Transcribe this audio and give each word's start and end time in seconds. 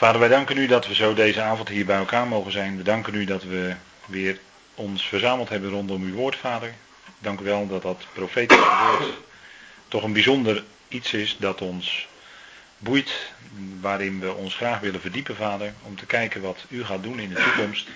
Vader, 0.00 0.20
wij 0.20 0.28
danken 0.28 0.56
u 0.56 0.66
dat 0.66 0.86
we 0.86 0.94
zo 0.94 1.14
deze 1.14 1.42
avond 1.42 1.68
hier 1.68 1.84
bij 1.84 1.96
elkaar 1.96 2.26
mogen 2.26 2.52
zijn. 2.52 2.76
We 2.76 2.82
danken 2.82 3.14
u 3.14 3.24
dat 3.24 3.42
we 3.42 3.74
weer 4.06 4.38
ons 4.74 5.06
verzameld 5.08 5.48
hebben 5.48 5.70
rondom 5.70 6.02
uw 6.02 6.14
woord, 6.14 6.36
Vader. 6.36 6.74
Dank 7.18 7.40
u 7.40 7.44
wel 7.44 7.66
dat 7.66 7.82
dat 7.82 8.06
profetische 8.12 8.98
woord 8.98 9.12
toch 9.88 10.02
een 10.02 10.12
bijzonder 10.12 10.64
iets 10.88 11.12
is 11.12 11.36
dat 11.38 11.60
ons 11.60 12.08
boeit, 12.78 13.32
waarin 13.80 14.20
we 14.20 14.34
ons 14.34 14.54
graag 14.54 14.80
willen 14.80 15.00
verdiepen, 15.00 15.36
Vader, 15.36 15.72
om 15.82 15.96
te 15.96 16.06
kijken 16.06 16.40
wat 16.40 16.64
u 16.68 16.84
gaat 16.84 17.02
doen 17.02 17.18
in 17.18 17.28
de 17.28 17.42
toekomst. 17.42 17.88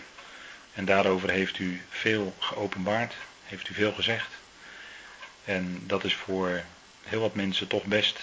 En 0.75 0.85
daarover 0.85 1.31
heeft 1.31 1.59
u 1.59 1.81
veel 1.89 2.35
geopenbaard, 2.39 3.15
heeft 3.45 3.69
u 3.69 3.75
veel 3.75 3.93
gezegd. 3.93 4.29
En 5.45 5.83
dat 5.87 6.05
is 6.05 6.15
voor 6.15 6.63
heel 7.03 7.21
wat 7.21 7.35
mensen 7.35 7.67
toch 7.67 7.85
best 7.85 8.19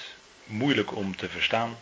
moeilijk 0.45 0.95
om 0.95 1.15
te 1.15 1.29
verstaan. 1.29 1.77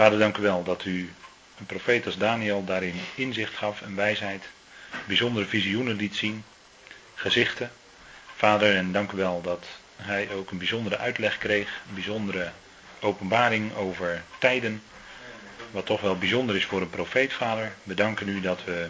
Vader, 0.00 0.18
dank 0.18 0.36
u 0.36 0.42
wel 0.42 0.62
dat 0.62 0.84
u 0.84 1.12
een 1.58 1.66
profeet 1.66 2.06
als 2.06 2.16
Daniel 2.16 2.64
daarin 2.64 2.94
inzicht 3.14 3.56
gaf 3.56 3.82
en 3.82 3.96
wijsheid, 3.96 4.44
bijzondere 5.06 5.46
visioenen 5.46 5.96
liet 5.96 6.16
zien, 6.16 6.44
gezichten. 7.14 7.70
Vader, 8.36 8.76
en 8.76 8.92
dank 8.92 9.12
u 9.12 9.16
wel 9.16 9.42
dat 9.42 9.66
hij 9.96 10.28
ook 10.32 10.50
een 10.50 10.58
bijzondere 10.58 10.98
uitleg 10.98 11.38
kreeg, 11.38 11.80
een 11.88 11.94
bijzondere 11.94 12.50
openbaring 13.00 13.74
over 13.74 14.22
tijden, 14.38 14.82
wat 15.70 15.86
toch 15.86 16.00
wel 16.00 16.18
bijzonder 16.18 16.56
is 16.56 16.64
voor 16.64 16.80
een 16.80 16.90
profeet, 16.90 17.32
Vader. 17.32 17.72
We 17.82 17.94
danken 17.94 18.28
u 18.28 18.40
dat 18.40 18.64
we 18.64 18.88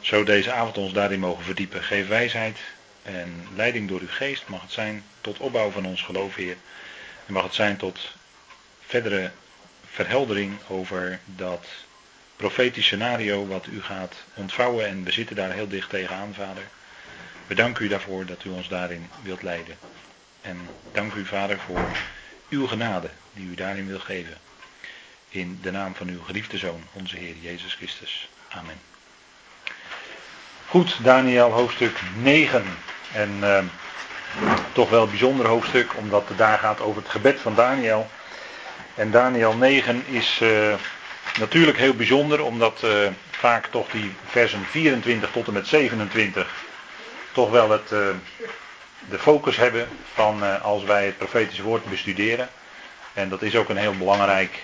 zo 0.00 0.24
deze 0.24 0.52
avond 0.52 0.78
ons 0.78 0.92
daarin 0.92 1.20
mogen 1.20 1.44
verdiepen. 1.44 1.82
Geef 1.82 2.08
wijsheid 2.08 2.58
en 3.02 3.46
leiding 3.54 3.88
door 3.88 4.00
uw 4.00 4.10
geest. 4.10 4.48
Mag 4.48 4.62
het 4.62 4.72
zijn 4.72 5.04
tot 5.20 5.38
opbouw 5.38 5.70
van 5.70 5.86
ons 5.86 6.02
geloof, 6.02 6.34
Heer. 6.34 6.56
En 7.26 7.32
mag 7.32 7.44
het 7.44 7.54
zijn 7.54 7.76
tot 7.76 8.14
verdere 8.80 9.30
verheldering 9.96 10.58
over 10.68 11.18
dat 11.24 11.66
profetisch 12.36 12.84
scenario 12.84 13.46
wat 13.46 13.66
u 13.66 13.82
gaat 13.82 14.14
ontvouwen. 14.34 14.86
En 14.86 15.04
we 15.04 15.10
zitten 15.10 15.36
daar 15.36 15.52
heel 15.52 15.68
dicht 15.68 15.90
tegenaan, 15.90 16.34
Vader. 16.34 16.62
We 17.46 17.54
danken 17.54 17.84
u 17.84 17.88
daarvoor 17.88 18.26
dat 18.26 18.44
u 18.44 18.50
ons 18.50 18.68
daarin 18.68 19.10
wilt 19.22 19.42
leiden. 19.42 19.76
En 20.40 20.68
dank 20.92 21.14
u, 21.14 21.24
Vader, 21.24 21.58
voor 21.58 21.88
uw 22.48 22.66
genade 22.66 23.08
die 23.32 23.46
u 23.46 23.54
daarin 23.54 23.86
wilt 23.86 24.02
geven. 24.02 24.36
In 25.28 25.58
de 25.62 25.70
naam 25.70 25.94
van 25.94 26.08
uw 26.08 26.22
geliefde 26.22 26.58
Zoon, 26.58 26.82
onze 26.92 27.16
Heer 27.16 27.34
Jezus 27.40 27.74
Christus. 27.74 28.28
Amen. 28.48 28.80
Goed, 30.66 31.04
Daniel 31.04 31.50
hoofdstuk 31.50 32.00
9. 32.16 32.64
En 33.12 33.30
uh, 33.40 33.58
toch 34.72 34.90
wel 34.90 35.02
een 35.02 35.08
bijzonder 35.08 35.46
hoofdstuk, 35.46 35.96
omdat 35.96 36.28
het 36.28 36.38
daar 36.38 36.58
gaat 36.58 36.80
over 36.80 37.02
het 37.02 37.10
gebed 37.10 37.40
van 37.40 37.54
Daniel. 37.54 38.10
En 38.96 39.10
Daniel 39.10 39.56
9 39.56 40.04
is 40.06 40.40
uh, 40.42 40.74
natuurlijk 41.38 41.78
heel 41.78 41.94
bijzonder, 41.94 42.44
omdat 42.44 42.80
uh, 42.84 43.08
vaak 43.30 43.66
toch 43.66 43.90
die 43.90 44.14
versen 44.26 44.64
24 44.64 45.30
tot 45.30 45.46
en 45.46 45.52
met 45.52 45.66
27 45.66 46.54
toch 47.32 47.50
wel 47.50 47.70
het, 47.70 47.88
de 49.08 49.18
focus 49.18 49.56
hebben 49.56 49.88
van 50.14 50.62
als 50.62 50.84
wij 50.84 51.06
het 51.06 51.18
profetische 51.18 51.62
woord 51.62 51.84
bestuderen. 51.84 52.48
En 53.12 53.28
dat 53.28 53.42
is 53.42 53.56
ook 53.56 53.68
een 53.68 53.76
heel 53.76 53.96
belangrijk, 53.96 54.62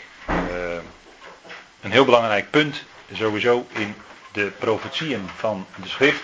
een 1.80 1.90
heel 1.90 2.04
belangrijk 2.04 2.50
punt 2.50 2.84
sowieso 3.12 3.66
in 3.72 3.94
de 4.32 4.50
profetieën 4.58 5.28
van 5.36 5.66
de 5.82 5.88
schrift. 5.88 6.22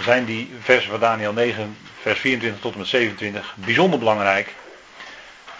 Zijn 0.00 0.24
die 0.24 0.54
versen 0.60 0.90
van 0.90 1.00
Daniel 1.00 1.32
9, 1.32 1.76
vers 2.00 2.20
24 2.20 2.62
tot 2.62 2.72
en 2.72 2.78
met 2.78 2.88
27 2.88 3.54
bijzonder 3.56 3.98
belangrijk. 3.98 4.54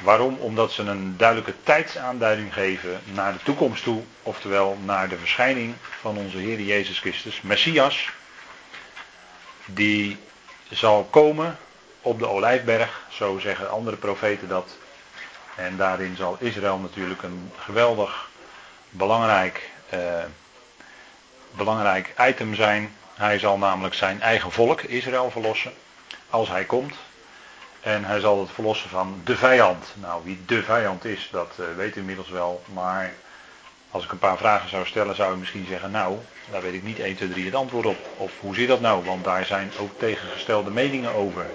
Waarom? 0.03 0.37
Omdat 0.39 0.73
ze 0.73 0.83
een 0.83 1.17
duidelijke 1.17 1.55
tijdsaanduiding 1.63 2.53
geven 2.53 3.01
naar 3.05 3.33
de 3.33 3.43
toekomst 3.43 3.83
toe, 3.83 4.03
oftewel 4.23 4.79
naar 4.85 5.09
de 5.09 5.19
verschijning 5.19 5.75
van 6.01 6.17
onze 6.17 6.39
Heer 6.39 6.61
Jezus 6.61 6.99
Christus, 6.99 7.41
Messias, 7.41 8.11
die 9.65 10.17
zal 10.71 11.05
komen 11.11 11.59
op 12.01 12.19
de 12.19 12.29
Olijfberg, 12.29 13.01
zo 13.09 13.39
zeggen 13.39 13.71
andere 13.71 13.97
profeten 13.97 14.49
dat. 14.49 14.77
En 15.55 15.77
daarin 15.77 16.17
zal 16.17 16.37
Israël 16.39 16.79
natuurlijk 16.79 17.23
een 17.23 17.51
geweldig 17.59 18.29
belangrijk, 18.91 19.71
eh, 19.89 20.25
belangrijk 21.51 22.15
item 22.29 22.55
zijn. 22.55 22.97
Hij 23.15 23.39
zal 23.39 23.59
namelijk 23.59 23.95
zijn 23.95 24.21
eigen 24.21 24.53
volk, 24.53 24.81
Israël, 24.81 25.31
verlossen, 25.31 25.73
als 26.31 26.49
hij 26.49 26.65
komt. 26.65 26.95
En 27.83 28.05
hij 28.05 28.21
zal 28.21 28.41
het 28.41 28.51
verlossen 28.51 28.91
van 28.91 29.21
de 29.25 29.37
vijand. 29.37 29.87
Nou, 29.95 30.21
wie 30.25 30.43
de 30.47 30.63
vijand 30.63 31.05
is, 31.05 31.29
dat 31.33 31.57
uh, 31.61 31.67
weet 31.77 31.97
u 31.97 32.01
inmiddels 32.01 32.29
wel. 32.29 32.63
Maar 32.73 33.13
als 33.91 34.05
ik 34.05 34.13
een 34.13 34.19
paar 34.19 34.37
vragen 34.37 34.69
zou 34.69 34.87
stellen, 34.87 35.15
zou 35.15 35.35
u 35.35 35.39
misschien 35.39 35.67
zeggen, 35.69 35.91
nou, 35.91 36.19
daar 36.51 36.63
weet 36.63 36.75
ik 36.75 36.83
niet 36.83 36.99
1, 36.99 37.17
2, 37.17 37.29
3 37.29 37.45
het 37.45 37.55
antwoord 37.55 37.87
op. 37.87 37.97
Of 38.17 38.33
hoe 38.41 38.55
zit 38.55 38.69
dat 38.69 38.81
nou? 38.81 39.05
Want 39.05 39.25
daar 39.25 39.45
zijn 39.45 39.71
ook 39.81 39.99
tegengestelde 39.99 40.71
meningen 40.71 41.15
over. 41.15 41.47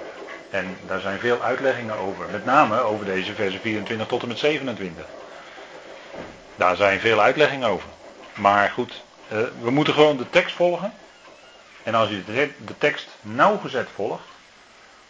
En 0.49 0.77
daar 0.87 0.99
zijn 0.99 1.19
veel 1.19 1.41
uitleggingen 1.41 1.97
over. 1.97 2.25
Met 2.31 2.45
name 2.45 2.79
over 2.79 3.05
deze 3.05 3.33
versen 3.33 3.59
24 3.59 4.07
tot 4.07 4.21
en 4.21 4.27
met 4.27 4.39
27. 4.39 5.05
Daar 6.55 6.75
zijn 6.75 6.99
veel 6.99 7.21
uitleggingen 7.21 7.69
over. 7.69 7.89
Maar 8.35 8.69
goed, 8.69 9.03
uh, 9.33 9.39
we 9.61 9.71
moeten 9.71 9.93
gewoon 9.93 10.17
de 10.17 10.29
tekst 10.29 10.55
volgen. 10.55 10.93
En 11.83 11.95
als 11.95 12.09
je 12.09 12.23
de 12.25 12.77
tekst 12.77 13.07
nauwgezet 13.21 13.87
volgt, 13.95 14.23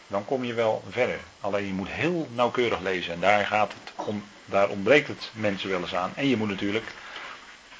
dan 0.07 0.25
kom 0.25 0.43
je 0.43 0.53
wel 0.53 0.83
verder. 0.89 1.19
Alleen 1.39 1.65
je 1.65 1.73
moet 1.73 1.89
heel 1.89 2.27
nauwkeurig 2.31 2.79
lezen 2.79 3.13
en 3.13 3.19
daar, 3.19 3.45
gaat 3.45 3.73
het 3.73 4.05
om, 4.07 4.23
daar 4.45 4.69
ontbreekt 4.69 5.07
het 5.07 5.29
mensen 5.33 5.69
wel 5.69 5.81
eens 5.81 5.95
aan. 5.95 6.11
En 6.15 6.27
je 6.27 6.37
moet 6.37 6.49
natuurlijk, 6.49 6.85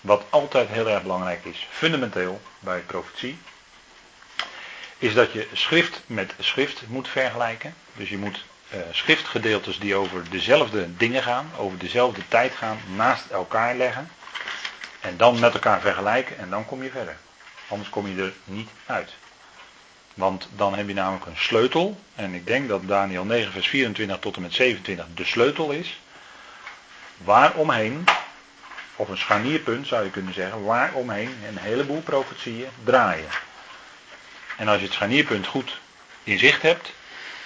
wat 0.02 0.24
altijd 0.30 0.70
heel 0.70 0.90
erg 0.90 1.02
belangrijk 1.02 1.46
is, 1.46 1.68
fundamenteel 1.70 2.42
bij 2.60 2.80
profetie, 2.80 3.38
is 4.98 5.14
dat 5.14 5.32
je 5.32 5.48
schrift 5.54 6.02
met 6.06 6.34
schrift 6.40 6.88
moet 6.88 7.08
vergelijken. 7.08 7.74
Dus 7.94 8.10
je 8.10 8.18
moet 8.18 8.44
uh, 8.74 8.80
schriftgedeeltes 8.92 9.80
die 9.80 9.96
over 9.96 10.30
dezelfde 10.30 10.98
dingen 10.98 11.24
gaan, 11.24 11.52
over 11.58 11.78
dezelfde 11.78 12.22
tijd 12.28 12.54
gaan, 12.54 12.80
naast 12.96 13.30
elkaar 13.30 13.76
leggen. 13.76 14.10
En 15.02 15.18
dan 15.18 15.40
met 15.40 15.54
elkaar 15.54 15.82
vergelijken 15.82 16.38
en 16.38 16.50
dan 16.50 16.66
kom 16.66 16.84
je 16.84 16.90
verder. 16.90 17.18
Anders 17.68 17.90
kom 17.90 18.08
je 18.08 18.24
er 18.24 18.34
niet 18.44 18.70
uit. 18.86 19.14
Want 20.18 20.48
dan 20.56 20.76
heb 20.76 20.88
je 20.88 20.94
namelijk 20.94 21.26
een 21.26 21.38
sleutel. 21.38 22.00
En 22.16 22.34
ik 22.34 22.48
denk 22.48 22.68
dat 22.68 22.88
Daniel 22.88 23.24
9, 23.24 23.52
vers 23.52 23.68
24 23.68 24.20
tot 24.20 24.36
en 24.36 24.42
met 24.42 24.54
27 24.54 25.06
de 25.16 25.26
sleutel 25.26 25.72
is. 25.72 26.00
Waaromheen, 27.18 28.06
of 28.96 29.10
een 29.10 29.18
scharnierpunt 29.18 29.88
zou 29.88 30.04
je 30.04 30.10
kunnen 30.10 30.34
zeggen, 30.34 30.64
waaromheen 30.64 31.36
een 31.48 31.58
heleboel 31.58 32.02
profetieën 32.02 32.70
draaien. 32.84 33.30
En 34.58 34.68
als 34.68 34.78
je 34.78 34.86
het 34.86 34.94
scharnierpunt 34.94 35.48
goed 35.48 35.80
in 36.24 36.40
zicht 36.40 36.62
hebt, 36.62 36.94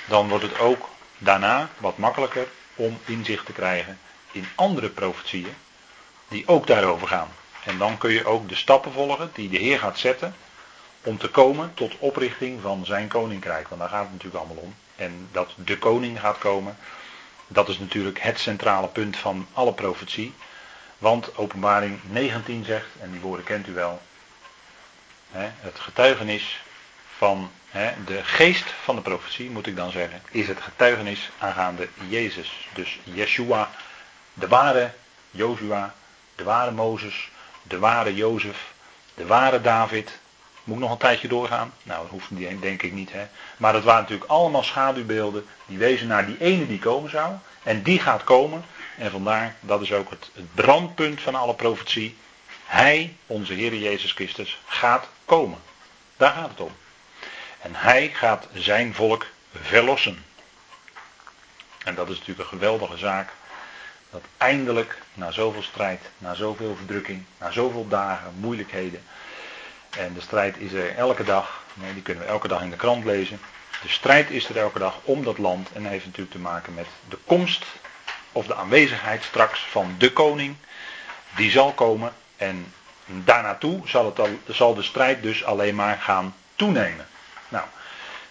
dan 0.06 0.30
wordt 0.30 0.44
het 0.44 0.59
ook 0.59 0.90
daarna 1.18 1.70
wat 1.78 1.98
makkelijker 1.98 2.48
om 2.76 3.00
inzicht 3.06 3.46
te 3.46 3.53
krijgen 3.53 4.00
in 4.32 4.48
andere 4.56 4.90
profetieën 4.90 5.56
die 6.28 6.48
ook 6.48 6.68
daarover 6.68 7.08
gaan. 7.08 7.30
En 7.64 7.78
dan 7.78 7.98
kun 7.98 8.12
je 8.12 8.26
ook 8.26 8.50
de 8.50 8.56
stappen 8.56 8.92
volgen 8.92 9.32
die 9.34 9.50
de 9.50 9.58
Heer 9.58 9.80
gaat 9.80 10.00
zetten 10.00 10.36
om 11.03 11.17
te 11.17 11.29
komen 11.29 11.73
tot 11.73 11.97
oprichting 12.00 12.62
van 12.62 12.85
zijn 12.85 13.07
koninkrijk. 13.07 13.67
Want 13.67 13.81
daar 13.81 13.89
gaat 13.89 14.03
het 14.03 14.12
natuurlijk 14.12 14.44
allemaal 14.44 14.63
om. 14.63 14.75
En 14.95 15.28
dat 15.31 15.53
de 15.56 15.78
koning 15.78 16.19
gaat 16.19 16.38
komen, 16.38 16.78
dat 17.47 17.69
is 17.69 17.79
natuurlijk 17.79 18.19
het 18.19 18.39
centrale 18.39 18.88
punt 18.88 19.17
van 19.17 19.47
alle 19.53 19.73
profetie. 19.73 20.34
Want 20.97 21.38
openbaring 21.38 22.00
19 22.03 22.66
zegt, 22.66 22.88
en 23.00 23.11
die 23.11 23.19
woorden 23.19 23.45
kent 23.45 23.67
u 23.67 23.73
wel, 23.73 24.01
hè, 25.31 25.50
het 25.59 25.79
getuigenis 25.79 26.61
van 27.17 27.51
hè, 27.69 27.91
de 28.06 28.23
geest 28.23 28.73
van 28.84 28.95
de 28.95 29.01
profetie, 29.01 29.50
moet 29.50 29.67
ik 29.67 29.75
dan 29.75 29.91
zeggen, 29.91 30.22
is 30.31 30.47
het 30.47 30.61
getuigenis 30.61 31.29
aangaande 31.38 31.88
Jezus. 32.07 32.67
Dus 32.73 32.99
Yeshua, 33.03 33.70
de 34.34 34.47
ware 34.47 34.93
Jozua, 35.31 35.93
de 36.35 36.43
ware 36.43 36.72
Mozes, 36.72 37.29
de 37.64 37.79
ware 37.79 38.16
Jozef, 38.16 38.73
de 39.14 39.26
ware 39.26 39.61
David, 39.61 40.20
moet 40.63 40.75
ik 40.75 40.81
nog 40.81 40.91
een 40.91 40.97
tijdje 40.97 41.28
doorgaan? 41.28 41.73
Nou, 41.84 42.02
dat 42.02 42.11
hoeft 42.11 42.61
denk 42.61 42.81
ik 42.81 42.93
niet. 42.93 43.11
Hè? 43.11 43.28
Maar 43.58 43.73
dat 43.73 43.84
waren 43.84 44.02
natuurlijk 44.02 44.29
allemaal 44.29 44.63
schaduwbeelden 44.63 45.46
die 45.66 45.78
wezen 45.78 46.08
naar 46.08 46.25
die 46.25 46.37
ene 46.40 46.67
die 46.67 46.79
komen 46.79 47.09
zou. 47.09 47.34
En 47.63 47.84
die 47.84 47.99
gaat 47.99 48.23
komen. 48.23 48.66
En 48.97 49.11
vandaar, 49.11 49.55
dat 49.59 49.81
is 49.81 49.93
ook 49.93 50.09
het, 50.09 50.29
het 50.34 50.53
brandpunt 50.55 51.22
van 51.22 51.35
alle 51.35 51.53
profetie. 51.53 52.17
Hij, 52.66 53.16
onze 53.28 53.53
Heer 53.53 53.75
Jezus 53.75 54.11
Christus, 54.11 54.59
gaat 54.66 55.08
komen. 55.25 55.59
Daar 56.17 56.34
gaat 56.34 56.49
het 56.49 56.59
om. 56.59 56.72
En 57.61 57.75
hij 57.75 58.09
gaat 58.14 58.47
zijn 58.53 58.93
volk 58.93 59.25
verlossen. 59.61 60.23
En 61.84 61.96
dat 61.96 62.09
is 62.09 62.17
natuurlijk 62.17 62.52
een 62.52 62.59
geweldige 62.59 62.97
zaak. 62.97 63.29
Dat 64.09 64.22
eindelijk, 64.37 65.02
na 65.14 65.31
zoveel 65.31 65.64
strijd, 65.64 66.02
na 66.17 66.34
zoveel 66.34 66.75
verdrukking, 66.75 67.23
na 67.37 67.52
zoveel 67.52 67.87
dagen, 67.87 68.34
moeilijkheden, 68.40 69.03
en 69.97 70.14
de 70.14 70.22
strijd 70.22 70.58
is 70.58 70.73
er 70.73 70.96
elke 70.96 71.23
dag. 71.23 71.64
Die 71.93 72.02
kunnen 72.02 72.23
we 72.23 72.29
elke 72.29 72.47
dag 72.47 72.61
in 72.61 72.70
de 72.70 72.76
krant 72.76 73.05
lezen. 73.05 73.40
De 73.82 73.90
strijd 73.90 74.29
is 74.29 74.49
er 74.49 74.58
elke 74.58 74.79
dag 74.79 74.99
om 75.03 75.23
dat 75.23 75.38
land. 75.38 75.72
En 75.73 75.85
heeft 75.85 76.05
natuurlijk 76.05 76.32
te 76.32 76.40
maken 76.40 76.73
met 76.73 76.88
de 77.09 77.17
komst 77.26 77.66
of 78.32 78.46
de 78.46 78.55
aanwezigheid 78.55 79.23
straks 79.23 79.59
van 79.70 79.96
de 79.97 80.14
koning. 80.14 80.55
die 81.35 81.52
zal 81.52 81.72
komen 81.72 82.14
en 82.38 82.73
daarnaartoe 83.05 83.82
zal, 83.85 84.05
het 84.05 84.20
al, 84.20 84.29
zal 84.47 84.73
de 84.73 84.84
strijd 84.84 85.23
dus 85.23 85.43
alleen 85.43 85.76
maar 85.76 85.97
gaan 85.97 86.35
toenemen. 86.55 87.08
Nou, 87.49 87.66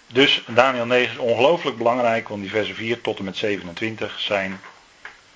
dus 0.06 0.42
Daniel 0.46 0.86
9 0.86 1.12
is 1.12 1.18
ongelooflijk 1.18 1.76
belangrijk, 1.76 2.28
want 2.28 2.40
die 2.40 2.50
versen 2.50 2.74
4 2.74 3.00
tot 3.00 3.18
en 3.18 3.24
met 3.24 3.36
27 3.36 4.20
zijn 4.20 4.60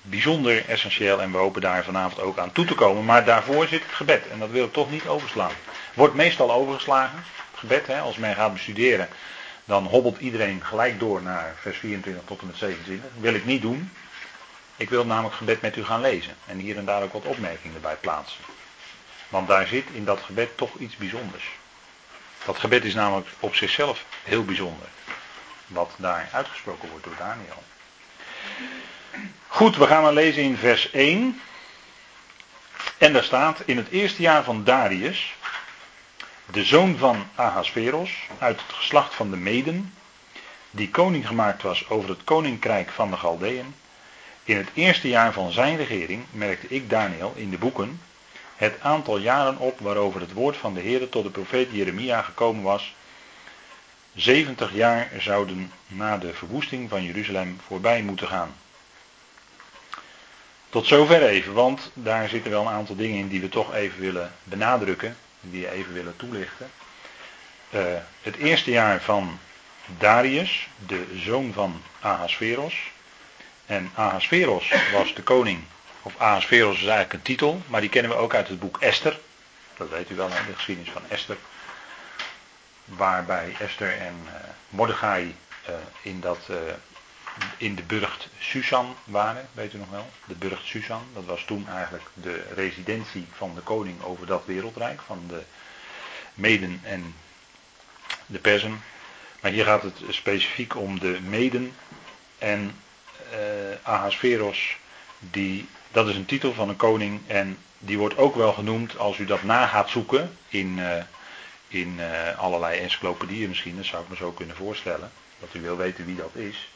bijzonder 0.01 0.69
essentieel 0.69 1.21
en 1.21 1.31
we 1.31 1.37
hopen 1.37 1.61
daar 1.61 1.83
vanavond 1.83 2.21
ook 2.21 2.37
aan 2.37 2.51
toe 2.51 2.65
te 2.65 2.75
komen. 2.75 3.05
Maar 3.05 3.25
daarvoor 3.25 3.67
zit 3.67 3.83
het 3.83 3.91
gebed 3.91 4.27
en 4.27 4.39
dat 4.39 4.49
wil 4.49 4.65
ik 4.65 4.73
toch 4.73 4.91
niet 4.91 5.07
overslaan. 5.07 5.51
Wordt 5.95 6.13
meestal 6.13 6.51
overgeslagen, 6.51 7.23
gebed, 7.55 7.87
hè, 7.87 7.99
als 7.99 8.17
men 8.17 8.35
gaat 8.35 8.53
bestuderen, 8.53 9.07
dan 9.65 9.85
hobbelt 9.85 10.19
iedereen 10.19 10.61
gelijk 10.63 10.99
door 10.99 11.21
naar 11.21 11.55
vers 11.59 11.77
24 11.77 12.23
tot 12.25 12.41
en 12.41 12.47
met 12.47 12.57
27. 12.57 13.11
Dat 13.13 13.21
wil 13.21 13.33
ik 13.33 13.45
niet 13.45 13.61
doen. 13.61 13.91
Ik 14.77 14.89
wil 14.89 15.05
namelijk 15.05 15.35
gebed 15.35 15.61
met 15.61 15.75
u 15.75 15.83
gaan 15.83 16.01
lezen 16.01 16.35
en 16.47 16.57
hier 16.57 16.77
en 16.77 16.85
daar 16.85 17.03
ook 17.03 17.13
wat 17.13 17.25
opmerkingen 17.25 17.81
bij 17.81 17.95
plaatsen. 17.95 18.43
Want 19.29 19.47
daar 19.47 19.67
zit 19.67 19.85
in 19.91 20.05
dat 20.05 20.19
gebed 20.19 20.57
toch 20.57 20.75
iets 20.77 20.95
bijzonders. 20.95 21.51
Dat 22.45 22.57
gebed 22.57 22.83
is 22.83 22.93
namelijk 22.93 23.27
op 23.39 23.55
zichzelf 23.55 24.05
heel 24.23 24.45
bijzonder. 24.45 24.87
Wat 25.67 25.91
daar 25.97 26.29
uitgesproken 26.31 26.89
wordt 26.89 27.03
door 27.03 27.15
Daniel. 27.17 27.63
Goed, 29.47 29.77
we 29.77 29.87
gaan 29.87 30.03
maar 30.03 30.13
lezen 30.13 30.43
in 30.43 30.57
vers 30.57 30.91
1. 30.91 31.41
En 32.97 33.13
daar 33.13 33.23
staat: 33.23 33.61
In 33.65 33.77
het 33.77 33.89
eerste 33.89 34.21
jaar 34.21 34.43
van 34.43 34.63
Darius, 34.63 35.35
de 36.51 36.63
zoon 36.63 36.97
van 36.97 37.27
Ahasveros, 37.35 38.11
uit 38.39 38.61
het 38.61 38.73
geslacht 38.73 39.15
van 39.15 39.29
de 39.29 39.37
Meden, 39.37 39.93
die 40.71 40.89
koning 40.89 41.27
gemaakt 41.27 41.61
was 41.61 41.89
over 41.89 42.09
het 42.09 42.23
koninkrijk 42.23 42.89
van 42.89 43.09
de 43.09 43.17
Galdeën. 43.17 43.75
In 44.43 44.57
het 44.57 44.69
eerste 44.73 45.07
jaar 45.07 45.33
van 45.33 45.51
zijn 45.51 45.77
regering 45.77 46.23
merkte 46.31 46.67
ik 46.67 46.89
Daniel 46.89 47.33
in 47.35 47.49
de 47.49 47.57
boeken 47.57 47.99
het 48.55 48.79
aantal 48.81 49.17
jaren 49.17 49.57
op 49.57 49.79
waarover 49.79 50.21
het 50.21 50.33
woord 50.33 50.57
van 50.57 50.73
de 50.73 50.79
Heer 50.79 51.09
tot 51.09 51.23
de 51.23 51.29
profeet 51.29 51.67
Jeremia 51.71 52.21
gekomen 52.21 52.63
was. 52.63 52.93
70 54.13 54.73
jaar 54.73 55.09
zouden 55.19 55.71
na 55.87 56.17
de 56.17 56.33
verwoesting 56.33 56.89
van 56.89 57.03
Jeruzalem 57.03 57.59
voorbij 57.67 58.01
moeten 58.01 58.27
gaan. 58.27 58.55
Tot 60.69 60.87
zover 60.87 61.23
even, 61.23 61.53
want 61.53 61.91
daar 61.93 62.29
zitten 62.29 62.51
wel 62.51 62.61
een 62.61 62.73
aantal 62.73 62.95
dingen 62.95 63.17
in 63.17 63.27
die 63.27 63.41
we 63.41 63.49
toch 63.49 63.73
even 63.73 63.99
willen 63.99 64.31
benadrukken, 64.43 65.17
die 65.51 65.71
even 65.71 65.93
willen 65.93 66.15
toelichten. 66.15 66.71
Uh, 67.69 67.81
het 68.21 68.35
eerste 68.35 68.71
jaar 68.71 69.01
van 69.01 69.39
Darius, 69.97 70.67
de 70.85 71.05
zoon 71.15 71.53
van 71.53 71.81
Ahasveros. 71.99 72.91
En 73.65 73.91
Ahasveros 73.95 74.73
was 74.93 75.13
de 75.13 75.23
koning 75.23 75.63
of 76.01 76.13
Ahasveros 76.17 76.75
is 76.75 76.81
eigenlijk 76.81 77.13
een 77.13 77.21
titel, 77.21 77.61
maar 77.67 77.81
die 77.81 77.89
kennen 77.89 78.11
we 78.11 78.17
ook 78.17 78.33
uit 78.33 78.47
het 78.47 78.59
boek 78.59 78.77
Esther. 78.79 79.19
Dat 79.77 79.89
weet 79.89 80.09
u 80.09 80.15
wel, 80.15 80.29
de 80.29 80.53
geschiedenis 80.55 80.91
van 80.91 81.01
Esther. 81.09 81.37
Waarbij 82.85 83.55
Esther 83.59 83.97
en 83.97 84.15
uh, 84.25 84.31
Mordechai 84.69 85.35
uh, 85.69 85.75
in, 86.01 86.19
dat, 86.19 86.39
in 87.57 87.75
de 87.75 87.83
burcht 87.83 88.27
Susan 88.39 88.95
waren, 89.03 89.47
weet 89.51 89.73
u 89.73 89.77
nog 89.77 89.89
wel? 89.89 90.09
De 90.25 90.35
burcht 90.35 90.65
Susan, 90.65 91.03
dat 91.13 91.25
was 91.25 91.43
toen 91.43 91.67
eigenlijk 91.69 92.05
de 92.13 92.43
residentie 92.55 93.25
van 93.35 93.55
de 93.55 93.61
koning 93.61 94.01
over 94.01 94.25
dat 94.25 94.45
wereldrijk, 94.45 95.01
van 95.01 95.23
de 95.27 95.41
Meden 96.33 96.79
en 96.83 97.15
de 98.25 98.39
Persen. 98.39 98.81
Maar 99.41 99.51
hier 99.51 99.65
gaat 99.65 99.83
het 99.83 100.01
specifiek 100.09 100.75
om 100.75 100.99
de 100.99 101.19
Meden 101.21 101.75
en 102.37 102.75
Ahasveros, 103.83 104.77
die 105.19 105.67
dat 105.95 106.07
is 106.07 106.15
een 106.15 106.25
titel 106.25 106.53
van 106.53 106.69
een 106.69 106.75
koning 106.75 107.21
en 107.27 107.57
die 107.79 107.97
wordt 107.97 108.17
ook 108.17 108.35
wel 108.35 108.53
genoemd 108.53 108.97
als 108.97 109.17
u 109.17 109.25
dat 109.25 109.43
na 109.43 109.67
gaat 109.67 109.89
zoeken 109.89 110.37
in, 110.47 110.77
uh, 110.77 111.03
in 111.67 111.95
uh, 111.97 112.39
allerlei 112.39 112.79
encyclopedieën 112.79 113.49
misschien, 113.49 113.75
dat 113.75 113.85
zou 113.85 114.03
ik 114.03 114.09
me 114.09 114.15
zo 114.15 114.31
kunnen 114.31 114.55
voorstellen, 114.55 115.11
dat 115.39 115.49
u 115.53 115.61
wil 115.61 115.77
weten 115.77 116.05
wie 116.05 116.15
dat 116.15 116.35
is. 116.35 116.69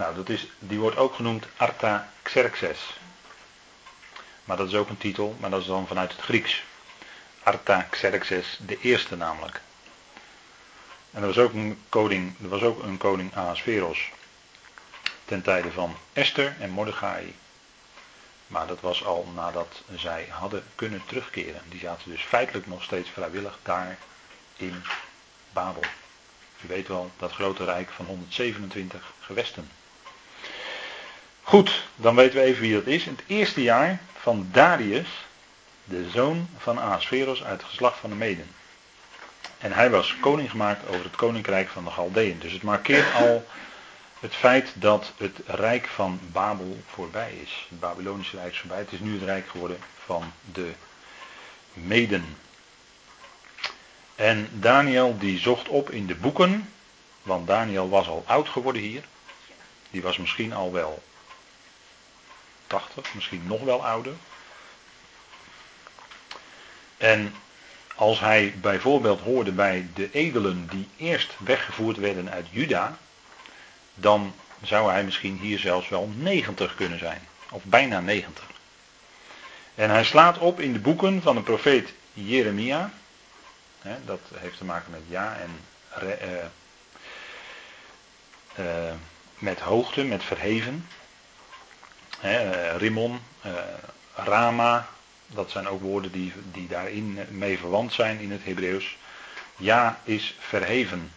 Nou, 0.00 0.14
dat 0.14 0.28
is, 0.28 0.46
die 0.58 0.78
wordt 0.78 0.96
ook 0.96 1.14
genoemd 1.14 1.46
Artaxerxes. 1.56 2.96
Maar 4.44 4.56
dat 4.56 4.68
is 4.68 4.74
ook 4.74 4.88
een 4.88 4.98
titel, 4.98 5.36
maar 5.40 5.50
dat 5.50 5.60
is 5.60 5.66
dan 5.66 5.86
vanuit 5.86 6.12
het 6.12 6.20
Grieks. 6.20 6.62
Artaxerxes, 7.42 8.58
de 8.66 8.78
eerste 8.80 9.16
namelijk. 9.16 9.60
En 11.10 11.20
er 11.20 11.26
was 11.26 11.38
ook 11.38 11.52
een 11.52 11.82
koning, 11.88 12.34
er 12.42 12.48
was 12.48 12.62
ook 12.62 12.82
een 12.82 12.98
koning 12.98 13.34
Ahasveros. 13.34 14.10
Ten 15.24 15.42
tijde 15.42 15.72
van 15.72 15.96
Esther 16.12 16.56
en 16.60 16.70
Mordechai 16.70 17.34
maar 18.46 18.66
dat 18.66 18.80
was 18.80 19.04
al 19.04 19.26
nadat 19.34 19.82
zij 19.96 20.26
hadden 20.30 20.64
kunnen 20.74 21.02
terugkeren. 21.06 21.62
Die 21.68 21.80
zaten 21.80 22.10
dus 22.10 22.22
feitelijk 22.22 22.66
nog 22.66 22.82
steeds 22.82 23.10
vrijwillig 23.10 23.58
daar 23.62 23.98
in 24.56 24.82
Babel. 25.52 25.82
U 26.64 26.68
weet 26.68 26.88
wel, 26.88 27.10
dat 27.16 27.32
grote 27.32 27.64
rijk 27.64 27.90
van 27.90 28.06
127 28.06 29.12
gewesten. 29.20 29.70
Goed, 31.50 31.82
dan 31.96 32.14
weten 32.14 32.38
we 32.38 32.44
even 32.44 32.60
wie 32.60 32.74
dat 32.74 32.86
is. 32.86 33.04
In 33.04 33.12
het 33.12 33.24
eerste 33.26 33.62
jaar 33.62 34.00
van 34.20 34.48
Darius, 34.52 35.08
de 35.84 36.10
zoon 36.10 36.48
van 36.58 36.80
Ahasveros 36.80 37.44
uit 37.44 37.60
het 37.60 37.68
geslacht 37.68 37.98
van 37.98 38.10
de 38.10 38.16
Meden. 38.16 38.46
En 39.58 39.72
hij 39.72 39.90
was 39.90 40.16
koning 40.20 40.50
gemaakt 40.50 40.88
over 40.88 41.04
het 41.04 41.16
koninkrijk 41.16 41.68
van 41.68 41.84
de 41.84 41.90
Galdeën. 41.90 42.38
Dus 42.38 42.52
het 42.52 42.62
markeert 42.62 43.14
al 43.24 43.46
het 44.20 44.34
feit 44.34 44.72
dat 44.74 45.12
het 45.16 45.40
rijk 45.46 45.86
van 45.86 46.20
Babel 46.32 46.82
voorbij 46.86 47.32
is. 47.42 47.66
Het 47.68 47.80
Babylonische 47.80 48.36
rijk 48.36 48.52
is 48.52 48.58
voorbij. 48.58 48.78
Het 48.78 48.92
is 48.92 49.00
nu 49.00 49.12
het 49.12 49.22
rijk 49.22 49.48
geworden 49.48 49.78
van 50.04 50.32
de 50.52 50.70
Meden. 51.72 52.36
En 54.14 54.48
Daniel 54.52 55.18
die 55.18 55.38
zocht 55.38 55.68
op 55.68 55.90
in 55.90 56.06
de 56.06 56.14
boeken, 56.14 56.72
want 57.22 57.46
Daniel 57.46 57.88
was 57.88 58.08
al 58.08 58.24
oud 58.26 58.48
geworden 58.48 58.82
hier. 58.82 59.04
Die 59.90 60.02
was 60.02 60.16
misschien 60.16 60.52
al 60.52 60.72
wel 60.72 61.02
80, 62.70 63.14
misschien 63.14 63.42
nog 63.46 63.62
wel 63.62 63.84
ouder. 63.86 64.12
En 66.96 67.34
als 67.94 68.20
hij 68.20 68.54
bijvoorbeeld 68.60 69.20
hoorde 69.20 69.52
bij 69.52 69.88
de 69.94 70.10
edelen 70.12 70.66
die 70.70 70.88
eerst 70.96 71.36
weggevoerd 71.38 71.96
werden 71.96 72.30
uit 72.30 72.46
Juda, 72.50 72.98
dan 73.94 74.34
zou 74.62 74.90
hij 74.90 75.04
misschien 75.04 75.38
hier 75.38 75.58
zelfs 75.58 75.88
wel 75.88 76.10
90 76.16 76.74
kunnen 76.74 76.98
zijn. 76.98 77.28
Of 77.50 77.64
bijna 77.64 78.00
90. 78.00 78.44
En 79.74 79.90
hij 79.90 80.04
slaat 80.04 80.38
op 80.38 80.60
in 80.60 80.72
de 80.72 80.78
boeken 80.78 81.22
van 81.22 81.34
de 81.34 81.42
profeet 81.42 81.92
Jeremia. 82.12 82.92
dat 84.04 84.20
heeft 84.34 84.58
te 84.58 84.64
maken 84.64 84.90
met 84.90 85.02
ja 85.08 85.36
en 85.36 85.60
uh, 86.02 86.44
uh, 88.58 88.92
met 89.38 89.60
hoogte, 89.60 90.04
met 90.04 90.24
verheven. 90.24 90.86
Uh, 92.24 92.76
Rimon, 92.76 93.20
Rama, 94.14 94.88
dat 95.26 95.50
zijn 95.50 95.68
ook 95.68 95.80
woorden 95.80 96.12
die, 96.12 96.32
die 96.52 96.68
daarin 96.68 97.18
mee 97.30 97.58
verwant 97.58 97.92
zijn 97.92 98.18
in 98.18 98.30
het 98.30 98.44
Hebreeuws. 98.44 98.96
Ja 99.56 100.00
is 100.04 100.36
verheven, 100.38 101.12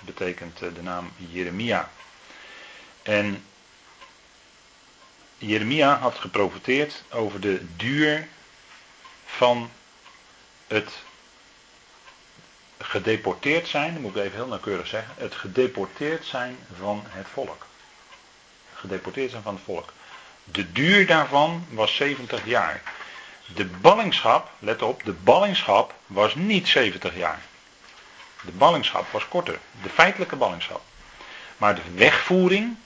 betekent 0.00 0.58
de 0.58 0.82
naam 0.82 1.12
Jeremia. 1.16 1.90
En 3.02 3.44
Jeremia 5.38 5.98
had 5.98 6.14
geprofiteerd 6.14 7.02
over 7.10 7.40
de 7.40 7.76
duur 7.76 8.28
van 9.26 9.70
het 10.66 10.92
gedeporteerd 12.78 13.68
zijn, 13.68 13.92
dat 13.92 14.02
moet 14.02 14.16
ik 14.16 14.22
even 14.22 14.36
heel 14.36 14.46
nauwkeurig 14.46 14.86
zeggen, 14.86 15.14
het 15.16 15.34
gedeporteerd 15.34 16.24
zijn 16.24 16.58
van 16.78 17.02
het 17.06 17.26
volk. 17.32 17.66
Gedeporteerd 18.74 19.30
zijn 19.30 19.42
van 19.42 19.54
het 19.54 19.64
volk. 19.64 19.92
De 20.52 20.72
duur 20.72 21.06
daarvan 21.06 21.66
was 21.70 21.96
70 21.96 22.46
jaar. 22.46 22.82
De 23.54 23.64
ballingschap, 23.64 24.50
let 24.58 24.82
op, 24.82 25.04
de 25.04 25.12
ballingschap 25.12 25.94
was 26.06 26.34
niet 26.34 26.68
70 26.68 27.16
jaar. 27.16 27.40
De 28.44 28.52
ballingschap 28.52 29.06
was 29.10 29.28
korter, 29.28 29.58
de 29.82 29.88
feitelijke 29.88 30.36
ballingschap. 30.36 30.82
Maar 31.56 31.74
de 31.74 31.94
wegvoering 31.94 32.76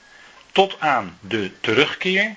tot 0.53 0.81
aan 0.81 1.19
de 1.21 1.61
terugkeer, 1.61 2.35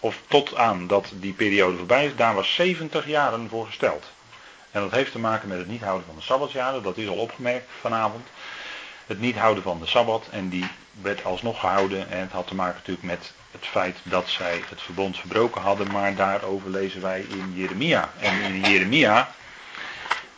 of 0.00 0.18
tot 0.28 0.54
aan 0.56 0.86
dat 0.86 1.10
die 1.14 1.32
periode 1.32 1.76
voorbij 1.76 2.06
is, 2.06 2.16
daar 2.16 2.34
was 2.34 2.54
70 2.54 3.06
jaren 3.06 3.48
voor 3.48 3.66
gesteld. 3.66 4.10
En 4.70 4.80
dat 4.80 4.90
heeft 4.90 5.12
te 5.12 5.18
maken 5.18 5.48
met 5.48 5.58
het 5.58 5.68
niet 5.68 5.82
houden 5.82 6.06
van 6.06 6.16
de 6.16 6.22
sabbatsjaren, 6.22 6.82
dat 6.82 6.96
is 6.96 7.08
al 7.08 7.16
opgemerkt 7.16 7.68
vanavond. 7.80 8.26
Het 9.06 9.20
niet 9.20 9.36
houden 9.36 9.62
van 9.62 9.78
de 9.80 9.86
sabbat, 9.86 10.26
en 10.30 10.48
die 10.48 10.66
werd 11.02 11.24
alsnog 11.24 11.60
gehouden. 11.60 12.10
En 12.10 12.18
het 12.18 12.32
had 12.32 12.46
te 12.46 12.54
maken 12.54 12.74
natuurlijk 12.74 13.06
met 13.06 13.32
het 13.50 13.66
feit 13.66 13.96
dat 14.02 14.28
zij 14.28 14.62
het 14.68 14.82
verbond 14.82 15.18
verbroken 15.18 15.60
hadden, 15.60 15.90
maar 15.90 16.14
daarover 16.14 16.70
lezen 16.70 17.00
wij 17.00 17.20
in 17.28 17.52
Jeremia. 17.54 18.10
En 18.20 18.40
in 18.40 18.60
Jeremia 18.60 19.28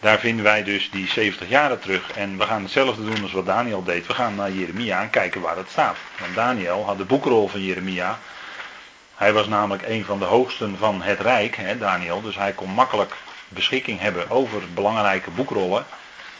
daar 0.04 0.18
vinden 0.18 0.44
wij 0.44 0.62
dus 0.62 0.90
die 0.90 1.08
70 1.08 1.48
jaren 1.48 1.80
terug. 1.80 2.10
En 2.10 2.38
we 2.38 2.44
gaan 2.44 2.62
hetzelfde 2.62 3.04
doen 3.04 3.22
als 3.22 3.32
wat 3.32 3.46
Daniel 3.46 3.82
deed. 3.82 4.06
We 4.06 4.14
gaan 4.14 4.34
naar 4.34 4.52
Jeremia 4.52 5.02
en 5.02 5.10
kijken 5.10 5.40
waar 5.40 5.56
het 5.56 5.70
staat. 5.70 5.96
Want 6.20 6.34
Daniel 6.34 6.84
had 6.84 6.98
de 6.98 7.04
boekrol 7.04 7.48
van 7.48 7.62
Jeremia 7.62 8.18
Hij 9.14 9.32
was 9.32 9.46
namelijk 9.46 9.86
een 9.86 10.04
van 10.04 10.18
de 10.18 10.24
hoogsten 10.24 10.76
van 10.78 11.02
het 11.02 11.20
Rijk, 11.20 11.56
hè, 11.56 11.78
Daniel. 11.78 12.22
Dus 12.22 12.36
hij 12.36 12.52
kon 12.52 12.70
makkelijk 12.70 13.14
beschikking 13.48 14.00
hebben 14.00 14.30
over 14.30 14.62
belangrijke 14.74 15.30
boekrollen. 15.30 15.86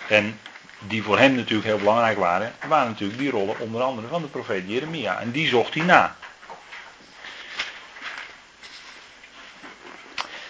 En 0.09 0.39
die 0.79 1.03
voor 1.03 1.19
hem 1.19 1.35
natuurlijk 1.35 1.69
heel 1.69 1.79
belangrijk 1.79 2.19
waren, 2.19 2.53
waren 2.69 2.89
natuurlijk 2.89 3.19
die 3.19 3.31
rollen 3.31 3.59
onder 3.59 3.83
andere 3.83 4.09
van 4.09 4.23
de 4.23 4.29
profeet 4.29 4.65
Jeremia. 4.67 5.21
En 5.21 5.31
die 5.31 5.49
zocht 5.49 5.75
hij 5.75 5.85
na. 5.85 6.17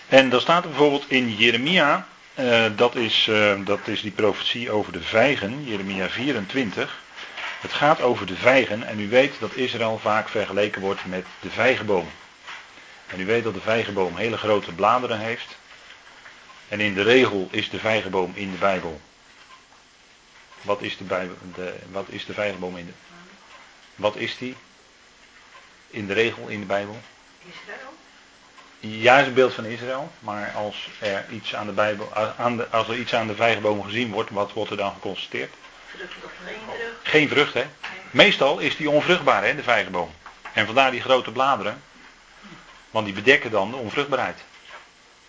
En 0.08 0.28
dan 0.28 0.40
staat 0.40 0.62
er 0.64 0.68
bijvoorbeeld 0.68 1.10
in 1.10 1.34
Jeremia, 1.34 2.06
uh, 2.34 2.64
dat, 2.76 2.96
is, 2.96 3.26
uh, 3.26 3.54
dat 3.64 3.88
is 3.88 4.00
die 4.00 4.10
profetie 4.10 4.70
over 4.70 4.92
de 4.92 5.02
vijgen, 5.02 5.64
Jeremia 5.64 6.08
24. 6.08 7.02
Het 7.60 7.72
gaat 7.72 8.00
over 8.00 8.26
de 8.26 8.36
vijgen 8.36 8.82
en 8.82 9.00
u 9.00 9.08
weet 9.08 9.34
dat 9.38 9.54
Israël 9.54 9.98
vaak 10.02 10.28
vergeleken 10.28 10.80
wordt 10.80 11.06
met 11.06 11.26
de 11.40 11.50
vijgenboom. 11.50 12.08
En 13.06 13.20
u 13.20 13.26
weet 13.26 13.44
dat 13.44 13.54
de 13.54 13.60
vijgenboom 13.60 14.16
hele 14.16 14.36
grote 14.36 14.72
bladeren 14.72 15.18
heeft. 15.18 15.56
En 16.68 16.80
in 16.80 16.94
de 16.94 17.02
regel 17.02 17.48
is 17.50 17.70
de 17.70 17.78
vijgenboom 17.78 18.32
in 18.34 18.50
de 18.50 18.56
Bijbel. 18.56 19.00
Wat 20.64 20.82
is 20.82 20.96
de, 20.96 21.28
de, 21.54 21.74
wat 21.90 22.08
is 22.08 22.24
de 22.26 22.32
vijgenboom 22.32 22.76
in 22.76 22.86
de. 22.86 22.92
Wat 23.94 24.16
is 24.16 24.38
die? 24.38 24.56
In 25.90 26.06
de 26.06 26.12
regel 26.12 26.48
in 26.48 26.60
de 26.60 26.66
Bijbel? 26.66 26.98
Israël. 27.38 27.92
Ja, 28.80 29.18
is 29.18 29.26
een 29.26 29.34
beeld 29.34 29.54
van 29.54 29.64
Israël. 29.64 30.12
Maar 30.18 30.52
als 30.52 30.88
er 30.98 31.26
iets 31.30 31.54
aan 31.54 31.66
de 31.66 31.72
Bijbel, 31.72 32.14
aan 32.36 32.56
de, 32.56 32.68
als 32.68 32.88
er 32.88 32.96
iets 32.96 33.14
aan 33.14 33.26
de 33.26 33.34
vijgenboom 33.34 33.82
gezien 33.82 34.10
wordt, 34.10 34.30
wat 34.30 34.52
wordt 34.52 34.70
er 34.70 34.76
dan 34.76 34.92
geconstateerd? 34.92 35.54
Vrucht 35.86 36.24
of 36.24 36.30
geen 36.44 36.58
vrucht? 36.66 36.96
Geen 37.02 37.28
vrucht, 37.28 37.54
hè? 37.54 37.66
Meestal 38.10 38.58
is 38.58 38.76
die 38.76 38.90
onvruchtbaar, 38.90 39.44
hè, 39.44 39.54
de 39.54 39.62
vijgenboom. 39.62 40.10
En 40.52 40.66
vandaar 40.66 40.90
die 40.90 41.00
grote 41.00 41.30
bladeren. 41.30 41.82
Want 42.90 43.04
die 43.04 43.14
bedekken 43.14 43.50
dan 43.50 43.70
de 43.70 43.76
onvruchtbaarheid. 43.76 44.38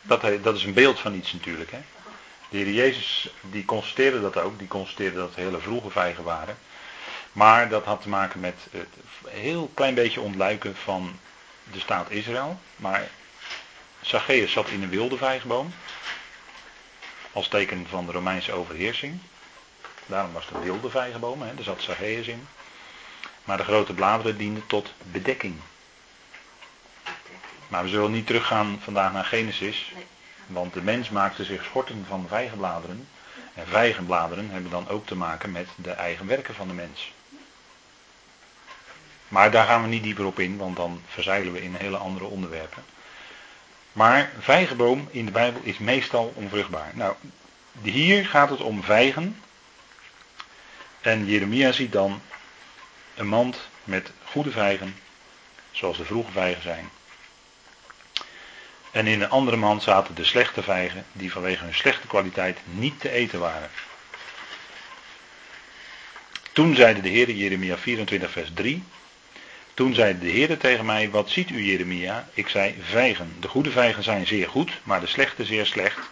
Dat, 0.01 0.21
dat 0.43 0.55
is 0.55 0.63
een 0.63 0.73
beeld 0.73 0.99
van 0.99 1.13
iets 1.13 1.33
natuurlijk. 1.33 1.71
Hè. 1.71 1.79
De 2.55 2.61
Heer 2.61 2.73
Jezus 2.73 3.29
die 3.41 3.65
constateerde 3.65 4.21
dat 4.21 4.37
ook. 4.37 4.59
Die 4.59 4.67
constateerde 4.67 5.17
dat 5.17 5.27
het 5.27 5.35
hele 5.35 5.59
vroege 5.59 5.89
vijgen 5.89 6.23
waren. 6.23 6.57
Maar 7.31 7.69
dat 7.69 7.85
had 7.85 8.01
te 8.01 8.09
maken 8.09 8.39
met 8.39 8.67
het 8.71 8.87
heel 9.27 9.71
klein 9.73 9.93
beetje 9.93 10.21
ontluiken 10.21 10.75
van 10.75 11.19
de 11.71 11.79
staat 11.79 12.09
Israël. 12.09 12.59
Maar 12.75 13.07
Zacchaeus 14.01 14.51
zat 14.51 14.69
in 14.69 14.83
een 14.83 14.89
wilde 14.89 15.17
vijgenboom. 15.17 15.73
Als 17.31 17.47
teken 17.47 17.87
van 17.87 18.05
de 18.05 18.11
Romeinse 18.11 18.51
overheersing. 18.51 19.19
Daarom 20.05 20.33
was 20.33 20.45
het 20.45 20.55
een 20.55 20.61
wilde 20.61 20.89
vijgenboom. 20.89 21.41
Hè. 21.41 21.55
Daar 21.55 21.63
zat 21.63 21.81
Zacchaeus 21.81 22.27
in. 22.27 22.47
Maar 23.43 23.57
de 23.57 23.63
grote 23.63 23.93
bladeren 23.93 24.37
dienden 24.37 24.67
tot 24.67 24.93
bedekking. 25.03 25.55
Maar 27.67 27.83
we 27.83 27.89
zullen 27.89 28.11
niet 28.11 28.27
teruggaan 28.27 28.79
vandaag 28.83 29.13
naar 29.13 29.25
Genesis. 29.25 29.91
Want 30.47 30.73
de 30.73 30.81
mens 30.81 31.09
maakte 31.09 31.43
zich 31.43 31.63
schorten 31.63 32.05
van 32.07 32.25
vijgenbladeren. 32.27 33.07
En 33.53 33.67
vijgenbladeren 33.67 34.49
hebben 34.49 34.71
dan 34.71 34.89
ook 34.89 35.05
te 35.05 35.15
maken 35.15 35.51
met 35.51 35.67
de 35.75 35.91
eigen 35.91 36.27
werken 36.27 36.55
van 36.55 36.67
de 36.67 36.73
mens. 36.73 37.13
Maar 39.27 39.51
daar 39.51 39.65
gaan 39.65 39.81
we 39.81 39.87
niet 39.87 40.03
dieper 40.03 40.25
op 40.25 40.39
in, 40.39 40.57
want 40.57 40.75
dan 40.75 41.01
verzeilen 41.07 41.53
we 41.53 41.61
in 41.61 41.75
hele 41.75 41.97
andere 41.97 42.25
onderwerpen. 42.25 42.83
Maar 43.91 44.31
vijgenboom 44.39 45.07
in 45.11 45.25
de 45.25 45.31
Bijbel 45.31 45.61
is 45.63 45.77
meestal 45.77 46.33
onvruchtbaar. 46.35 46.91
Nou, 46.93 47.15
hier 47.81 48.25
gaat 48.25 48.49
het 48.49 48.61
om 48.61 48.83
vijgen. 48.83 49.41
En 51.01 51.25
Jeremia 51.25 51.71
ziet 51.71 51.91
dan 51.91 52.21
een 53.15 53.27
mand 53.27 53.67
met 53.83 54.11
goede 54.23 54.51
vijgen, 54.51 54.97
zoals 55.71 55.97
de 55.97 56.05
vroege 56.05 56.31
vijgen 56.31 56.61
zijn. 56.61 56.89
En 58.95 59.07
in 59.07 59.21
een 59.21 59.29
andere 59.29 59.57
mand 59.57 59.83
zaten 59.83 60.15
de 60.15 60.23
slechte 60.23 60.63
vijgen, 60.63 61.05
die 61.11 61.31
vanwege 61.31 61.63
hun 61.63 61.73
slechte 61.73 62.07
kwaliteit 62.07 62.59
niet 62.63 62.99
te 62.99 63.09
eten 63.09 63.39
waren. 63.39 63.69
Toen 66.51 66.75
zeide 66.75 67.01
de 67.01 67.09
Heer, 67.09 67.31
Jeremia 67.31 67.77
24, 67.77 68.31
vers 68.31 68.49
3. 68.53 68.83
Toen 69.73 69.93
zeide 69.93 70.19
de 70.19 70.29
Heer 70.29 70.57
tegen 70.57 70.85
mij: 70.85 71.09
Wat 71.09 71.29
ziet 71.29 71.49
u, 71.49 71.63
Jeremia? 71.63 72.27
Ik 72.33 72.47
zei: 72.47 72.75
Vijgen. 72.81 73.35
De 73.39 73.47
goede 73.47 73.71
vijgen 73.71 74.03
zijn 74.03 74.27
zeer 74.27 74.49
goed, 74.49 74.71
maar 74.83 74.99
de 74.99 75.07
slechte 75.07 75.45
zeer 75.45 75.65
slecht. 75.65 76.09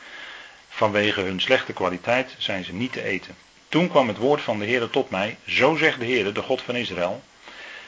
Vanwege 0.69 1.21
hun 1.21 1.41
slechte 1.41 1.73
kwaliteit 1.73 2.35
zijn 2.37 2.63
ze 2.63 2.73
niet 2.73 2.93
te 2.93 3.03
eten. 3.03 3.35
Toen 3.69 3.89
kwam 3.89 4.07
het 4.07 4.17
woord 4.17 4.41
van 4.41 4.59
de 4.59 4.65
Heer 4.65 4.89
tot 4.89 5.09
mij: 5.09 5.37
Zo 5.45 5.75
zegt 5.75 5.99
de 5.99 6.05
Heer, 6.05 6.33
de 6.33 6.41
God 6.41 6.61
van 6.61 6.75
Israël. 6.75 7.23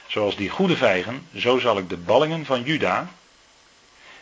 Zoals 0.08 0.36
die 0.36 0.50
goede 0.50 0.78
vijgen, 0.78 1.28
zo 1.36 1.60
zal 1.60 1.78
ik 1.78 1.90
de 1.90 1.98
ballingen 1.98 2.46
van 2.46 2.64
Juda, 2.64 3.10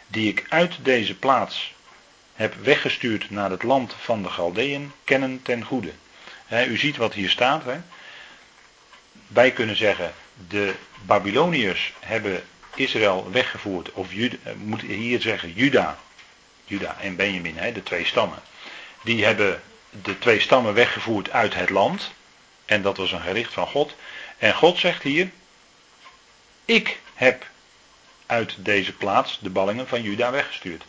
die 0.07 0.29
ik 0.29 0.45
uit 0.49 0.77
deze 0.81 1.15
plaats 1.15 1.73
heb 2.33 2.55
weggestuurd 2.63 3.29
naar 3.29 3.49
het 3.49 3.63
land 3.63 3.95
van 3.99 4.23
de 4.23 4.29
Galdeën, 4.29 4.91
kennen 5.03 5.41
ten 5.41 5.63
goede. 5.63 5.91
u 6.49 6.77
ziet 6.77 6.97
wat 6.97 7.13
hier 7.13 7.29
staat. 7.29 7.63
Wij 9.27 9.51
kunnen 9.51 9.75
zeggen, 9.75 10.13
de 10.47 10.73
Babyloniërs 11.05 11.93
hebben 11.99 12.43
Israël 12.75 13.31
weggevoerd, 13.31 13.91
of 13.91 14.13
Juda, 14.13 14.37
eh, 14.43 14.53
moet 14.53 14.81
hier 14.81 15.21
zeggen 15.21 15.53
Juda, 15.53 15.97
Juda 16.65 16.97
en 16.99 17.15
Benjamin, 17.15 17.73
de 17.73 17.83
twee 17.83 18.05
stammen. 18.05 18.39
Die 19.03 19.25
hebben 19.25 19.61
de 19.89 20.19
twee 20.19 20.39
stammen 20.39 20.73
weggevoerd 20.73 21.29
uit 21.29 21.53
het 21.53 21.69
land. 21.69 22.11
En 22.65 22.81
dat 22.81 22.97
was 22.97 23.11
een 23.11 23.21
gericht 23.21 23.53
van 23.53 23.67
God. 23.67 23.95
En 24.37 24.53
God 24.53 24.77
zegt 24.77 25.03
hier, 25.03 25.29
ik 26.65 26.99
heb 27.13 27.45
uit 28.25 28.55
deze 28.57 28.93
plaats 28.93 29.39
de 29.41 29.49
ballingen 29.49 29.87
van 29.87 30.01
Juda 30.01 30.31
weggestuurd. 30.31 30.83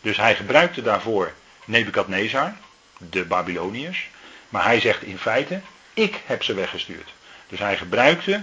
Dus 0.00 0.16
hij 0.16 0.34
gebruikte 0.34 0.82
daarvoor 0.82 1.32
Nebukadnezar, 1.64 2.54
de 2.98 3.24
Babyloniërs. 3.24 4.08
Maar 4.48 4.64
hij 4.64 4.80
zegt 4.80 5.02
in 5.02 5.18
feite, 5.18 5.60
ik 5.94 6.20
heb 6.26 6.42
ze 6.42 6.54
weggestuurd. 6.54 7.12
Dus 7.48 7.58
hij 7.58 7.76
gebruikte 7.76 8.42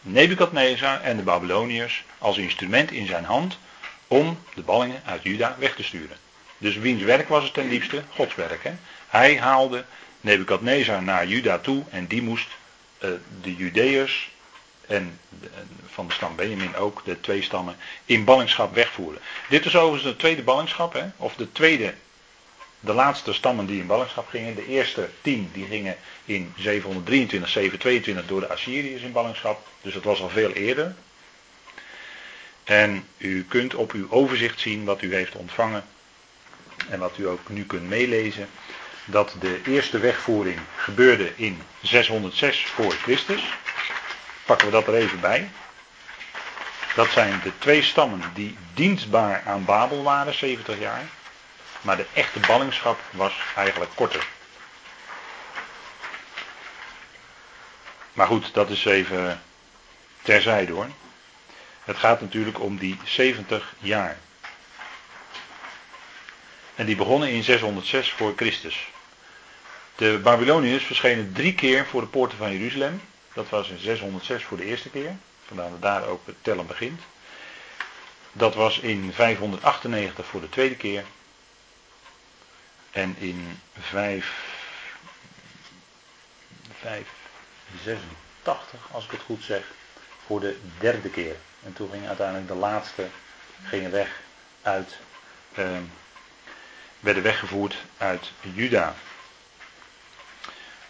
Nebukadnezar 0.00 1.00
en 1.00 1.16
de 1.16 1.22
Babyloniërs 1.22 2.04
als 2.18 2.36
instrument 2.36 2.90
in 2.90 3.06
zijn 3.06 3.24
hand 3.24 3.58
om 4.06 4.38
de 4.54 4.62
ballingen 4.62 5.02
uit 5.04 5.22
Juda 5.22 5.56
weg 5.58 5.74
te 5.74 5.82
sturen. 5.82 6.16
Dus 6.58 6.76
wiens 6.76 7.02
werk 7.02 7.28
was 7.28 7.44
het 7.44 7.54
ten 7.54 7.68
diepste? 7.68 8.02
Gods 8.14 8.34
werk. 8.34 8.64
Hè? 8.64 8.72
Hij 9.08 9.38
haalde 9.38 9.84
Nebukadnezar 10.20 11.02
naar 11.02 11.26
Juda 11.26 11.58
toe 11.58 11.84
en 11.90 12.06
die 12.06 12.22
moest 12.22 12.48
uh, 13.00 13.10
de 13.42 13.54
Judeërs 13.54 14.30
en 14.90 15.18
van 15.86 16.06
de 16.06 16.12
stam 16.12 16.36
Benjamin 16.36 16.76
ook, 16.76 17.02
de 17.04 17.20
twee 17.20 17.42
stammen, 17.42 17.76
in 18.04 18.24
ballingschap 18.24 18.74
wegvoeren. 18.74 19.20
Dit 19.48 19.64
is 19.64 19.76
overigens 19.76 20.12
de 20.12 20.18
tweede 20.18 20.42
ballingschap, 20.42 20.92
hè, 20.92 21.04
of 21.16 21.34
de 21.34 21.52
tweede, 21.52 21.94
de 22.80 22.92
laatste 22.92 23.32
stammen 23.32 23.66
die 23.66 23.80
in 23.80 23.86
ballingschap 23.86 24.28
gingen. 24.28 24.54
De 24.54 24.66
eerste 24.66 25.08
tien 25.22 25.50
die 25.52 25.66
gingen 25.66 25.96
in 26.24 26.52
723, 26.56 27.50
722 27.50 28.26
door 28.26 28.40
de 28.40 28.48
Assyriërs 28.48 29.02
in 29.02 29.12
ballingschap, 29.12 29.66
dus 29.82 29.94
dat 29.94 30.04
was 30.04 30.20
al 30.20 30.28
veel 30.28 30.50
eerder. 30.52 30.94
En 32.64 33.04
u 33.16 33.44
kunt 33.44 33.74
op 33.74 33.92
uw 33.92 34.06
overzicht 34.10 34.60
zien 34.60 34.84
wat 34.84 35.02
u 35.02 35.14
heeft 35.14 35.34
ontvangen 35.34 35.84
en 36.88 36.98
wat 36.98 37.18
u 37.18 37.28
ook 37.28 37.48
nu 37.48 37.64
kunt 37.64 37.88
meelezen. 37.88 38.48
Dat 39.04 39.34
de 39.40 39.60
eerste 39.66 39.98
wegvoering 39.98 40.58
gebeurde 40.76 41.32
in 41.36 41.62
606 41.80 42.66
voor 42.66 42.92
Christus 42.92 43.42
pakken 44.50 44.68
we 44.68 44.72
dat 44.72 44.86
er 44.86 44.94
even 44.94 45.20
bij. 45.20 45.50
Dat 46.94 47.10
zijn 47.10 47.40
de 47.42 47.52
twee 47.58 47.82
stammen 47.82 48.22
die 48.34 48.56
dienstbaar 48.74 49.42
aan 49.46 49.64
Babel 49.64 50.02
waren, 50.02 50.34
70 50.34 50.78
jaar. 50.78 51.02
Maar 51.80 51.96
de 51.96 52.06
echte 52.12 52.40
ballingschap 52.40 53.00
was 53.10 53.34
eigenlijk 53.56 53.90
korter. 53.94 54.26
Maar 58.12 58.26
goed, 58.26 58.54
dat 58.54 58.70
is 58.70 58.84
even 58.84 59.42
terzijde 60.22 60.72
hoor. 60.72 60.88
Het 61.84 61.96
gaat 61.96 62.20
natuurlijk 62.20 62.60
om 62.60 62.78
die 62.78 62.98
70 63.04 63.74
jaar. 63.78 64.18
En 66.74 66.86
die 66.86 66.96
begonnen 66.96 67.30
in 67.30 67.42
606 67.42 68.12
voor 68.12 68.32
Christus. 68.36 68.88
De 69.94 70.20
Babyloniërs 70.22 70.84
verschenen 70.84 71.32
drie 71.32 71.54
keer 71.54 71.86
voor 71.86 72.00
de 72.00 72.06
poorten 72.06 72.38
van 72.38 72.52
Jeruzalem. 72.52 73.00
Dat 73.32 73.48
was 73.48 73.68
in 73.68 73.78
606 73.78 74.44
voor 74.44 74.56
de 74.56 74.64
eerste 74.64 74.90
keer. 74.90 75.16
Vandaar 75.46 75.70
dat 75.70 75.82
daar 75.82 76.06
ook 76.06 76.26
het 76.26 76.36
tellen 76.42 76.66
begint. 76.66 77.00
Dat 78.32 78.54
was 78.54 78.78
in 78.78 79.12
598 79.12 80.26
voor 80.26 80.40
de 80.40 80.48
tweede 80.48 80.76
keer. 80.76 81.04
En 82.90 83.16
in 83.18 83.60
5, 83.78 84.32
586, 86.80 88.78
als 88.90 89.04
ik 89.04 89.10
het 89.10 89.20
goed 89.20 89.44
zeg, 89.44 89.64
voor 90.26 90.40
de 90.40 90.58
derde 90.78 91.08
keer. 91.10 91.36
En 91.64 91.72
toen 91.72 91.90
ging 91.90 92.06
uiteindelijk 92.06 92.48
de 92.48 92.54
laatste 92.54 93.08
gingen 93.62 93.90
weg 93.90 94.20
uit, 94.62 94.96
eh, 95.54 95.78
werden 97.00 97.22
weggevoerd 97.22 97.76
uit 97.96 98.32
Juda. 98.40 98.94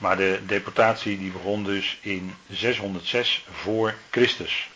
Maar 0.01 0.17
de 0.17 0.41
deportatie 0.47 1.19
die 1.19 1.31
begon 1.31 1.65
dus 1.65 1.99
in 2.01 2.35
606 2.49 3.45
voor 3.51 3.95
Christus. 4.11 4.69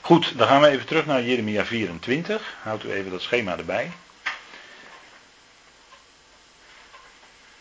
Goed, 0.00 0.38
dan 0.38 0.48
gaan 0.48 0.60
we 0.60 0.68
even 0.68 0.86
terug 0.86 1.06
naar 1.06 1.22
Jeremia 1.22 1.64
24. 1.64 2.56
Houdt 2.62 2.84
u 2.84 2.92
even 2.92 3.10
dat 3.10 3.22
schema 3.22 3.58
erbij. 3.58 3.90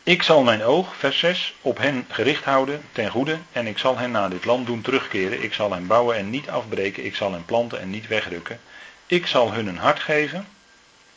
Ik 0.04 0.24
zal 0.24 0.44
mijn 0.44 0.64
oog, 0.64 0.96
vers 0.96 1.20
6, 1.20 1.56
op 1.62 1.78
hen 1.78 2.06
gericht 2.10 2.44
houden 2.44 2.82
ten 2.92 3.10
goede 3.10 3.38
en 3.52 3.68
ik 3.68 3.78
zal 3.78 3.98
hen 3.98 4.12
naar 4.12 4.30
dit 4.30 4.46
land 4.46 4.66
doen 4.66 4.82
terugkeren. 4.82 5.44
Ik 5.44 5.54
zal 5.54 5.72
hen 5.72 5.88
bouwen 5.88 6.16
en 6.16 6.30
niet 6.30 6.50
afbreken. 6.50 7.06
Ik 7.06 7.16
zal 7.16 7.32
hen 7.32 7.46
planten 7.46 7.80
en 7.80 7.90
niet 7.90 8.08
wegrukken. 8.08 8.60
Ik 9.06 9.28
zal 9.28 9.54
hun 9.54 9.68
een 9.68 9.78
hart 9.78 10.00
geven 10.00 10.48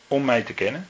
om 0.07 0.25
mij 0.25 0.41
te 0.41 0.53
kennen, 0.53 0.87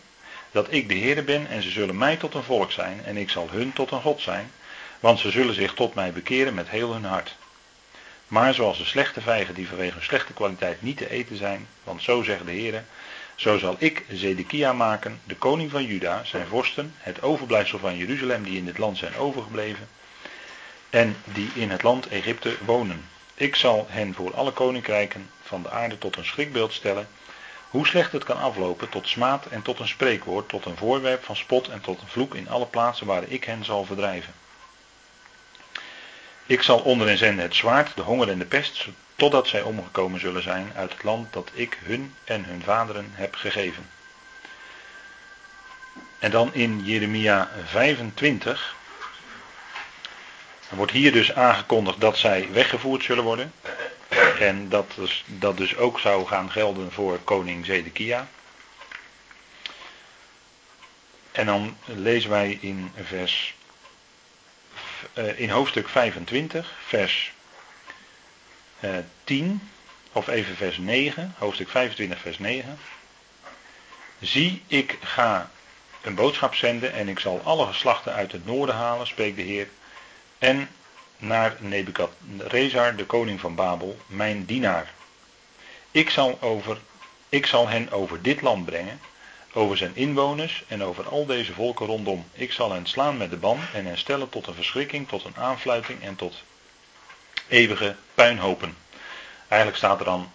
dat 0.51 0.68
ik 0.70 0.89
de 0.89 0.96
Heer 0.96 1.24
ben 1.24 1.48
en 1.48 1.62
ze 1.62 1.70
zullen 1.70 1.98
mij 1.98 2.18
tot 2.18 2.34
een 2.34 2.44
volk 2.44 2.72
zijn 2.72 3.01
en 3.06 3.18
ik 3.18 3.30
zal 3.30 3.50
hun 3.51 3.74
tot 3.74 3.92
een 3.92 4.01
God 4.01 4.22
zijn, 4.22 4.51
want 5.00 5.20
ze 5.20 5.32
zullen 5.32 5.56
zich 5.56 5.74
tot 5.74 5.94
mij 5.94 6.12
bekeren 6.12 6.54
met 6.54 6.70
heel 6.70 6.94
hun 6.94 7.06
hart. 7.06 7.36
Maar 8.27 8.54
zoals 8.54 8.77
de 8.77 8.86
slechte 8.86 9.22
vijgen 9.22 9.54
die 9.54 9.68
vanwege 9.68 9.94
hun 9.94 10.04
slechte 10.04 10.34
kwaliteit 10.34 10.82
niet 10.82 10.98
te 10.98 11.10
eten 11.10 11.38
zijn, 11.38 11.68
want 11.84 12.01
zo 12.01 12.24
zegt 12.24 12.46
de 12.46 12.51
Heer, 12.51 12.84
zo 13.36 13.58
zal 13.58 13.75
ik 13.80 14.04
Zedekia 14.10 14.74
maken, 14.74 15.20
de 15.24 15.36
koning 15.36 15.72
van 15.72 15.86
Juda, 15.86 16.24
zijn 16.24 16.48
vorsten, 16.48 16.94
het 16.98 17.22
overblijfsel 17.22 17.80
van 17.80 17.98
Jeruzalem 17.98 18.44
die 18.44 18.58
in 18.58 18.66
dit 18.66 18.77
land 18.77 18.98
zijn 18.98 19.16
overgebleven 19.16 19.88
en 20.89 21.16
die 21.24 21.50
in 21.54 21.70
het 21.70 21.84
land 21.84 22.08
Egypte 22.08 22.56
wonen. 22.66 23.06
Ik 23.34 23.56
zal 23.56 23.86
hen 23.89 24.13
voor 24.13 24.36
alle 24.36 24.51
koninkrijken 24.51 25.30
van 25.42 25.62
de 25.62 25.70
aarde 25.70 25.98
tot 25.98 26.18
een 26.18 26.25
schrikbeeld 26.25 26.74
stellen, 26.74 27.08
hoe 27.69 27.88
slecht 27.88 28.12
het 28.12 28.24
kan 28.24 28.38
aflopen 28.38 28.89
tot 28.89 29.07
smaad 29.07 29.45
en 29.45 29.62
tot 29.62 29.79
een 29.79 29.88
spreekwoord, 29.88 30.50
tot 30.50 30.65
een 30.65 30.77
voorwerp 30.77 31.24
van 31.24 31.36
spot 31.36 31.67
en 31.67 31.81
tot 31.81 32.01
een 32.01 32.07
vloek 32.07 32.36
in 32.36 32.50
alle 32.50 32.65
plaatsen 32.65 33.05
waar 33.05 33.24
ik 33.24 33.43
hen 33.43 33.65
zal 33.65 33.86
verdrijven. 33.86 34.33
Ik 36.45 36.62
zal 36.62 36.79
onder 36.79 37.07
hen 37.07 37.17
zenden 37.17 37.45
het 37.45 37.55
zwaard, 37.55 37.95
de 37.95 38.01
honger 38.01 38.29
en 38.29 38.39
de 38.39 38.45
pest, 38.45 38.88
totdat 39.15 39.47
zij 39.47 39.62
omgekomen 39.62 40.19
zullen 40.19 40.43
zijn 40.43 40.71
uit 40.75 40.93
het 40.93 41.03
land 41.03 41.33
dat 41.33 41.51
ik 41.53 41.77
hun 41.83 42.13
en 42.24 42.45
hun 42.45 42.62
vaderen 42.62 43.09
heb 43.13 43.36
gegeven. 43.36 43.89
En 46.19 46.31
dan 46.31 46.53
in 46.53 46.83
Jeremia 46.83 47.50
25 47.65 48.75
wordt 50.69 50.91
hier 50.91 51.12
dus 51.12 51.33
aangekondigd 51.33 52.01
dat 52.01 52.17
zij 52.17 52.47
weggevoerd 52.51 53.03
zullen 53.03 53.24
worden. 53.24 53.53
En 54.39 54.70
dat 54.70 54.91
dus, 54.96 55.24
dat 55.27 55.58
dus 55.58 55.75
ook 55.75 56.00
zou 56.00 56.27
gaan 56.27 56.51
gelden 56.51 56.91
voor 56.91 57.20
koning 57.20 57.65
Zedekia. 57.65 58.27
En 61.32 61.46
dan 61.46 61.77
lezen 61.86 62.29
wij 62.29 62.58
in 62.62 62.91
vers 63.03 63.56
uh, 65.13 65.39
in 65.39 65.50
hoofdstuk 65.50 65.89
25, 65.89 66.74
vers 66.86 67.32
uh, 68.79 68.98
eh, 68.98 69.03
10, 69.24 69.70
of 70.12 70.27
even 70.27 70.56
vers 70.56 70.77
9, 70.77 71.36
hoofdstuk 71.38 71.70
25, 71.70 72.20
vers 72.20 72.39
9. 72.39 72.79
Zie, 74.20 74.63
ik 74.67 74.98
ga 75.01 75.51
een 76.01 76.15
boodschap 76.15 76.56
zenden 76.56 76.94
en 76.94 77.08
ik 77.08 77.20
zal 77.20 77.41
alle 77.44 77.65
geslachten 77.65 78.13
uit 78.13 78.32
het 78.32 78.46
noorden 78.46 78.75
halen, 78.75 79.08
spreekt 79.08 79.36
de 79.36 79.41
Heer, 79.41 79.67
en 80.38 80.70
naar 81.17 81.55
Nebukadrezar, 81.59 82.95
de 82.95 83.05
koning 83.05 83.39
van 83.39 83.55
Babel, 83.55 83.97
mijn 84.07 84.45
dienaar. 84.45 84.93
Ik 85.91 86.09
zal, 86.09 86.38
over, 86.41 86.77
ik 87.29 87.45
zal 87.45 87.67
hen 87.67 87.91
over 87.91 88.21
dit 88.21 88.41
land 88.41 88.65
brengen, 88.65 89.00
over 89.53 89.77
zijn 89.77 89.95
inwoners 89.95 90.63
en 90.67 90.83
over 90.83 91.07
al 91.07 91.25
deze 91.25 91.53
volken 91.53 91.86
rondom. 91.86 92.25
Ik 92.33 92.51
zal 92.51 92.71
hen 92.71 92.86
slaan 92.86 93.17
met 93.17 93.29
de 93.29 93.38
ban 93.38 93.59
en 93.74 93.86
hen 93.86 93.97
stellen 93.97 94.29
tot 94.29 94.47
een 94.47 94.53
verschrikking, 94.53 95.07
tot 95.07 95.24
een 95.24 95.38
aanfluiting 95.38 96.01
en 96.01 96.15
tot 96.15 96.43
eeuwige 97.47 97.95
puinhopen. 98.13 98.77
Eigenlijk 99.47 99.77
staat 99.77 100.00
er 100.00 100.05
dan 100.05 100.31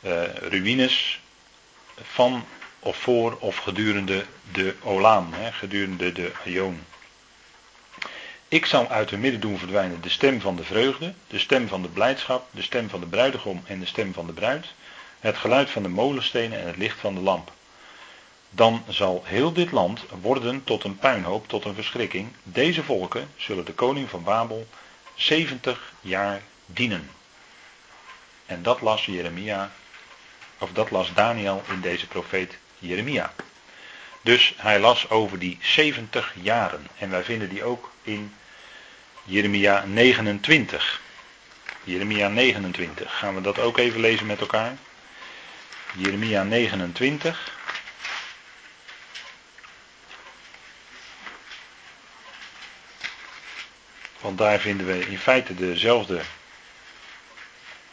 uh, 0.00 0.24
ruïnes 0.34 1.20
van 2.02 2.44
of 2.78 2.96
voor 2.96 3.36
of 3.40 3.56
gedurende 3.56 4.24
de 4.52 4.74
Olaan, 4.82 5.32
hè, 5.34 5.52
gedurende 5.52 6.12
de 6.12 6.32
Aion. 6.44 6.84
Ik 8.52 8.66
zal 8.66 8.88
uit 8.88 9.10
hun 9.10 9.20
midden 9.20 9.40
doen 9.40 9.58
verdwijnen 9.58 10.00
de 10.00 10.08
stem 10.08 10.40
van 10.40 10.56
de 10.56 10.64
vreugde, 10.64 11.14
de 11.26 11.38
stem 11.38 11.68
van 11.68 11.82
de 11.82 11.88
blijdschap, 11.88 12.48
de 12.50 12.62
stem 12.62 12.88
van 12.88 13.00
de 13.00 13.06
bruidegom 13.06 13.62
en 13.66 13.80
de 13.80 13.86
stem 13.86 14.12
van 14.12 14.26
de 14.26 14.32
bruid, 14.32 14.66
het 15.20 15.36
geluid 15.36 15.70
van 15.70 15.82
de 15.82 15.88
molenstenen 15.88 16.60
en 16.60 16.66
het 16.66 16.76
licht 16.76 17.00
van 17.00 17.14
de 17.14 17.20
lamp. 17.20 17.52
Dan 18.50 18.84
zal 18.88 19.22
heel 19.24 19.52
dit 19.52 19.70
land 19.70 20.04
worden 20.20 20.64
tot 20.64 20.84
een 20.84 20.96
puinhoop, 20.96 21.48
tot 21.48 21.64
een 21.64 21.74
verschrikking. 21.74 22.32
Deze 22.42 22.82
volken 22.82 23.28
zullen 23.36 23.64
de 23.64 23.72
koning 23.72 24.08
van 24.08 24.22
Babel 24.22 24.66
70 25.14 25.92
jaar 26.00 26.42
dienen. 26.66 27.10
En 28.46 28.62
dat 28.62 28.80
las 28.80 29.04
Jeremia, 29.04 29.72
of 30.58 30.72
dat 30.72 30.90
las 30.90 31.14
Daniel 31.14 31.62
in 31.68 31.80
deze 31.80 32.06
profeet 32.06 32.58
Jeremia. 32.78 33.32
Dus 34.22 34.54
hij 34.56 34.80
las 34.80 35.10
over 35.10 35.38
die 35.38 35.58
70 35.60 36.34
jaren. 36.42 36.86
En 36.98 37.10
wij 37.10 37.24
vinden 37.24 37.48
die 37.48 37.64
ook 37.64 37.90
in 38.02 38.32
Jeremia 39.24 39.84
29. 39.84 41.00
Jeremia 41.84 42.28
29. 42.28 43.18
Gaan 43.18 43.34
we 43.34 43.40
dat 43.40 43.58
ook 43.58 43.78
even 43.78 44.00
lezen 44.00 44.26
met 44.26 44.40
elkaar? 44.40 44.76
Jeremia 45.94 46.42
29. 46.42 47.50
Want 54.20 54.38
daar 54.38 54.60
vinden 54.60 54.86
we 54.86 55.08
in 55.08 55.18
feite 55.18 55.54
dezelfde, 55.54 56.20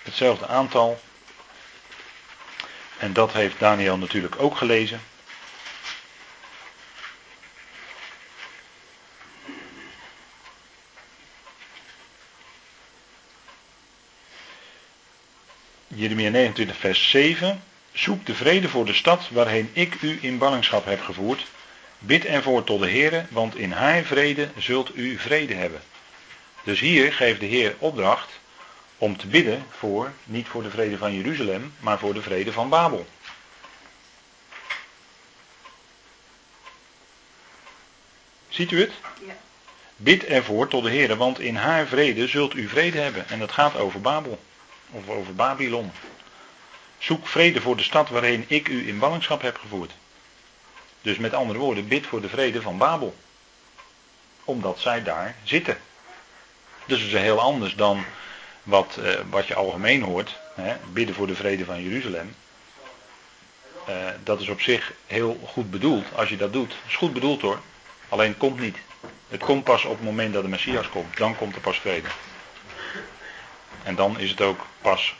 hetzelfde 0.02 0.48
aantal. 0.48 1.02
En 2.98 3.14
dat 3.14 3.34
heeft 3.34 3.60
Daniel 3.60 3.98
natuurlijk 3.98 4.36
ook 4.42 4.58
gelezen. 4.58 5.02
Jeremia 16.00 16.30
29, 16.30 16.78
vers 16.78 17.10
7. 17.10 17.64
Zoek 17.92 18.26
de 18.26 18.36
vrede 18.36 18.70
voor 18.70 18.86
de 18.86 18.94
stad 18.94 19.30
waarheen 19.30 19.70
ik 19.74 20.02
u 20.02 20.18
in 20.22 20.38
ballingschap 20.38 20.86
heb 20.86 21.02
gevoerd. 21.02 21.46
Bid 22.00 22.26
ervoor 22.26 22.64
tot 22.64 22.80
de 22.80 22.90
Heere, 22.90 23.26
want 23.30 23.56
in 23.56 23.72
haar 23.72 24.04
vrede 24.04 24.50
zult 24.58 24.96
u 24.96 25.18
vrede 25.18 25.54
hebben. 25.54 25.82
Dus 26.64 26.80
hier 26.80 27.14
geeft 27.14 27.40
de 27.40 27.46
Heer 27.46 27.76
opdracht 27.80 28.40
om 28.98 29.18
te 29.18 29.28
bidden 29.28 29.66
voor, 29.70 30.12
niet 30.24 30.48
voor 30.48 30.64
de 30.64 30.70
vrede 30.70 30.98
van 30.98 31.14
Jeruzalem, 31.14 31.74
maar 31.80 32.00
voor 32.00 32.14
de 32.14 32.22
vrede 32.22 32.52
van 32.52 32.70
Babel. 32.70 33.08
Ziet 38.50 38.72
u 38.72 38.80
het? 38.80 38.92
Ja. 39.26 39.38
Bid 39.96 40.26
ervoor 40.26 40.68
tot 40.68 40.84
de 40.84 40.90
Heer, 40.90 41.16
want 41.16 41.40
in 41.40 41.56
haar 41.56 41.88
vrede 41.88 42.28
zult 42.28 42.54
u 42.56 42.68
vrede 42.68 43.00
hebben. 43.00 43.30
En 43.30 43.40
dat 43.40 43.52
gaat 43.52 43.76
over 43.76 44.02
Babel, 44.02 44.40
of 44.92 45.10
over 45.10 45.36
Babylon. 45.36 45.92
Zoek 46.98 47.28
vrede 47.28 47.62
voor 47.62 47.78
de 47.78 47.84
stad 47.84 48.10
waarin 48.10 48.46
ik 48.48 48.68
u 48.68 48.88
in 48.88 49.00
ballingschap 49.00 49.42
heb 49.42 49.58
gevoerd. 49.58 49.92
Dus 51.02 51.18
met 51.18 51.34
andere 51.34 51.60
woorden, 51.60 51.88
bid 51.88 52.06
voor 52.06 52.22
de 52.22 52.30
vrede 52.30 52.62
van 52.62 52.78
Babel. 52.78 53.16
Omdat 54.44 54.80
zij 54.80 55.04
daar 55.04 55.36
zitten. 55.44 55.78
Dus 56.86 57.02
het 57.02 57.14
is 57.14 57.20
heel 57.20 57.40
anders 57.40 57.76
dan 57.76 58.06
wat, 58.64 58.98
uh, 59.00 59.20
wat 59.30 59.48
je 59.48 59.56
algemeen 59.56 60.02
hoort. 60.02 60.38
Hè, 60.56 60.76
bidden 60.94 61.16
voor 61.16 61.28
de 61.28 61.36
vrede 61.36 61.66
van 61.66 61.84
Jeruzalem. 61.84 62.36
Uh, 63.90 63.96
dat 64.24 64.42
is 64.42 64.50
op 64.50 64.62
zich 64.62 64.94
heel 65.08 65.40
goed 65.46 65.72
bedoeld. 65.72 66.06
Als 66.16 66.30
je 66.30 66.38
dat 66.38 66.54
doet. 66.54 66.76
is 66.88 66.96
goed 66.96 67.14
bedoeld 67.14 67.42
hoor. 67.42 67.60
Alleen 68.10 68.30
het 68.30 68.38
komt 68.38 68.60
niet. 68.60 68.78
Het 69.28 69.44
komt 69.44 69.64
pas 69.64 69.86
op 69.86 69.96
het 69.96 70.04
moment 70.04 70.34
dat 70.34 70.44
de 70.44 70.50
Messias 70.50 70.90
komt. 70.90 71.18
Dan 71.18 71.36
komt 71.36 71.56
er 71.56 71.62
pas 71.62 71.80
vrede. 71.80 72.08
En 73.84 73.96
dan 73.96 74.20
is 74.20 74.30
het 74.30 74.42
ook 74.42 74.66
pas 74.82 75.16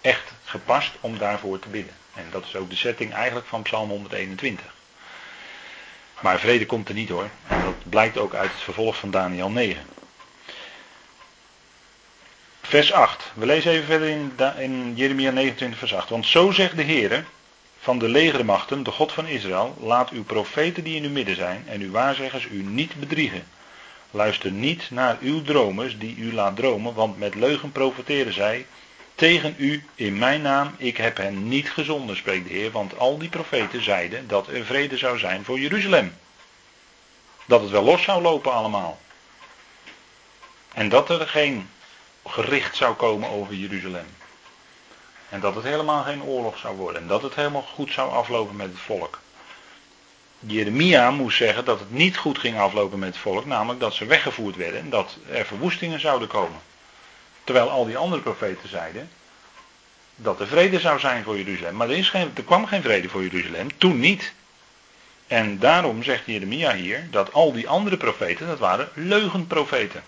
echt 0.00 0.32
gepast 0.44 0.92
om 1.00 1.18
daarvoor 1.18 1.58
te 1.58 1.68
bidden. 1.68 1.94
En 2.14 2.26
dat 2.30 2.44
is 2.44 2.56
ook 2.56 2.70
de 2.70 2.76
setting 2.76 3.12
eigenlijk 3.12 3.46
van 3.46 3.62
Psalm 3.62 3.88
121. 3.88 4.74
Maar 6.20 6.38
vrede 6.38 6.66
komt 6.66 6.88
er 6.88 6.94
niet 6.94 7.08
hoor. 7.08 7.28
En 7.46 7.62
dat 7.64 7.74
blijkt 7.88 8.18
ook 8.18 8.34
uit 8.34 8.50
het 8.50 8.60
vervolg 8.60 8.96
van 8.96 9.10
Daniel 9.10 9.50
9. 9.50 9.86
Vers 12.62 12.92
8. 12.92 13.32
We 13.34 13.46
lezen 13.46 13.72
even 13.72 13.86
verder 13.86 14.08
in, 14.08 14.32
in 14.58 14.94
Jeremia 14.94 15.30
29, 15.30 15.78
vers 15.78 15.94
8. 15.94 16.08
Want 16.08 16.26
zo 16.26 16.50
zegt 16.50 16.76
de 16.76 16.82
Heer 16.82 17.24
van 17.78 17.98
de 17.98 18.08
legermachten, 18.08 18.82
de 18.82 18.90
God 18.90 19.12
van 19.12 19.26
Israël, 19.26 19.76
laat 19.80 20.10
uw 20.10 20.24
profeten 20.24 20.84
die 20.84 20.96
in 20.96 21.04
uw 21.04 21.10
midden 21.10 21.36
zijn 21.36 21.64
en 21.68 21.80
uw 21.80 21.90
waarzeggers 21.90 22.44
u 22.44 22.62
niet 22.62 22.94
bedriegen. 22.94 23.46
Luister 24.16 24.50
niet 24.50 24.90
naar 24.90 25.18
uw 25.20 25.42
dromers 25.42 25.98
die 25.98 26.16
u 26.16 26.34
laat 26.34 26.56
dromen, 26.56 26.94
want 26.94 27.18
met 27.18 27.34
leugen 27.34 27.72
profeteren 27.72 28.32
zij 28.32 28.66
tegen 29.14 29.54
u 29.58 29.84
in 29.94 30.18
mijn 30.18 30.42
naam. 30.42 30.74
Ik 30.76 30.96
heb 30.96 31.16
hen 31.16 31.48
niet 31.48 31.70
gezonden, 31.70 32.16
spreekt 32.16 32.48
de 32.48 32.54
Heer, 32.54 32.70
want 32.70 32.98
al 32.98 33.18
die 33.18 33.28
profeten 33.28 33.82
zeiden 33.82 34.28
dat 34.28 34.48
er 34.48 34.64
vrede 34.64 34.96
zou 34.96 35.18
zijn 35.18 35.44
voor 35.44 35.58
Jeruzalem. 35.58 36.14
Dat 37.44 37.60
het 37.60 37.70
wel 37.70 37.82
los 37.82 38.02
zou 38.02 38.22
lopen 38.22 38.52
allemaal. 38.52 38.98
En 40.74 40.88
dat 40.88 41.10
er 41.10 41.28
geen 41.28 41.70
gericht 42.26 42.76
zou 42.76 42.94
komen 42.94 43.30
over 43.30 43.54
Jeruzalem. 43.54 44.06
En 45.28 45.40
dat 45.40 45.54
het 45.54 45.64
helemaal 45.64 46.02
geen 46.02 46.22
oorlog 46.22 46.58
zou 46.58 46.76
worden. 46.76 47.02
En 47.02 47.08
dat 47.08 47.22
het 47.22 47.34
helemaal 47.34 47.66
goed 47.74 47.92
zou 47.92 48.12
aflopen 48.12 48.56
met 48.56 48.70
het 48.70 48.80
volk. 48.80 49.18
Jeremia 50.38 51.10
moest 51.10 51.36
zeggen 51.36 51.64
dat 51.64 51.78
het 51.78 51.90
niet 51.90 52.16
goed 52.16 52.38
ging 52.38 52.58
aflopen 52.58 52.98
met 52.98 53.08
het 53.08 53.18
volk. 53.18 53.46
Namelijk 53.46 53.80
dat 53.80 53.94
ze 53.94 54.04
weggevoerd 54.04 54.56
werden. 54.56 54.80
En 54.80 54.90
dat 54.90 55.16
er 55.30 55.46
verwoestingen 55.46 56.00
zouden 56.00 56.28
komen. 56.28 56.60
Terwijl 57.44 57.70
al 57.70 57.84
die 57.84 57.96
andere 57.96 58.22
profeten 58.22 58.68
zeiden 58.68 59.10
dat 60.16 60.40
er 60.40 60.46
vrede 60.46 60.80
zou 60.80 60.98
zijn 60.98 61.24
voor 61.24 61.36
Jeruzalem. 61.36 61.76
Maar 61.76 61.90
er, 61.90 62.30
kwam 62.44 62.66
geen 62.66 62.82
vrede 62.82 63.08
voor 63.08 63.22
Jeruzalem. 63.22 63.78
Toen 63.78 64.00
niet. 64.00 64.32
En 65.26 65.58
daarom 65.58 66.02
zegt 66.02 66.26
Jeremia 66.26 66.74
hier 66.74 67.06
dat 67.10 67.32
al 67.32 67.52
die 67.52 67.68
andere 67.68 67.96
profeten, 67.96 68.46
dat 68.46 68.58
waren 68.58 68.88
leugenprofeten. 68.94 70.02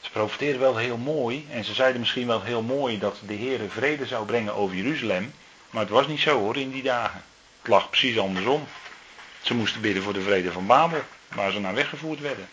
Ze 0.00 0.10
profeteerden 0.10 0.60
wel 0.60 0.76
heel 0.76 0.96
mooi 0.96 1.46
en 1.50 1.64
ze 1.64 1.74
zeiden 1.74 2.00
misschien 2.00 2.26
wel 2.26 2.42
heel 2.42 2.62
mooi 2.62 2.98
dat 2.98 3.16
de 3.26 3.34
Heer 3.34 3.60
vrede 3.68 4.06
zou 4.06 4.26
brengen 4.26 4.54
over 4.54 4.76
Jeruzalem. 4.76 5.32
Maar 5.70 5.82
het 5.82 5.90
was 5.90 6.06
niet 6.06 6.20
zo 6.20 6.38
hoor 6.38 6.56
in 6.56 6.70
die 6.70 6.82
dagen. 6.82 7.22
Het 7.60 7.68
lag 7.68 7.90
precies 7.90 8.18
andersom. 8.18 8.66
Ze 9.40 9.54
moesten 9.54 9.80
bidden 9.80 10.02
voor 10.02 10.12
de 10.12 10.22
vrede 10.22 10.52
van 10.52 10.66
Babel, 10.66 11.02
waar 11.28 11.52
ze 11.52 11.60
naar 11.60 11.74
weggevoerd 11.74 12.20
werden. 12.20 12.48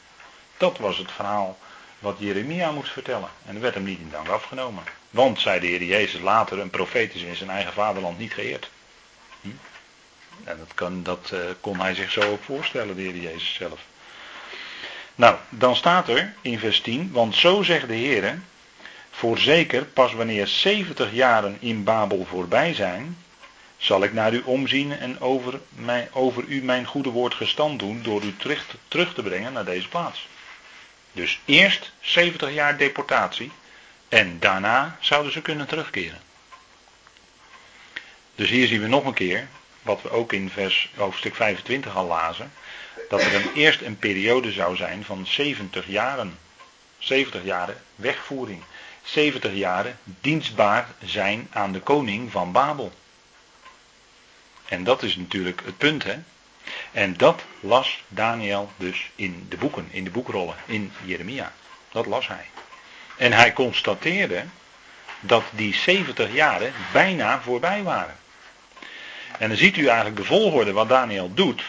Dat 0.58 0.78
was 0.78 0.98
het 0.98 1.12
verhaal 1.12 1.58
wat 2.00 2.16
Jeremia 2.20 2.72
moest 2.72 2.92
vertellen. 2.92 3.30
En 3.46 3.54
dat 3.54 3.62
werd 3.62 3.74
hem 3.74 3.84
niet 3.84 4.00
in 4.00 4.10
dank 4.12 4.28
afgenomen. 4.28 4.84
Want, 5.10 5.40
zei 5.40 5.60
de 5.60 5.68
Heer 5.68 5.84
Jezus 5.84 6.22
later, 6.22 6.60
een 6.60 6.70
profeet 6.70 7.14
is 7.14 7.22
in 7.22 7.36
zijn 7.36 7.50
eigen 7.50 7.74
vaderland 7.74 8.18
niet 8.18 8.34
geëerd. 8.34 8.70
Hm? 9.42 9.50
En 10.44 10.58
dat, 10.58 10.74
kan, 10.74 11.04
dat 11.04 11.32
uh, 11.34 11.40
kon 11.62 11.80
hij 11.80 11.94
zich 11.94 12.12
zo 12.12 12.22
ook 12.22 12.44
voorstellen, 12.44 12.96
de 12.96 13.02
Heer 13.02 13.18
Jezus 13.18 13.54
zelf. 13.54 13.80
Nou, 15.16 15.36
dan 15.50 15.76
staat 15.76 16.10
er 16.10 16.34
in 16.42 16.60
vers 16.60 16.82
10, 16.82 17.12
want 17.12 17.36
zo 17.36 17.64
zegt 17.64 17.88
de 17.88 17.94
Heer, 17.94 18.40
voorzeker 19.12 19.86
pas 19.86 20.14
wanneer 20.14 20.48
70 20.48 21.14
jaren 21.14 21.58
in 21.60 21.84
Babel 21.84 22.26
voorbij 22.30 22.74
zijn, 22.74 23.18
zal 23.86 24.04
ik 24.04 24.14
naar 24.14 24.34
u 24.34 24.42
omzien 24.46 24.92
en 24.92 25.20
over, 25.20 25.60
mij, 25.70 26.10
over 26.12 26.44
u 26.44 26.64
mijn 26.64 26.86
goede 26.86 27.10
woord 27.10 27.34
gestand 27.34 27.80
doen 27.80 28.02
door 28.04 28.24
u 28.24 28.36
terug, 28.38 28.76
terug 28.88 29.14
te 29.14 29.24
brengen 29.24 29.54
naar 29.54 29.66
deze 29.66 29.88
plaats. 29.88 30.28
Dus 31.12 31.40
eerst 31.46 31.92
70 32.00 32.54
jaar 32.54 32.78
deportatie 32.78 33.52
en 34.10 34.40
daarna 34.40 34.98
zouden 35.00 35.32
ze 35.32 35.42
kunnen 35.42 35.68
terugkeren. 35.68 36.22
Dus 38.36 38.50
hier 38.50 38.68
zien 38.68 38.82
we 38.82 38.88
nog 38.88 39.06
een 39.06 39.14
keer, 39.14 39.48
wat 39.82 40.02
we 40.02 40.10
ook 40.10 40.34
in 40.34 40.50
vers 40.50 40.90
hoofdstuk 40.96 41.36
25 41.36 41.96
al 41.96 42.08
lazen, 42.08 42.52
dat 43.10 43.22
er 43.22 43.36
een, 43.36 43.54
eerst 43.54 43.82
een 43.82 43.98
periode 43.98 44.52
zou 44.52 44.76
zijn 44.76 45.04
van 45.04 45.28
70 45.28 45.88
jaren. 45.88 46.38
70 46.98 47.44
jaren 47.44 47.82
wegvoering. 47.96 48.64
70 49.04 49.54
jaren 49.54 50.00
dienstbaar 50.04 50.88
zijn 51.04 51.48
aan 51.52 51.72
de 51.72 51.80
koning 51.80 52.32
van 52.32 52.52
Babel. 52.52 52.92
En 54.66 54.84
dat 54.84 55.04
is 55.04 55.16
natuurlijk 55.16 55.62
het 55.66 55.78
punt, 55.78 56.04
hè? 56.04 56.16
En 56.92 57.18
dat 57.18 57.42
las 57.60 58.04
Daniel 58.08 58.72
dus 58.78 59.10
in 59.16 59.46
de 59.50 59.58
boeken, 59.58 59.88
in 59.92 60.04
de 60.04 60.10
boekrollen, 60.10 60.56
in 60.66 60.92
Jeremia. 61.04 61.54
Dat 61.92 62.06
las 62.06 62.28
hij. 62.28 62.46
En 63.18 63.34
hij 63.34 63.54
constateerde 63.54 64.44
dat 65.20 65.44
die 65.52 65.76
70 65.76 66.34
jaren 66.34 66.74
bijna 66.92 67.42
voorbij 67.42 67.84
waren. 67.84 68.16
En 69.40 69.48
dan 69.48 69.58
ziet 69.58 69.78
u 69.78 69.86
eigenlijk 69.88 70.18
de 70.18 70.24
volgorde 70.24 70.72
wat 70.72 70.90
Daniel 70.90 71.34
doet. 71.34 71.64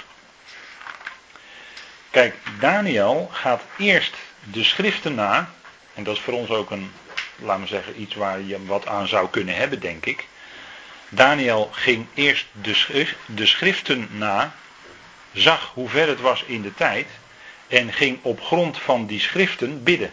Kijk, 2.11 2.35
Daniel 2.61 3.29
gaat 3.33 3.63
eerst 3.79 4.15
de 4.45 4.65
schriften 4.65 5.15
na. 5.15 5.51
En 5.95 6.05
dat 6.05 6.17
is 6.17 6.23
voor 6.23 6.35
ons 6.35 6.51
ook 6.51 6.71
een, 6.71 6.93
laten 7.37 7.63
we 7.63 7.69
zeggen, 7.69 8.01
iets 8.01 8.15
waar 8.15 8.41
je 8.41 8.67
wat 8.67 8.87
aan 8.87 9.09
zou 9.09 9.29
kunnen 9.29 9.55
hebben, 9.55 9.81
denk 9.81 10.07
ik. 10.07 10.27
Daniel 11.09 11.71
ging 11.73 12.07
eerst 12.14 12.47
de, 13.27 13.47
schriften 13.47 14.09
na, 14.11 14.55
zag 15.33 15.71
hoe 15.75 15.88
ver 15.88 16.09
het 16.09 16.21
was 16.21 16.42
in 16.42 16.62
de 16.62 16.75
tijd 16.75 17.07
en 17.69 17.92
ging 17.92 18.19
op 18.23 18.40
grond 18.40 18.79
van 18.79 19.07
die 19.07 19.21
schriften 19.21 19.83
bidden. 19.83 20.12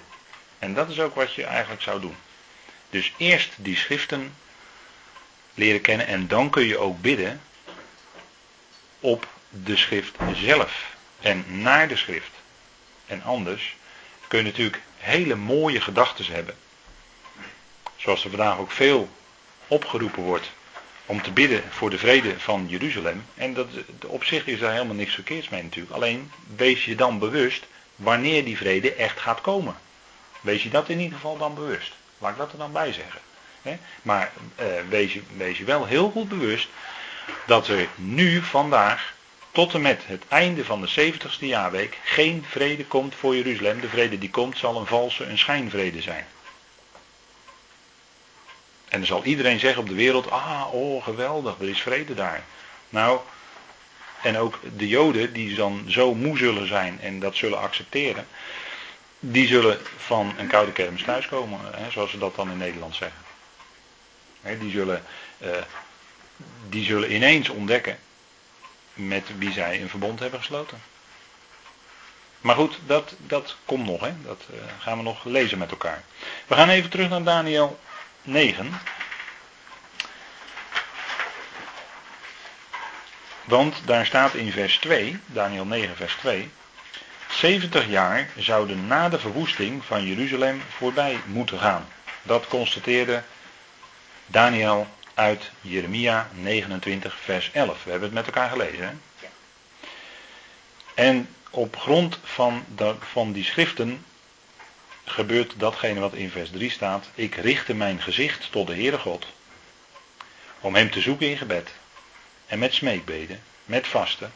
En 0.60 0.74
dat 0.74 0.90
is 0.90 1.00
ook 1.00 1.16
wat 1.16 1.34
je 1.34 1.44
eigenlijk 1.44 1.82
zou 1.82 2.02
doen. 2.02 2.16
Dus 2.90 3.14
eerst 3.18 3.52
die 3.56 3.78
schriften 3.78 4.36
leren 5.54 5.82
kennen 5.82 6.08
en 6.08 6.28
dan 6.28 6.50
kun 6.50 6.66
je 6.66 6.78
ook 6.78 7.02
bidden 7.02 7.42
op 9.00 9.28
de 9.50 9.78
schrift 9.78 10.16
zelf 10.34 10.96
en 11.22 11.46
naar 11.48 11.88
de 11.88 11.98
schrift. 11.98 12.32
En 13.06 13.24
anders 13.24 13.76
kun 14.28 14.40
je 14.40 14.46
natuurlijk 14.46 14.82
hele 14.98 15.36
mooie 15.36 15.82
gedachten 15.82 16.26
hebben. 16.26 16.56
Zoals 17.96 18.24
er 18.24 18.30
vandaag 18.30 18.58
ook 18.58 18.72
veel 18.72 19.10
opgeroepen 19.68 20.24
wordt 20.24 20.52
om 21.06 21.22
te 21.22 21.32
bidden 21.32 21.64
voor 21.70 21.90
de 21.90 21.98
vrede 21.98 22.40
van 22.40 22.66
Jeruzalem. 22.70 23.26
En 23.36 23.54
dat, 23.54 23.68
op 24.06 24.24
zich 24.24 24.46
is 24.46 24.60
daar 24.60 24.72
helemaal 24.72 24.96
niks 24.96 25.14
verkeerds 25.14 25.50
mee 25.50 25.64
natuurlijk. 25.64 25.96
Alleen 25.96 26.32
wees 26.56 26.86
je 26.86 26.96
dan 26.96 27.20
bewust 27.20 27.66
wanneer 27.96 28.46
die 28.46 28.58
vrede 28.58 28.94
echt 28.94 29.20
gaat 29.20 29.42
komen. 29.42 29.76
Wees 30.42 30.64
je 30.64 30.70
dat 30.70 30.90
in 30.90 31.00
ieder 31.00 31.16
geval 31.16 31.38
dan 31.38 31.56
bewust. 31.56 31.92
Laat 32.18 32.32
ik 32.32 32.38
dat 32.38 32.52
er 32.52 32.58
dan 32.58 32.72
bij 32.72 32.94
zeggen. 32.94 33.20
Maar 34.02 34.32
eh, 34.56 34.68
wees, 34.90 35.14
je, 35.14 35.22
wees 35.38 35.58
je 35.58 35.64
wel 35.64 35.86
heel 35.86 36.10
goed 36.10 36.30
bewust 36.30 36.68
dat 37.46 37.68
er 37.68 37.88
nu 37.96 38.42
vandaag 38.42 39.14
tot 39.52 39.74
en 39.74 39.82
met 39.82 40.02
het 40.06 40.24
einde 40.28 40.66
van 40.66 40.82
de 40.82 41.14
70ste 41.14 41.40
jaarweek 41.40 41.98
geen 42.04 42.46
vrede 42.48 42.86
komt 42.86 43.16
voor 43.16 43.36
Jeruzalem. 43.36 43.82
De 43.82 43.90
vrede 43.90 44.18
die 44.18 44.30
komt 44.30 44.58
zal 44.58 44.80
een 44.80 44.86
valse, 44.86 45.26
een 45.26 45.38
schijnvrede 45.38 46.02
zijn. 46.02 46.26
En 48.94 49.00
dan 49.00 49.08
zal 49.08 49.24
iedereen 49.24 49.60
zeggen 49.60 49.82
op 49.82 49.88
de 49.88 49.96
wereld, 49.96 50.32
ah, 50.32 50.74
oh 50.74 51.04
geweldig, 51.04 51.60
er 51.60 51.70
is 51.70 51.82
vrede 51.82 52.14
daar. 52.14 52.44
Nou, 52.90 53.20
en 54.22 54.38
ook 54.38 54.60
de 54.78 54.88
Joden 54.88 55.34
die 55.34 55.56
dan 55.56 55.86
zo 55.88 56.14
moe 56.14 56.38
zullen 56.38 56.68
zijn 56.68 57.00
en 57.02 57.20
dat 57.20 57.36
zullen 57.36 57.60
accepteren, 57.60 58.28
die 59.20 59.48
zullen 59.48 59.80
van 59.98 60.34
een 60.38 60.48
koude 60.48 60.72
kermis 60.72 61.04
thuiskomen, 61.04 61.60
hè, 61.76 61.92
zoals 61.92 62.12
ze 62.12 62.18
dat 62.18 62.36
dan 62.36 62.52
in 62.52 62.58
Nederland 62.58 62.96
zeggen. 62.96 63.22
die, 64.60 64.72
zullen, 64.72 65.04
uh, 65.38 65.50
die 66.70 66.86
zullen 66.86 67.14
ineens 67.14 67.50
ontdekken 67.50 67.98
met 68.94 69.30
wie 69.38 69.52
zij 69.52 69.82
een 69.82 69.90
verbond 69.90 70.20
hebben 70.20 70.40
gesloten. 70.40 70.82
Maar 72.42 72.56
goed, 72.56 72.80
dat, 72.86 73.16
dat 73.18 73.56
komt 73.66 73.86
nog, 73.86 74.02
hè? 74.02 74.14
dat 74.24 74.42
uh, 74.52 74.60
gaan 74.80 74.98
we 74.98 75.04
nog 75.04 75.24
lezen 75.24 75.58
met 75.58 75.72
elkaar. 75.72 76.04
We 76.48 76.56
gaan 76.56 76.70
even 76.70 76.90
terug 76.90 77.10
naar 77.10 77.24
Daniel 77.24 77.80
9. 78.24 78.80
Want 83.44 83.82
daar 83.86 84.06
staat 84.06 84.34
in 84.34 84.52
vers 84.52 84.78
2, 84.78 85.20
Daniel 85.26 85.66
9, 85.66 85.96
vers 85.96 86.16
2. 86.16 86.52
70 87.30 87.88
jaar 87.88 88.30
zouden 88.38 88.88
na 88.88 89.10
de 89.10 89.20
verwoesting 89.20 89.86
van 89.86 90.06
Jeruzalem 90.06 90.62
voorbij 90.78 91.20
moeten 91.26 91.60
gaan. 91.60 91.88
Dat 92.22 92.48
constateerde 92.48 93.24
Daniel 94.28 94.88
uit 95.14 95.52
Jeremia 95.62 96.30
29, 96.34 97.18
vers 97.24 97.52
11. 97.52 97.84
We 97.84 97.92
hebben 97.92 98.08
het 98.08 98.18
met 98.18 98.26
elkaar 98.26 98.50
gelezen. 98.50 98.84
Hè? 98.84 98.94
En 100.94 101.30
op 101.50 101.78
grond 101.78 102.20
van, 102.24 102.66
de, 102.76 102.96
van 103.12 103.32
die 103.32 103.44
schriften 103.44 104.06
gebeurt 105.06 105.54
datgene 105.58 106.00
wat 106.00 106.14
in 106.14 106.30
vers 106.30 106.50
3 106.50 106.70
staat. 106.70 107.10
Ik 107.16 107.36
richtte 107.36 107.74
mijn 107.74 108.02
gezicht 108.02 108.52
tot 108.52 108.68
de 108.68 108.74
Heere 108.74 108.98
God. 108.98 109.26
Om 110.60 110.76
hem 110.76 110.92
te 110.92 111.02
zoeken 111.02 111.30
in 111.30 111.38
gebed. 111.38 111.72
En 112.46 112.60
met 112.60 112.74
smeekbeden, 112.74 113.42
met 113.66 113.88
vasten, 113.88 114.32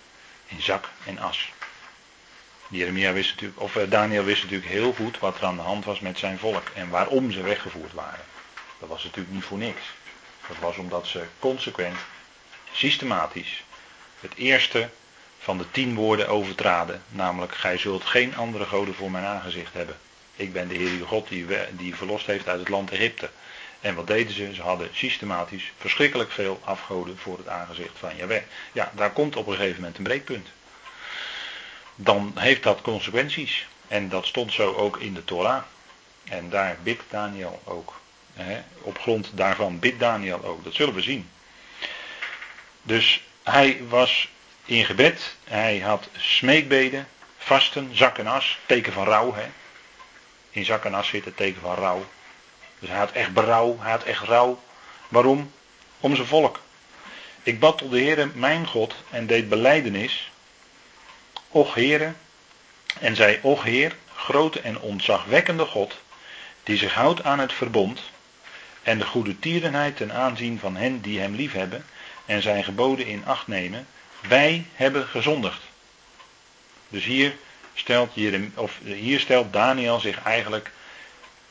in 0.48 0.62
zak 0.62 0.90
en 1.06 1.18
as. 1.18 1.52
Jeremia 2.70 3.14
wist 3.14 3.30
natuurlijk, 3.30 3.62
of 3.62 3.76
eh, 3.76 3.90
Daniel 3.90 4.24
wist 4.24 4.44
natuurlijk 4.44 4.70
heel 4.70 4.94
goed 4.94 5.20
wat 5.20 5.38
er 5.38 5.46
aan 5.46 5.56
de 5.56 5.62
hand 5.62 5.86
was 5.86 6.00
met 6.00 6.18
zijn 6.18 6.40
volk 6.40 6.72
en 6.74 6.90
waarom 6.90 7.32
ze 7.32 7.42
weggevoerd 7.42 7.94
waren. 7.94 8.26
Dat 8.80 8.90
was 8.90 9.04
natuurlijk 9.04 9.34
niet 9.34 9.44
voor 9.44 9.58
niks. 9.58 9.82
Dat 10.48 10.58
was 10.60 10.78
omdat 10.78 11.08
ze 11.08 11.24
consequent, 11.40 11.98
systematisch, 12.72 13.64
het 14.20 14.36
eerste 14.36 14.90
van 15.40 15.58
de 15.58 15.72
tien 15.72 15.96
woorden 15.96 16.28
overtraden. 16.28 17.04
Namelijk, 17.10 17.56
gij 17.56 17.78
zult 17.78 18.06
geen 18.06 18.36
andere 18.36 18.66
goden 18.66 18.96
voor 18.96 19.12
mijn 19.12 19.26
aangezicht 19.26 19.74
hebben. 19.74 19.98
Ik 20.38 20.54
ben 20.54 20.68
de 20.68 20.76
Heer 20.76 21.08
God 21.08 21.28
die, 21.28 21.46
die 21.72 21.96
verlost 21.96 22.26
heeft 22.26 22.48
uit 22.48 22.60
het 22.60 22.70
land 22.70 22.92
Egypte. 22.92 23.30
En 23.82 23.96
wat 23.96 24.08
deden 24.08 24.34
ze? 24.34 24.54
Ze 24.54 24.62
hadden 24.62 24.90
systematisch 24.92 25.72
verschrikkelijk 25.78 26.32
veel 26.32 26.62
afgoden 26.64 27.18
voor 27.18 27.38
het 27.38 27.48
aangezicht 27.48 27.98
van 28.00 28.16
Jahweh. 28.16 28.42
Ja, 28.72 28.92
daar 28.96 29.12
komt 29.12 29.36
op 29.36 29.48
een 29.48 29.56
gegeven 29.56 29.76
moment 29.76 29.98
een 29.98 30.04
breekpunt. 30.04 30.48
Dan 31.96 32.32
heeft 32.36 32.64
dat 32.64 32.82
consequenties. 32.82 33.68
En 33.88 34.10
dat 34.10 34.26
stond 34.26 34.54
zo 34.54 34.74
ook 34.74 34.98
in 34.98 35.14
de 35.14 35.24
Torah. 35.24 35.64
En 36.24 36.50
daar 36.50 36.78
bidt 36.84 37.04
Daniel 37.10 37.62
ook. 37.64 38.00
op 38.82 39.00
grond 39.00 39.32
daarvan 39.34 39.80
bidt 39.80 40.00
Daniel 40.00 40.44
ook. 40.44 40.64
Dat 40.64 40.74
zullen 40.74 40.94
we 40.94 41.02
zien. 41.02 41.30
Dus 42.82 43.24
hij 43.44 43.82
was 43.88 44.30
in 44.66 44.86
gebed. 44.86 45.36
Hij 45.44 45.80
had 45.80 46.10
smeekbeden, 46.18 47.08
vasten, 47.38 47.90
zak 47.96 48.18
en 48.18 48.28
as. 48.28 48.60
Teken 48.66 48.94
van 48.94 49.06
rouw. 49.06 49.34
Hè. 49.34 49.46
In 50.58 50.66
zak 50.66 50.86
en 50.86 50.94
as 50.94 51.08
zit 51.08 51.26
het 51.26 51.38
teken 51.38 51.62
van 51.62 51.76
rouw. 51.76 52.06
Dus 52.80 52.90
hij 52.90 52.98
had 52.98 53.12
echt 53.12 53.34
berouw, 53.34 53.78
hij 53.80 53.92
had 53.92 54.04
echt 54.04 54.24
rouw. 54.24 54.60
Waarom? 55.08 55.52
Om 56.00 56.16
zijn 56.16 56.28
volk. 56.28 56.60
Ik 57.44 57.60
bad 57.60 57.78
tot 57.78 57.92
de 57.92 58.00
Heere 58.02 58.26
mijn 58.34 58.68
God 58.68 58.96
en 59.10 59.28
deed 59.28 59.50
beleidenis. 59.50 60.32
Och 61.48 61.74
Heere, 61.74 62.14
en 63.00 63.16
zei, 63.16 63.40
Och 63.42 63.64
Heer, 63.64 63.96
grote 64.16 64.62
en 64.62 64.80
ontzagwekkende 64.80 65.66
God, 65.66 65.98
die 66.64 66.78
zich 66.78 66.94
houdt 66.94 67.24
aan 67.24 67.40
het 67.40 67.54
verbond 67.54 68.02
en 68.84 68.98
de 68.98 69.06
goede 69.06 69.40
tierenheid 69.40 69.98
ten 69.98 70.14
aanzien 70.14 70.60
van 70.60 70.76
hen 70.76 71.02
die 71.02 71.20
hem 71.20 71.36
liefhebben 71.36 71.86
en 72.26 72.42
zijn 72.42 72.64
geboden 72.64 73.06
in 73.06 73.26
acht 73.26 73.48
nemen, 73.48 73.88
wij 74.28 74.66
hebben 74.74 75.08
gezondigd. 75.08 75.62
Dus 76.90 77.04
hier 77.04 77.36
stelt, 77.80 78.12
of 78.56 78.80
hier 78.84 79.20
stelt 79.20 79.54
Daniel 79.54 80.00
zich 80.00 80.24
eigenlijk 80.24 80.72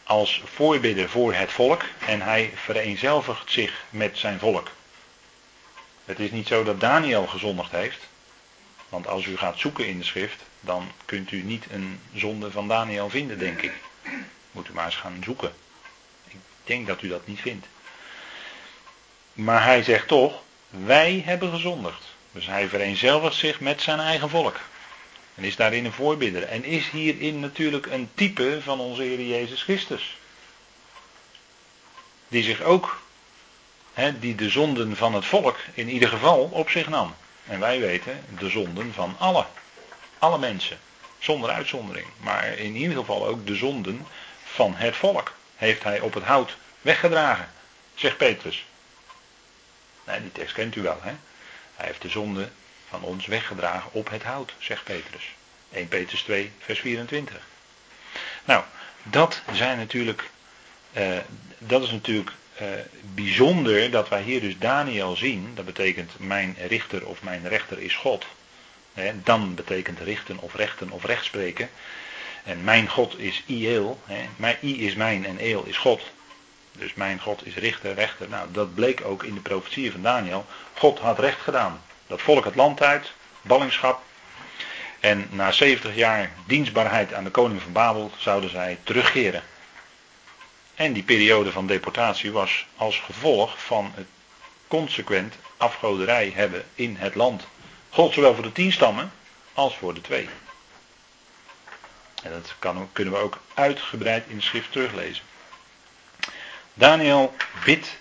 als 0.05 0.43
voorbidder 0.45 1.09
voor 1.09 1.35
het 1.35 1.53
volk 1.53 1.83
en 2.07 2.21
hij 2.21 2.53
vereenzelvigt 2.55 3.51
zich 3.53 3.85
met 3.91 4.19
zijn 4.19 4.39
volk. 4.39 4.71
Het 6.05 6.19
is 6.19 6.31
niet 6.31 6.47
zo 6.47 6.65
dat 6.65 6.81
Daniel 6.81 7.27
gezondigd 7.27 7.71
heeft, 7.71 8.07
want 8.89 9.07
als 9.07 9.27
u 9.27 9.37
gaat 9.37 9.59
zoeken 9.59 9.87
in 9.87 9.99
de 9.99 10.05
schrift, 10.05 10.43
dan 10.61 10.93
kunt 11.05 11.31
u 11.31 11.43
niet 11.43 11.65
een 11.71 12.01
zonde 12.15 12.51
van 12.51 12.69
Daniel 12.69 13.09
vinden, 13.09 13.39
denk 13.39 13.63
ik. 13.63 13.73
Moet 14.51 14.69
u 14.69 14.73
maar 14.73 14.85
eens 14.85 14.97
gaan 14.97 15.23
zoeken. 15.25 15.53
Ik 16.29 16.39
denk 16.65 16.87
dat 16.87 17.03
u 17.03 17.09
dat 17.09 17.27
niet 17.27 17.41
vindt. 17.41 17.67
Maar 19.33 19.65
hij 19.65 19.83
zegt 19.83 20.09
toch, 20.09 20.43
wij 20.69 21.23
hebben 21.25 21.51
gezondigd. 21.51 22.03
Dus 22.33 22.47
hij 22.47 22.69
vereenzelvigt 22.69 23.37
zich 23.37 23.61
met 23.61 23.83
zijn 23.83 24.01
eigen 24.01 24.31
volk. 24.31 24.61
En 25.37 25.45
is 25.45 25.57
daarin 25.57 25.85
een 25.85 25.93
voorbidder. 25.93 26.43
En 26.43 26.65
is 26.65 26.91
hierin 26.91 27.41
natuurlijk 27.41 27.87
een 27.87 28.09
type 28.15 28.59
van 28.63 28.81
onze 28.81 29.03
Heer 29.03 29.21
Jezus 29.21 29.63
Christus. 29.63 30.17
Die 32.29 32.43
zich 32.43 32.63
ook, 32.63 33.03
hè, 33.95 34.19
die 34.19 34.35
de 34.35 34.49
zonden 34.49 34.97
van 34.97 35.15
het 35.15 35.25
volk 35.25 35.59
in 35.75 35.89
ieder 35.89 36.09
geval 36.09 36.49
op 36.53 36.71
zich 36.71 36.89
nam. 36.89 37.15
En 37.45 37.61
wij 37.61 37.81
weten 37.81 38.25
de 38.39 38.49
zonden 38.49 38.93
van 38.93 39.15
alle. 39.19 39.47
Alle 40.19 40.39
mensen. 40.39 40.79
Zonder 41.19 41.51
uitzondering. 41.51 42.07
Maar 42.21 42.47
in 42.47 42.77
ieder 42.77 42.97
geval 42.97 43.27
ook 43.27 43.47
de 43.47 43.55
zonden 43.55 44.07
van 44.45 44.75
het 44.75 44.97
volk. 44.97 45.35
Heeft 45.57 45.83
hij 45.83 46.01
op 46.01 46.15
het 46.15 46.25
hout 46.25 46.57
weggedragen. 46.81 47.49
Zegt 47.95 48.17
Petrus. 48.17 48.65
Nee, 50.05 50.21
die 50.21 50.33
tekst 50.33 50.55
kent 50.55 50.77
u 50.77 50.83
wel, 50.83 50.99
hè? 51.03 51.13
Hij 51.75 51.87
heeft 51.87 52.03
de 52.03 52.09
zonde 52.09 52.49
van 53.01 53.09
ons 53.09 53.27
weggedragen 53.27 53.93
op 53.93 54.11
het 54.11 54.23
hout, 54.23 54.53
zegt 54.59 54.85
Petrus. 54.85 55.35
1 55.73 55.89
Petrus 55.89 56.23
2, 56.23 56.53
vers 56.59 56.81
24. 56.81 57.37
Nou, 58.45 58.65
dat 59.03 59.43
zijn 59.53 59.79
natuurlijk, 59.79 60.31
uh, 60.93 61.17
dat 61.59 61.83
is 61.83 61.91
natuurlijk 61.91 62.31
uh, 62.61 62.69
bijzonder 63.15 63.91
dat 63.91 64.09
wij 64.09 64.23
hier 64.23 64.41
dus 64.41 64.59
Daniel 64.59 65.17
zien. 65.17 65.51
Dat 65.55 65.65
betekent 65.65 66.13
mijn 66.19 66.57
richter 66.67 67.07
of 67.07 67.23
mijn 67.23 67.49
rechter 67.49 67.79
is 67.79 67.95
God. 67.95 68.25
Dan 69.23 69.55
betekent 69.55 69.99
richten 69.99 70.39
of 70.39 70.55
rechten 70.55 70.91
of 70.91 71.05
rechtspreken. 71.05 71.71
En 72.45 72.65
mijn 72.65 72.89
God 72.89 73.19
is 73.19 73.43
Ieel. 73.47 74.01
He, 74.05 74.57
I 74.63 74.87
is 74.87 74.95
mijn 74.95 75.27
en 75.27 75.39
Eel 75.39 75.65
is 75.65 75.77
God. 75.77 76.03
Dus 76.73 76.95
mijn 76.95 77.21
God 77.21 77.47
is 77.47 77.55
richter, 77.55 77.95
rechter. 77.95 78.29
Nou, 78.29 78.49
dat 78.53 78.75
bleek 78.75 79.05
ook 79.05 79.23
in 79.23 79.35
de 79.35 79.41
profetieën 79.41 79.93
van 79.93 80.03
Daniel. 80.03 80.47
God 80.75 80.99
had 80.99 81.19
recht 81.19 81.41
gedaan. 81.41 81.81
Dat 82.07 82.23
volk 82.23 82.45
het 82.45 82.55
land 82.55 82.83
uit, 82.83 83.13
ballingschap. 83.43 84.03
En 85.01 85.29
na 85.31 85.53
70 85.53 85.95
jaar 85.95 86.31
dienstbaarheid 86.47 87.15
aan 87.15 87.25
de 87.25 87.31
koning 87.31 87.63
van 87.63 87.73
Babel 87.73 88.11
zouden 88.17 88.51
zij 88.51 88.79
terugkeren. 88.83 89.43
En 90.75 90.93
die 90.93 91.03
periode 91.03 91.53
van 91.53 91.67
deportatie 91.67 92.33
was 92.33 92.67
als 92.77 92.99
gevolg 92.99 93.65
van 93.65 93.93
het 93.95 94.07
consequent 94.69 95.35
afgoderij 95.57 96.33
hebben 96.35 96.65
in 96.75 96.97
het 96.97 97.15
land. 97.15 97.47
God 97.91 98.15
zowel 98.15 98.35
voor 98.35 98.45
de 98.45 98.53
tien 98.53 98.73
stammen 98.73 99.13
als 99.53 99.77
voor 99.77 99.95
de 99.95 100.01
twee. 100.01 100.29
En 102.23 102.31
dat 102.31 102.55
kunnen 102.93 103.15
we 103.15 103.21
ook 103.21 103.39
uitgebreid 103.55 104.25
in 104.29 104.37
de 104.37 104.43
schrift 104.43 104.73
teruglezen. 104.73 105.25
Daniel 106.75 107.37
bidt 107.65 107.97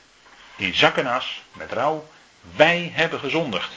in 0.55 0.75
zakkenas 0.75 1.43
met 1.53 1.71
rouw. 1.71 2.07
Wij 2.55 2.91
hebben 2.93 3.19
gezondigd. 3.19 3.71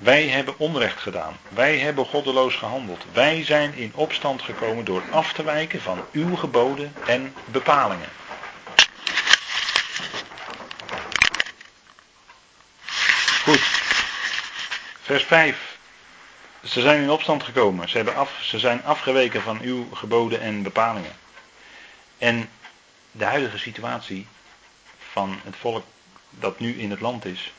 Wij 0.00 0.28
hebben 0.28 0.58
onrecht 0.58 1.00
gedaan. 1.00 1.36
Wij 1.48 1.78
hebben 1.78 2.06
goddeloos 2.06 2.54
gehandeld. 2.54 3.04
Wij 3.12 3.44
zijn 3.44 3.74
in 3.74 3.92
opstand 3.94 4.42
gekomen 4.42 4.84
door 4.84 5.02
af 5.10 5.32
te 5.32 5.42
wijken 5.42 5.80
van 5.80 6.04
uw 6.12 6.36
geboden 6.36 6.94
en 7.06 7.34
bepalingen. 7.44 8.08
Goed. 13.42 13.60
Vers 15.02 15.24
5. 15.24 15.76
Ze 16.64 16.80
zijn 16.80 17.02
in 17.02 17.10
opstand 17.10 17.42
gekomen. 17.42 17.88
Ze, 17.88 17.96
hebben 17.96 18.16
af, 18.16 18.38
ze 18.42 18.58
zijn 18.58 18.84
afgeweken 18.84 19.42
van 19.42 19.60
uw 19.60 19.94
geboden 19.94 20.40
en 20.40 20.62
bepalingen. 20.62 21.16
En 22.18 22.50
de 23.10 23.24
huidige 23.24 23.58
situatie 23.58 24.26
van 25.12 25.40
het 25.44 25.56
volk 25.56 25.84
dat 26.30 26.60
nu 26.60 26.78
in 26.78 26.90
het 26.90 27.00
land 27.00 27.24
is, 27.24 27.52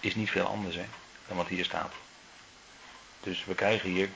is 0.00 0.14
niet 0.14 0.30
veel 0.30 0.46
anders 0.46 0.76
hè, 0.76 0.84
dan 1.28 1.36
wat 1.36 1.48
hier 1.48 1.64
staat. 1.64 1.92
Dus 3.20 3.44
we 3.44 3.54
krijgen 3.54 3.90
hier, 3.90 4.08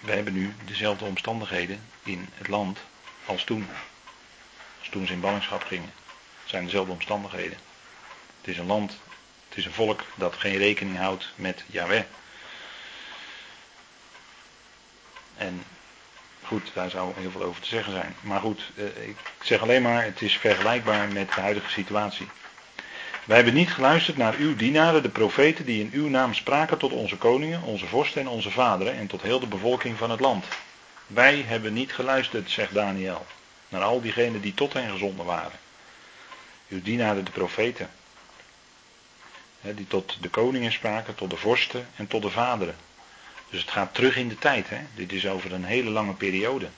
we 0.00 0.12
hebben 0.12 0.32
nu 0.32 0.54
dezelfde 0.64 1.04
omstandigheden 1.04 1.80
in 2.02 2.28
het 2.34 2.48
land 2.48 2.78
als 3.24 3.44
toen. 3.44 3.68
Als 4.78 4.88
toen 4.88 5.06
ze 5.06 5.12
in 5.12 5.20
ballingschap 5.20 5.62
gingen. 5.64 5.92
Het 6.40 6.50
zijn 6.50 6.64
dezelfde 6.64 6.92
omstandigheden. 6.92 7.58
Het 8.38 8.48
is 8.48 8.58
een 8.58 8.66
land, 8.66 8.98
het 9.48 9.58
is 9.58 9.64
een 9.64 9.72
volk 9.72 10.04
dat 10.14 10.34
geen 10.34 10.56
rekening 10.56 10.96
houdt 10.96 11.32
met 11.34 11.64
Yahweh. 11.66 12.02
En 15.36 15.64
goed, 16.42 16.70
daar 16.74 16.90
zou 16.90 17.12
heel 17.16 17.30
veel 17.30 17.42
over 17.42 17.62
te 17.62 17.68
zeggen 17.68 17.92
zijn. 17.92 18.16
Maar 18.20 18.40
goed, 18.40 18.62
eh, 18.76 19.08
ik 19.08 19.16
zeg 19.42 19.62
alleen 19.62 19.82
maar, 19.82 20.04
het 20.04 20.22
is 20.22 20.36
vergelijkbaar 20.36 21.08
met 21.08 21.32
de 21.34 21.40
huidige 21.40 21.70
situatie. 21.70 22.28
Wij 23.28 23.36
hebben 23.36 23.54
niet 23.54 23.70
geluisterd 23.70 24.16
naar 24.16 24.34
uw 24.34 24.56
dienaren, 24.56 25.02
de 25.02 25.08
profeten, 25.08 25.64
die 25.64 25.80
in 25.80 25.90
uw 25.92 26.08
naam 26.08 26.34
spraken 26.34 26.78
tot 26.78 26.92
onze 26.92 27.16
koningen, 27.16 27.62
onze 27.62 27.86
vorsten 27.86 28.20
en 28.20 28.28
onze 28.28 28.50
vaderen 28.50 28.94
en 28.94 29.06
tot 29.06 29.22
heel 29.22 29.40
de 29.40 29.46
bevolking 29.46 29.98
van 29.98 30.10
het 30.10 30.20
land. 30.20 30.44
Wij 31.06 31.44
hebben 31.46 31.72
niet 31.72 31.92
geluisterd, 31.92 32.50
zegt 32.50 32.74
Daniel, 32.74 33.26
naar 33.68 33.82
al 33.82 34.00
diegenen 34.00 34.40
die 34.40 34.54
tot 34.54 34.72
hen 34.72 34.90
gezonden 34.90 35.24
waren. 35.26 35.58
Uw 36.68 36.82
dienaren, 36.82 37.24
de 37.24 37.30
profeten, 37.30 37.90
die 39.60 39.86
tot 39.86 40.16
de 40.20 40.28
koningen 40.28 40.72
spraken, 40.72 41.14
tot 41.14 41.30
de 41.30 41.36
vorsten 41.36 41.88
en 41.96 42.06
tot 42.06 42.22
de 42.22 42.30
vaderen. 42.30 42.76
Dus 43.50 43.60
het 43.60 43.70
gaat 43.70 43.94
terug 43.94 44.16
in 44.16 44.28
de 44.28 44.38
tijd. 44.38 44.68
Hè? 44.68 44.78
Dit 44.94 45.12
is 45.12 45.26
over 45.26 45.52
een 45.52 45.64
hele 45.64 45.90
lange 45.90 46.14
periode. 46.14 46.68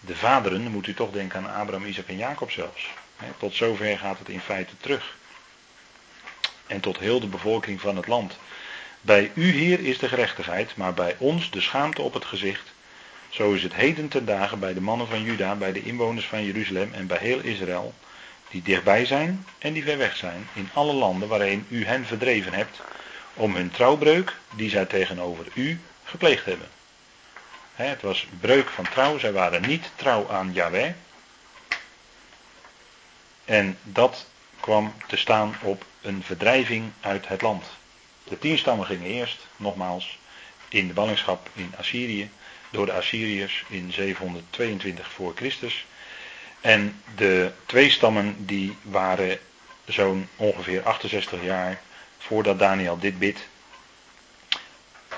De 0.00 0.16
vaderen, 0.16 0.62
dan 0.62 0.72
moet 0.72 0.86
u 0.86 0.94
toch 0.94 1.10
denken 1.10 1.38
aan 1.38 1.60
Abraham, 1.60 1.86
Isaac 1.86 2.08
en 2.08 2.16
Jacob 2.16 2.50
zelfs. 2.50 2.88
Tot 3.38 3.54
zover 3.54 3.98
gaat 3.98 4.18
het 4.18 4.28
in 4.28 4.40
feite 4.40 4.74
terug. 4.80 5.16
En 6.66 6.80
tot 6.80 6.98
heel 6.98 7.20
de 7.20 7.26
bevolking 7.26 7.80
van 7.80 7.96
het 7.96 8.06
land. 8.06 8.38
Bij 9.00 9.30
u, 9.34 9.50
Heer, 9.50 9.80
is 9.80 9.98
de 9.98 10.08
gerechtigheid, 10.08 10.76
maar 10.76 10.94
bij 10.94 11.14
ons 11.18 11.50
de 11.50 11.60
schaamte 11.60 12.02
op 12.02 12.14
het 12.14 12.24
gezicht. 12.24 12.72
Zo 13.28 13.52
is 13.52 13.62
het 13.62 13.74
heden 13.74 14.08
ten 14.08 14.24
dagen 14.24 14.58
bij 14.58 14.74
de 14.74 14.80
mannen 14.80 15.06
van 15.06 15.22
Juda, 15.22 15.54
bij 15.54 15.72
de 15.72 15.82
inwoners 15.82 16.26
van 16.26 16.44
Jeruzalem 16.44 16.92
en 16.92 17.06
bij 17.06 17.18
heel 17.18 17.40
Israël, 17.40 17.94
die 18.50 18.62
dichtbij 18.62 19.04
zijn 19.04 19.46
en 19.58 19.72
die 19.72 19.82
ver 19.82 19.98
weg 19.98 20.16
zijn, 20.16 20.48
in 20.52 20.70
alle 20.72 20.92
landen 20.92 21.28
waarin 21.28 21.66
u 21.68 21.84
hen 21.84 22.06
verdreven 22.06 22.52
hebt, 22.52 22.80
om 23.34 23.54
hun 23.54 23.70
trouwbreuk, 23.70 24.36
die 24.54 24.70
zij 24.70 24.84
tegenover 24.84 25.46
u 25.54 25.80
gepleegd 26.04 26.44
hebben. 26.44 26.68
Het 27.74 28.02
was 28.02 28.26
breuk 28.40 28.68
van 28.68 28.88
trouw, 28.88 29.18
zij 29.18 29.32
waren 29.32 29.62
niet 29.66 29.90
trouw 29.96 30.30
aan 30.30 30.52
Yahweh, 30.52 30.92
en 33.50 33.78
dat 33.82 34.26
kwam 34.60 34.94
te 35.06 35.16
staan 35.16 35.54
op 35.62 35.84
een 36.00 36.22
verdrijving 36.22 36.90
uit 37.00 37.28
het 37.28 37.42
land. 37.42 37.64
De 38.24 38.38
tien 38.38 38.58
stammen 38.58 38.86
gingen 38.86 39.06
eerst, 39.06 39.46
nogmaals, 39.56 40.18
in 40.68 40.86
de 40.86 40.92
ballingschap 40.92 41.48
in 41.52 41.74
Assyrië, 41.76 42.30
door 42.70 42.86
de 42.86 42.92
Assyriërs 42.92 43.64
in 43.68 43.92
722 43.92 45.10
voor 45.10 45.32
Christus. 45.36 45.86
En 46.60 47.02
de 47.14 47.52
twee 47.66 47.90
stammen 47.90 48.46
die 48.46 48.76
waren 48.82 49.38
zo'n 49.84 50.28
ongeveer 50.36 50.82
68 50.82 51.42
jaar 51.42 51.80
voordat 52.18 52.58
Daniel 52.58 52.98
dit 52.98 53.18
bidt, 53.18 53.48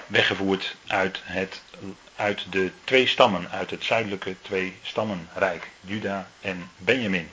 weggevoerd 0.07 0.77
uit, 0.87 1.21
het, 1.25 1.63
uit 2.17 2.53
de 2.53 2.71
twee 2.85 3.07
stammen, 3.07 3.51
uit 3.51 3.71
het 3.71 3.85
zuidelijke 3.85 4.37
twee 4.43 4.77
stammenrijk, 4.83 5.69
Juda 5.81 6.29
en 6.41 6.71
Benjamin. 6.77 7.31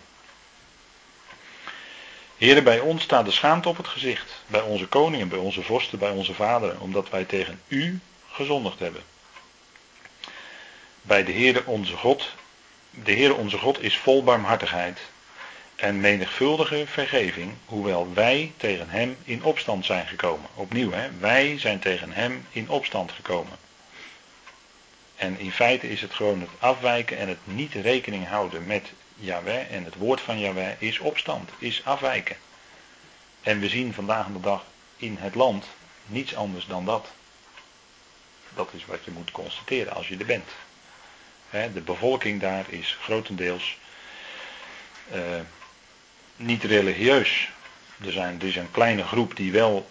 Heren, 2.39 2.63
bij 2.63 2.79
ons 2.79 3.03
staat 3.03 3.25
de 3.25 3.31
schaamte 3.31 3.69
op 3.69 3.77
het 3.77 3.87
gezicht. 3.87 4.41
Bij 4.47 4.61
onze 4.61 4.87
koningen, 4.87 5.29
bij 5.29 5.39
onze 5.39 5.61
vorsten, 5.61 5.99
bij 5.99 6.11
onze 6.11 6.33
vaderen. 6.33 6.79
Omdat 6.79 7.09
wij 7.09 7.23
tegen 7.23 7.61
u 7.67 7.99
gezondigd 8.31 8.79
hebben. 8.79 9.01
Bij 11.01 11.23
de 11.23 11.31
Heere 11.31 11.65
onze 11.65 11.95
God 11.95 12.33
de 13.03 13.11
Heer 13.11 13.35
onze 13.35 13.57
God 13.57 13.81
is 13.81 13.97
vol 13.97 14.23
barmhartigheid 14.23 14.99
en 15.75 15.99
menigvuldige 15.99 16.83
vergeving, 16.87 17.53
hoewel 17.65 18.13
wij 18.13 18.51
tegen 18.57 18.89
hem 18.89 19.17
in 19.23 19.43
opstand 19.43 19.85
zijn 19.85 20.07
gekomen. 20.07 20.49
Opnieuw, 20.53 20.91
hè, 20.91 21.09
wij 21.19 21.59
zijn 21.59 21.79
tegen 21.79 22.11
hem 22.11 22.45
in 22.49 22.69
opstand 22.69 23.11
gekomen. 23.11 23.57
En 25.15 25.39
in 25.39 25.51
feite 25.51 25.89
is 25.89 26.01
het 26.01 26.13
gewoon 26.13 26.39
het 26.39 26.49
afwijken 26.59 27.17
en 27.17 27.27
het 27.27 27.39
niet 27.43 27.73
rekening 27.73 28.27
houden 28.27 28.65
met 28.65 28.91
Yahweh 29.19 29.71
en 29.71 29.83
het 29.83 29.95
woord 29.95 30.21
van 30.21 30.39
Yahweh 30.39 30.81
is 30.81 30.99
opstand, 30.99 31.49
is 31.57 31.81
afwijken. 31.85 32.37
En 33.41 33.59
we 33.59 33.69
zien 33.69 33.93
vandaag 33.93 34.27
de 34.27 34.39
dag 34.39 34.65
in 34.97 35.17
het 35.19 35.35
land 35.35 35.65
niets 36.05 36.35
anders 36.35 36.65
dan 36.65 36.85
dat. 36.85 37.07
Dat 38.53 38.69
is 38.73 38.85
wat 38.85 39.05
je 39.05 39.11
moet 39.11 39.31
constateren 39.31 39.93
als 39.93 40.07
je 40.07 40.17
er 40.17 40.25
bent. 40.25 40.49
De 41.49 41.81
bevolking 41.81 42.41
daar 42.41 42.65
is 42.69 42.97
grotendeels 43.01 43.77
uh, 45.13 45.21
niet 46.35 46.63
religieus. 46.63 47.49
Er, 48.05 48.11
zijn, 48.11 48.39
er 48.41 48.47
is 48.47 48.55
een 48.55 48.71
kleine 48.71 49.03
groep 49.03 49.35
die 49.35 49.51
wel 49.51 49.89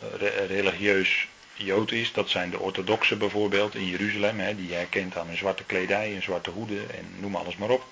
religieus 0.49 1.29
Jood 1.55 1.93
is. 1.93 2.13
Dat 2.13 2.31
zijn 2.31 2.51
de 2.51 2.59
orthodoxen 2.59 3.19
bijvoorbeeld 3.19 3.75
in 3.75 3.87
Jeruzalem. 3.87 4.57
Die 4.57 4.75
herkent 4.75 5.17
aan 5.17 5.29
een 5.29 5.37
zwarte 5.37 5.65
kledij, 5.65 6.15
een 6.15 6.23
zwarte 6.23 6.51
hoede 6.51 6.87
en 6.87 7.15
noem 7.19 7.35
alles 7.35 7.57
maar 7.57 7.71
op. 7.71 7.85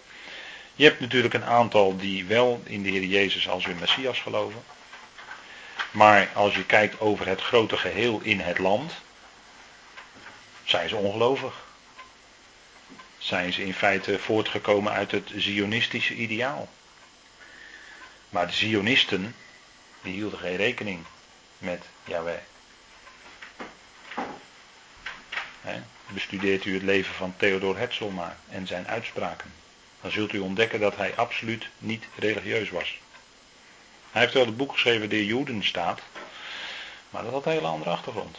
Je 0.77 0.85
hebt 0.85 1.01
natuurlijk 1.01 1.35
een 1.35 1.45
aantal 1.45 1.97
die 1.97 2.25
wel 2.25 2.63
in 2.65 2.83
de 2.83 2.91
Heer 2.91 3.05
Jezus 3.05 3.49
als 3.49 3.65
hun 3.65 3.79
Messias 3.79 4.21
geloven. 4.21 4.65
Maar 5.91 6.29
als 6.35 6.55
je 6.55 6.65
kijkt 6.65 7.01
over 7.01 7.27
het 7.27 7.41
grote 7.41 7.77
geheel 7.77 8.21
in 8.23 8.41
het 8.41 8.59
land, 8.59 8.93
zijn 10.65 10.89
ze 10.89 10.97
ongelovig. 10.97 11.65
Zijn 13.19 13.53
ze 13.53 13.65
in 13.65 13.75
feite 13.75 14.19
voortgekomen 14.19 14.93
uit 14.93 15.11
het 15.11 15.31
Zionistische 15.35 16.15
ideaal. 16.15 16.69
Maar 18.29 18.47
de 18.47 18.53
Zionisten, 18.53 19.35
die 20.03 20.13
hielden 20.13 20.39
geen 20.39 20.57
rekening 20.57 21.05
met 21.59 21.85
Yahweh. 22.05 22.41
bestudeert 26.07 26.65
u 26.65 26.75
het 26.75 26.83
leven 26.83 27.15
van 27.15 27.35
Theodor 27.37 27.79
Herzl 27.79 28.05
maar 28.05 28.37
en 28.49 28.67
zijn 28.67 28.89
uitspraken. 28.89 29.53
Dan 30.07 30.15
zult 30.15 30.33
u 30.33 30.39
ontdekken 30.39 30.81
dat 30.81 30.97
hij 30.97 31.17
absoluut 31.17 31.69
niet 31.79 32.05
religieus 32.17 32.71
was. 32.71 32.99
Hij 34.11 34.21
heeft 34.21 34.35
wel 34.35 34.47
het 34.47 34.57
boek 34.57 34.73
geschreven 34.73 35.09
De 35.09 35.27
Joden 35.27 35.65
staat, 35.65 36.01
maar 37.11 37.23
dat 37.23 37.33
had 37.33 37.47
een 37.47 37.53
hele 37.53 37.67
andere 37.67 37.91
achtergrond. 37.91 38.39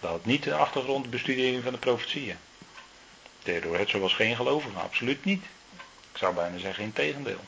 Dat 0.00 0.10
had 0.10 0.24
niet 0.24 0.42
de 0.42 0.54
achtergrond 0.54 1.10
bestudering 1.10 1.62
van 1.62 1.72
de 1.72 1.78
profetieën. 1.78 2.36
Theodor 3.42 3.76
Herzl 3.76 3.98
was 3.98 4.14
geen 4.14 4.36
gelovige, 4.36 4.78
absoluut 4.78 5.24
niet. 5.24 5.44
Ik 6.12 6.18
zou 6.18 6.34
bijna 6.34 6.58
zeggen 6.58 6.84
in 6.84 6.92
tegendeel. 6.92 7.44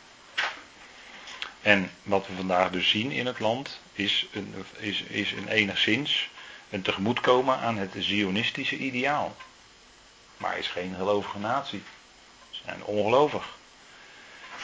En 1.62 1.90
wat 2.03 2.27
we 2.27 2.35
vandaag 2.35 2.70
dus 2.70 2.88
zien 2.88 3.11
in 3.11 3.27
het 3.27 3.38
land 3.38 3.81
is 3.92 4.27
een, 4.33 4.55
is, 4.77 5.03
is 5.03 5.33
een 5.33 5.48
enigszins 5.48 6.29
een 6.70 6.83
tegemoetkomen 6.83 7.59
aan 7.59 7.77
het 7.77 7.90
zionistische 7.98 8.77
ideaal. 8.77 9.37
Maar 10.37 10.59
is 10.59 10.68
geen 10.68 10.94
gelovige 10.94 11.38
natie. 11.38 11.83
Zijn 12.64 12.85
ongelovig. 12.85 13.57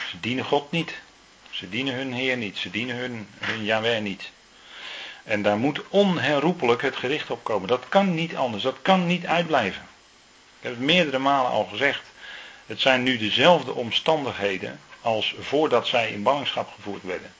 Ze 0.09 0.19
dienen 0.19 0.45
God 0.45 0.71
niet. 0.71 0.93
Ze 1.49 1.69
dienen 1.69 1.93
hun 1.93 2.13
Heer 2.13 2.37
niet. 2.37 2.57
Ze 2.57 2.69
dienen 2.69 2.95
hun, 2.95 3.27
hun 3.39 3.63
Yahweh 3.63 4.01
niet. 4.01 4.31
En 5.23 5.41
daar 5.41 5.57
moet 5.57 5.81
onherroepelijk 5.89 6.81
het 6.81 6.95
gericht 6.95 7.29
op 7.29 7.43
komen. 7.43 7.67
Dat 7.67 7.89
kan 7.89 8.13
niet 8.13 8.35
anders. 8.35 8.63
Dat 8.63 8.77
kan 8.81 9.05
niet 9.07 9.25
uitblijven. 9.25 9.81
Ik 10.59 10.67
heb 10.67 10.71
het 10.71 10.81
meerdere 10.81 11.19
malen 11.19 11.51
al 11.51 11.63
gezegd. 11.65 12.01
Het 12.65 12.81
zijn 12.81 13.03
nu 13.03 13.17
dezelfde 13.17 13.73
omstandigheden 13.73 14.79
als 15.01 15.35
voordat 15.39 15.87
zij 15.87 16.11
in 16.11 16.23
ballingschap 16.23 16.71
gevoerd 16.75 17.03
werden. 17.03 17.33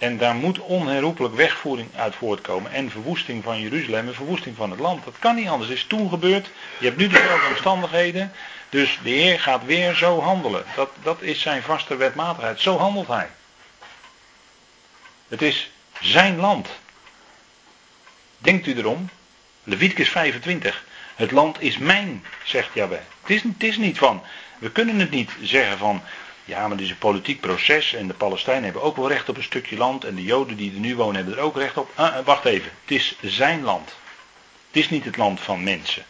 En 0.00 0.18
daar 0.18 0.34
moet 0.34 0.58
onherroepelijk 0.58 1.34
wegvoering 1.34 1.88
uit 1.96 2.14
voortkomen. 2.14 2.72
En 2.72 2.90
verwoesting 2.90 3.44
van 3.44 3.60
Jeruzalem 3.60 4.06
en 4.06 4.14
verwoesting 4.14 4.56
van 4.56 4.70
het 4.70 4.80
land. 4.80 5.04
Dat 5.04 5.18
kan 5.18 5.34
niet 5.34 5.48
anders. 5.48 5.68
Het 5.68 5.78
is 5.78 5.84
toen 5.84 6.08
gebeurd. 6.08 6.50
Je 6.78 6.86
hebt 6.86 6.96
nu 6.96 7.08
dezelfde 7.08 7.48
omstandigheden. 7.48 8.32
Dus 8.68 8.98
de 9.02 9.10
Heer 9.10 9.40
gaat 9.40 9.64
weer 9.64 9.94
zo 9.94 10.20
handelen. 10.20 10.64
Dat, 10.76 10.90
dat 11.02 11.22
is 11.22 11.40
zijn 11.40 11.62
vaste 11.62 11.96
wetmatigheid. 11.96 12.60
Zo 12.60 12.78
handelt 12.78 13.06
hij. 13.06 13.28
Het 15.28 15.42
is 15.42 15.70
zijn 16.00 16.36
land. 16.36 16.68
Denkt 18.38 18.66
u 18.66 18.76
erom? 18.76 19.08
Leviticus 19.64 20.08
25. 20.08 20.84
Het 21.14 21.30
land 21.30 21.60
is 21.60 21.78
mijn, 21.78 22.24
zegt 22.44 22.68
Jabé. 22.72 23.00
Het 23.20 23.30
is, 23.30 23.42
het 23.42 23.62
is 23.62 23.76
niet 23.76 23.98
van. 23.98 24.22
We 24.58 24.70
kunnen 24.70 24.98
het 24.98 25.10
niet 25.10 25.30
zeggen 25.42 25.78
van. 25.78 26.02
Ja, 26.50 26.60
maar 26.60 26.70
het 26.70 26.80
is 26.80 26.90
een 26.90 26.98
politiek 26.98 27.40
proces 27.40 27.94
en 27.94 28.06
de 28.06 28.14
Palestijnen 28.14 28.64
hebben 28.64 28.82
ook 28.82 28.96
wel 28.96 29.08
recht 29.08 29.28
op 29.28 29.36
een 29.36 29.42
stukje 29.42 29.76
land 29.76 30.04
en 30.04 30.14
de 30.14 30.22
Joden 30.22 30.56
die 30.56 30.72
er 30.72 30.80
nu 30.80 30.96
wonen 30.96 31.14
hebben 31.14 31.36
er 31.36 31.42
ook 31.42 31.56
recht 31.56 31.76
op. 31.76 31.90
Ah, 31.94 32.16
eh, 32.16 32.24
wacht 32.24 32.44
even, 32.44 32.70
het 32.82 32.90
is 32.90 33.16
zijn 33.22 33.62
land. 33.62 33.88
Het 34.66 34.76
is 34.76 34.90
niet 34.90 35.04
het 35.04 35.16
land 35.16 35.40
van 35.40 35.62
mensen. 35.62 36.04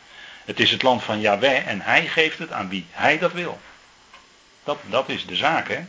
Het 0.45 0.61
is 0.61 0.71
het 0.71 0.83
land 0.83 1.03
van 1.03 1.21
Yahweh 1.21 1.67
en 1.67 1.81
hij 1.81 2.07
geeft 2.07 2.39
het 2.39 2.53
aan 2.53 2.69
wie 2.69 2.87
hij 2.91 3.19
dat 3.19 3.33
wil. 3.33 3.61
Dat, 4.65 4.79
dat 4.87 5.09
is 5.09 5.27
de 5.27 5.37
zaak, 5.37 5.69
hè. 5.69 5.81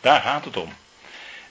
Daar 0.00 0.20
gaat 0.20 0.44
het 0.44 0.56
om. 0.56 0.72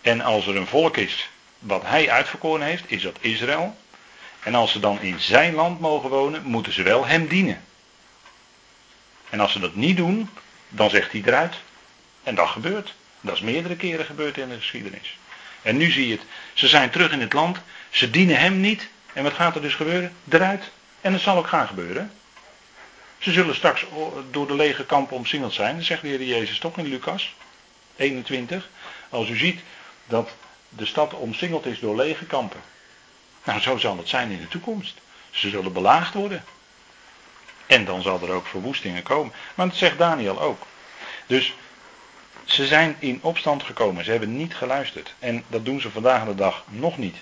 En 0.01 0.21
als 0.21 0.47
er 0.47 0.56
een 0.56 0.67
volk 0.67 0.97
is 0.97 1.29
wat 1.60 1.82
hij 1.86 2.10
uitverkoren 2.10 2.65
heeft, 2.65 2.84
is 2.91 3.01
dat 3.01 3.17
Israël. 3.19 3.77
En 4.39 4.56
als 4.56 4.71
ze 4.71 4.79
dan 4.79 5.01
in 5.01 5.19
zijn 5.19 5.53
land 5.53 5.79
mogen 5.79 6.10
wonen, 6.10 6.43
moeten 6.43 6.73
ze 6.73 6.82
wel 6.82 7.06
hem 7.06 7.27
dienen. 7.27 7.63
En 9.29 9.39
als 9.39 9.51
ze 9.51 9.60
dat 9.60 9.75
niet 9.75 9.97
doen, 9.97 10.29
dan 10.69 10.89
zegt 10.89 11.12
hij 11.12 11.21
eruit. 11.25 11.56
En 12.24 12.36
dat 12.36 12.48
gebeurt. 12.48 12.94
Dat 13.22 13.36
is 13.36 13.42
meerdere 13.42 13.76
keren 13.76 14.06
gebeurd 14.06 14.38
in 14.38 14.50
de 14.50 14.56
geschiedenis. 14.56 15.18
En 15.62 15.78
nu 15.78 15.92
zie 15.92 16.08
je 16.08 16.14
het. 16.14 16.26
Ze 16.54 16.68
zijn 16.68 16.90
terug 16.90 17.12
in 17.12 17.22
het 17.22 17.34
land. 17.34 17.58
Ze 17.90 18.10
dienen 18.10 18.40
hem 18.40 18.60
niet. 18.60 18.88
En 19.14 19.24
wat 19.24 19.34
gaat 19.34 19.56
er 19.56 19.62
dus 19.62 19.76
gebeuren? 19.76 20.16
Eruit. 20.30 20.72
En 21.02 21.12
dat 21.12 21.22
zal 21.22 21.38
ook 21.38 21.48
gaan 21.48 21.68
gebeuren. 21.68 22.12
Ze 23.18 23.32
zullen 23.32 23.56
straks 23.56 23.86
door 24.32 24.48
de 24.48 24.56
lege 24.56 24.86
kampen 24.86 25.16
omsingeld 25.16 25.54
zijn. 25.54 25.76
Dat 25.76 25.86
zegt 25.86 26.02
de 26.02 26.08
Heer 26.08 26.24
Jezus 26.24 26.60
toch 26.60 26.78
in 26.78 26.88
Lucas 26.88 27.36
21. 27.96 28.70
Als 29.10 29.30
u 29.30 29.38
ziet 29.38 29.62
dat 30.06 30.30
de 30.70 30.86
stad 30.86 31.14
omsingeld 31.14 31.66
is 31.66 31.80
door 31.80 31.96
lege 31.96 32.26
kampen. 32.26 32.62
Nou, 33.44 33.60
zo 33.60 33.78
zal 33.78 33.98
het 33.98 34.10
zijn 34.10 34.32
in 34.32 34.40
de 34.40 34.48
toekomst. 34.48 34.98
Ze 35.32 35.50
zullen 35.50 35.74
belaagd 35.74 36.14
worden. 36.14 36.44
En 37.66 37.86
dan 37.86 38.02
zal 38.02 38.22
er 38.22 38.32
ook 38.32 38.48
verwoestingen 38.48 39.04
komen. 39.04 39.34
Maar 39.56 39.68
dat 39.68 39.76
zegt 39.76 39.98
Daniel 39.98 40.42
ook. 40.42 40.62
Dus 41.28 41.54
ze 42.45 42.67
zijn 42.67 42.95
in 42.99 43.19
opstand 43.21 43.63
gekomen. 43.63 44.03
Ze 44.03 44.12
hebben 44.12 44.38
niet 44.38 44.56
geluisterd. 44.56 45.13
En 45.19 45.43
dat 45.47 45.65
doen 45.65 45.82
ze 45.82 45.91
vandaag 45.91 46.25
de 46.25 46.36
dag 46.36 46.63
nog 46.69 46.97
niet. 46.97 47.17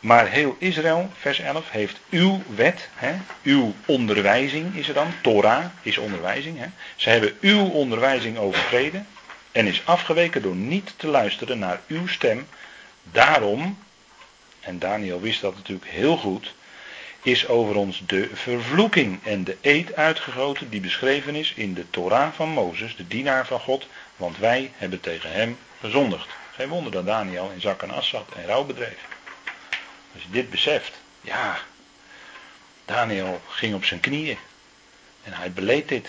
Maar 0.00 0.28
heel 0.28 0.56
Israël, 0.58 1.10
vers 1.18 1.38
11, 1.38 1.70
heeft 1.70 2.00
uw 2.10 2.42
wet, 2.54 2.88
hè, 2.94 3.14
uw 3.42 3.74
onderwijzing 3.86 4.74
is 4.74 4.88
er 4.88 4.94
dan. 4.94 5.12
Torah 5.22 5.64
is 5.82 5.98
onderwijzing. 5.98 6.58
Hè. 6.58 6.66
Ze 6.96 7.08
hebben 7.08 7.36
uw 7.40 7.64
onderwijzing 7.64 8.38
overtreden. 8.38 9.06
En 9.52 9.66
is 9.66 9.82
afgeweken 9.84 10.42
door 10.42 10.54
niet 10.54 10.94
te 10.96 11.06
luisteren 11.06 11.58
naar 11.58 11.80
uw 11.86 12.06
stem. 12.06 12.46
Daarom, 13.02 13.78
en 14.60 14.78
Daniel 14.78 15.20
wist 15.20 15.40
dat 15.40 15.54
natuurlijk 15.54 15.90
heel 15.90 16.16
goed, 16.16 16.54
is 17.26 17.46
over 17.46 17.76
ons 17.76 18.02
de 18.06 18.30
vervloeking 18.32 19.24
en 19.24 19.44
de 19.44 19.56
eed 19.60 19.94
uitgegoten 19.94 20.70
die 20.70 20.80
beschreven 20.80 21.34
is 21.34 21.52
in 21.56 21.74
de 21.74 21.90
Torah 21.90 22.32
van 22.32 22.48
Mozes, 22.48 22.96
de 22.96 23.06
dienaar 23.06 23.46
van 23.46 23.60
God, 23.60 23.86
want 24.16 24.38
wij 24.38 24.72
hebben 24.76 25.00
tegen 25.00 25.32
hem 25.32 25.58
gezondigd. 25.80 26.28
Geen 26.54 26.68
wonder 26.68 26.92
dat 26.92 27.06
Daniel 27.06 27.50
in 27.54 27.60
zak 27.60 27.82
en 27.82 27.90
as 27.90 28.08
zat 28.08 28.28
en 28.36 28.46
rouw 28.46 28.64
bedreef. 28.64 28.98
Als 30.14 30.22
je 30.22 30.30
dit 30.30 30.50
beseft, 30.50 30.92
ja, 31.20 31.58
Daniel 32.84 33.40
ging 33.48 33.74
op 33.74 33.84
zijn 33.84 34.00
knieën 34.00 34.38
en 35.22 35.32
hij 35.32 35.52
beleed 35.52 35.88
dit. 35.88 36.08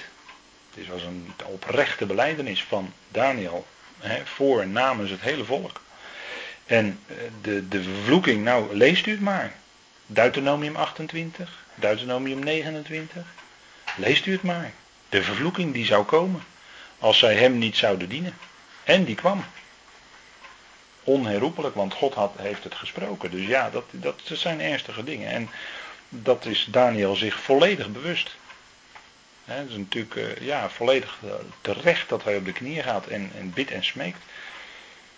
Dit 0.74 0.88
was 0.88 1.04
een 1.04 1.34
oprechte 1.46 2.06
beleidenis 2.06 2.64
van 2.64 2.94
Daniel 3.12 3.68
hè, 4.00 4.26
voor 4.26 4.62
en 4.62 4.72
namens 4.72 5.12
het 5.12 5.22
hele 5.22 5.46
volk. 5.46 5.82
En 6.66 7.00
eh, 7.08 7.16
de, 7.42 7.68
de 7.68 7.84
vervloeking, 7.84 8.44
nou 8.44 8.76
leest 8.76 9.06
u 9.06 9.12
het 9.12 9.22
maar. 9.22 9.56
Deuteronomium 10.08 10.76
28, 10.76 11.50
Deuteronomium 11.76 12.40
29. 12.44 13.26
Leest 13.96 14.26
u 14.26 14.32
het 14.32 14.44
maar. 14.44 14.72
De 15.10 15.24
vervloeking 15.24 15.74
die 15.74 15.86
zou 15.86 16.06
komen 16.06 16.44
als 17.00 17.20
zij 17.20 17.36
hem 17.36 17.58
niet 17.58 17.78
zouden 17.78 18.10
dienen. 18.10 18.38
En 18.84 19.04
die 19.04 19.16
kwam. 19.16 19.46
Onherroepelijk, 21.04 21.76
want 21.76 21.94
God 21.94 22.14
had, 22.14 22.34
heeft 22.38 22.64
het 22.64 22.76
gesproken. 22.76 23.32
Dus 23.32 23.46
ja, 23.46 23.70
dat, 23.70 23.84
dat, 23.92 24.22
zijn 24.24 24.62
ernstige 24.62 25.04
dingen. 25.04 25.30
En 25.30 25.50
dat 26.10 26.46
is 26.46 26.68
Daniel 26.70 27.16
zich 27.16 27.40
volledig 27.40 27.90
bewust. 27.92 28.36
Het 29.46 29.70
is 29.70 29.76
natuurlijk 29.76 30.16
uh, 30.16 30.48
ja, 30.48 30.70
volledig 30.70 31.20
uh, 31.24 31.32
terecht 31.62 32.10
dat 32.10 32.24
hij 32.24 32.38
op 32.38 32.46
de 32.46 32.52
knieën 32.52 32.84
gaat 32.84 33.08
en, 33.08 33.32
en 33.38 33.54
bidt 33.54 33.72
en 33.72 33.84
smeekt. 33.84 34.20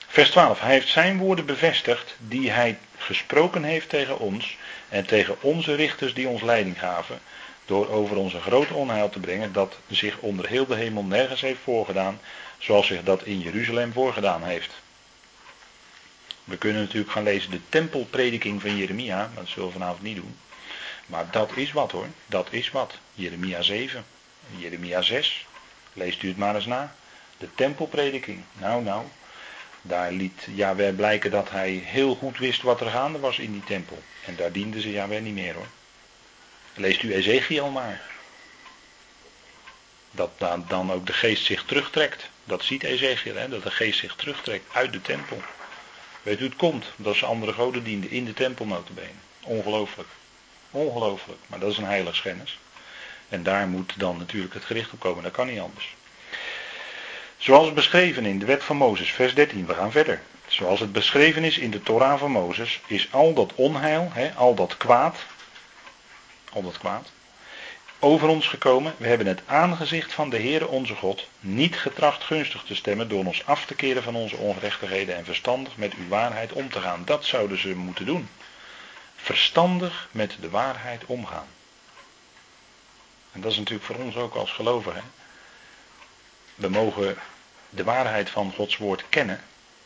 Vers 0.07 0.29
12. 0.29 0.59
Hij 0.59 0.71
heeft 0.71 0.87
zijn 0.87 1.17
woorden 1.17 1.45
bevestigd 1.45 2.15
die 2.17 2.51
hij 2.51 2.77
gesproken 2.97 3.63
heeft 3.63 3.89
tegen 3.89 4.19
ons 4.19 4.57
en 4.89 5.05
tegen 5.05 5.41
onze 5.41 5.75
richters 5.75 6.13
die 6.13 6.27
ons 6.27 6.41
leiding 6.41 6.79
gaven, 6.79 7.19
door 7.65 7.89
over 7.89 8.17
onze 8.17 8.41
grote 8.41 8.73
onheil 8.73 9.09
te 9.09 9.19
brengen 9.19 9.53
dat 9.53 9.77
zich 9.87 10.17
onder 10.17 10.47
heel 10.47 10.65
de 10.65 10.75
hemel 10.75 11.03
nergens 11.03 11.41
heeft 11.41 11.59
voorgedaan, 11.63 12.19
zoals 12.57 12.87
zich 12.87 13.03
dat 13.03 13.23
in 13.23 13.39
Jeruzalem 13.39 13.93
voorgedaan 13.93 14.43
heeft. 14.43 14.71
We 16.43 16.57
kunnen 16.57 16.81
natuurlijk 16.81 17.11
gaan 17.11 17.23
lezen 17.23 17.51
de 17.51 17.59
tempelprediking 17.69 18.61
van 18.61 18.77
Jeremia, 18.77 19.17
maar 19.17 19.43
dat 19.43 19.47
zullen 19.47 19.67
we 19.67 19.73
vanavond 19.73 20.01
niet 20.01 20.15
doen. 20.15 20.37
Maar 21.05 21.27
dat 21.31 21.51
is 21.55 21.71
wat 21.71 21.91
hoor, 21.91 22.07
dat 22.25 22.47
is 22.51 22.71
wat. 22.71 22.97
Jeremia 23.13 23.61
7, 23.61 24.05
Jeremia 24.57 25.01
6, 25.01 25.45
leest 25.93 26.23
u 26.23 26.27
het 26.27 26.37
maar 26.37 26.55
eens 26.55 26.65
na. 26.65 26.95
De 27.37 27.49
tempelprediking, 27.55 28.43
nou 28.53 28.83
nou, 28.83 29.05
daar 29.81 30.11
liet 30.11 30.47
Yahweh 30.55 30.95
blijken 30.95 31.31
dat 31.31 31.49
hij 31.49 31.71
heel 31.71 32.15
goed 32.15 32.37
wist 32.37 32.61
wat 32.61 32.81
er 32.81 32.89
gaande 32.89 33.19
was 33.19 33.39
in 33.39 33.51
die 33.51 33.63
tempel. 33.63 34.03
En 34.25 34.35
daar 34.35 34.51
dienden 34.51 34.81
ze 34.81 34.91
Yahweh 34.91 35.21
niet 35.21 35.33
meer 35.33 35.53
hoor. 35.53 35.67
Leest 36.73 37.03
u 37.03 37.13
Ezekiel 37.13 37.69
maar. 37.69 38.01
Dat 40.11 40.31
dan, 40.67 40.91
ook 40.91 41.05
de 41.05 41.13
geest 41.13 41.45
zich 41.45 41.63
terugtrekt. 41.63 42.29
Dat 42.43 42.63
ziet 42.63 42.83
Ezekiel, 42.83 43.35
hè, 43.35 43.49
dat 43.49 43.63
de 43.63 43.71
geest 43.71 43.99
zich 43.99 44.15
terugtrekt 44.15 44.65
uit 44.73 44.93
de 44.93 45.01
tempel. 45.01 45.41
Weet 46.21 46.39
u 46.39 46.43
het 46.43 46.55
komt? 46.55 46.85
Dat 46.95 47.15
ze 47.15 47.25
andere 47.25 47.53
goden 47.53 47.83
dienden 47.83 48.09
in 48.09 48.25
de 48.25 48.33
tempel 48.33 48.65
notabene. 48.65 49.19
Ongelooflijk. 49.43 50.09
Ongelooflijk. 50.71 51.39
Maar 51.47 51.59
dat 51.59 51.71
is 51.71 51.77
een 51.77 51.83
heilig 51.83 52.15
schennis. 52.15 52.59
En 53.29 53.43
daar 53.43 53.67
moet 53.67 53.93
dan 53.97 54.17
natuurlijk 54.17 54.53
het 54.53 54.65
gericht 54.65 54.91
op 54.91 54.99
komen. 54.99 55.23
Dat 55.23 55.31
kan 55.31 55.47
niet 55.47 55.59
anders. 55.59 55.95
Zoals 57.39 57.73
beschreven 57.73 58.25
in 58.25 58.39
de 58.39 58.45
wet 58.45 58.63
van 58.63 58.77
Mozes, 58.77 59.11
vers 59.11 59.33
13. 59.33 59.65
We 59.65 59.73
gaan 59.73 59.91
verder. 59.91 60.21
Zoals 60.47 60.79
het 60.79 60.91
beschreven 60.91 61.43
is 61.43 61.57
in 61.57 61.71
de 61.71 61.81
Torah 61.83 62.19
van 62.19 62.31
Mozes, 62.31 62.79
is 62.87 63.07
al 63.11 63.33
dat 63.33 63.53
onheil, 63.55 64.11
al 64.35 64.55
dat 64.55 64.77
kwaad, 64.77 65.17
al 66.53 66.61
dat 66.61 66.77
kwaad, 66.77 67.11
over 67.99 68.27
ons 68.27 68.47
gekomen. 68.47 68.93
We 68.97 69.07
hebben 69.07 69.27
het 69.27 69.41
aangezicht 69.45 70.13
van 70.13 70.29
de 70.29 70.37
Heere 70.37 70.67
onze 70.67 70.95
God 70.95 71.27
niet 71.39 71.75
getracht 71.75 72.23
gunstig 72.23 72.63
te 72.63 72.75
stemmen 72.75 73.09
door 73.09 73.25
ons 73.25 73.45
af 73.45 73.65
te 73.65 73.75
keren 73.75 74.03
van 74.03 74.15
onze 74.15 74.35
ongerechtigheden 74.35 75.15
en 75.15 75.25
verstandig 75.25 75.77
met 75.77 75.93
uw 75.93 76.07
waarheid 76.07 76.53
om 76.53 76.69
te 76.69 76.81
gaan. 76.81 77.01
Dat 77.05 77.25
zouden 77.25 77.59
ze 77.59 77.75
moeten 77.75 78.05
doen. 78.05 78.29
Verstandig 79.15 80.09
met 80.11 80.37
de 80.39 80.49
waarheid 80.49 81.05
omgaan. 81.05 81.47
En 83.31 83.41
dat 83.41 83.51
is 83.51 83.57
natuurlijk 83.57 83.85
voor 83.85 84.05
ons 84.05 84.15
ook 84.15 84.35
als 84.35 84.51
gelovigen. 84.51 85.03
We 86.59 86.69
mogen 86.69 87.17
de 87.69 87.83
waarheid 87.83 88.29
van 88.29 88.53
Gods 88.55 88.77
woord 88.77 89.03
kennen. 89.09 89.41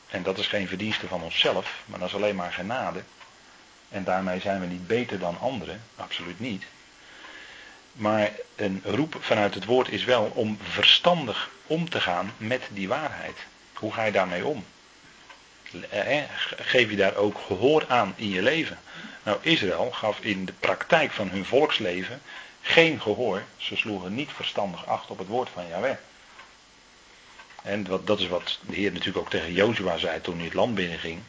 En 0.10 0.24
dat 0.24 0.38
is 0.38 0.48
geen 0.48 0.68
verdienste 0.68 1.08
van 1.08 1.22
onszelf, 1.22 1.84
maar 1.86 2.00
dat 2.00 2.08
is 2.08 2.16
alleen 2.16 2.36
maar 2.36 2.52
genade. 2.54 3.04
En 3.90 4.04
daarmee 4.04 4.40
zijn 4.40 4.60
we 4.60 4.66
niet 4.66 4.88
beter 4.88 5.20
dan 5.20 5.40
anderen, 5.40 5.82
absoluut 5.96 6.40
niet. 6.40 6.64
Maar 7.94 8.32
een 8.56 8.82
roep 8.86 9.18
vanuit 9.20 9.54
het 9.54 9.66
woord 9.66 9.90
is 9.90 10.04
wel 10.04 10.32
om 10.34 10.58
verstandig 10.62 11.50
om 11.68 11.90
te 11.90 12.02
gaan 12.02 12.34
met 12.38 12.62
die 12.70 12.88
waarheid. 12.88 13.38
Hoe 13.74 13.94
ga 13.94 14.04
je 14.04 14.12
daarmee 14.12 14.46
om? 14.46 14.66
Geef 16.56 16.90
je 16.90 16.96
daar 16.96 17.16
ook 17.16 17.38
gehoor 17.46 17.86
aan 17.88 18.14
in 18.16 18.30
je 18.30 18.42
leven? 18.42 18.80
Nou, 19.24 19.38
Israël 19.42 19.92
gaf 19.92 20.20
in 20.20 20.46
de 20.46 20.54
praktijk 20.54 21.12
van 21.12 21.30
hun 21.30 21.46
volksleven 21.46 22.22
geen 22.62 23.02
gehoor. 23.02 23.44
Ze 23.58 23.76
sloegen 23.76 24.16
niet 24.16 24.32
verstandig 24.32 24.88
acht 24.88 25.10
op 25.10 25.18
het 25.18 25.28
woord 25.28 25.50
van 25.50 25.68
Yahweh. 25.68 25.96
En 27.64 27.88
wat, 27.88 28.08
dat 28.08 28.20
is 28.20 28.28
wat 28.28 28.60
de 28.62 28.76
Heer 28.76 28.92
natuurlijk 28.92 29.18
ook 29.18 29.30
tegen 29.30 29.54
Jozua 29.54 29.98
zei 29.98 30.22
toen 30.22 30.36
hij 30.36 30.46
het 30.46 30.54
land 30.54 30.76
binnenging. 30.76 31.22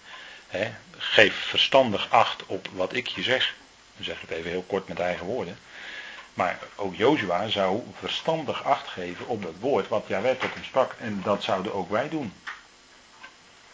Geef 0.97 1.35
verstandig 1.35 2.11
acht 2.11 2.47
op 2.47 2.69
wat 2.73 2.95
ik 2.95 3.07
je 3.07 3.23
zeg. 3.23 3.55
Dan 3.97 4.05
zeg 4.05 4.15
ik 4.15 4.29
het 4.29 4.39
even 4.39 4.51
heel 4.51 4.65
kort 4.67 4.89
met 4.89 4.99
eigen 4.99 5.27
woorden. 5.27 5.59
Maar 6.35 6.59
ook 6.75 6.95
Jozua 6.95 7.49
zou 7.49 7.83
verstandig 7.99 8.65
acht 8.65 8.89
geven 8.89 9.27
op 9.27 9.43
dat 9.43 9.55
woord 9.61 9.89
wat 9.89 10.05
Jaweh 10.09 10.39
tot 10.39 10.55
hem 10.55 10.65
sprak. 10.65 10.95
En 10.99 11.21
dat 11.25 11.43
zouden 11.43 11.75
ook 11.75 11.91
wij 11.91 12.09
doen. 12.09 12.33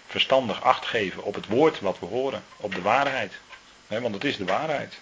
Verstandig 0.06 0.62
acht 0.62 0.86
geven 0.86 1.22
op 1.22 1.34
het 1.34 1.46
woord 1.46 1.80
wat 1.80 1.98
we 1.98 2.06
horen. 2.06 2.44
Op 2.56 2.74
de 2.74 2.82
waarheid. 2.82 3.32
want 3.86 4.14
het 4.14 4.24
is 4.24 4.36
de 4.36 4.44
waarheid. 4.44 4.98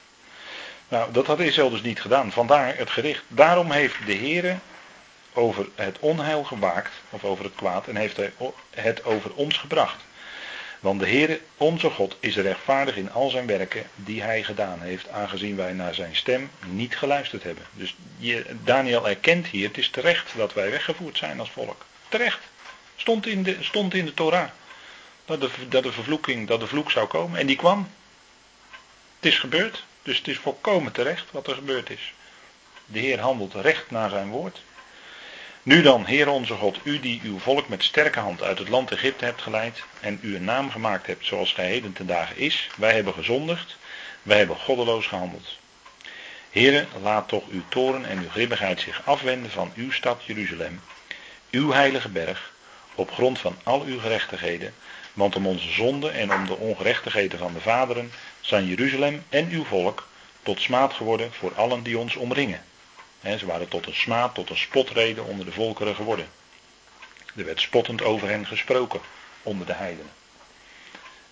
Nou, 0.89 1.13
dat 1.13 1.27
had 1.27 1.41
Israël 1.41 1.71
dus 1.71 1.83
niet 1.83 2.01
gedaan. 2.01 2.33
Vandaar 2.33 2.77
het 2.77 2.91
gericht. 2.91 3.23
Daarom 3.29 3.71
heeft 3.71 4.07
de 4.07 4.13
Heer 4.13 4.59
over 5.39 5.69
het 5.75 5.99
onheil 5.99 6.45
gewaakt. 6.45 6.93
Of 7.11 7.25
over 7.25 7.45
het 7.45 7.55
kwaad. 7.55 7.89
En 7.89 7.97
heeft 7.97 8.17
hij 8.17 8.33
het 8.71 9.05
over 9.05 9.35
ons 9.35 9.57
gebracht. 9.57 10.05
Want 10.81 11.01
de 11.01 11.07
Heere, 11.07 11.41
onze 11.57 11.91
God, 11.91 12.17
is 12.21 12.37
rechtvaardig 12.37 12.97
in 12.97 13.13
al 13.13 13.31
zijn 13.31 13.47
werken 13.47 13.87
die 13.95 14.23
hij 14.23 14.43
gedaan 14.43 14.81
heeft, 14.81 15.09
aangezien 15.09 15.57
wij 15.57 15.73
naar 15.73 15.95
zijn 15.95 16.17
stem 16.17 16.51
niet 16.67 16.97
geluisterd 16.97 17.43
hebben. 17.43 17.65
Dus 17.73 17.97
Daniel 18.65 19.09
erkent 19.09 19.47
hier, 19.47 19.69
het 19.69 19.79
is 19.79 19.91
terecht 19.91 20.33
dat 20.37 20.55
wij 20.55 20.71
weggevoerd 20.71 21.17
zijn 21.19 21.41
als 21.41 21.51
volk. 21.51 21.85
Terecht. 22.09 22.41
Stond 22.97 23.27
in 23.27 23.43
de, 23.43 23.57
stond 23.61 23.95
in 23.95 24.05
de 24.05 24.15
Torah. 24.15 24.49
Dat 25.25 25.41
de, 25.41 25.51
dat 25.69 25.83
de 25.83 25.93
vervloeking, 25.93 26.49
dat 26.49 26.61
de 26.61 26.67
vloek 26.67 26.91
zou 26.91 27.07
komen. 27.07 27.39
En 27.39 27.47
die 27.47 27.57
kwam. 27.57 27.91
Het 29.17 29.33
is 29.33 29.39
gebeurd. 29.39 29.85
Dus 30.03 30.19
het 30.19 30.29
is 30.29 30.39
volkomen 30.39 30.93
terecht 30.93 31.25
wat 31.31 31.47
er 31.47 31.55
gebeurd 31.55 31.91
is. 31.91 32.13
De 32.87 32.99
Heer 32.99 33.21
handelt 33.21 33.55
recht 33.55 33.91
naar 33.91 34.11
zijn 34.11 34.29
woord. 34.29 34.63
Nu 35.69 35.83
dan, 35.83 36.05
Heer 36.05 36.29
onze 36.29 36.55
God, 36.55 36.79
u 36.83 37.01
die 37.01 37.21
uw 37.25 37.39
volk 37.39 37.69
met 37.69 37.83
sterke 37.83 38.19
hand 38.19 38.43
uit 38.43 38.59
het 38.59 38.69
land 38.69 38.91
Egypte 38.91 39.25
hebt 39.25 39.43
geleid 39.43 39.83
en 40.01 40.19
u 40.23 40.37
een 40.37 40.45
naam 40.45 40.71
gemaakt 40.71 41.07
hebt 41.07 41.27
zoals 41.27 41.53
gij 41.53 41.67
heden 41.67 41.93
ten 41.93 42.07
dagen 42.07 42.37
is, 42.37 42.69
wij 42.77 42.95
hebben 42.95 43.15
gezondigd, 43.15 43.77
wij 44.23 44.39
hebben 44.39 44.57
goddeloos 44.57 45.07
gehandeld. 45.07 45.59
Heere, 46.51 46.87
laat 47.03 47.29
toch 47.29 47.49
uw 47.49 47.63
toren 47.69 48.05
en 48.05 48.19
uw 48.19 48.29
grimmigheid 48.29 48.81
zich 48.81 49.03
afwenden 49.05 49.51
van 49.51 49.73
uw 49.75 49.93
stad 49.93 50.25
Jeruzalem, 50.25 50.81
uw 51.51 51.73
heilige 51.73 52.09
berg, 52.09 52.53
op 52.95 53.11
grond 53.13 53.39
van 53.39 53.57
al 53.63 53.83
uw 53.83 54.01
gerechtigheden, 54.01 54.75
want 55.13 55.37
om 55.37 55.47
onze 55.47 55.71
zonde 55.73 56.11
en 56.11 56.33
om 56.33 56.47
de 56.47 56.57
ongerechtigheden 56.57 57.39
van 57.39 57.53
de 57.53 57.61
vaderen 57.61 58.13
zijn 58.41 58.67
Jeruzalem 58.67 59.25
en 59.29 59.49
uw 59.51 59.65
volk 59.65 60.09
tot 60.43 60.61
smaad 60.61 60.93
geworden 60.93 61.33
voor 61.33 61.55
allen 61.55 61.83
die 61.83 61.99
ons 61.99 62.17
omringen 62.17 62.63
ze 63.23 63.47
waren 63.47 63.69
tot 63.69 63.87
een 63.87 63.95
smaad, 63.95 64.35
tot 64.35 64.51
een 64.51 64.57
spotreden 64.57 65.25
onder 65.25 65.47
de 65.47 65.53
volkeren 65.53 65.95
geworden. 65.95 66.29
Er 67.37 67.45
werd 67.45 67.61
spottend 67.61 68.03
over 68.03 68.29
hen 68.29 68.47
gesproken 68.47 69.01
onder 69.43 69.67
de 69.67 69.73
heidenen. 69.73 70.13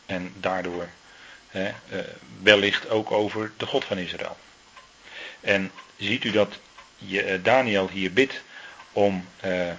En 0.07 0.35
daardoor 0.37 0.89
eh, 1.51 1.69
wellicht 2.43 2.89
ook 2.89 3.11
over 3.11 3.53
de 3.57 3.67
God 3.67 3.85
van 3.85 3.99
Israël. 3.99 4.37
En 5.41 5.73
ziet 5.97 6.25
u 6.25 6.31
dat 6.31 6.59
eh, 7.11 7.43
Daniel 7.43 7.89
hier 7.89 8.13
bidt 8.13 8.43
om 8.93 9.29
eh, 9.41 9.71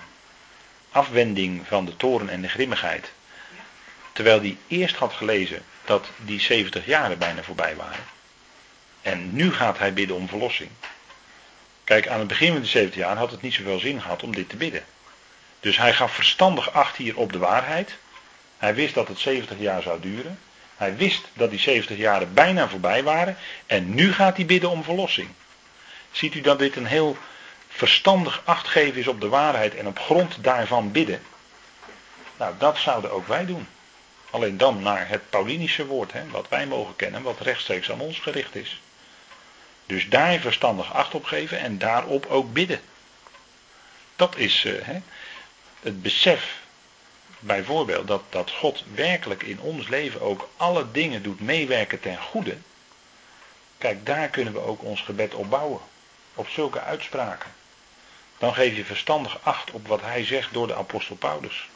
afwending 0.91 1.67
van 1.67 1.85
de 1.85 1.95
toren 1.95 2.29
en 2.29 2.41
de 2.41 2.49
grimmigheid. 2.49 3.11
Terwijl 4.13 4.39
hij 4.39 4.57
eerst 4.67 4.95
had 4.95 5.13
gelezen 5.13 5.63
dat 5.85 6.07
die 6.17 6.41
70 6.41 6.85
jaren 6.85 7.17
bijna 7.17 7.43
voorbij 7.43 7.75
waren. 7.75 8.05
En 9.01 9.33
nu 9.33 9.53
gaat 9.53 9.77
hij 9.77 9.93
bidden 9.93 10.15
om 10.15 10.27
verlossing. 10.27 10.69
Kijk, 11.87 12.07
aan 12.07 12.19
het 12.19 12.27
begin 12.27 12.51
van 12.51 12.61
de 12.61 12.67
70 12.67 12.99
jaar 12.99 13.17
had 13.17 13.31
het 13.31 13.41
niet 13.41 13.53
zoveel 13.53 13.79
zin 13.79 14.01
gehad 14.01 14.23
om 14.23 14.35
dit 14.35 14.49
te 14.49 14.55
bidden. 14.55 14.83
Dus 15.59 15.77
hij 15.77 15.93
gaf 15.93 16.11
verstandig 16.13 16.71
acht 16.71 16.95
hier 16.95 17.17
op 17.17 17.31
de 17.31 17.37
waarheid. 17.37 17.97
Hij 18.57 18.75
wist 18.75 18.93
dat 18.93 19.07
het 19.07 19.19
70 19.19 19.59
jaar 19.59 19.81
zou 19.81 19.99
duren. 20.01 20.39
Hij 20.75 20.95
wist 20.95 21.25
dat 21.33 21.49
die 21.49 21.59
70 21.59 21.97
jaren 21.97 22.33
bijna 22.33 22.69
voorbij 22.69 23.03
waren. 23.03 23.37
En 23.65 23.93
nu 23.93 24.13
gaat 24.13 24.35
hij 24.35 24.45
bidden 24.45 24.69
om 24.69 24.83
verlossing. 24.83 25.29
Ziet 26.11 26.35
u 26.35 26.41
dat 26.41 26.59
dit 26.59 26.75
een 26.75 26.85
heel 26.85 27.17
verstandig 27.67 28.41
achtgeven 28.45 28.99
is 28.99 29.07
op 29.07 29.21
de 29.21 29.29
waarheid 29.29 29.75
en 29.75 29.87
op 29.87 29.99
grond 29.99 30.43
daarvan 30.43 30.91
bidden? 30.91 31.21
Nou, 32.37 32.53
dat 32.57 32.77
zouden 32.77 33.11
ook 33.11 33.27
wij 33.27 33.45
doen. 33.45 33.67
Alleen 34.29 34.57
dan 34.57 34.81
naar 34.81 35.09
het 35.09 35.29
Paulinische 35.29 35.85
woord, 35.85 36.13
hè, 36.13 36.27
wat 36.29 36.49
wij 36.49 36.67
mogen 36.67 36.95
kennen, 36.95 37.21
wat 37.21 37.39
rechtstreeks 37.39 37.91
aan 37.91 37.99
ons 37.99 38.19
gericht 38.19 38.55
is. 38.55 38.81
Dus 39.87 40.09
daar 40.09 40.39
verstandig 40.39 40.93
acht 40.93 41.13
op 41.13 41.23
geven 41.23 41.59
en 41.59 41.77
daarop 41.77 42.25
ook 42.25 42.53
bidden. 42.53 42.81
Dat 44.15 44.37
is 44.37 44.63
uh, 44.63 44.81
hè, 44.83 44.99
het 45.79 46.01
besef, 46.01 46.61
bijvoorbeeld, 47.39 48.07
dat, 48.07 48.23
dat 48.29 48.51
God 48.51 48.83
werkelijk 48.93 49.43
in 49.43 49.59
ons 49.59 49.87
leven 49.87 50.21
ook 50.21 50.49
alle 50.57 50.91
dingen 50.91 51.23
doet 51.23 51.39
meewerken 51.39 51.99
ten 51.99 52.17
goede. 52.17 52.57
Kijk, 53.77 54.05
daar 54.05 54.27
kunnen 54.27 54.53
we 54.53 54.59
ook 54.59 54.83
ons 54.83 55.01
gebed 55.01 55.33
op 55.33 55.49
bouwen. 55.49 55.81
Op 56.33 56.47
zulke 56.47 56.81
uitspraken. 56.81 57.51
Dan 58.37 58.53
geef 58.53 58.75
je 58.75 58.85
verstandig 58.85 59.39
acht 59.43 59.71
op 59.71 59.87
wat 59.87 60.01
hij 60.01 60.25
zegt 60.25 60.53
door 60.53 60.67
de 60.67 60.75
apostel 60.75 61.15
Paulus. 61.15 61.69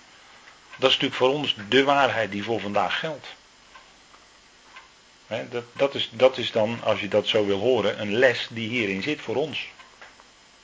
Dat 0.77 0.89
is 0.89 0.95
natuurlijk 0.95 1.15
voor 1.15 1.29
ons 1.29 1.55
de 1.69 1.83
waarheid 1.83 2.31
die 2.31 2.43
voor 2.43 2.59
vandaag 2.59 2.99
geldt 2.99 3.27
dat, 5.49 5.63
dat, 5.73 5.95
is, 5.95 6.09
dat 6.13 6.37
is 6.37 6.51
dan, 6.51 6.79
als 6.83 6.99
je 6.99 7.07
dat 7.07 7.27
zo 7.27 7.45
wil 7.45 7.59
horen, 7.59 8.01
een 8.01 8.13
les 8.13 8.47
die 8.49 8.69
hierin 8.69 9.01
zit 9.01 9.21
voor 9.21 9.35
ons. 9.35 9.67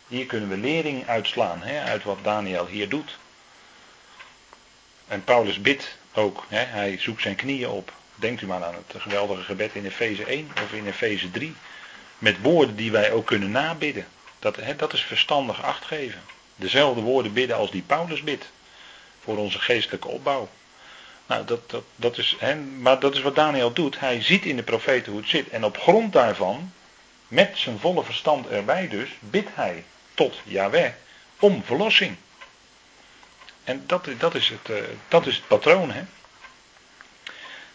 Hier 0.07 0.25
kunnen 0.25 0.49
we 0.49 0.57
lering 0.57 1.07
uitslaan 1.07 1.63
uit 1.63 2.03
wat 2.03 2.17
Daniel 2.23 2.67
hier 2.67 2.89
doet. 2.89 3.17
En 5.07 5.23
Paulus 5.23 5.61
bidt 5.61 5.97
ook, 6.13 6.43
hij 6.47 6.97
zoekt 6.99 7.21
zijn 7.21 7.35
knieën 7.35 7.69
op. 7.69 7.93
Denkt 8.15 8.41
u 8.41 8.45
maar 8.45 8.63
aan 8.63 8.75
het 8.87 9.01
geweldige 9.01 9.43
gebed 9.43 9.75
in 9.75 9.85
Efeze 9.85 10.25
1 10.25 10.51
of 10.63 10.73
in 10.73 10.87
Efeze 10.87 11.31
3. 11.31 11.55
Met 12.17 12.41
woorden 12.41 12.75
die 12.75 12.91
wij 12.91 13.11
ook 13.11 13.25
kunnen 13.25 13.51
nabidden. 13.51 14.07
Dat, 14.39 14.57
dat 14.77 14.93
is 14.93 15.01
verstandig 15.01 15.63
acht 15.63 15.85
geven. 15.85 16.21
Dezelfde 16.55 17.01
woorden 17.01 17.33
bidden 17.33 17.57
als 17.57 17.71
die 17.71 17.81
Paulus 17.81 18.23
bidt. 18.23 18.49
Voor 19.23 19.37
onze 19.37 19.59
geestelijke 19.59 20.07
opbouw. 20.07 20.49
Nou, 21.27 21.45
dat, 21.45 21.69
dat, 21.69 21.83
dat 21.95 22.17
is, 22.17 22.35
hè, 22.39 22.55
maar 22.55 22.99
dat 22.99 23.15
is 23.15 23.21
wat 23.21 23.35
Daniel 23.35 23.73
doet. 23.73 23.99
Hij 23.99 24.21
ziet 24.21 24.45
in 24.45 24.55
de 24.55 24.63
profeten 24.63 25.11
hoe 25.11 25.21
het 25.21 25.29
zit. 25.29 25.49
En 25.49 25.63
op 25.63 25.77
grond 25.77 26.13
daarvan, 26.13 26.71
met 27.27 27.51
zijn 27.57 27.79
volle 27.79 28.03
verstand 28.03 28.47
erbij 28.47 28.87
dus, 28.87 29.09
bidt 29.19 29.49
hij 29.53 29.83
tot 30.13 30.39
Yahweh 30.43 30.91
om 31.39 31.63
verlossing. 31.63 32.15
En 33.63 33.83
dat, 33.85 34.07
dat, 34.17 34.35
is, 34.35 34.49
het, 34.49 34.69
uh, 34.69 34.83
dat 35.07 35.25
is 35.25 35.35
het 35.35 35.47
patroon. 35.47 35.91
Hè? 35.91 36.01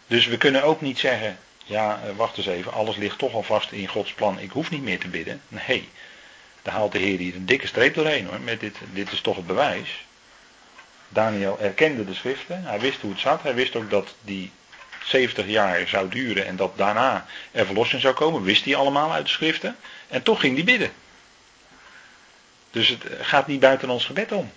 Dus 0.07 0.27
we 0.27 0.37
kunnen 0.37 0.63
ook 0.63 0.81
niet 0.81 0.99
zeggen, 0.99 1.39
ja, 1.65 2.01
uh, 2.07 2.17
wacht 2.17 2.37
eens 2.37 2.47
even, 2.47 2.73
alles 2.73 2.97
ligt 2.97 3.19
toch 3.19 3.33
al 3.33 3.43
vast 3.43 3.73
in 3.73 3.89
Gods 3.89 4.13
plan, 4.13 4.39
ik 4.39 4.51
hoef 4.51 4.71
niet 4.71 4.83
meer 4.83 4.99
te 4.99 5.09
bidden. 5.09 5.43
Nee, 5.49 5.89
daar 6.63 6.75
haalt 6.75 6.93
de 6.93 6.99
Heer 6.99 7.19
hier 7.19 7.35
een 7.35 7.47
dikke 7.47 7.67
streep 7.67 7.95
doorheen 7.95 8.27
hoor, 8.27 8.41
met 8.41 8.61
dit, 8.61 8.77
dit 8.93 9.13
is 9.13 9.21
toch 9.21 9.37
het 9.37 9.47
bewijs. 9.47 10.05
Daniel 11.13 11.59
erkende 11.61 12.05
de 12.05 12.15
schriften, 12.15 12.65
hij 12.65 12.81
wist 12.81 13.01
hoe 13.01 13.11
het 13.11 13.21
zat, 13.21 13.43
hij 13.43 13.55
wist 13.55 13.77
ook 13.77 13.91
dat 13.91 14.15
die 14.21 14.53
70 15.05 15.47
jaar 15.47 15.89
zou 15.89 16.09
duren 16.09 16.47
en 16.47 16.57
dat 16.57 16.77
daarna 16.77 17.27
er 17.51 17.67
verlossing 17.67 18.03
zou 18.03 18.15
komen, 18.15 18.43
wist 18.43 18.65
hij 18.65 18.77
allemaal 18.77 19.13
uit 19.13 19.25
de 19.25 19.31
schriften. 19.31 19.77
En 20.09 20.23
toch 20.23 20.41
ging 20.41 20.55
hij 20.55 20.65
bidden. 20.65 20.93
Dus 22.71 22.89
het 22.89 23.05
gaat 23.21 23.47
niet 23.47 23.61
buiten 23.61 23.91
ons 23.91 24.05
gebed 24.05 24.33
om. 24.33 24.51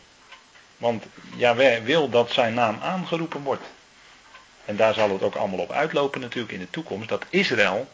Want 0.77 1.05
Yahweh 1.35 1.83
wil 1.83 2.09
dat 2.09 2.31
zijn 2.31 2.53
naam 2.53 2.79
aangeroepen 2.81 3.41
wordt. 3.41 3.63
En 4.65 4.75
daar 4.75 4.93
zal 4.93 5.09
het 5.09 5.21
ook 5.21 5.35
allemaal 5.35 5.59
op 5.59 5.71
uitlopen 5.71 6.21
natuurlijk 6.21 6.53
in 6.53 6.59
de 6.59 6.69
toekomst. 6.69 7.09
Dat 7.09 7.25
Israël 7.29 7.89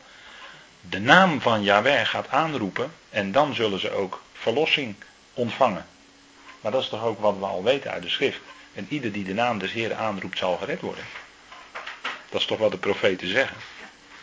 de 0.82 1.00
naam 1.00 1.42
van 1.42 1.64
Yahweh 1.64 2.06
gaat 2.06 2.30
aanroepen. 2.30 2.94
En 3.10 3.32
dan 3.32 3.54
zullen 3.54 3.80
ze 3.80 3.92
ook 3.92 4.22
verlossing 4.34 4.96
ontvangen. 5.34 5.86
Maar 6.62 6.72
dat 6.72 6.82
is 6.82 6.90
toch 6.90 7.04
ook 7.04 7.20
wat 7.20 7.38
we 7.38 7.46
al 7.46 7.64
weten 7.64 7.92
uit 7.92 8.04
de 8.04 8.10
schrift. 8.10 8.40
En 8.74 8.86
ieder 8.90 9.12
die 9.12 9.24
de 9.24 9.34
naam 9.34 9.60
des 9.60 9.72
Heeren 9.72 9.98
aanroept 9.98 10.38
zal 10.38 10.58
gered 10.58 10.82
worden. 10.82 11.04
Dat 12.30 12.42
is 12.42 12.48
toch 12.48 12.58
wat 12.58 12.72
de 12.72 12.78
profeten 12.78 13.28
zeggen. 13.28 13.58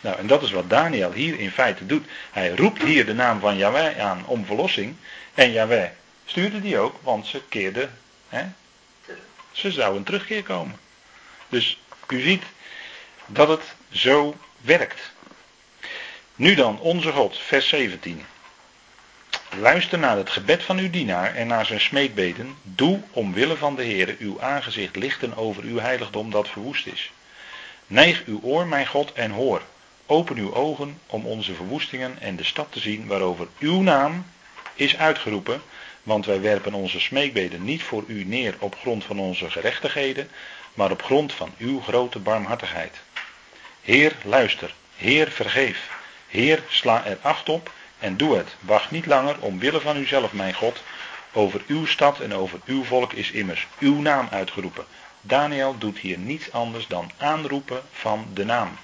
Nou, 0.01 0.17
en 0.17 0.27
dat 0.27 0.41
is 0.41 0.51
wat 0.51 0.69
Daniel 0.69 1.11
hier 1.11 1.39
in 1.39 1.51
feite 1.51 1.85
doet. 1.85 2.07
Hij 2.31 2.49
roept 2.55 2.83
hier 2.83 3.05
de 3.05 3.13
naam 3.13 3.39
van 3.39 3.57
Yahweh 3.57 3.99
aan 3.99 4.23
om 4.25 4.45
verlossing. 4.45 4.95
En 5.33 5.51
Yahweh 5.51 5.89
stuurde 6.25 6.61
die 6.61 6.77
ook, 6.77 6.95
want 7.01 7.27
ze 7.27 7.41
keerden, 7.49 7.97
hè, 8.29 8.45
ze 9.51 9.71
zou 9.71 9.97
een 9.97 10.03
terugkeer 10.03 10.43
komen. 10.43 10.79
Dus 11.49 11.79
u 12.07 12.21
ziet 12.21 12.43
dat 13.25 13.47
het 13.47 13.63
zo 13.91 14.35
werkt. 14.61 15.11
Nu 16.35 16.55
dan, 16.55 16.79
onze 16.79 17.11
God, 17.11 17.37
vers 17.37 17.67
17. 17.67 18.25
Luister 19.57 19.99
naar 19.99 20.17
het 20.17 20.29
gebed 20.29 20.63
van 20.63 20.77
uw 20.77 20.89
dienaar 20.89 21.35
en 21.35 21.47
naar 21.47 21.65
zijn 21.65 21.81
smeekbeden. 21.81 22.55
Doe 22.63 23.01
omwille 23.11 23.57
van 23.57 23.75
de 23.75 23.83
Heer 23.83 24.15
uw 24.19 24.41
aangezicht 24.41 24.95
lichten 24.95 25.37
over 25.37 25.63
uw 25.63 25.79
heiligdom 25.79 26.31
dat 26.31 26.49
verwoest 26.49 26.87
is. 26.87 27.11
Neig 27.87 28.25
uw 28.25 28.39
oor, 28.43 28.67
mijn 28.67 28.87
God, 28.87 29.13
en 29.13 29.31
hoor. 29.31 29.61
Open 30.05 30.37
uw 30.37 30.53
ogen 30.53 30.99
om 31.05 31.25
onze 31.25 31.53
verwoestingen 31.53 32.17
en 32.19 32.35
de 32.35 32.43
stad 32.43 32.67
te 32.71 32.79
zien 32.79 33.07
waarover 33.07 33.47
uw 33.59 33.81
naam 33.81 34.25
is 34.73 34.97
uitgeroepen. 34.97 35.61
Want 36.03 36.25
wij 36.25 36.41
werpen 36.41 36.73
onze 36.73 36.99
smeekbeden 36.99 37.63
niet 37.63 37.83
voor 37.83 38.03
u 38.07 38.23
neer 38.23 38.55
op 38.59 38.75
grond 38.75 39.03
van 39.03 39.19
onze 39.19 39.49
gerechtigheden, 39.49 40.29
maar 40.73 40.91
op 40.91 41.03
grond 41.03 41.33
van 41.33 41.53
uw 41.57 41.81
grote 41.81 42.19
barmhartigheid. 42.19 42.97
Heer, 43.81 44.15
luister. 44.23 44.73
Heer, 44.95 45.31
vergeef. 45.31 45.89
Heer, 46.27 46.63
sla 46.67 47.05
er 47.05 47.17
acht 47.21 47.49
op 47.49 47.71
en 47.99 48.17
doe 48.17 48.37
het. 48.37 48.55
Wacht 48.59 48.91
niet 48.91 49.05
langer 49.05 49.39
omwille 49.39 49.81
van 49.81 49.97
uzelf, 49.97 50.33
mijn 50.33 50.53
God. 50.53 50.83
Over 51.33 51.61
uw 51.67 51.85
stad 51.85 52.19
en 52.19 52.33
over 52.33 52.59
uw 52.65 52.83
volk 52.83 53.13
is 53.13 53.31
immers 53.31 53.67
uw 53.79 54.01
naam 54.01 54.27
uitgeroepen. 54.31 54.85
Daniel 55.21 55.77
doet 55.77 55.97
hier 55.97 56.17
niets 56.17 56.51
anders 56.51 56.87
dan 56.87 57.11
aanroepen 57.17 57.81
van 57.91 58.27
de 58.33 58.45
naam. 58.45 58.77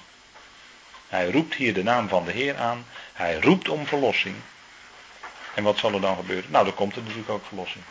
Hij 1.08 1.30
roept 1.30 1.54
hier 1.54 1.74
de 1.74 1.82
naam 1.82 2.08
van 2.08 2.24
de 2.24 2.32
Heer 2.32 2.56
aan. 2.56 2.86
Hij 3.12 3.40
roept 3.40 3.68
om 3.68 3.86
verlossing. 3.86 4.36
En 5.54 5.62
wat 5.62 5.78
zal 5.78 5.92
er 5.92 6.00
dan 6.00 6.16
gebeuren? 6.16 6.50
Nou, 6.50 6.64
dan 6.64 6.74
komt 6.74 6.96
er 6.96 7.02
natuurlijk 7.02 7.30
ook 7.30 7.46
verlossing. 7.46 7.84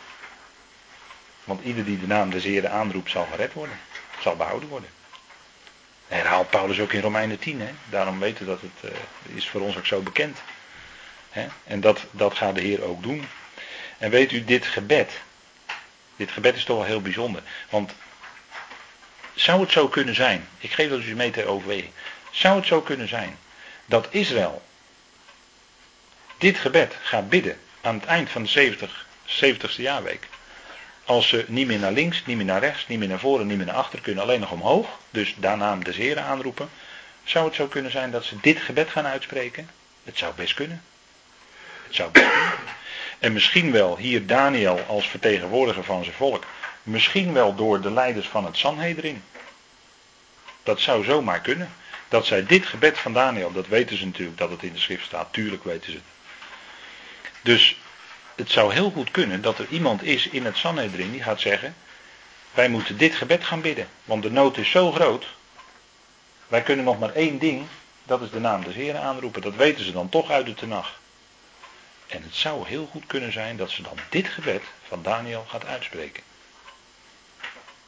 Want 1.44 1.64
ieder 1.64 1.84
die 1.84 2.00
de 2.00 2.06
naam 2.06 2.30
des 2.30 2.44
Heeren 2.44 2.70
aanroept 2.70 3.10
zal 3.10 3.26
gered 3.30 3.52
worden. 3.52 3.78
Zal 4.20 4.36
behouden 4.36 4.68
worden. 4.68 4.88
Herhaalt 6.08 6.50
Paulus 6.50 6.80
ook 6.80 6.92
in 6.92 7.00
Romeinen 7.00 7.38
10. 7.38 7.60
Hè? 7.60 7.70
Daarom 7.90 8.18
weten 8.18 8.44
we 8.44 8.50
dat 8.50 8.60
het 8.60 8.92
uh, 8.92 9.36
is 9.36 9.48
voor 9.48 9.60
ons 9.60 9.76
ook 9.76 9.86
zo 9.86 10.00
bekend. 10.00 10.38
En 11.64 11.80
dat, 11.80 12.04
dat 12.10 12.34
gaat 12.34 12.54
de 12.54 12.60
Heer 12.60 12.82
ook 12.82 13.02
doen. 13.02 13.28
En 13.98 14.10
weet 14.10 14.32
u, 14.32 14.44
dit 14.44 14.66
gebed. 14.66 15.12
Dit 16.16 16.30
gebed 16.30 16.56
is 16.56 16.64
toch 16.64 16.76
wel 16.76 16.86
heel 16.86 17.02
bijzonder. 17.02 17.42
Want 17.68 17.92
zou 19.34 19.60
het 19.60 19.72
zo 19.72 19.88
kunnen 19.88 20.14
zijn. 20.14 20.48
Ik 20.58 20.72
geef 20.72 20.88
dat 20.88 21.02
u 21.02 21.14
mee 21.14 21.30
ter 21.30 21.46
overweging. 21.46 21.92
Zou 22.30 22.56
het 22.56 22.66
zo 22.66 22.80
kunnen 22.80 23.08
zijn 23.08 23.38
dat 23.84 24.06
Israël 24.10 24.62
dit 26.38 26.58
gebed 26.58 26.96
gaat 27.02 27.28
bidden 27.28 27.58
aan 27.80 27.94
het 27.94 28.04
eind 28.04 28.30
van 28.30 28.42
de 28.42 28.48
70, 28.48 29.06
70ste 29.26 29.76
jaarweek. 29.76 30.28
Als 31.04 31.28
ze 31.28 31.44
niet 31.48 31.66
meer 31.66 31.78
naar 31.78 31.92
links, 31.92 32.26
niet 32.26 32.36
meer 32.36 32.44
naar 32.46 32.60
rechts, 32.60 32.86
niet 32.86 32.98
meer 32.98 33.08
naar 33.08 33.18
voren, 33.18 33.46
niet 33.46 33.56
meer 33.56 33.66
naar 33.66 33.74
achter 33.74 34.00
kunnen, 34.00 34.22
alleen 34.22 34.40
nog 34.40 34.50
omhoog. 34.50 34.88
Dus 35.10 35.34
daarna 35.36 35.76
de 35.76 35.92
Heren 35.92 36.24
aanroepen. 36.24 36.68
Zou 37.24 37.46
het 37.46 37.54
zo 37.54 37.66
kunnen 37.66 37.90
zijn 37.90 38.10
dat 38.10 38.24
ze 38.24 38.36
dit 38.40 38.60
gebed 38.60 38.90
gaan 38.90 39.06
uitspreken? 39.06 39.70
Het 40.04 40.18
zou 40.18 40.34
best 40.34 40.54
kunnen. 40.54 40.82
En 43.18 43.32
misschien 43.32 43.72
wel 43.72 43.96
hier 43.96 44.26
Daniel 44.26 44.80
als 44.86 45.08
vertegenwoordiger 45.08 45.84
van 45.84 46.04
zijn 46.04 46.16
volk. 46.16 46.44
Misschien 46.82 47.32
wel 47.32 47.54
door 47.54 47.80
de 47.80 47.90
leiders 47.90 48.26
van 48.26 48.44
het 48.44 48.56
Sanhedrin. 48.56 49.22
Dat 50.62 50.80
zou 50.80 51.04
zomaar 51.04 51.40
kunnen. 51.40 51.72
Dat 52.08 52.26
zij 52.26 52.46
dit 52.46 52.66
gebed 52.66 52.98
van 52.98 53.12
Daniel, 53.12 53.52
dat 53.52 53.66
weten 53.66 53.96
ze 53.96 54.04
natuurlijk 54.04 54.38
dat 54.38 54.50
het 54.50 54.62
in 54.62 54.72
de 54.72 54.78
schrift 54.78 55.04
staat. 55.04 55.32
Tuurlijk 55.32 55.64
weten 55.64 55.92
ze 55.92 55.96
het. 55.96 56.06
Dus 57.42 57.76
het 58.34 58.50
zou 58.50 58.72
heel 58.72 58.90
goed 58.90 59.10
kunnen 59.10 59.42
dat 59.42 59.58
er 59.58 59.66
iemand 59.70 60.02
is 60.02 60.28
in 60.28 60.44
het 60.44 60.56
Sanhedrin 60.56 61.10
die 61.10 61.22
gaat 61.22 61.40
zeggen: 61.40 61.74
Wij 62.54 62.68
moeten 62.68 62.96
dit 62.96 63.14
gebed 63.14 63.44
gaan 63.44 63.60
bidden, 63.60 63.88
want 64.04 64.22
de 64.22 64.30
nood 64.30 64.56
is 64.56 64.70
zo 64.70 64.92
groot. 64.92 65.26
Wij 66.48 66.62
kunnen 66.62 66.84
nog 66.84 66.98
maar 66.98 67.12
één 67.12 67.38
ding, 67.38 67.66
dat 68.04 68.22
is 68.22 68.30
de 68.30 68.40
naam 68.40 68.64
des 68.64 68.74
Heren 68.74 69.00
aanroepen. 69.00 69.42
Dat 69.42 69.54
weten 69.54 69.84
ze 69.84 69.92
dan 69.92 70.08
toch 70.08 70.30
uit 70.30 70.46
de 70.46 70.54
tenag. 70.54 70.98
En 72.06 72.22
het 72.22 72.34
zou 72.34 72.66
heel 72.66 72.86
goed 72.86 73.06
kunnen 73.06 73.32
zijn 73.32 73.56
dat 73.56 73.70
ze 73.70 73.82
dan 73.82 73.98
dit 74.10 74.28
gebed 74.28 74.62
van 74.88 75.02
Daniel 75.02 75.44
gaat 75.48 75.64
uitspreken. 75.64 76.22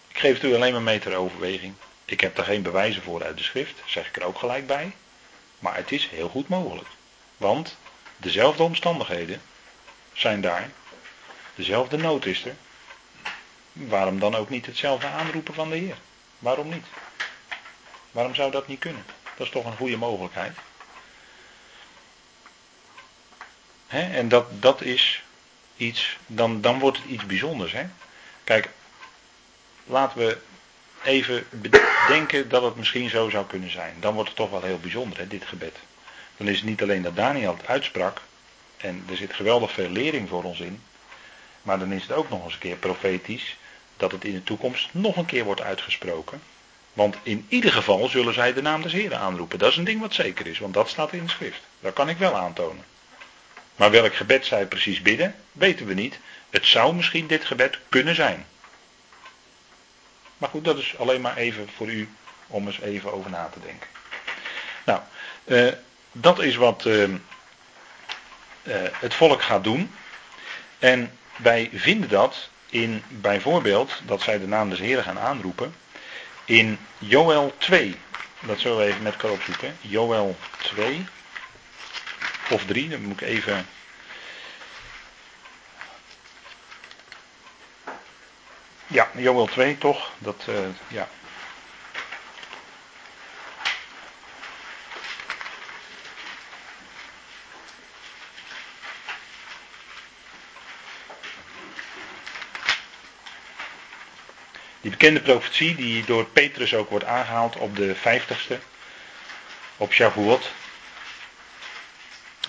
Ik 0.08 0.18
geef 0.18 0.34
het 0.34 0.42
u 0.42 0.54
alleen 0.54 0.72
maar 0.72 0.82
mee 0.82 0.98
ter 0.98 1.16
overweging. 1.16 1.74
Ik 2.04 2.20
heb 2.20 2.36
daar 2.36 2.44
geen 2.44 2.62
bewijzen 2.62 3.02
voor 3.02 3.24
uit 3.24 3.36
de 3.36 3.42
schrift, 3.42 3.82
zeg 3.86 4.08
ik 4.08 4.16
er 4.16 4.24
ook 4.24 4.38
gelijk 4.38 4.66
bij. 4.66 4.92
Maar 5.58 5.76
het 5.76 5.92
is 5.92 6.08
heel 6.08 6.28
goed 6.28 6.48
mogelijk. 6.48 6.88
Want 7.36 7.76
dezelfde 8.16 8.62
omstandigheden 8.62 9.42
zijn 10.12 10.40
daar. 10.40 10.70
Dezelfde 11.54 11.96
nood 11.96 12.26
is 12.26 12.44
er. 12.44 12.56
Waarom 13.72 14.18
dan 14.18 14.34
ook 14.34 14.48
niet 14.48 14.66
hetzelfde 14.66 15.06
aanroepen 15.06 15.54
van 15.54 15.70
de 15.70 15.76
Heer? 15.76 15.96
Waarom 16.38 16.68
niet? 16.68 16.86
Waarom 18.10 18.34
zou 18.34 18.50
dat 18.50 18.66
niet 18.66 18.78
kunnen? 18.78 19.04
Dat 19.36 19.46
is 19.46 19.52
toch 19.52 19.64
een 19.64 19.76
goede 19.76 19.96
mogelijkheid. 19.96 20.56
En 23.88 24.28
dat, 24.28 24.62
dat 24.62 24.82
is 24.82 25.22
iets, 25.76 26.16
dan, 26.26 26.60
dan 26.60 26.78
wordt 26.78 26.98
het 26.98 27.06
iets 27.06 27.26
bijzonders. 27.26 27.72
Hè? 27.72 27.86
Kijk, 28.44 28.68
laten 29.84 30.18
we 30.18 30.38
even 31.04 31.46
bedenken 31.50 32.48
dat 32.48 32.62
het 32.62 32.76
misschien 32.76 33.10
zo 33.10 33.28
zou 33.28 33.46
kunnen 33.46 33.70
zijn. 33.70 33.94
Dan 34.00 34.14
wordt 34.14 34.28
het 34.28 34.38
toch 34.38 34.50
wel 34.50 34.62
heel 34.62 34.78
bijzonder, 34.78 35.18
hè, 35.18 35.28
dit 35.28 35.44
gebed. 35.44 35.76
Dan 36.36 36.48
is 36.48 36.56
het 36.56 36.66
niet 36.66 36.82
alleen 36.82 37.02
dat 37.02 37.16
Daniel 37.16 37.56
het 37.56 37.66
uitsprak, 37.66 38.20
en 38.76 39.04
er 39.10 39.16
zit 39.16 39.34
geweldig 39.34 39.72
veel 39.72 39.88
lering 39.88 40.28
voor 40.28 40.42
ons 40.44 40.60
in, 40.60 40.82
maar 41.62 41.78
dan 41.78 41.92
is 41.92 42.02
het 42.02 42.12
ook 42.12 42.30
nog 42.30 42.44
eens 42.44 42.52
een 42.52 42.58
keer 42.58 42.76
profetisch 42.76 43.56
dat 43.96 44.12
het 44.12 44.24
in 44.24 44.32
de 44.32 44.42
toekomst 44.42 44.88
nog 44.90 45.16
een 45.16 45.26
keer 45.26 45.44
wordt 45.44 45.60
uitgesproken. 45.60 46.42
Want 46.92 47.16
in 47.22 47.46
ieder 47.48 47.72
geval 47.72 48.08
zullen 48.08 48.34
zij 48.34 48.52
de 48.52 48.62
naam 48.62 48.82
des 48.82 48.92
Heren 48.92 49.18
aanroepen. 49.18 49.58
Dat 49.58 49.70
is 49.70 49.76
een 49.76 49.84
ding 49.84 50.00
wat 50.00 50.14
zeker 50.14 50.46
is, 50.46 50.58
want 50.58 50.74
dat 50.74 50.88
staat 50.88 51.12
in 51.12 51.24
de 51.24 51.30
schrift. 51.30 51.60
Dat 51.80 51.92
kan 51.92 52.08
ik 52.08 52.18
wel 52.18 52.36
aantonen. 52.36 52.84
Maar 53.78 53.90
welk 53.90 54.14
gebed 54.14 54.46
zij 54.46 54.66
precies 54.66 55.02
bidden, 55.02 55.34
weten 55.52 55.86
we 55.86 55.94
niet. 55.94 56.18
Het 56.50 56.66
zou 56.66 56.94
misschien 56.94 57.26
dit 57.26 57.44
gebed 57.44 57.78
kunnen 57.88 58.14
zijn. 58.14 58.46
Maar 60.38 60.48
goed, 60.48 60.64
dat 60.64 60.78
is 60.78 60.94
alleen 60.98 61.20
maar 61.20 61.36
even 61.36 61.68
voor 61.76 61.88
u 61.88 62.08
om 62.46 62.66
eens 62.66 62.80
even 62.80 63.12
over 63.12 63.30
na 63.30 63.48
te 63.52 63.60
denken. 63.60 63.88
Nou, 64.84 65.00
uh, 65.44 65.72
dat 66.12 66.38
is 66.38 66.56
wat 66.56 66.84
uh, 66.84 67.02
uh, 67.02 67.18
het 68.92 69.14
volk 69.14 69.42
gaat 69.42 69.64
doen. 69.64 69.94
En 70.78 71.18
wij 71.36 71.70
vinden 71.72 72.08
dat 72.08 72.48
in 72.70 73.02
bijvoorbeeld, 73.08 74.02
dat 74.04 74.22
zij 74.22 74.38
de 74.38 74.46
naam 74.46 74.70
des 74.70 74.78
Heren 74.78 75.04
gaan 75.04 75.18
aanroepen, 75.18 75.74
in 76.44 76.78
Joel 76.98 77.54
2. 77.58 77.96
Dat 78.40 78.60
zullen 78.60 78.78
we 78.78 78.84
even 78.84 79.02
met 79.02 79.12
elkaar 79.12 79.30
opzoeken. 79.30 79.76
Joel 79.80 80.36
2. 80.58 81.06
Of 82.50 82.64
3, 82.64 82.88
dan 82.88 83.02
moet 83.02 83.20
ik 83.20 83.28
even. 83.28 83.66
Ja, 88.86 89.10
Joel 89.14 89.46
2 89.46 89.78
toch? 89.78 90.10
Dat, 90.18 90.46
uh, 90.48 90.56
ja. 90.88 91.08
Die 104.80 104.90
bekende 104.90 105.20
profetie 105.20 105.74
die 105.74 106.04
door 106.04 106.24
Petrus 106.24 106.74
ook 106.74 106.90
wordt 106.90 107.04
aangehaald 107.04 107.56
op 107.56 107.76
de 107.76 107.94
vijftigste, 107.94 108.58
op 109.76 109.92
Shavuot. 109.92 110.50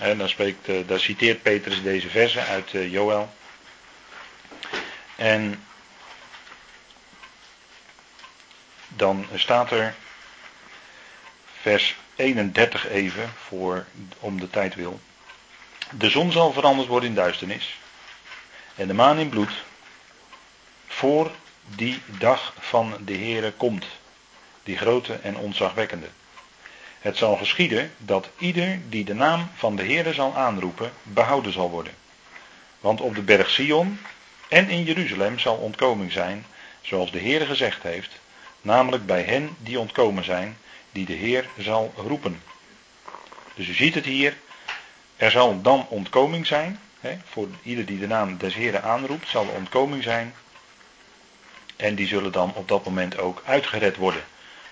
En 0.00 0.18
dan 0.18 0.28
spreekt, 0.28 0.68
eh, 0.68 0.76
daar 0.86 1.00
citeert 1.00 1.42
Petrus 1.42 1.82
deze 1.82 2.08
verse 2.08 2.40
uit 2.40 2.74
eh, 2.74 2.92
Joel. 2.92 3.32
En 5.16 5.64
dan 8.88 9.26
staat 9.34 9.70
er 9.70 9.94
vers 11.60 11.96
31 12.16 12.88
even 12.88 13.32
voor 13.46 13.86
om 14.18 14.40
de 14.40 14.50
tijd 14.50 14.74
wil. 14.74 15.00
De 15.90 16.10
zon 16.10 16.32
zal 16.32 16.52
veranderd 16.52 16.88
worden 16.88 17.08
in 17.08 17.14
duisternis 17.14 17.78
en 18.74 18.86
de 18.86 18.94
maan 18.94 19.18
in 19.18 19.28
bloed 19.28 19.52
voor 20.86 21.30
die 21.64 22.02
dag 22.06 22.54
van 22.58 22.96
de 23.04 23.14
Heere 23.14 23.52
komt, 23.52 23.86
die 24.62 24.76
grote 24.76 25.14
en 25.14 25.36
onzagwekkende. 25.36 26.08
Het 27.00 27.16
zal 27.16 27.36
geschieden 27.36 27.92
dat 27.98 28.28
ieder 28.38 28.78
die 28.88 29.04
de 29.04 29.14
naam 29.14 29.50
van 29.54 29.76
de 29.76 29.84
Heere 29.84 30.12
zal 30.12 30.36
aanroepen, 30.36 30.92
behouden 31.02 31.52
zal 31.52 31.70
worden. 31.70 31.92
Want 32.80 33.00
op 33.00 33.14
de 33.14 33.22
berg 33.22 33.50
Sion 33.50 33.98
en 34.48 34.68
in 34.68 34.82
Jeruzalem 34.82 35.38
zal 35.38 35.56
ontkoming 35.56 36.12
zijn, 36.12 36.46
zoals 36.80 37.12
de 37.12 37.20
Heere 37.20 37.46
gezegd 37.46 37.82
heeft, 37.82 38.20
namelijk 38.60 39.06
bij 39.06 39.22
hen 39.22 39.56
die 39.58 39.78
ontkomen 39.78 40.24
zijn, 40.24 40.56
die 40.92 41.06
de 41.06 41.12
Heer 41.12 41.48
zal 41.58 41.92
roepen. 41.96 42.42
Dus 43.54 43.68
u 43.68 43.74
ziet 43.74 43.94
het 43.94 44.04
hier, 44.04 44.36
er 45.16 45.30
zal 45.30 45.60
dan 45.60 45.86
ontkoming 45.88 46.46
zijn, 46.46 46.80
hè, 47.00 47.18
voor 47.24 47.48
ieder 47.62 47.86
die 47.86 47.98
de 47.98 48.06
naam 48.06 48.38
des 48.38 48.54
Heeren 48.54 48.82
aanroept, 48.82 49.28
zal 49.28 49.44
er 49.44 49.54
ontkoming 49.54 50.02
zijn 50.02 50.34
en 51.80 51.94
die 51.94 52.06
zullen 52.06 52.32
dan 52.32 52.54
op 52.54 52.68
dat 52.68 52.84
moment 52.84 53.18
ook 53.18 53.42
uitgered 53.44 53.96
worden. 53.96 54.24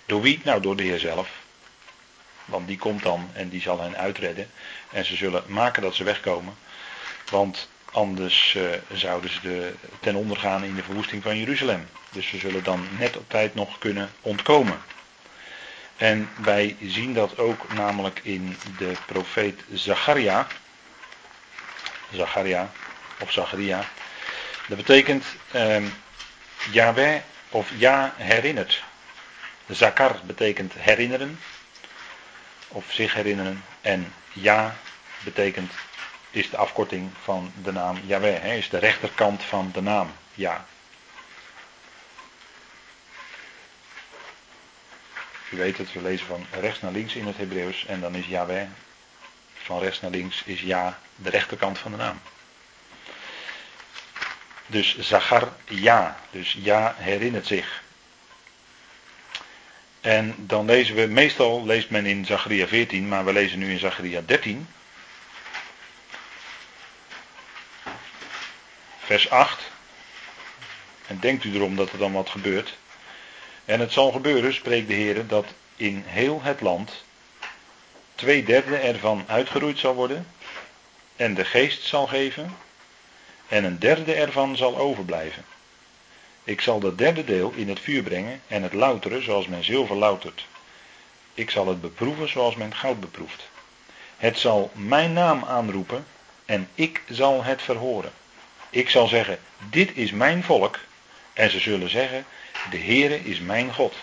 Door 0.06 0.20
wie? 0.20 0.40
Nou, 0.44 0.60
door 0.60 0.76
de 0.76 0.82
Heer 0.82 0.98
zelf. 0.98 1.37
Want 2.48 2.66
die 2.66 2.78
komt 2.78 3.02
dan 3.02 3.30
en 3.32 3.48
die 3.48 3.60
zal 3.60 3.80
hen 3.80 3.96
uitredden. 3.96 4.50
En 4.90 5.04
ze 5.04 5.16
zullen 5.16 5.42
maken 5.46 5.82
dat 5.82 5.94
ze 5.94 6.04
wegkomen. 6.04 6.54
Want 7.30 7.68
anders 7.92 8.54
uh, 8.54 8.70
zouden 8.92 9.30
ze 9.30 9.40
de, 9.40 9.74
ten 10.00 10.14
onder 10.14 10.36
gaan 10.36 10.64
in 10.64 10.74
de 10.74 10.82
verwoesting 10.82 11.22
van 11.22 11.38
Jeruzalem. 11.38 11.88
Dus 12.12 12.28
ze 12.28 12.38
zullen 12.38 12.64
dan 12.64 12.88
net 12.98 13.16
op 13.16 13.30
tijd 13.30 13.54
nog 13.54 13.78
kunnen 13.78 14.10
ontkomen. 14.20 14.80
En 15.96 16.28
wij 16.36 16.76
zien 16.82 17.14
dat 17.14 17.38
ook 17.38 17.72
namelijk 17.72 18.20
in 18.22 18.56
de 18.78 18.92
profeet 19.06 19.60
Zacharia. 19.72 20.46
Zacharia, 22.12 22.70
of 23.20 23.32
Zacharia. 23.32 23.84
Dat 24.68 24.76
betekent, 24.76 25.24
eh, 25.50 25.84
Yahweh 26.70 27.20
of 27.50 27.70
Ja 27.76 28.14
herinnert. 28.16 28.82
Zakar 29.66 30.20
betekent 30.24 30.72
herinneren 30.76 31.38
of 32.68 32.92
zich 32.92 33.14
herinneren. 33.14 33.64
En 33.80 34.12
Ja 34.32 34.76
betekent, 35.24 35.72
is 36.30 36.50
de 36.50 36.56
afkorting 36.56 37.10
van 37.22 37.52
de 37.62 37.72
naam 37.72 37.98
Yahweh. 38.06 38.42
Hè, 38.42 38.54
is 38.54 38.68
de 38.68 38.78
rechterkant 38.78 39.42
van 39.42 39.70
de 39.72 39.80
naam 39.80 40.12
Ja. 40.34 40.66
U 45.50 45.56
weet 45.56 45.78
het, 45.78 45.92
we 45.92 46.02
lezen 46.02 46.26
van 46.26 46.46
rechts 46.60 46.80
naar 46.80 46.92
links 46.92 47.14
in 47.14 47.26
het 47.26 47.36
Hebreeuws 47.36 47.86
en 47.86 48.00
dan 48.00 48.14
is 48.14 48.26
Yahweh 48.26 48.66
van 49.68 49.80
rechts 49.80 50.00
naar 50.00 50.10
links 50.10 50.42
is 50.42 50.60
Ja 50.60 50.98
de 51.16 51.30
rechterkant 51.30 51.78
van 51.78 51.90
de 51.90 51.96
naam. 51.96 52.20
Dus 54.66 54.98
Zachar 54.98 55.52
ja. 55.64 56.18
Dus 56.30 56.56
ja 56.58 56.94
herinnert 56.98 57.46
zich. 57.46 57.82
En 60.00 60.34
dan 60.38 60.66
lezen 60.66 60.94
we, 60.94 61.06
meestal 61.06 61.66
leest 61.66 61.90
men 61.90 62.06
in 62.06 62.24
Zacharia 62.24 62.66
14, 62.66 63.08
maar 63.08 63.24
we 63.24 63.32
lezen 63.32 63.58
nu 63.58 63.70
in 63.70 63.78
Zacharia 63.78 64.22
13. 64.26 64.68
Vers 68.98 69.30
8. 69.30 69.70
En 71.06 71.18
denkt 71.20 71.44
u 71.44 71.54
erom 71.54 71.76
dat 71.76 71.92
er 71.92 71.98
dan 71.98 72.12
wat 72.12 72.28
gebeurt. 72.28 72.76
En 73.64 73.80
het 73.80 73.92
zal 73.92 74.12
gebeuren, 74.12 74.54
spreekt 74.54 74.88
de 74.88 74.94
Heer, 74.94 75.26
dat 75.26 75.46
in 75.76 76.02
heel 76.06 76.42
het 76.42 76.60
land 76.60 77.04
twee 78.14 78.44
derde 78.44 78.76
ervan 78.76 79.24
uitgeroeid 79.26 79.78
zal 79.78 79.94
worden 79.94 80.26
en 81.16 81.34
de 81.34 81.44
geest 81.44 81.82
zal 81.82 82.06
geven 82.06 82.56
en 83.48 83.64
een 83.64 83.78
derde 83.78 84.14
ervan 84.14 84.56
zal 84.56 84.78
overblijven. 84.78 85.44
Ik 86.48 86.60
zal 86.60 86.80
dat 86.80 86.98
derde 86.98 87.24
deel 87.24 87.52
in 87.54 87.68
het 87.68 87.80
vuur 87.80 88.02
brengen 88.02 88.40
en 88.46 88.62
het 88.62 88.72
louteren 88.72 89.24
zoals 89.24 89.46
men 89.46 89.64
zilver 89.64 89.96
loutert. 89.96 90.46
Ik 91.34 91.50
zal 91.50 91.66
het 91.68 91.80
beproeven 91.80 92.28
zoals 92.28 92.54
men 92.54 92.74
goud 92.74 93.00
beproeft. 93.00 93.48
Het 94.16 94.38
zal 94.38 94.70
mijn 94.74 95.12
naam 95.12 95.44
aanroepen 95.44 96.06
en 96.44 96.68
ik 96.74 97.02
zal 97.08 97.44
het 97.44 97.62
verhoren. 97.62 98.12
Ik 98.70 98.90
zal 98.90 99.06
zeggen, 99.06 99.38
dit 99.70 99.96
is 99.96 100.10
mijn 100.10 100.42
volk. 100.42 100.78
En 101.32 101.50
ze 101.50 101.60
zullen 101.60 101.90
zeggen, 101.90 102.24
de 102.70 102.78
Heere 102.78 103.24
is 103.24 103.40
mijn 103.40 103.74
God. 103.74 103.94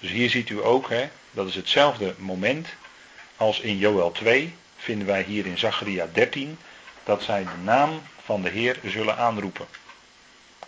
Dus 0.00 0.10
hier 0.10 0.30
ziet 0.30 0.48
u 0.48 0.64
ook, 0.64 0.88
hè, 0.88 1.08
dat 1.30 1.48
is 1.48 1.54
hetzelfde 1.54 2.14
moment 2.18 2.68
als 3.36 3.60
in 3.60 3.78
Joel 3.78 4.12
2, 4.12 4.54
vinden 4.76 5.06
wij 5.06 5.22
hier 5.22 5.46
in 5.46 5.58
Zacharia 5.58 6.08
13, 6.12 6.58
dat 7.04 7.22
zij 7.22 7.44
de 7.44 7.62
naam 7.62 8.02
van 8.24 8.42
de 8.42 8.50
Heer 8.50 8.78
zullen 8.82 9.16
aanroepen. 9.16 9.66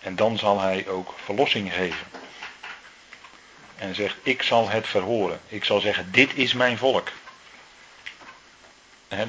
En 0.06 0.16
dan 0.16 0.38
zal 0.38 0.60
hij 0.60 0.88
ook 0.88 1.14
verlossing 1.24 1.72
geven. 1.72 2.06
En 3.76 3.94
zegt, 3.94 4.16
ik 4.22 4.42
zal 4.42 4.68
het 4.68 4.86
verhoren. 4.86 5.40
Ik 5.48 5.64
zal 5.64 5.80
zeggen, 5.80 6.12
dit 6.12 6.34
is 6.34 6.52
mijn 6.52 6.78
volk. 6.78 7.12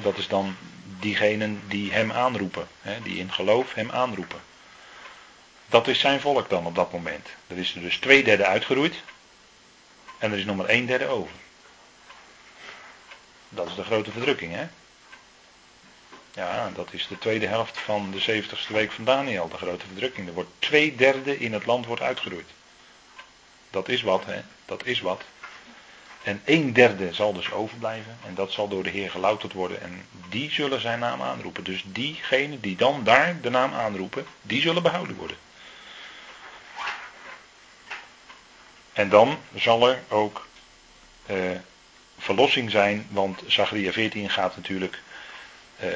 dat 0.02 0.18
is 0.18 0.28
dan 0.28 0.56
diegenen 0.98 1.62
die 1.68 1.92
hem 1.92 2.12
aanroepen. 2.12 2.68
die 3.02 3.18
in 3.18 3.32
geloof 3.32 3.74
hem 3.74 3.90
aanroepen. 3.90 4.40
Dat 5.66 5.88
is 5.88 5.98
zijn 6.00 6.20
volk 6.20 6.48
dan 6.48 6.66
op 6.66 6.74
dat 6.74 6.92
moment. 6.92 7.28
Er 7.46 7.58
is 7.58 7.74
er 7.74 7.80
dus 7.80 7.96
twee 7.96 8.24
derde 8.24 8.44
uitgeroeid. 8.44 8.94
En 10.18 10.32
er 10.32 10.38
is 10.38 10.44
nog 10.44 10.56
maar 10.56 10.66
één 10.66 10.86
derde 10.86 11.06
over. 11.06 11.34
Dat 13.48 13.66
is 13.66 13.74
de 13.74 13.84
grote 13.84 14.10
verdrukking, 14.10 14.54
hè? 14.54 14.68
Ja, 16.38 16.70
dat 16.74 16.92
is 16.92 17.06
de 17.06 17.18
tweede 17.18 17.46
helft 17.46 17.78
van 17.78 18.10
de 18.10 18.42
70ste 18.42 18.72
week 18.72 18.92
van 18.92 19.04
Daniel, 19.04 19.48
de 19.48 19.56
grote 19.56 19.86
verdrukking. 19.86 20.28
Er 20.28 20.34
wordt 20.34 20.50
twee 20.58 20.94
derde 20.94 21.38
in 21.38 21.52
het 21.52 21.66
land 21.66 21.86
wordt 21.86 22.02
uitgeroeid. 22.02 22.46
Dat 23.70 23.88
is 23.88 24.02
wat, 24.02 24.24
hè? 24.24 24.40
Dat 24.64 24.86
is 24.86 25.00
wat. 25.00 25.22
En 26.22 26.42
een 26.44 26.72
derde 26.72 27.12
zal 27.14 27.32
dus 27.32 27.52
overblijven. 27.52 28.18
En 28.26 28.34
dat 28.34 28.52
zal 28.52 28.68
door 28.68 28.82
de 28.82 28.90
Heer 28.90 29.10
gelouterd 29.10 29.52
worden. 29.52 29.80
En 29.80 30.06
die 30.28 30.50
zullen 30.50 30.80
zijn 30.80 30.98
naam 30.98 31.22
aanroepen. 31.22 31.64
Dus 31.64 31.82
diegenen 31.86 32.60
die 32.60 32.76
dan 32.76 33.04
daar 33.04 33.40
de 33.40 33.50
naam 33.50 33.72
aanroepen, 33.72 34.26
die 34.42 34.60
zullen 34.60 34.82
behouden 34.82 35.16
worden. 35.16 35.36
En 38.92 39.08
dan 39.08 39.38
zal 39.54 39.88
er 39.88 40.02
ook 40.08 40.46
eh, 41.26 41.36
verlossing 42.18 42.70
zijn. 42.70 43.06
Want 43.10 43.42
Zachariah 43.46 43.92
14 43.92 44.30
gaat 44.30 44.56
natuurlijk 44.56 45.02
eh, 45.76 45.88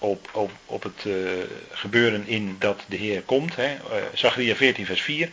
op, 0.00 0.28
op, 0.32 0.50
op 0.66 0.82
het 0.82 1.04
uh, 1.04 1.14
gebeuren 1.70 2.26
in 2.26 2.56
dat 2.58 2.84
de 2.86 2.96
Heer 2.96 3.22
komt. 3.22 3.56
Hè. 3.56 3.74
Uh, 3.74 3.78
Zachariah 4.14 4.56
14 4.56 4.86
vers 4.86 5.02
4. 5.02 5.28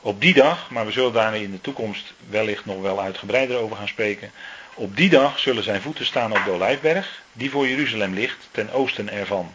Op 0.00 0.20
die 0.20 0.34
dag, 0.34 0.70
maar 0.70 0.86
we 0.86 0.92
zullen 0.92 1.12
daar 1.12 1.36
in 1.36 1.50
de 1.50 1.60
toekomst 1.60 2.12
wellicht 2.28 2.64
nog 2.64 2.80
wel 2.80 3.00
uitgebreider 3.00 3.56
over 3.56 3.76
gaan 3.76 3.88
spreken. 3.88 4.30
Op 4.74 4.96
die 4.96 5.08
dag 5.08 5.38
zullen 5.38 5.62
zijn 5.62 5.80
voeten 5.80 6.06
staan 6.06 6.32
op 6.32 6.44
de 6.44 6.50
Olijfberg, 6.50 7.22
die 7.32 7.50
voor 7.50 7.68
Jeruzalem 7.68 8.14
ligt, 8.14 8.48
ten 8.50 8.72
oosten 8.72 9.10
ervan. 9.10 9.54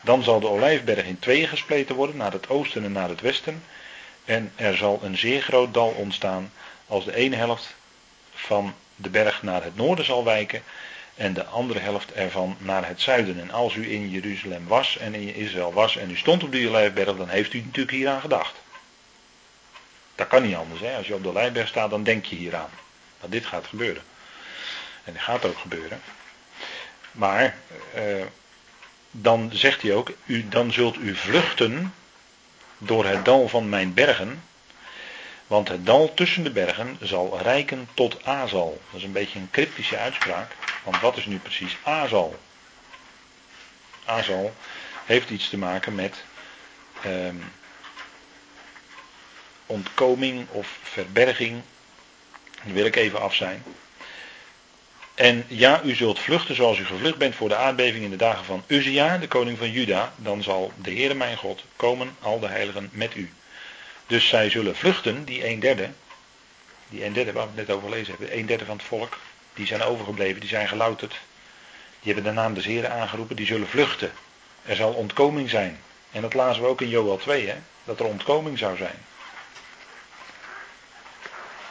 Dan 0.00 0.22
zal 0.22 0.40
de 0.40 0.48
Olijfberg 0.48 1.04
in 1.04 1.18
tweeën 1.18 1.48
gespleten 1.48 1.94
worden, 1.94 2.16
naar 2.16 2.32
het 2.32 2.48
oosten 2.48 2.84
en 2.84 2.92
naar 2.92 3.08
het 3.08 3.20
westen. 3.20 3.62
En 4.24 4.52
er 4.56 4.76
zal 4.76 5.00
een 5.02 5.18
zeer 5.18 5.42
groot 5.42 5.74
dal 5.74 5.88
ontstaan, 5.88 6.52
als 6.86 7.04
de 7.04 7.14
ene 7.14 7.36
helft 7.36 7.74
van 8.32 8.74
de 8.96 9.10
berg 9.10 9.42
naar 9.42 9.64
het 9.64 9.76
noorden 9.76 10.04
zal 10.04 10.24
wijken 10.24 10.62
en 11.14 11.32
de 11.32 11.44
andere 11.44 11.78
helft 11.78 12.12
ervan 12.12 12.56
naar 12.58 12.86
het 12.86 13.00
zuiden. 13.00 13.40
En 13.40 13.50
als 13.50 13.74
u 13.74 13.92
in 13.92 14.10
Jeruzalem 14.10 14.66
was 14.66 14.96
en 14.98 15.14
in 15.14 15.34
Israël 15.34 15.72
was 15.72 15.96
en 15.96 16.10
u 16.10 16.16
stond 16.16 16.42
op 16.42 16.52
de 16.52 16.68
Olijfberg, 16.68 17.16
dan 17.16 17.28
heeft 17.28 17.52
u 17.52 17.60
natuurlijk 17.60 17.96
hieraan 17.96 18.20
gedacht. 18.20 18.54
Dat 20.14 20.28
kan 20.28 20.42
niet 20.42 20.54
anders. 20.54 20.80
Hè? 20.80 20.96
Als 20.96 21.06
je 21.06 21.14
op 21.14 21.22
de 21.22 21.28
Olijfberg 21.28 21.68
staat, 21.68 21.90
dan 21.90 22.02
denk 22.02 22.24
je 22.24 22.36
hieraan. 22.36 22.70
Dat 23.20 23.30
dit 23.30 23.46
gaat 23.46 23.66
gebeuren. 23.66 24.02
En 25.04 25.12
dat 25.12 25.22
gaat 25.22 25.44
ook 25.44 25.58
gebeuren. 25.58 26.00
Maar 27.12 27.56
uh, 27.96 28.24
dan 29.10 29.50
zegt 29.52 29.82
hij 29.82 29.94
ook, 29.94 30.12
u, 30.24 30.48
dan 30.48 30.72
zult 30.72 30.96
u 30.96 31.14
vluchten 31.14 31.94
door 32.78 33.04
het 33.04 33.24
dal 33.24 33.48
van 33.48 33.68
mijn 33.68 33.94
bergen. 33.94 34.42
Want 35.50 35.68
het 35.68 35.86
dal 35.86 36.14
tussen 36.14 36.42
de 36.42 36.50
bergen 36.50 36.98
zal 37.02 37.38
rijken 37.42 37.88
tot 37.94 38.24
Azal. 38.24 38.80
Dat 38.90 39.00
is 39.00 39.06
een 39.06 39.12
beetje 39.12 39.38
een 39.38 39.50
cryptische 39.50 39.96
uitspraak. 39.96 40.56
Want 40.84 41.00
wat 41.00 41.16
is 41.16 41.26
nu 41.26 41.38
precies 41.38 41.76
Azal? 41.82 42.38
Azal 44.04 44.54
heeft 45.04 45.30
iets 45.30 45.48
te 45.48 45.58
maken 45.58 45.94
met 45.94 46.24
ehm, 47.02 47.36
ontkoming 49.66 50.48
of 50.50 50.78
verberging. 50.82 51.62
Daar 52.64 52.74
wil 52.74 52.86
ik 52.86 52.96
even 52.96 53.20
af 53.20 53.34
zijn. 53.34 53.62
En 55.14 55.44
ja, 55.48 55.82
u 55.82 55.94
zult 55.94 56.18
vluchten 56.18 56.54
zoals 56.54 56.78
u 56.78 56.84
gevlucht 56.84 57.18
bent 57.18 57.34
voor 57.34 57.48
de 57.48 57.56
aardbeving 57.56 58.04
in 58.04 58.10
de 58.10 58.16
dagen 58.16 58.44
van 58.44 58.64
Uzia, 58.66 59.18
de 59.18 59.28
koning 59.28 59.58
van 59.58 59.70
Juda. 59.70 60.12
Dan 60.16 60.42
zal 60.42 60.72
de 60.76 60.90
Heere 60.90 61.14
mijn 61.14 61.36
God 61.36 61.64
komen, 61.76 62.16
al 62.20 62.40
de 62.40 62.48
heiligen 62.48 62.88
met 62.92 63.14
u. 63.14 63.30
Dus 64.10 64.28
zij 64.28 64.50
zullen 64.50 64.76
vluchten, 64.76 65.24
die 65.24 65.46
een 65.46 65.60
derde. 65.60 65.90
Die 66.88 67.04
een 67.04 67.12
derde 67.12 67.32
waar 67.32 67.42
we 67.42 67.48
het 67.56 67.68
net 67.68 67.76
over 67.76 67.88
gelezen 67.88 68.14
hebben. 68.18 68.38
Een 68.38 68.46
derde 68.46 68.64
van 68.64 68.76
het 68.76 68.86
volk. 68.86 69.18
Die 69.54 69.66
zijn 69.66 69.82
overgebleven, 69.82 70.40
die 70.40 70.48
zijn 70.48 70.68
gelouterd. 70.68 71.20
Die 72.00 72.12
hebben 72.12 72.24
de 72.32 72.40
naam 72.40 72.54
des 72.54 72.64
Heren 72.64 72.92
aangeroepen, 72.92 73.36
die 73.36 73.46
zullen 73.46 73.68
vluchten. 73.68 74.12
Er 74.64 74.76
zal 74.76 74.92
ontkoming 74.92 75.50
zijn. 75.50 75.80
En 76.10 76.22
dat 76.22 76.34
lazen 76.34 76.62
we 76.62 76.68
ook 76.68 76.80
in 76.80 76.88
Joel 76.88 77.16
2, 77.16 77.48
hè? 77.48 77.56
dat 77.84 78.00
er 78.00 78.06
ontkoming 78.06 78.58
zou 78.58 78.76
zijn. 78.76 79.04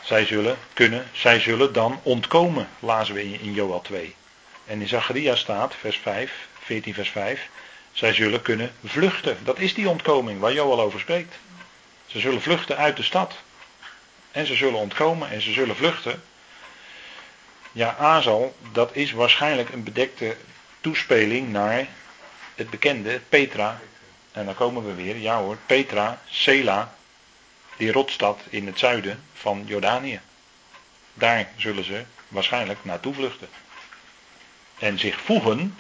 Zij 0.04 0.26
zullen 0.26 0.58
kunnen, 0.74 1.08
zij 1.12 1.40
zullen 1.40 1.74
dan 1.74 2.00
ontkomen, 2.04 2.70
lazen 2.80 3.16
we 3.16 3.24
in, 3.24 3.54
Joel 3.54 3.82
2. 3.82 4.16
En 4.66 4.82
in 4.82 4.88
Zacharia 4.88 5.36
staat, 5.36 5.76
vers 5.76 5.98
5, 5.98 6.48
14 6.60 6.94
vers 6.94 7.10
5, 7.10 7.50
zij 7.92 8.14
zullen 8.14 8.42
kunnen 8.42 8.72
vluchten. 8.86 9.38
Dat 9.44 9.60
is 9.60 9.74
die 9.74 9.90
ontkoming 9.90 10.40
waar 10.40 10.54
Joel 10.54 10.82
over 10.82 11.00
spreekt. 11.00 11.36
Ze 12.12 12.20
zullen 12.20 12.41
vluchten 12.41 12.78
uit 12.78 12.97
de 12.97 13.03
stad. 13.03 13.36
En 14.32 14.45
ze 14.45 14.55
zullen 14.55 14.80
ontkomen 14.80 15.30
en 15.30 15.41
ze 15.41 15.51
zullen 15.51 15.76
vluchten. 15.76 16.24
Ja, 17.72 17.95
Azal, 17.95 18.55
dat 18.72 18.95
is 18.95 19.12
waarschijnlijk 19.12 19.70
een 19.70 19.84
bedekte 19.84 20.36
toespeling 20.82 21.51
naar 21.51 21.88
het 22.55 22.70
bekende 22.70 23.22
Petra. 23.30 23.80
En 24.32 24.45
dan 24.45 24.55
komen 24.55 24.86
we 24.86 24.93
weer, 24.93 25.18
ja 25.18 25.38
hoor, 25.38 25.57
Petra, 25.66 26.22
Sela, 26.26 26.95
die 27.78 27.91
rotstad 27.91 28.41
in 28.49 28.66
het 28.66 28.80
zuiden 28.80 29.24
van 29.34 29.64
Jordanië. 29.66 30.20
Daar 31.14 31.49
zullen 31.55 31.84
ze 31.84 32.03
waarschijnlijk 32.28 32.80
naartoe 32.82 33.14
vluchten. 33.14 33.49
En 34.80 34.99
zich 34.99 35.20
voegen 35.22 35.78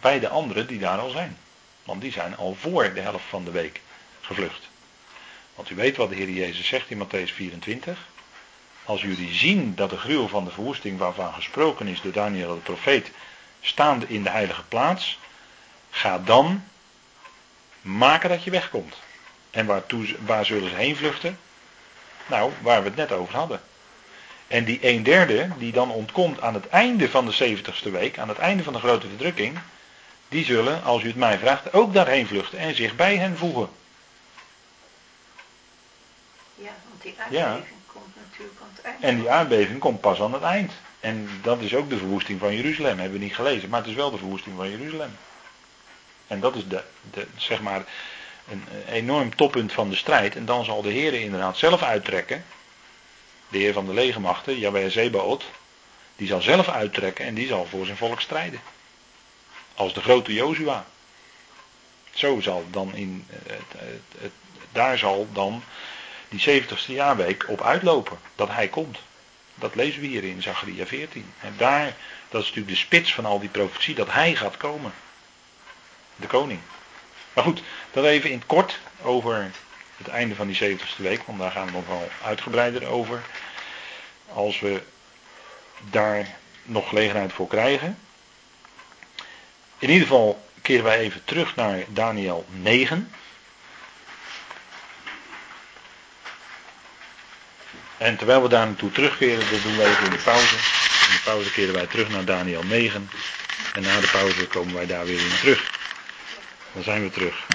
bij 0.00 0.20
de 0.20 0.28
anderen 0.28 0.66
die 0.66 0.78
daar 0.78 0.98
al 0.98 1.10
zijn. 1.10 1.38
Want 1.84 2.00
die 2.00 2.12
zijn 2.12 2.36
al 2.36 2.56
voor 2.60 2.92
de 2.94 3.00
helft 3.00 3.24
van 3.28 3.44
de 3.44 3.50
week 3.50 3.80
gevlucht. 4.20 4.70
Want 5.54 5.70
u 5.70 5.74
weet 5.74 5.96
wat 5.96 6.08
de 6.08 6.14
Heer 6.14 6.30
Jezus 6.30 6.66
zegt 6.66 6.90
in 6.90 7.02
Matthäus 7.06 7.34
24. 7.34 7.98
Als 8.84 9.02
jullie 9.02 9.34
zien 9.34 9.74
dat 9.74 9.90
de 9.90 9.98
gruwel 9.98 10.28
van 10.28 10.44
de 10.44 10.50
verwoesting 10.50 10.98
waarvan 10.98 11.32
gesproken 11.32 11.86
is 11.86 12.00
door 12.00 12.12
Daniel 12.12 12.54
de 12.54 12.60
profeet 12.60 13.10
staande 13.60 14.06
in 14.08 14.22
de 14.22 14.30
heilige 14.30 14.62
plaats, 14.68 15.18
ga 15.90 16.18
dan 16.18 16.64
maken 17.80 18.28
dat 18.28 18.44
je 18.44 18.50
wegkomt. 18.50 18.96
En 19.50 19.66
waartoe, 19.66 20.16
waar 20.24 20.44
zullen 20.44 20.70
ze 20.70 20.76
heen 20.76 20.96
vluchten? 20.96 21.38
Nou, 22.26 22.52
waar 22.60 22.82
we 22.82 22.88
het 22.88 22.96
net 22.96 23.12
over 23.12 23.34
hadden. 23.34 23.60
En 24.46 24.64
die 24.64 24.78
een 24.80 25.02
derde 25.02 25.48
die 25.58 25.72
dan 25.72 25.90
ontkomt 25.90 26.40
aan 26.40 26.54
het 26.54 26.68
einde 26.68 27.08
van 27.08 27.26
de 27.26 27.58
70ste 27.58 27.90
week, 27.90 28.18
aan 28.18 28.28
het 28.28 28.38
einde 28.38 28.62
van 28.62 28.72
de 28.72 28.78
grote 28.78 29.08
verdrukking, 29.08 29.58
die 30.28 30.44
zullen, 30.44 30.82
als 30.82 31.02
u 31.02 31.06
het 31.06 31.16
mij 31.16 31.38
vraagt, 31.38 31.72
ook 31.72 31.94
daarheen 31.94 32.26
vluchten 32.26 32.58
en 32.58 32.74
zich 32.74 32.96
bij 32.96 33.16
hen 33.16 33.36
voegen. 33.36 33.68
Ja, 36.62 36.74
want 36.88 37.02
die 37.02 37.14
aardbeving 37.18 37.80
komt 37.86 38.16
natuurlijk 38.16 38.60
aan 38.60 38.70
het 38.74 38.84
eind. 38.84 39.02
En 39.02 39.16
die 39.16 39.30
aardbeving 39.30 39.78
komt 39.78 40.00
pas 40.00 40.20
aan 40.20 40.32
het 40.32 40.42
eind. 40.42 40.72
En 41.00 41.28
dat 41.42 41.60
is 41.60 41.74
ook 41.74 41.90
de 41.90 41.98
verwoesting 41.98 42.40
van 42.40 42.56
Jeruzalem, 42.56 42.98
hebben 42.98 43.18
we 43.18 43.24
niet 43.24 43.34
gelezen, 43.34 43.68
maar 43.68 43.80
het 43.80 43.88
is 43.88 43.94
wel 43.94 44.10
de 44.10 44.18
verwoesting 44.18 44.56
van 44.56 44.70
Jeruzalem. 44.70 45.16
En 46.26 46.40
dat 46.40 46.54
is 46.54 46.68
de, 46.68 46.82
de 47.10 47.26
zeg 47.36 47.60
maar, 47.60 47.84
een 48.48 48.64
enorm 48.88 49.36
toppunt 49.36 49.72
van 49.72 49.90
de 49.90 49.96
strijd. 49.96 50.36
En 50.36 50.44
dan 50.44 50.64
zal 50.64 50.82
de 50.82 50.90
Heer 50.90 51.14
inderdaad 51.14 51.56
zelf 51.56 51.82
uittrekken. 51.82 52.44
De 53.48 53.58
Heer 53.58 53.72
van 53.72 53.86
de 53.86 53.94
legermachten, 53.94 54.58
Jabé 54.58 54.90
Zebaot. 54.90 55.44
Die 56.16 56.26
zal 56.26 56.40
zelf 56.40 56.68
uittrekken 56.68 57.24
en 57.24 57.34
die 57.34 57.46
zal 57.46 57.66
voor 57.66 57.84
zijn 57.84 57.96
volk 57.96 58.20
strijden. 58.20 58.60
Als 59.74 59.94
de 59.94 60.00
grote 60.00 60.32
Jozua. 60.32 60.86
Zo 62.10 62.40
zal 62.40 62.64
dan 62.70 62.94
in. 62.94 63.26
Het, 63.28 63.62
het, 63.76 64.02
het, 64.18 64.32
daar 64.72 64.98
zal 64.98 65.28
dan 65.32 65.62
die 66.32 66.62
70ste 66.62 66.86
jaarweek 66.86 67.44
op 67.48 67.62
uitlopen. 67.62 68.18
Dat 68.34 68.48
hij 68.48 68.68
komt. 68.68 68.98
Dat 69.54 69.74
lezen 69.74 70.00
we 70.00 70.06
hier 70.06 70.24
in 70.24 70.42
Zacharia 70.42 70.86
14. 70.86 71.32
En 71.40 71.54
daar, 71.56 71.94
dat 72.28 72.40
is 72.42 72.48
natuurlijk 72.48 72.74
de 72.74 72.82
spits 72.82 73.14
van 73.14 73.24
al 73.24 73.40
die 73.40 73.48
profetie, 73.48 73.94
dat 73.94 74.12
hij 74.12 74.34
gaat 74.34 74.56
komen. 74.56 74.92
De 76.16 76.26
koning. 76.26 76.60
Maar 77.32 77.44
goed, 77.44 77.62
dat 77.90 78.04
even 78.04 78.30
in 78.30 78.38
het 78.38 78.46
kort 78.46 78.78
over 79.02 79.50
het 79.96 80.08
einde 80.08 80.34
van 80.34 80.46
die 80.46 80.78
70ste 80.78 81.02
week, 81.02 81.22
want 81.22 81.38
daar 81.38 81.50
gaan 81.50 81.66
we 81.66 81.72
nog 81.72 81.86
wel 81.86 82.08
uitgebreider 82.24 82.86
over. 82.86 83.22
Als 84.32 84.60
we 84.60 84.82
daar 85.90 86.36
nog 86.62 86.88
gelegenheid 86.88 87.32
voor 87.32 87.46
krijgen. 87.46 87.98
In 89.78 89.88
ieder 89.90 90.06
geval 90.06 90.48
keren 90.62 90.84
wij 90.84 90.98
even 90.98 91.24
terug 91.24 91.56
naar 91.56 91.84
Daniel 91.88 92.44
9. 92.48 93.12
En 98.02 98.16
terwijl 98.16 98.42
we 98.42 98.48
daar 98.48 98.66
naartoe 98.66 98.90
terugkeren, 98.90 99.50
dat 99.50 99.62
doen 99.62 99.76
we 99.76 99.84
even 99.84 100.04
in 100.04 100.10
de 100.10 100.16
pauze. 100.16 100.54
In 101.08 101.12
de 101.12 101.20
pauze 101.24 101.50
keren 101.50 101.74
wij 101.74 101.86
terug 101.86 102.08
naar 102.08 102.24
Daniel 102.24 102.62
9. 102.62 103.10
En 103.74 103.82
na 103.82 104.00
de 104.00 104.08
pauze 104.12 104.46
komen 104.46 104.74
wij 104.74 104.86
daar 104.86 105.04
weer 105.04 105.20
in 105.20 105.36
terug. 105.40 105.70
Dan 106.72 106.82
zijn 106.82 107.02
we 107.02 107.10
terug. 107.10 107.46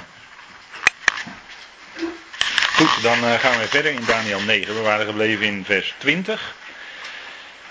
Goed, 2.74 3.02
dan 3.02 3.24
eh, 3.24 3.34
gaan 3.34 3.60
we 3.60 3.68
verder 3.68 3.92
in 3.92 4.06
Daniel 4.06 4.42
9. 4.42 4.76
We 4.76 4.82
waren 4.82 5.06
gebleven 5.06 5.46
in 5.46 5.66
vers 5.66 5.94
20. 5.98 6.56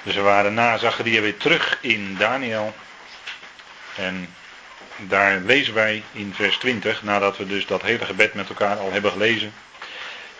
Dus 0.03 0.15
we 0.15 0.21
waren 0.21 0.55
na 0.55 0.79
Zacharia 0.79 1.21
weer 1.21 1.37
terug 1.37 1.79
in 1.81 2.17
Daniel. 2.19 2.75
En 3.95 4.35
daar 4.97 5.41
lezen 5.41 5.75
wij 5.75 6.03
in 6.13 6.35
vers 6.35 6.57
20, 6.57 7.03
nadat 7.03 7.37
we 7.37 7.47
dus 7.47 7.67
dat 7.67 7.83
hele 7.83 8.05
gebed 8.05 8.35
met 8.35 8.49
elkaar 8.49 8.77
al 8.77 8.93
hebben 8.93 9.13
gelezen. 9.13 9.55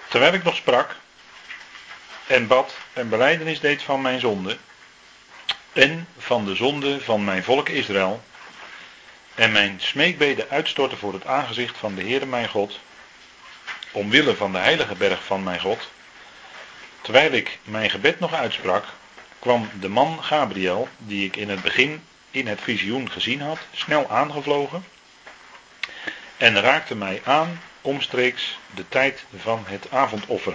Terwijl 0.09 0.33
ik 0.33 0.43
nog 0.43 0.57
sprak 0.57 0.97
en 2.27 2.47
bad 2.47 2.77
en 2.93 3.09
beleidenis 3.09 3.61
deed 3.61 3.83
van 3.83 4.01
mijn 4.01 4.21
zonde 4.21 4.57
en 5.73 6.09
van 6.19 6.45
de 6.45 6.55
zonde 6.55 7.01
van 7.01 7.25
mijn 7.25 7.45
volk 7.45 7.69
Israël 7.69 8.23
en 9.35 9.53
mijn 9.53 9.81
smeekbeden 9.81 10.51
uitstorten 10.51 10.99
voor 10.99 11.13
het 11.13 11.27
aangezicht 11.27 11.77
van 11.79 11.95
de 11.95 12.03
Heere 12.03 12.27
mijn 12.27 12.49
God, 12.49 12.81
omwille 13.91 14.37
van 14.37 14.53
de 14.53 14.59
heilige 14.59 14.95
berg 14.95 15.25
van 15.25 15.43
mijn 15.43 15.61
God, 15.61 15.91
terwijl 17.01 17.33
ik 17.33 17.59
mijn 17.63 17.91
gebed 17.91 18.21
nog 18.21 18.33
uitsprak, 18.33 18.85
kwam 19.39 19.71
de 19.81 19.89
man 19.89 20.25
Gabriel, 20.25 20.89
die 20.99 21.27
ik 21.27 21.37
in 21.37 21.49
het 21.49 21.63
begin 21.63 22.05
in 22.31 22.47
het 22.47 22.61
visioen 22.61 23.11
gezien 23.11 23.41
had, 23.41 23.59
snel 23.73 24.11
aangevlogen 24.11 24.85
en 26.37 26.61
raakte 26.61 26.95
mij 26.95 27.21
aan 27.25 27.61
omstreeks 27.81 28.59
de 28.75 28.89
tijd 28.89 29.25
van 29.37 29.65
het 29.67 29.91
avondoffer. 29.91 30.55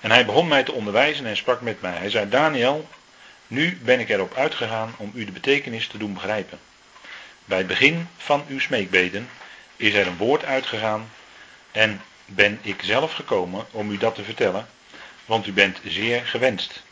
En 0.00 0.10
hij 0.10 0.26
begon 0.26 0.48
mij 0.48 0.62
te 0.62 0.72
onderwijzen 0.72 1.26
en 1.26 1.36
sprak 1.36 1.60
met 1.60 1.80
mij. 1.80 1.96
Hij 1.96 2.10
zei: 2.10 2.28
Daniel, 2.28 2.88
nu 3.46 3.78
ben 3.82 4.00
ik 4.00 4.08
erop 4.08 4.34
uitgegaan 4.34 4.94
om 4.96 5.10
u 5.14 5.24
de 5.24 5.32
betekenis 5.32 5.86
te 5.86 5.98
doen 5.98 6.12
begrijpen. 6.12 6.58
Bij 7.44 7.58
het 7.58 7.66
begin 7.66 8.08
van 8.16 8.44
uw 8.48 8.60
smeekbeden 8.60 9.28
is 9.76 9.94
er 9.94 10.06
een 10.06 10.16
woord 10.16 10.44
uitgegaan 10.44 11.10
en 11.72 12.00
ben 12.26 12.58
ik 12.62 12.82
zelf 12.82 13.12
gekomen 13.12 13.66
om 13.70 13.90
u 13.90 13.96
dat 13.96 14.14
te 14.14 14.24
vertellen, 14.24 14.68
want 15.26 15.46
u 15.46 15.52
bent 15.52 15.80
zeer 15.84 16.26
gewenst. 16.26 16.82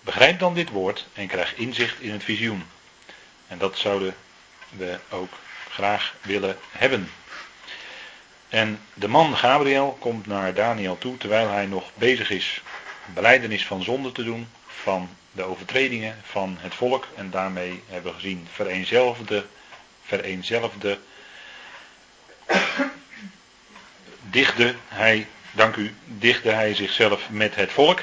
Begrijp 0.00 0.38
dan 0.38 0.54
dit 0.54 0.68
woord 0.68 1.06
en 1.12 1.26
krijg 1.26 1.54
inzicht 1.56 2.00
in 2.00 2.12
het 2.12 2.24
visioen. 2.24 2.64
En 3.48 3.58
dat 3.58 3.78
zouden 3.78 4.14
we 4.68 4.98
ook 5.08 5.32
graag 5.70 6.14
willen 6.20 6.58
hebben. 6.70 7.10
En 8.52 8.80
de 8.94 9.08
man 9.08 9.36
Gabriel 9.36 9.96
komt 10.00 10.26
naar 10.26 10.54
Daniel 10.54 10.98
toe 10.98 11.16
terwijl 11.16 11.48
hij 11.48 11.66
nog 11.66 11.90
bezig 11.94 12.30
is 12.30 12.62
beleidenis 13.14 13.66
van 13.66 13.82
zonde 13.82 14.12
te 14.12 14.24
doen, 14.24 14.48
van 14.66 15.08
de 15.30 15.42
overtredingen 15.42 16.20
van 16.22 16.56
het 16.60 16.74
volk. 16.74 17.06
En 17.14 17.30
daarmee 17.30 17.82
hebben 17.86 18.12
we 18.12 18.18
gezien 18.18 18.48
vereenzelvigde 18.52 19.46
vereenzelfde, 20.04 20.98
dichtte 24.20 24.74
hij, 24.88 25.26
dank 25.52 25.76
u, 25.76 25.94
dichtte 26.04 26.50
hij 26.50 26.74
zichzelf 26.74 27.30
met 27.30 27.54
het 27.54 27.72
volk. 27.72 28.00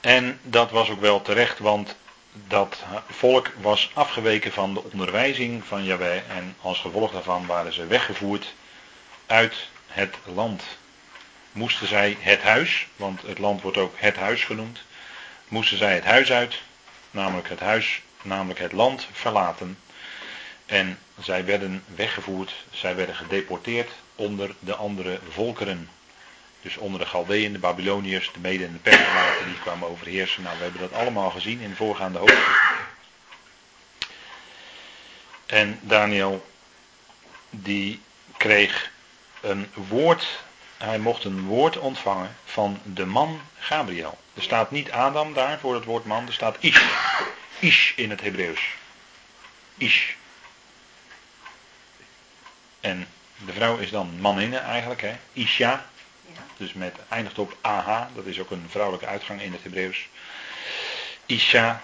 En 0.00 0.40
dat 0.42 0.70
was 0.70 0.90
ook 0.90 1.00
wel 1.00 1.22
terecht, 1.22 1.58
want 1.58 1.96
dat 2.32 2.84
volk 3.10 3.50
was 3.60 3.90
afgeweken 3.94 4.52
van 4.52 4.74
de 4.74 4.82
onderwijzing 4.82 5.64
van 5.64 5.84
Yahweh 5.84 6.30
en 6.30 6.56
als 6.60 6.78
gevolg 6.78 7.12
daarvan 7.12 7.46
waren 7.46 7.72
ze 7.72 7.86
weggevoerd 7.86 8.54
uit 9.28 9.68
het 9.86 10.16
land. 10.24 10.62
Moesten 11.52 11.86
zij 11.86 12.16
het 12.20 12.42
huis, 12.42 12.86
want 12.96 13.22
het 13.22 13.38
land 13.38 13.62
wordt 13.62 13.76
ook 13.76 13.94
het 13.96 14.16
huis 14.16 14.44
genoemd, 14.44 14.82
moesten 15.48 15.78
zij 15.78 15.94
het 15.94 16.04
huis 16.04 16.32
uit, 16.32 16.60
namelijk 17.10 17.48
het 17.48 17.60
huis, 17.60 18.02
namelijk 18.22 18.58
het 18.58 18.72
land 18.72 19.08
verlaten. 19.12 19.78
En 20.66 20.98
zij 21.20 21.44
werden 21.44 21.84
weggevoerd, 21.94 22.54
zij 22.70 22.96
werden 22.96 23.14
gedeporteerd 23.14 23.90
onder 24.14 24.54
de 24.58 24.74
andere 24.74 25.20
volkeren. 25.28 25.88
Dus 26.62 26.76
onder 26.76 27.00
de 27.00 27.06
Galdeën, 27.06 27.52
de 27.52 27.58
Babyloniërs, 27.58 28.30
de 28.32 28.38
Mede 28.38 28.64
en 28.64 28.72
de 28.72 28.78
Persen 28.78 29.44
die 29.46 29.60
kwamen 29.60 29.88
overheersen. 29.88 30.42
Nou, 30.42 30.56
we 30.56 30.62
hebben 30.62 30.80
dat 30.80 30.92
allemaal 30.92 31.30
gezien 31.30 31.60
in 31.60 31.70
de 31.70 31.76
voorgaande 31.76 32.18
hoofdstukken. 32.18 32.86
En 35.46 35.78
Daniel, 35.82 36.46
die 37.50 38.00
kreeg 38.36 38.90
een 39.48 39.70
woord, 39.74 40.26
hij 40.76 40.98
mocht 40.98 41.24
een 41.24 41.44
woord 41.44 41.78
ontvangen 41.78 42.36
van 42.44 42.80
de 42.84 43.06
man 43.06 43.40
Gabriel. 43.58 44.18
Er 44.34 44.42
staat 44.42 44.70
niet 44.70 44.90
Adam 44.90 45.34
daar 45.34 45.58
voor 45.58 45.74
het 45.74 45.84
woord 45.84 46.04
man, 46.04 46.26
er 46.26 46.32
staat 46.32 46.56
Ish. 46.60 46.82
Ish 47.58 47.92
in 47.96 48.10
het 48.10 48.20
Hebreeuws. 48.20 48.60
Ish. 49.76 50.10
En 52.80 53.08
de 53.44 53.52
vrouw 53.52 53.76
is 53.76 53.90
dan 53.90 54.20
maninne 54.20 54.56
eigenlijk, 54.56 55.00
hè? 55.00 55.16
Isha. 55.32 55.86
Dus 56.56 56.72
met 56.72 56.94
eindigt 57.08 57.38
op 57.38 57.56
AH, 57.60 58.06
dat 58.14 58.26
is 58.26 58.40
ook 58.40 58.50
een 58.50 58.66
vrouwelijke 58.68 59.06
uitgang 59.06 59.42
in 59.42 59.52
het 59.52 59.62
Hebreeuws. 59.62 60.08
Isha. 61.26 61.82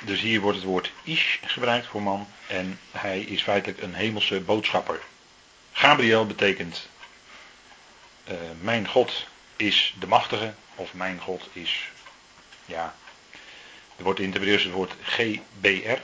Dus 0.00 0.20
hier 0.20 0.40
wordt 0.40 0.56
het 0.56 0.66
woord 0.66 0.92
Ish 1.02 1.36
gebruikt 1.44 1.86
voor 1.86 2.02
man. 2.02 2.28
En 2.46 2.80
hij 2.92 3.20
is 3.20 3.42
feitelijk 3.42 3.82
een 3.82 3.94
hemelse 3.94 4.40
boodschapper. 4.40 5.00
Gabriel 5.72 6.26
betekent 6.26 6.88
uh, 8.28 8.34
mijn 8.60 8.88
God 8.88 9.26
is 9.56 9.94
de 9.98 10.06
machtige. 10.06 10.54
Of 10.74 10.94
mijn 10.94 11.20
God 11.20 11.48
is, 11.52 11.88
ja, 12.66 12.94
er 13.96 14.04
wordt 14.04 14.18
in 14.18 14.24
het 14.24 14.34
Hebreeuws 14.34 14.62
het 14.62 14.72
woord 14.72 14.94
GBR. 15.02 15.98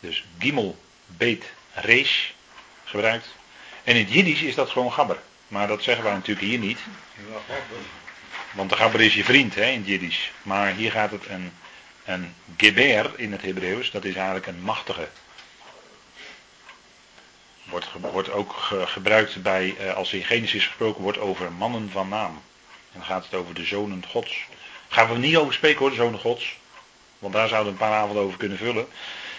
Dus 0.00 0.24
Gimel 0.38 0.78
Beet 1.06 1.44
Resh 1.72 2.30
gebruikt. 2.84 3.34
En 3.84 3.94
in 3.94 4.04
het 4.04 4.12
Jiddisch 4.12 4.42
is 4.42 4.54
dat 4.54 4.70
gewoon 4.70 4.92
gabber. 4.92 5.18
Maar 5.48 5.66
dat 5.66 5.82
zeggen 5.82 6.04
wij 6.04 6.12
natuurlijk 6.12 6.46
hier 6.46 6.58
niet. 6.58 6.78
Want 8.52 8.70
de 8.70 8.76
gabber 8.76 9.00
is 9.00 9.14
je 9.14 9.24
vriend 9.24 9.54
hè, 9.54 9.64
in 9.64 9.78
het 9.78 9.88
Jiddisch. 9.88 10.32
Maar 10.42 10.74
hier 10.74 10.90
gaat 10.90 11.10
het 11.10 11.26
een, 11.26 11.52
een 12.06 12.34
geber 12.56 13.12
in 13.16 13.32
het 13.32 13.42
Hebreeuws. 13.42 13.90
Dat 13.90 14.04
is 14.04 14.14
eigenlijk 14.14 14.46
een 14.46 14.60
machtige. 14.60 15.08
Wordt, 17.64 17.86
wordt 18.00 18.30
ook 18.30 18.52
gebruikt 18.70 19.42
bij, 19.42 19.74
eh, 19.78 19.94
als 19.94 20.12
in 20.12 20.24
Genesis 20.24 20.66
gesproken 20.66 21.02
wordt 21.02 21.18
over 21.18 21.52
mannen 21.52 21.90
van 21.90 22.08
naam. 22.08 22.42
En 22.92 22.98
dan 22.98 23.04
gaat 23.04 23.24
het 23.24 23.34
over 23.34 23.54
de 23.54 23.64
zonen 23.64 24.04
gods. 24.08 24.44
Daar 24.88 24.98
gaan 24.98 25.12
we 25.12 25.18
niet 25.18 25.36
over 25.36 25.54
spreken 25.54 25.78
hoor, 25.78 25.90
de 25.90 25.96
zonen 25.96 26.20
gods. 26.20 26.58
Want 27.18 27.34
daar 27.34 27.48
zouden 27.48 27.76
we 27.76 27.82
een 27.82 27.88
paar 27.88 27.98
avonden 27.98 28.24
over 28.24 28.38
kunnen 28.38 28.58
vullen. 28.58 28.88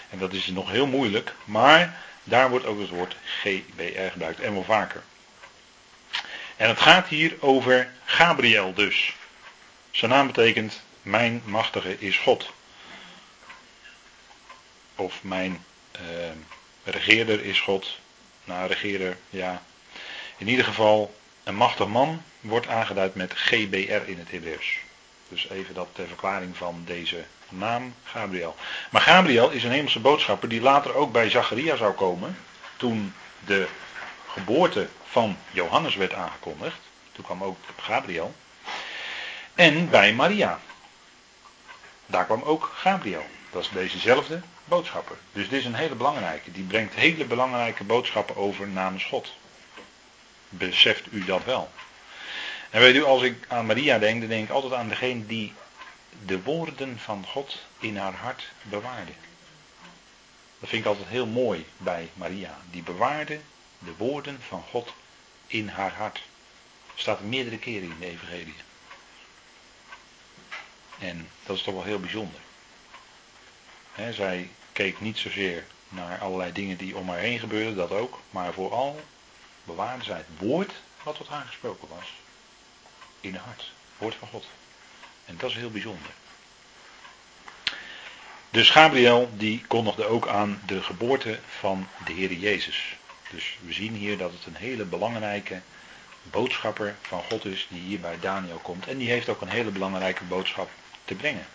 En 0.09 0.20
dat 0.20 0.34
is 0.34 0.47
nog 0.47 0.72
heel 0.72 0.88
moeilijk. 0.88 1.34
Maar 1.43 2.01
daar 2.24 2.49
wordt 2.49 2.65
ook 2.65 2.80
het 2.80 2.89
woord 2.89 3.15
GBR 3.26 4.11
gebruikt 4.11 4.39
en 4.39 4.53
wel 4.53 4.63
vaker. 4.63 5.03
En 6.55 6.68
het 6.68 6.80
gaat 6.80 7.07
hier 7.07 7.36
over 7.39 7.91
Gabriel 8.05 8.74
dus. 8.74 9.13
Zijn 9.91 10.11
naam 10.11 10.28
betekent 10.28 10.82
mijn 11.08 11.41
machtige 11.45 11.99
is 11.99 12.18
God. 12.18 12.51
Of 14.95 15.24
mijn 15.24 15.66
uh, 16.01 16.01
regeerder 16.84 17.43
is 17.45 17.60
God. 17.60 17.97
Nou, 18.43 18.68
regeerder, 18.68 19.18
ja. 19.30 19.62
In 20.38 20.47
ieder 20.47 20.66
geval, 20.66 21.16
een 21.43 21.55
machtig 21.55 21.88
man 21.88 22.24
wordt 22.39 22.68
aangeduid 22.68 23.16
met 23.16 23.34
GBR 23.36 24.10
in 24.10 24.18
het 24.18 24.32
Hebreeuws. 24.32 24.78
Dus 25.30 25.49
even 25.49 25.74
dat 25.74 25.88
ter 25.91 26.08
verklaring 26.08 26.58
van 26.58 26.84
deze 26.86 27.24
naam 27.49 27.93
Gabriel. 28.03 28.55
Maar 28.91 29.01
Gabriel 29.01 29.49
is 29.49 29.64
een 29.64 29.72
hemelse 29.72 29.99
boodschapper 29.99 30.49
die 30.49 30.62
later 30.62 30.95
ook 30.95 31.12
bij 31.12 31.30
Zacharia 31.30 31.76
zou 31.76 31.93
komen. 31.93 32.38
Toen 32.78 33.14
de 33.45 33.68
geboorte 34.28 34.88
van 35.10 35.38
Johannes 35.51 35.95
werd 35.95 36.14
aangekondigd. 36.14 36.80
Toen 37.12 37.26
kwam 37.26 37.43
ook 37.43 37.58
Gabriel. 37.80 38.36
En 39.55 39.89
bij 39.89 40.14
Maria. 40.14 40.60
Daar 42.08 42.26
kwam 42.26 42.41
ook 42.41 42.72
Gabriel. 42.76 43.26
Dat 43.51 43.62
is 43.62 43.70
dezezelfde 43.70 44.41
boodschapper. 44.66 45.18
Dus 45.32 45.49
dit 45.49 45.60
is 45.60 45.66
een 45.66 45.76
hele 45.76 45.95
belangrijke. 45.95 46.51
Die 46.51 46.64
brengt 46.64 46.93
hele 46.93 47.26
belangrijke 47.26 47.84
boodschappen 47.84 48.36
over 48.36 48.68
namens 48.68 49.03
God. 49.03 49.34
Beseft 50.49 51.03
u 51.12 51.26
dat 51.26 51.43
wel? 51.43 51.72
En 52.70 52.82
weet 52.82 52.95
u, 52.95 53.03
als 53.03 53.22
ik 53.22 53.45
aan 53.47 53.66
Maria 53.66 53.99
denk, 53.99 54.20
dan 54.20 54.30
denk 54.30 54.43
ik 54.43 54.53
altijd 54.53 54.74
aan 54.74 54.89
degene 54.89 55.26
die 55.26 55.53
de 56.26 56.41
woorden 56.43 56.99
van 56.99 57.26
God 57.26 57.66
in 57.80 57.97
haar 57.97 58.14
hart 58.14 58.51
bewaarde. 58.62 59.12
Dat 60.60 60.70
vind 60.70 60.82
ik 60.82 60.88
altijd 60.88 61.08
heel 61.08 61.26
mooi 61.26 61.66
bij 61.78 62.10
Maria. 62.14 62.58
Die 62.72 62.84
bewaarde 62.84 63.39
de 63.80 63.93
woorden 63.97 64.39
van 64.47 64.64
God 64.70 64.93
in 65.47 65.68
haar 65.68 65.93
hart. 65.93 66.22
Staat 66.95 67.22
meerdere 67.22 67.58
keren 67.58 67.89
in 67.89 67.99
de 67.99 68.05
Evangelie. 68.05 68.55
En 70.99 71.27
dat 71.45 71.55
is 71.57 71.63
toch 71.63 71.73
wel 71.73 71.83
heel 71.83 71.99
bijzonder. 71.99 72.39
zij 74.11 74.49
keek 74.73 75.01
niet 75.01 75.17
zozeer 75.17 75.65
naar 75.89 76.19
allerlei 76.19 76.51
dingen 76.51 76.77
die 76.77 76.97
om 76.97 77.09
haar 77.09 77.17
heen 77.17 77.39
gebeurden, 77.39 77.75
dat 77.75 77.91
ook. 77.91 78.19
Maar 78.29 78.53
vooral 78.53 79.01
bewaarde 79.63 80.03
zij 80.03 80.17
het 80.17 80.47
woord 80.47 80.71
wat 81.03 81.15
tot 81.15 81.27
haar 81.27 81.45
gesproken 81.45 81.87
was. 81.87 82.13
In 83.21 83.35
haar 83.35 83.45
hart. 83.45 83.71
Woord 83.97 84.15
van 84.15 84.27
God. 84.27 84.45
En 85.25 85.37
dat 85.37 85.49
is 85.49 85.55
heel 85.55 85.71
bijzonder. 85.71 86.11
Dus 88.49 88.69
Gabriel 88.69 89.29
die 89.33 89.65
kondigde 89.67 90.05
ook 90.05 90.27
aan 90.27 90.61
de 90.65 90.83
geboorte 90.83 91.39
van 91.59 91.87
de 92.05 92.11
Heer 92.11 92.33
Jezus. 92.33 92.95
Dus 93.31 93.57
we 93.61 93.73
zien 93.73 93.93
hier 93.93 94.17
dat 94.17 94.31
het 94.31 94.45
een 94.45 94.55
hele 94.55 94.85
belangrijke 94.85 95.61
boodschapper 96.23 96.95
van 97.01 97.23
God 97.23 97.45
is 97.45 97.67
die 97.69 97.81
hier 97.81 97.99
bij 97.99 98.19
Daniel 98.19 98.57
komt. 98.57 98.87
En 98.87 98.97
die 98.97 99.09
heeft 99.09 99.29
ook 99.29 99.41
een 99.41 99.49
hele 99.49 99.69
belangrijke 99.69 100.23
boodschap 100.23 100.69
te 101.08 101.16
brengen. 101.16 101.47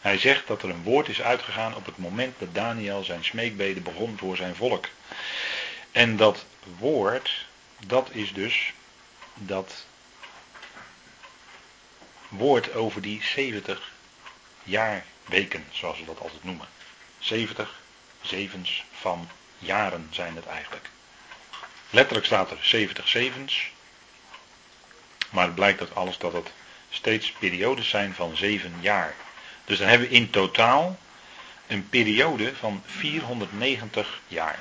Hij 0.00 0.18
zegt 0.18 0.46
dat 0.46 0.62
er 0.62 0.70
een 0.70 0.82
woord 0.82 1.08
is 1.08 1.22
uitgegaan 1.22 1.74
op 1.74 1.86
het 1.86 1.98
moment 1.98 2.38
dat 2.38 2.54
Daniel 2.54 3.04
zijn 3.04 3.24
smeekbeden 3.24 3.82
begon 3.82 4.18
voor 4.18 4.36
zijn 4.36 4.54
volk. 4.54 4.88
En 5.92 6.16
dat 6.16 6.44
woord, 6.78 7.46
dat 7.86 8.08
is 8.12 8.32
dus 8.32 8.72
dat 9.34 9.84
woord 12.28 12.74
over 12.74 13.02
die 13.02 13.22
70 13.22 13.92
jaar 14.62 15.04
weken, 15.24 15.64
zoals 15.70 15.98
we 15.98 16.04
dat 16.04 16.20
altijd 16.20 16.44
noemen. 16.44 16.66
70 17.18 17.80
zevens 18.20 18.84
van 18.92 19.28
jaren 19.58 20.08
zijn 20.10 20.36
het 20.36 20.46
eigenlijk. 20.46 20.90
Letterlijk 21.90 22.26
staat 22.26 22.50
er 22.50 22.58
70 22.60 23.08
zevens. 23.08 23.70
Maar 25.30 25.44
het 25.44 25.54
blijkt 25.54 25.78
dat 25.78 25.94
alles 25.94 26.18
dat 26.18 26.32
het 26.32 26.52
steeds 26.96 27.32
periodes 27.38 27.88
zijn 27.88 28.14
van 28.14 28.36
7 28.36 28.74
jaar. 28.80 29.14
Dus 29.64 29.78
dan 29.78 29.88
hebben 29.88 30.08
we 30.08 30.14
in 30.14 30.30
totaal 30.30 30.98
een 31.66 31.88
periode 31.88 32.54
van 32.54 32.82
490 32.86 34.20
jaar. 34.28 34.58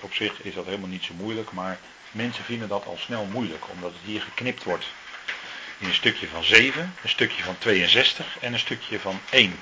Op 0.00 0.14
zich 0.14 0.42
is 0.42 0.54
dat 0.54 0.64
helemaal 0.64 0.88
niet 0.88 1.04
zo 1.04 1.14
moeilijk, 1.14 1.52
maar 1.52 1.78
mensen 2.10 2.44
vinden 2.44 2.68
dat 2.68 2.86
al 2.86 2.96
snel 2.98 3.24
moeilijk, 3.24 3.64
omdat 3.72 3.90
het 3.90 4.00
hier 4.04 4.20
geknipt 4.20 4.64
wordt 4.64 4.86
in 5.78 5.88
een 5.88 5.94
stukje 5.94 6.28
van 6.28 6.44
7, 6.44 6.94
een 7.02 7.08
stukje 7.08 7.42
van 7.42 7.58
62 7.58 8.36
en 8.40 8.52
een 8.52 8.58
stukje 8.58 9.00
van 9.00 9.20
1. 9.30 9.58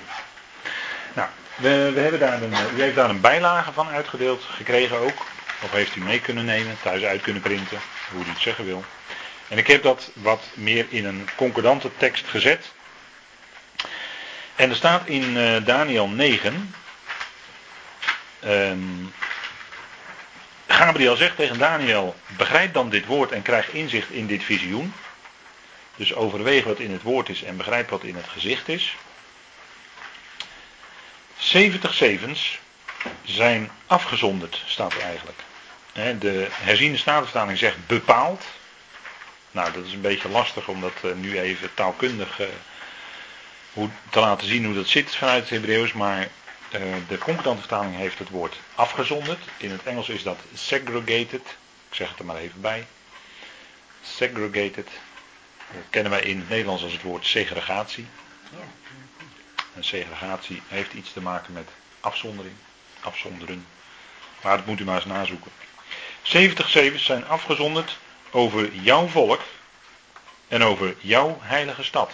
Nou, 1.13 1.29
we, 1.55 1.91
we 1.93 1.99
hebben 1.99 2.19
daar 2.19 2.41
een, 2.41 2.53
u 2.75 2.81
heeft 2.81 2.95
daar 2.95 3.09
een 3.09 3.21
bijlage 3.21 3.71
van 3.71 3.87
uitgedeeld 3.87 4.43
gekregen 4.43 4.97
ook. 4.97 5.25
Of 5.63 5.71
heeft 5.71 5.95
u 5.95 6.01
mee 6.01 6.21
kunnen 6.21 6.45
nemen, 6.45 6.77
thuis 6.81 7.03
uit 7.03 7.21
kunnen 7.21 7.41
printen, 7.41 7.79
hoe 8.11 8.25
u 8.25 8.29
het 8.29 8.39
zeggen 8.39 8.65
wil. 8.65 8.83
En 9.51 9.57
ik 9.57 9.67
heb 9.67 9.83
dat 9.83 10.11
wat 10.13 10.43
meer 10.53 10.85
in 10.89 11.05
een 11.05 11.29
concordante 11.35 11.91
tekst 11.97 12.25
gezet. 12.27 12.71
En 14.55 14.69
er 14.69 14.75
staat 14.75 15.07
in 15.07 15.37
uh, 15.37 15.65
Daniel 15.65 16.07
9. 16.07 16.75
Um, 18.45 19.13
Gabriel 20.67 21.15
zegt 21.15 21.35
tegen 21.35 21.57
Daniel: 21.57 22.15
Begrijp 22.27 22.73
dan 22.73 22.89
dit 22.89 23.05
woord 23.05 23.31
en 23.31 23.41
krijg 23.41 23.69
inzicht 23.69 24.09
in 24.09 24.27
dit 24.27 24.43
visioen. 24.43 24.93
Dus 25.95 26.13
overweeg 26.13 26.63
wat 26.63 26.79
in 26.79 26.91
het 26.91 27.01
woord 27.01 27.29
is 27.29 27.43
en 27.43 27.57
begrijp 27.57 27.89
wat 27.89 28.03
in 28.03 28.15
het 28.15 28.27
gezicht 28.27 28.67
is. 28.67 28.95
70 31.37 31.93
zevens 31.93 32.59
zijn 33.23 33.71
afgezonderd, 33.87 34.63
staat 34.65 34.93
er 34.93 35.01
eigenlijk. 35.01 35.39
De 36.21 36.47
herziende 36.51 36.97
statenvertaling 36.97 37.57
zegt 37.57 37.87
bepaald. 37.87 38.45
Nou, 39.51 39.71
dat 39.71 39.85
is 39.85 39.93
een 39.93 40.01
beetje 40.01 40.29
lastig 40.29 40.67
om 40.67 40.81
dat 40.81 40.93
eh, 41.03 41.11
nu 41.13 41.39
even 41.39 41.73
taalkundig 41.73 42.39
eh, 42.39 42.47
hoe, 43.73 43.89
te 44.09 44.19
laten 44.19 44.47
zien 44.47 44.65
hoe 44.65 44.73
dat 44.73 44.87
zit 44.87 45.15
vanuit 45.15 45.41
het 45.41 45.49
Hebreeuws, 45.49 45.93
maar 45.93 46.29
uh, 46.75 46.81
de 47.07 47.17
concordante 47.17 47.59
vertaling 47.59 47.95
heeft 47.95 48.19
het 48.19 48.29
woord 48.29 48.59
afgezonderd. 48.75 49.39
In 49.57 49.71
het 49.71 49.83
Engels 49.83 50.09
is 50.09 50.23
dat 50.23 50.39
segregated. 50.53 51.57
Ik 51.89 51.95
zeg 51.95 52.09
het 52.09 52.19
er 52.19 52.25
maar 52.25 52.35
even 52.35 52.61
bij. 52.61 52.87
Segregated. 54.03 54.87
Dat 55.73 55.83
kennen 55.89 56.11
wij 56.11 56.21
in 56.21 56.39
het 56.39 56.49
Nederlands 56.49 56.83
als 56.83 56.91
het 56.91 57.01
woord 57.01 57.25
segregatie. 57.25 58.07
En 59.75 59.83
segregatie 59.83 60.61
heeft 60.67 60.93
iets 60.93 61.13
te 61.13 61.21
maken 61.21 61.53
met 61.53 61.69
afzondering, 61.99 62.55
afzonderen. 63.01 63.65
Maar 64.41 64.57
dat 64.57 64.65
moet 64.65 64.79
u 64.79 64.83
maar 64.83 64.95
eens 64.95 65.05
nazoeken. 65.05 65.51
70 66.21 66.69
zevens 66.69 67.05
zijn 67.05 67.27
afgezonderd 67.27 67.97
over 68.31 68.73
jouw 68.73 69.07
volk 69.07 69.41
en 70.47 70.63
over 70.63 70.95
jouw 70.99 71.37
heilige 71.41 71.83
stad. 71.83 72.11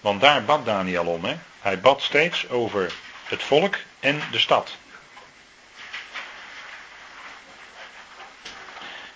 Want 0.00 0.20
daar 0.20 0.44
bad 0.44 0.64
Daniel 0.64 1.06
om. 1.06 1.24
Hè? 1.24 1.36
Hij 1.60 1.80
bad 1.80 2.02
steeds 2.02 2.48
over 2.48 2.92
het 3.24 3.42
volk 3.42 3.76
en 4.00 4.22
de 4.30 4.38
stad. 4.38 4.76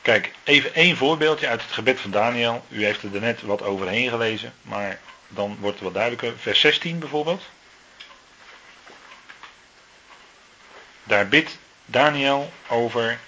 Kijk, 0.02 0.32
even 0.44 0.74
één 0.74 0.96
voorbeeldje 0.96 1.48
uit 1.48 1.62
het 1.62 1.72
gebed 1.72 2.00
van 2.00 2.10
Daniel. 2.10 2.64
U 2.68 2.84
heeft 2.84 3.02
er 3.02 3.20
net 3.20 3.42
wat 3.42 3.62
overheen 3.62 4.08
gelezen, 4.08 4.54
maar 4.62 5.00
dan 5.28 5.56
wordt 5.60 5.74
het 5.74 5.84
wat 5.84 5.94
duidelijker. 5.94 6.38
Vers 6.38 6.60
16 6.60 6.98
bijvoorbeeld. 6.98 7.42
Daar 11.04 11.28
bidt 11.28 11.58
Daniel 11.84 12.52
over 12.68 13.18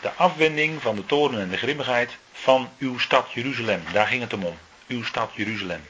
de 0.00 0.12
afwending 0.12 0.82
van 0.82 0.96
de 0.96 1.06
toren 1.06 1.40
en 1.40 1.48
de 1.48 1.56
grimmigheid 1.56 2.16
van 2.32 2.70
uw 2.78 2.98
stad 2.98 3.32
Jeruzalem. 3.32 3.82
Daar 3.92 4.06
ging 4.06 4.20
het 4.20 4.30
hem 4.30 4.44
om. 4.44 4.58
Uw 4.88 5.04
stad 5.04 5.30
Jeruzalem. 5.34 5.86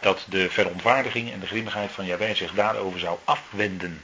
Dat 0.00 0.24
de 0.28 0.50
verontwaardiging 0.50 1.32
en 1.32 1.40
de 1.40 1.46
grimmigheid 1.46 1.92
van 1.92 2.06
Jahweh 2.06 2.34
zich 2.34 2.52
daarover 2.52 3.00
zou 3.00 3.18
afwenden. 3.24 4.02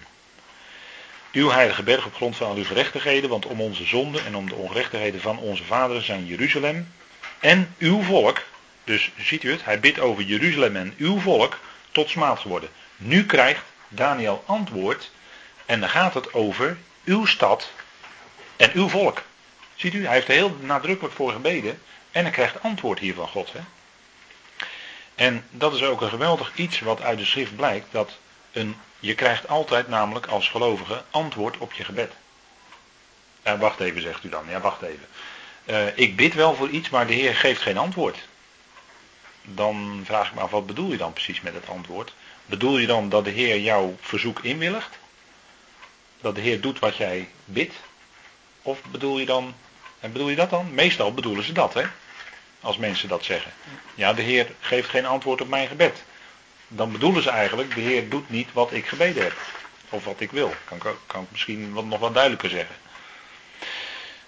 Uw 1.32 1.50
heilige 1.50 1.82
berg 1.82 2.06
op 2.06 2.14
grond 2.14 2.36
van 2.36 2.46
al 2.46 2.56
uw 2.56 2.64
gerechtigheden, 2.64 3.30
want 3.30 3.46
om 3.46 3.60
onze 3.60 3.84
zonden 3.84 4.24
en 4.24 4.36
om 4.36 4.48
de 4.48 4.54
ongerechtigheden 4.54 5.20
van 5.20 5.38
onze 5.38 5.64
vaderen 5.64 6.02
zijn 6.02 6.26
Jeruzalem 6.26 6.92
en 7.40 7.74
uw 7.78 8.02
volk, 8.02 8.42
dus 8.84 9.10
ziet 9.18 9.42
u 9.42 9.50
het, 9.50 9.64
hij 9.64 9.80
bidt 9.80 9.98
over 9.98 10.22
Jeruzalem 10.22 10.76
en 10.76 10.94
uw 10.96 11.18
volk 11.18 11.58
tot 11.92 12.10
smaad 12.10 12.38
geworden. 12.38 12.68
Nu 12.96 13.26
krijgt 13.26 13.62
Daniel 13.88 14.44
antwoord 14.46 15.10
en 15.66 15.80
dan 15.80 15.88
gaat 15.88 16.14
het 16.14 16.34
over 16.34 16.76
uw 17.04 17.26
stad 17.26 17.70
en 18.62 18.70
uw 18.74 18.88
volk. 18.88 19.22
Ziet 19.74 19.94
u, 19.94 20.04
hij 20.04 20.14
heeft 20.14 20.28
er 20.28 20.34
heel 20.34 20.56
nadrukkelijk 20.60 21.14
voor 21.14 21.32
gebeden 21.32 21.82
en 22.10 22.22
hij 22.22 22.32
krijgt 22.32 22.62
antwoord 22.62 22.98
hier 22.98 23.14
van 23.14 23.28
God. 23.28 23.52
Hè? 23.52 23.60
En 25.14 25.44
dat 25.50 25.74
is 25.74 25.82
ook 25.82 26.00
een 26.00 26.08
geweldig 26.08 26.52
iets 26.54 26.80
wat 26.80 27.02
uit 27.02 27.18
de 27.18 27.24
schrift 27.24 27.56
blijkt, 27.56 27.86
dat 27.90 28.10
een, 28.52 28.76
je 29.00 29.14
krijgt 29.14 29.48
altijd 29.48 29.88
namelijk 29.88 30.26
als 30.26 30.48
gelovige 30.48 31.04
antwoord 31.10 31.58
op 31.58 31.72
je 31.72 31.84
gebed. 31.84 32.12
Ja, 33.44 33.58
wacht 33.58 33.80
even, 33.80 34.02
zegt 34.02 34.24
u 34.24 34.28
dan. 34.28 34.44
Ja, 34.48 34.60
wacht 34.60 34.82
even. 34.82 35.06
Uh, 35.64 35.98
ik 35.98 36.16
bid 36.16 36.34
wel 36.34 36.54
voor 36.54 36.68
iets, 36.68 36.90
maar 36.90 37.06
de 37.06 37.14
Heer 37.14 37.34
geeft 37.34 37.62
geen 37.62 37.78
antwoord. 37.78 38.18
Dan 39.42 40.02
vraag 40.04 40.28
ik 40.28 40.34
me 40.34 40.40
af, 40.40 40.50
wat 40.50 40.66
bedoel 40.66 40.90
je 40.90 40.96
dan 40.96 41.12
precies 41.12 41.40
met 41.40 41.54
het 41.54 41.68
antwoord? 41.68 42.14
Bedoel 42.46 42.78
je 42.78 42.86
dan 42.86 43.08
dat 43.08 43.24
de 43.24 43.30
Heer 43.30 43.58
jouw 43.58 43.96
verzoek 44.00 44.40
inwilligt? 44.40 44.98
Dat 46.20 46.34
de 46.34 46.40
Heer 46.40 46.60
doet 46.60 46.78
wat 46.78 46.96
jij 46.96 47.28
bidt? 47.44 47.74
Of 48.62 48.82
bedoel 48.90 49.18
je 49.18 49.26
dan, 49.26 49.54
en 50.00 50.12
bedoel 50.12 50.28
je 50.28 50.36
dat 50.36 50.50
dan? 50.50 50.74
Meestal 50.74 51.14
bedoelen 51.14 51.44
ze 51.44 51.52
dat, 51.52 51.74
hè? 51.74 51.82
Als 52.60 52.76
mensen 52.76 53.08
dat 53.08 53.24
zeggen. 53.24 53.52
Ja, 53.94 54.12
de 54.12 54.22
Heer 54.22 54.46
geeft 54.60 54.88
geen 54.88 55.06
antwoord 55.06 55.40
op 55.40 55.48
mijn 55.48 55.68
gebed. 55.68 56.02
Dan 56.68 56.92
bedoelen 56.92 57.22
ze 57.22 57.30
eigenlijk, 57.30 57.74
de 57.74 57.80
Heer 57.80 58.08
doet 58.08 58.30
niet 58.30 58.52
wat 58.52 58.72
ik 58.72 58.86
gebeden 58.86 59.22
heb. 59.22 59.36
Of 59.88 60.04
wat 60.04 60.20
ik 60.20 60.30
wil. 60.30 60.54
Kan, 60.64 60.78
kan 61.06 61.22
ik 61.22 61.30
misschien 61.30 61.72
wat, 61.72 61.84
nog 61.84 61.98
wat 61.98 62.14
duidelijker 62.14 62.50
zeggen. 62.50 62.74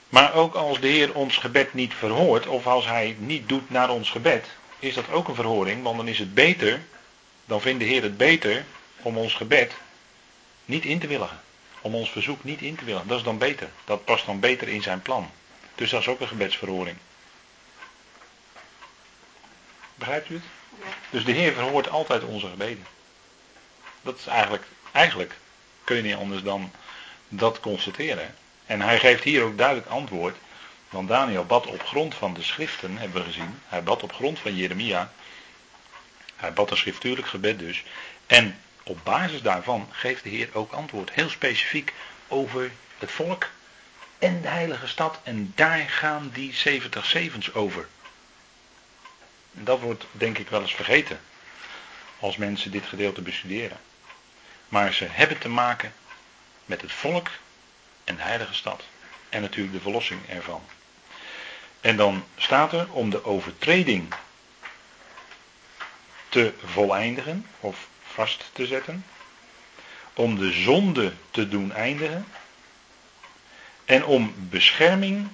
Maar 0.09 0.35
ook 0.35 0.55
als 0.55 0.80
de 0.80 0.89
Heer 0.89 1.14
ons 1.14 1.37
gebed 1.37 1.74
niet 1.74 1.95
verhoort, 1.95 2.47
of 2.47 2.66
als 2.66 2.87
Hij 2.87 3.16
niet 3.18 3.49
doet 3.49 3.70
naar 3.70 3.91
ons 3.91 4.11
gebed, 4.11 4.47
is 4.78 4.95
dat 4.95 5.11
ook 5.11 5.28
een 5.28 5.35
verhoring, 5.35 5.82
want 5.82 5.97
dan 5.97 6.09
is 6.09 6.18
het 6.18 6.35
beter, 6.35 6.82
dan 7.45 7.61
vindt 7.61 7.80
de 7.80 7.87
Heer 7.89 8.03
het 8.03 8.16
beter 8.16 8.64
om 9.03 9.18
ons 9.18 9.35
gebed 9.35 9.72
niet 10.64 10.85
in 10.85 10.99
te 10.99 11.07
willigen. 11.07 11.41
Om 11.85 11.95
ons 11.95 12.11
verzoek 12.11 12.45
niet 12.45 12.61
in 12.61 12.76
te 12.76 12.85
willigen. 12.85 13.09
Dat 13.09 13.18
is 13.18 13.24
dan 13.24 13.39
beter. 13.39 13.70
Dat 13.85 14.05
past 14.05 14.26
dan 14.26 14.41
beter 14.41 14.68
in 14.68 14.82
zijn 14.82 15.03
plan. 15.03 15.30
Dus 15.74 15.91
dat 15.91 16.01
is 16.01 16.09
ook 16.09 16.20
een 16.20 16.28
gebedsverhoring. 16.28 16.97
Begrijpt 19.95 20.28
u 20.28 20.35
het? 20.35 20.45
Dus 21.11 21.24
de 21.24 21.32
Heer 21.32 21.53
verhoort 21.53 21.89
altijd 21.89 22.24
onze 22.24 22.49
gebeden. 22.49 22.87
Dat 24.03 24.18
is 24.18 24.26
eigenlijk, 24.26 24.64
eigenlijk 24.93 25.35
kun 25.85 25.97
je 25.97 26.03
niet 26.03 26.14
anders 26.14 26.43
dan 26.43 26.70
dat 27.28 27.61
constateren. 27.61 28.35
En 28.66 28.80
hij 28.80 28.99
geeft 28.99 29.24
hier 29.24 29.43
ook 29.43 29.59
duidelijk 29.59 29.87
antwoord. 29.87 30.37
Want 30.89 31.09
Daniel 31.09 31.45
bad 31.45 31.66
op 31.66 31.82
grond 31.82 32.14
van 32.14 32.35
de 32.35 32.43
schriften, 32.43 32.97
hebben 32.97 33.20
we 33.20 33.26
gezien. 33.26 33.61
Hij 33.68 33.82
bad 33.82 34.03
op 34.03 34.12
grond 34.12 34.39
van 34.39 34.57
Jeremia. 34.57 35.12
Hij 36.37 36.53
bad 36.53 36.70
een 36.70 36.76
schriftuurlijk 36.76 37.26
gebed 37.26 37.59
dus. 37.59 37.85
En 38.26 38.59
op 38.85 38.99
basis 39.05 39.43
daarvan 39.43 39.89
geeft 39.91 40.22
de 40.22 40.28
Heer 40.28 40.49
ook 40.53 40.72
antwoord. 40.72 41.11
Heel 41.11 41.28
specifiek 41.28 41.93
over 42.28 42.70
het 42.99 43.11
volk 43.11 43.51
en 44.18 44.41
de 44.43 44.49
heilige 44.49 44.87
stad. 44.87 45.20
En 45.22 45.53
daar 45.55 45.89
gaan 45.89 46.30
die 46.32 46.55
70 46.55 47.07
zevens 47.07 47.55
over. 47.55 47.89
En 49.57 49.64
dat 49.64 49.80
wordt 49.80 50.07
denk 50.12 50.39
ik 50.39 50.49
wel 50.49 50.61
eens 50.61 50.74
vergeten. 50.74 51.20
Als 52.18 52.37
mensen 52.37 52.70
dit 52.70 52.87
gedeelte 52.87 53.22
bestuderen. 53.22 53.80
Maar 54.68 54.93
ze 54.93 55.05
hebben 55.05 55.39
te 55.39 55.49
maken 55.49 55.93
met 56.64 56.80
het 56.80 56.93
volk 56.93 57.30
en 58.05 58.16
de 58.16 58.22
heilige 58.22 58.55
stad. 58.55 58.82
En 59.28 59.41
natuurlijk 59.41 59.74
de 59.74 59.80
verlossing 59.80 60.28
ervan. 60.28 60.62
En 61.80 61.97
dan 61.97 62.24
staat 62.37 62.72
er 62.72 62.93
om 62.93 63.11
de 63.11 63.24
overtreding 63.24 64.14
te 66.28 66.53
voleindigen 66.64 67.47
of 67.61 67.89
vast 68.15 68.51
te 68.53 68.67
zetten. 68.67 69.05
Om 70.15 70.39
de 70.39 70.53
zonde 70.53 71.12
te 71.31 71.49
doen 71.49 71.73
eindigen. 71.73 72.27
En 73.85 74.05
om 74.05 74.35
bescherming 74.37 75.29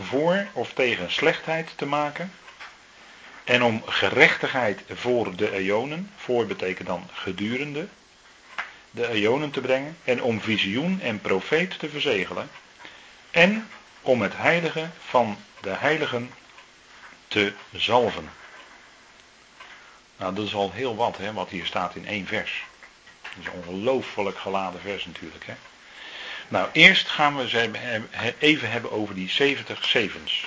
voor 0.00 0.46
of 0.52 0.72
tegen 0.72 1.12
slechtheid 1.12 1.72
te 1.76 1.86
maken. 1.86 2.32
En 3.44 3.62
om 3.62 3.82
gerechtigheid 3.86 4.82
voor 4.88 5.36
de 5.36 5.52
eonen, 5.52 6.10
voor 6.16 6.46
betekent 6.46 6.86
dan 6.86 7.08
gedurende, 7.12 7.88
de 8.90 9.08
eonen 9.08 9.50
te 9.50 9.60
brengen. 9.60 9.96
En 10.04 10.22
om 10.22 10.40
visioen 10.40 11.00
en 11.00 11.20
profeet 11.20 11.78
te 11.78 11.88
verzegelen. 11.88 12.50
En 13.30 13.68
om 14.00 14.22
het 14.22 14.36
heilige 14.36 14.88
van 14.98 15.36
de 15.60 15.70
heiligen 15.70 16.30
te 17.28 17.52
zalven. 17.72 18.30
Nou, 20.16 20.34
dat 20.34 20.46
is 20.46 20.54
al 20.54 20.70
heel 20.74 20.96
wat, 20.96 21.16
hè, 21.16 21.32
wat 21.32 21.48
hier 21.48 21.66
staat 21.66 21.94
in 21.94 22.06
één 22.06 22.26
vers. 22.26 22.64
Dat 23.22 23.32
is 23.40 23.46
een 23.46 23.52
ongelooflijk 23.52 24.38
geladen 24.38 24.80
vers 24.80 25.06
natuurlijk. 25.06 25.46
Hè. 25.46 25.54
Nou, 26.48 26.68
eerst 26.72 27.08
gaan 27.08 27.36
we 27.36 28.32
even 28.38 28.70
hebben 28.70 28.92
over 28.92 29.14
die 29.14 29.30
70 29.30 29.84
zevens. 29.84 30.46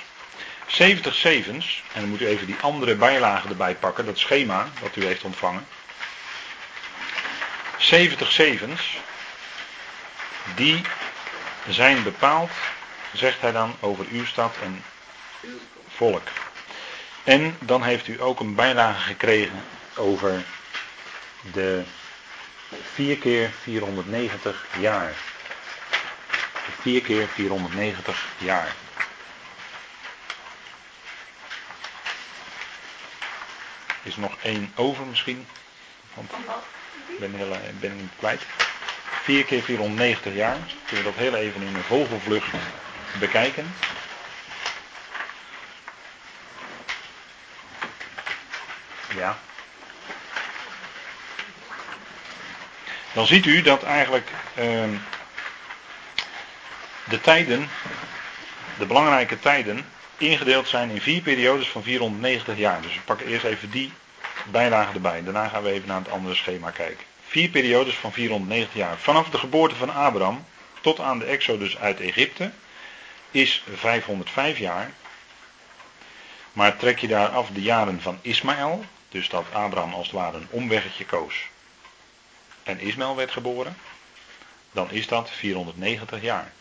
70 0.66 1.14
zevens, 1.14 1.82
en 1.92 2.00
dan 2.00 2.10
moet 2.10 2.20
u 2.20 2.26
even 2.26 2.46
die 2.46 2.56
andere 2.60 2.94
bijlagen 2.94 3.50
erbij 3.50 3.74
pakken, 3.74 4.06
dat 4.06 4.18
schema 4.18 4.68
dat 4.80 4.96
u 4.96 5.04
heeft 5.04 5.22
ontvangen. 5.22 5.66
70 7.78 8.32
zevens, 8.32 8.96
die 10.54 10.82
zijn 11.68 12.02
bepaald, 12.02 12.50
zegt 13.12 13.40
hij 13.40 13.52
dan, 13.52 13.76
over 13.80 14.06
uw 14.10 14.24
stad 14.24 14.54
en 14.62 14.84
volk. 15.88 16.28
En 17.28 17.56
dan 17.60 17.82
heeft 17.82 18.08
u 18.08 18.22
ook 18.22 18.40
een 18.40 18.54
bijlage 18.54 19.00
gekregen 19.00 19.64
over 19.96 20.44
de 21.52 21.82
4 22.92 23.18
keer 23.18 23.50
490 23.62 24.66
jaar. 24.78 25.12
4 26.80 27.02
keer 27.02 27.28
490 27.28 28.26
jaar. 28.38 28.74
Is 34.02 34.16
nog 34.16 34.36
één 34.42 34.72
over 34.74 35.06
misschien? 35.06 35.46
Want 36.14 36.32
ik 37.06 37.18
ben, 37.18 37.34
heel, 37.34 37.56
ben 37.80 37.96
niet 37.96 38.12
kwijt. 38.18 38.42
4 39.22 39.44
keer 39.44 39.62
490 39.62 40.34
jaar. 40.34 40.58
Kunnen 40.86 41.04
we 41.04 41.10
dat 41.10 41.20
heel 41.20 41.34
even 41.34 41.62
in 41.62 41.74
een 41.74 41.82
vogelvlucht 41.82 42.52
bekijken. 43.18 43.74
Dan 53.12 53.26
ziet 53.26 53.46
u 53.46 53.62
dat 53.62 53.82
eigenlijk 53.82 54.30
uh, 54.58 54.64
de 57.08 57.20
tijden, 57.20 57.68
de 58.78 58.86
belangrijke 58.86 59.38
tijden, 59.38 59.86
ingedeeld 60.18 60.68
zijn 60.68 60.90
in 60.90 61.00
vier 61.00 61.22
periodes 61.22 61.68
van 61.68 61.82
490 61.82 62.56
jaar. 62.56 62.82
Dus 62.82 62.94
we 62.94 63.00
pakken 63.00 63.26
eerst 63.26 63.44
even 63.44 63.70
die 63.70 63.92
bijlage 64.46 64.92
erbij. 64.94 65.22
Daarna 65.22 65.48
gaan 65.48 65.62
we 65.62 65.70
even 65.70 65.88
naar 65.88 65.98
het 65.98 66.10
andere 66.10 66.34
schema 66.34 66.70
kijken. 66.70 67.04
Vier 67.26 67.48
periodes 67.48 67.94
van 67.94 68.12
490 68.12 68.74
jaar. 68.74 68.98
Vanaf 68.98 69.30
de 69.30 69.38
geboorte 69.38 69.74
van 69.74 69.94
Abraham 69.94 70.44
tot 70.80 71.00
aan 71.00 71.18
de 71.18 71.24
exodus 71.24 71.78
uit 71.78 72.00
Egypte 72.00 72.50
is 73.30 73.62
505 73.74 74.58
jaar. 74.58 74.90
Maar 76.52 76.76
trek 76.76 76.98
je 76.98 77.06
daar 77.06 77.28
af 77.28 77.48
de 77.48 77.62
jaren 77.62 78.02
van 78.02 78.18
Ismaël, 78.22 78.84
dus 79.08 79.28
dat 79.28 79.46
Abraham 79.52 79.94
als 79.94 80.06
het 80.06 80.16
ware 80.16 80.36
een 80.36 80.48
omweggetje 80.50 81.04
koos 81.04 81.48
en 82.62 82.80
Ismaël 82.80 83.16
werd 83.16 83.30
geboren, 83.30 83.76
dan 84.72 84.90
is 84.90 85.06
dat 85.06 85.30
490 85.30 86.22
jaar. 86.22 86.52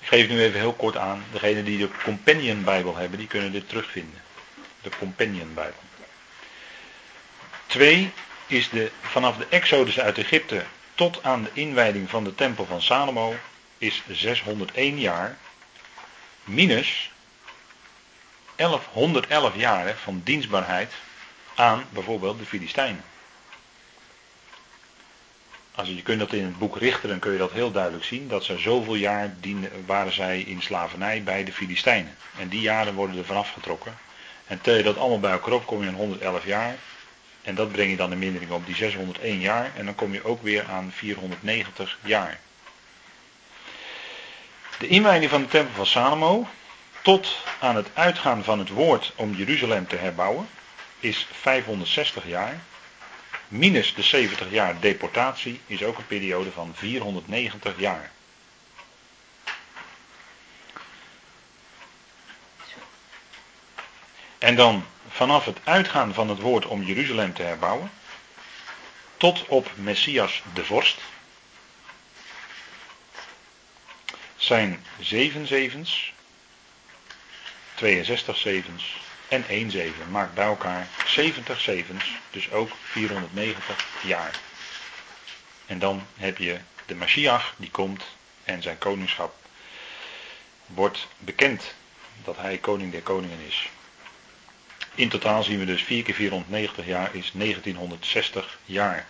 Ik 0.00 0.08
geef 0.08 0.28
nu 0.28 0.42
even 0.42 0.60
heel 0.60 0.72
kort 0.72 0.96
aan, 0.96 1.24
degenen 1.32 1.64
die 1.64 1.78
de 1.78 1.88
Companion 2.02 2.64
Bijbel 2.64 2.96
hebben, 2.96 3.18
die 3.18 3.28
kunnen 3.28 3.52
dit 3.52 3.68
terugvinden. 3.68 4.22
De 4.82 4.90
Companion 4.98 5.54
Bijbel. 5.54 5.80
Twee 7.66 8.12
is 8.46 8.68
de, 8.68 8.90
vanaf 9.00 9.36
de 9.36 9.46
Exodus 9.48 10.00
uit 10.00 10.18
Egypte 10.18 10.64
tot 10.94 11.22
aan 11.22 11.42
de 11.42 11.50
inwijding 11.52 12.10
van 12.10 12.24
de 12.24 12.34
tempel 12.34 12.64
van 12.64 12.82
Salomo 12.82 13.34
is 13.78 14.02
601 14.08 14.98
jaar 14.98 15.38
minus 16.44 17.11
1111 18.56 19.56
jaar 19.56 19.94
van 19.96 20.20
dienstbaarheid 20.24 20.92
aan 21.54 21.84
bijvoorbeeld 21.90 22.38
de 22.38 22.44
Filistijnen. 22.44 23.04
Als 25.74 25.88
je, 25.88 26.02
kunt 26.02 26.18
dat 26.18 26.32
in 26.32 26.44
het 26.44 26.58
boek 26.58 26.78
Richteren 26.78 27.18
kun 27.18 27.32
je 27.32 27.38
dat 27.38 27.52
heel 27.52 27.70
duidelijk 27.70 28.04
zien. 28.04 28.28
Dat 28.28 28.44
ze 28.44 28.58
zoveel 28.58 28.94
jaar 28.94 29.34
waren 29.86 30.12
zij 30.12 30.40
in 30.40 30.62
slavernij 30.62 31.22
bij 31.22 31.44
de 31.44 31.52
Filistijnen. 31.52 32.16
En 32.38 32.48
die 32.48 32.60
jaren 32.60 32.94
worden 32.94 33.18
er 33.18 33.24
vanaf 33.24 33.52
getrokken. 33.52 33.98
En 34.46 34.60
tel 34.60 34.74
je 34.74 34.82
dat 34.82 34.96
allemaal 34.96 35.20
bij 35.20 35.30
elkaar 35.30 35.52
op, 35.52 35.66
kom 35.66 35.82
je 35.82 35.88
aan 35.88 35.94
111 35.94 36.46
jaar. 36.46 36.76
En 37.42 37.54
dat 37.54 37.72
breng 37.72 37.90
je 37.90 37.96
dan 37.96 38.12
in 38.12 38.18
mindering 38.18 38.50
op 38.50 38.66
die 38.66 38.74
601 38.74 39.38
jaar. 39.38 39.70
En 39.76 39.84
dan 39.84 39.94
kom 39.94 40.12
je 40.12 40.24
ook 40.24 40.42
weer 40.42 40.64
aan 40.70 40.92
490 40.94 41.98
jaar. 42.02 42.38
De 44.78 44.86
inwijding 44.86 45.30
van 45.30 45.42
de 45.42 45.48
tempel 45.48 45.74
van 45.74 45.86
Salomo 45.86 46.48
tot 47.02 47.36
aan 47.60 47.76
het 47.76 47.88
uitgaan 47.94 48.44
van 48.44 48.58
het 48.58 48.68
woord 48.68 49.12
om 49.16 49.34
Jeruzalem 49.34 49.86
te 49.86 49.96
herbouwen 49.96 50.48
is 51.00 51.26
560 51.32 52.26
jaar. 52.26 52.60
Minus 53.48 53.94
de 53.94 54.02
70 54.02 54.50
jaar 54.50 54.80
deportatie 54.80 55.60
is 55.66 55.82
ook 55.82 55.98
een 55.98 56.06
periode 56.06 56.52
van 56.52 56.74
490 56.74 57.78
jaar. 57.78 58.10
En 64.38 64.56
dan 64.56 64.86
vanaf 65.08 65.44
het 65.44 65.58
uitgaan 65.64 66.14
van 66.14 66.28
het 66.28 66.40
woord 66.40 66.66
om 66.66 66.82
Jeruzalem 66.82 67.32
te 67.32 67.42
herbouwen, 67.42 67.90
tot 69.16 69.46
op 69.46 69.70
Messias 69.74 70.42
de 70.54 70.64
Vorst, 70.64 71.00
zijn 74.36 74.84
zeven 75.00 75.46
zevens, 75.46 76.12
62 77.74 78.36
zevens 78.36 78.96
en 79.28 79.48
1 79.48 79.70
zeven 79.70 80.10
maakt 80.10 80.34
bij 80.34 80.44
elkaar 80.44 80.88
70 81.06 81.60
zevens, 81.60 82.04
dus 82.30 82.50
ook 82.50 82.70
490 82.82 83.86
jaar. 84.02 84.40
En 85.66 85.78
dan 85.78 86.06
heb 86.16 86.38
je 86.38 86.58
de 86.86 86.94
Mashiach 86.94 87.54
die 87.56 87.70
komt 87.70 88.04
en 88.44 88.62
zijn 88.62 88.78
koningschap 88.78 89.34
wordt 90.66 91.08
bekend 91.18 91.74
dat 92.24 92.36
hij 92.36 92.58
koning 92.58 92.92
der 92.92 93.02
koningen 93.02 93.38
is. 93.46 93.68
In 94.94 95.08
totaal 95.08 95.42
zien 95.42 95.58
we 95.58 95.64
dus 95.64 95.82
4 95.82 96.02
keer 96.02 96.14
490 96.14 96.86
jaar 96.86 97.14
is 97.14 97.30
1960 97.34 98.58
jaar. 98.64 99.06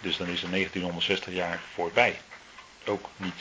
Dus 0.00 0.16
dan 0.16 0.28
is 0.28 0.42
er 0.42 0.50
1960 0.50 1.34
jaar 1.34 1.60
voorbij. 1.74 2.20
Ook 2.84 3.08
niet, 3.16 3.40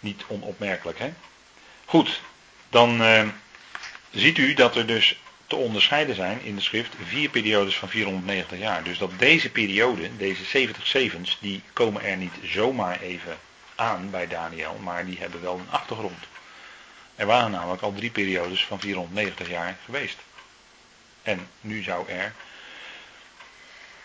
niet 0.00 0.22
onopmerkelijk, 0.26 0.98
hè? 0.98 1.12
Goed, 1.90 2.20
dan 2.68 3.02
uh, 3.02 3.28
ziet 4.10 4.38
u 4.38 4.54
dat 4.54 4.76
er 4.76 4.86
dus 4.86 5.20
te 5.46 5.56
onderscheiden 5.56 6.14
zijn 6.14 6.42
in 6.42 6.54
de 6.54 6.60
schrift 6.60 6.94
vier 7.04 7.30
periodes 7.30 7.76
van 7.76 7.88
490 7.88 8.58
jaar. 8.58 8.82
Dus 8.82 8.98
dat 8.98 9.10
deze 9.18 9.50
periode, 9.50 10.16
deze 10.16 10.44
70 10.44 10.86
zevens, 10.86 11.38
die 11.40 11.62
komen 11.72 12.02
er 12.02 12.16
niet 12.16 12.32
zomaar 12.42 13.00
even 13.00 13.38
aan 13.74 14.10
bij 14.10 14.26
Daniel, 14.26 14.78
maar 14.82 15.06
die 15.06 15.18
hebben 15.18 15.42
wel 15.42 15.58
een 15.58 15.70
achtergrond. 15.70 16.24
Er 17.16 17.26
waren 17.26 17.50
namelijk 17.50 17.82
al 17.82 17.92
drie 17.92 18.10
periodes 18.10 18.64
van 18.64 18.80
490 18.80 19.48
jaar 19.48 19.76
geweest. 19.84 20.18
En 21.22 21.48
nu 21.60 21.82
zou 21.82 22.08
er 22.08 22.32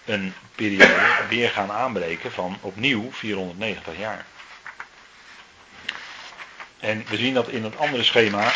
een 0.05 0.33
periode 0.55 1.25
weer 1.29 1.49
gaan 1.49 1.71
aanbreken 1.71 2.31
van 2.31 2.57
opnieuw 2.61 3.11
490 3.11 3.97
jaar. 3.97 4.25
En 6.85 7.05
we 7.05 7.17
zien 7.17 7.33
dat 7.33 7.47
in 7.47 7.63
het 7.63 7.77
andere 7.77 8.03
schema, 8.03 8.51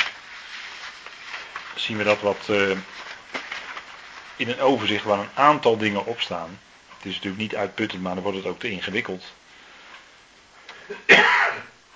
zien 1.76 1.98
we 1.98 2.04
dat 2.04 2.22
wat 2.22 2.48
uh, 2.50 2.78
in 4.36 4.50
een 4.50 4.60
overzicht 4.60 5.04
waar 5.04 5.20
een 5.20 5.30
aantal 5.34 5.78
dingen 5.78 6.06
op 6.06 6.22
staan. 6.22 6.60
Het 6.98 7.06
is 7.06 7.14
natuurlijk 7.14 7.42
niet 7.42 7.56
uitputtend, 7.56 8.02
maar 8.02 8.14
dan 8.14 8.24
wordt 8.24 8.38
het 8.38 8.48
ook 8.48 8.60
te 8.60 8.70
ingewikkeld. 8.70 9.24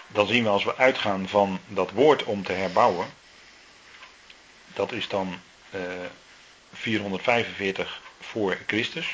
Dan 0.07 0.27
zien 0.27 0.43
we 0.43 0.49
als 0.49 0.63
we 0.63 0.77
uitgaan 0.77 1.27
van 1.27 1.59
dat 1.67 1.91
woord 1.91 2.23
om 2.23 2.43
te 2.43 2.53
herbouwen, 2.53 3.07
dat 4.73 4.91
is 4.91 5.07
dan 5.07 5.39
uh, 5.75 6.03
eh, 6.03 6.09
445 6.73 8.01
voor 8.19 8.57
Christus, 8.67 9.07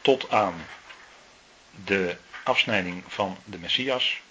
tot 0.00 0.30
aan 0.30 0.66
de 1.84 2.16
afsnijding 2.42 3.04
van 3.06 3.38
de 3.44 3.58
Messias, 3.58 4.22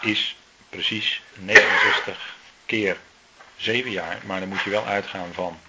is 0.00 0.36
precies 0.68 1.22
69 1.34 2.36
keer 2.66 2.96
7 3.56 3.90
jaar. 3.90 4.18
Maar 4.24 4.40
dan 4.40 4.48
moet 4.48 4.62
je 4.62 4.70
wel 4.70 4.84
uitgaan 4.84 5.32
van 5.32 5.60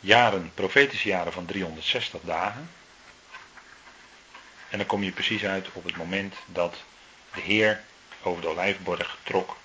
jaren, 0.00 0.50
profetische 0.54 1.08
jaren 1.08 1.32
van 1.32 1.46
360 1.46 2.20
dagen. 2.24 2.70
En 4.70 4.78
dan 4.78 4.86
kom 4.86 5.02
je 5.02 5.10
precies 5.10 5.44
uit 5.44 5.68
op 5.72 5.84
het 5.84 5.96
moment 5.96 6.34
dat 6.46 6.76
de 7.34 7.40
Heer 7.40 7.82
over 8.22 8.42
de 8.42 8.48
olijfborg 8.48 9.18
trok. 9.22 9.56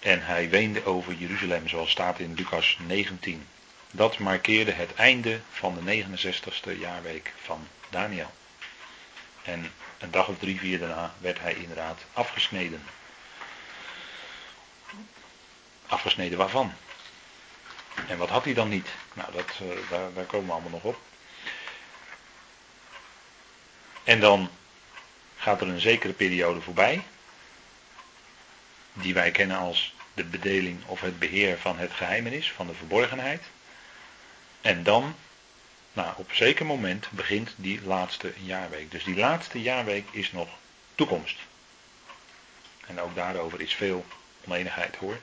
En 0.00 0.26
hij 0.26 0.48
weende 0.48 0.84
over 0.84 1.12
Jeruzalem, 1.12 1.68
zoals 1.68 1.90
staat 1.90 2.18
in 2.18 2.34
Lucas 2.34 2.78
19. 2.86 3.46
Dat 3.90 4.18
markeerde 4.18 4.72
het 4.72 4.94
einde 4.94 5.40
van 5.50 5.78
de 5.84 6.04
69ste 6.04 6.78
jaarweek 6.78 7.32
van 7.42 7.68
Daniel. 7.90 8.30
En 9.42 9.72
een 9.98 10.10
dag 10.10 10.28
of 10.28 10.38
drie, 10.38 10.58
vier 10.58 10.78
daarna 10.78 11.14
werd 11.18 11.40
hij 11.40 11.54
inderdaad 11.54 12.04
afgesneden. 12.12 12.82
Afgesneden 15.86 16.38
waarvan? 16.38 16.72
En 18.08 18.18
wat 18.18 18.28
had 18.28 18.44
hij 18.44 18.54
dan 18.54 18.68
niet? 18.68 18.88
Nou, 19.12 19.32
dat, 19.32 19.60
uh, 19.62 19.90
daar, 19.90 20.12
daar 20.12 20.24
komen 20.24 20.46
we 20.46 20.52
allemaal 20.52 20.70
nog 20.70 20.82
op. 20.82 20.98
En 24.04 24.20
dan 24.20 24.50
gaat 25.36 25.60
er 25.60 25.68
een 25.68 25.80
zekere 25.80 26.12
periode 26.12 26.60
voorbij, 26.60 27.02
die 28.92 29.14
wij 29.14 29.30
kennen 29.30 29.56
als 29.56 29.94
de 30.14 30.24
bedeling 30.24 30.86
of 30.86 31.00
het 31.00 31.18
beheer 31.18 31.58
van 31.58 31.78
het 31.78 31.92
geheimenis, 31.92 32.52
van 32.52 32.66
de 32.66 32.74
verborgenheid. 32.74 33.42
En 34.60 34.82
dan 34.82 35.14
nou, 35.96 36.12
op 36.16 36.28
een 36.28 36.36
zeker 36.36 36.66
moment 36.66 37.06
begint 37.10 37.50
die 37.56 37.80
laatste 37.82 38.32
jaarweek. 38.36 38.90
Dus 38.90 39.04
die 39.04 39.16
laatste 39.16 39.62
jaarweek 39.62 40.06
is 40.10 40.32
nog 40.32 40.48
toekomst. 40.94 41.36
En 42.86 43.00
ook 43.00 43.14
daarover 43.14 43.60
is 43.60 43.74
veel 43.74 44.04
oneenigheid 44.44 44.96
hoor. 44.96 45.18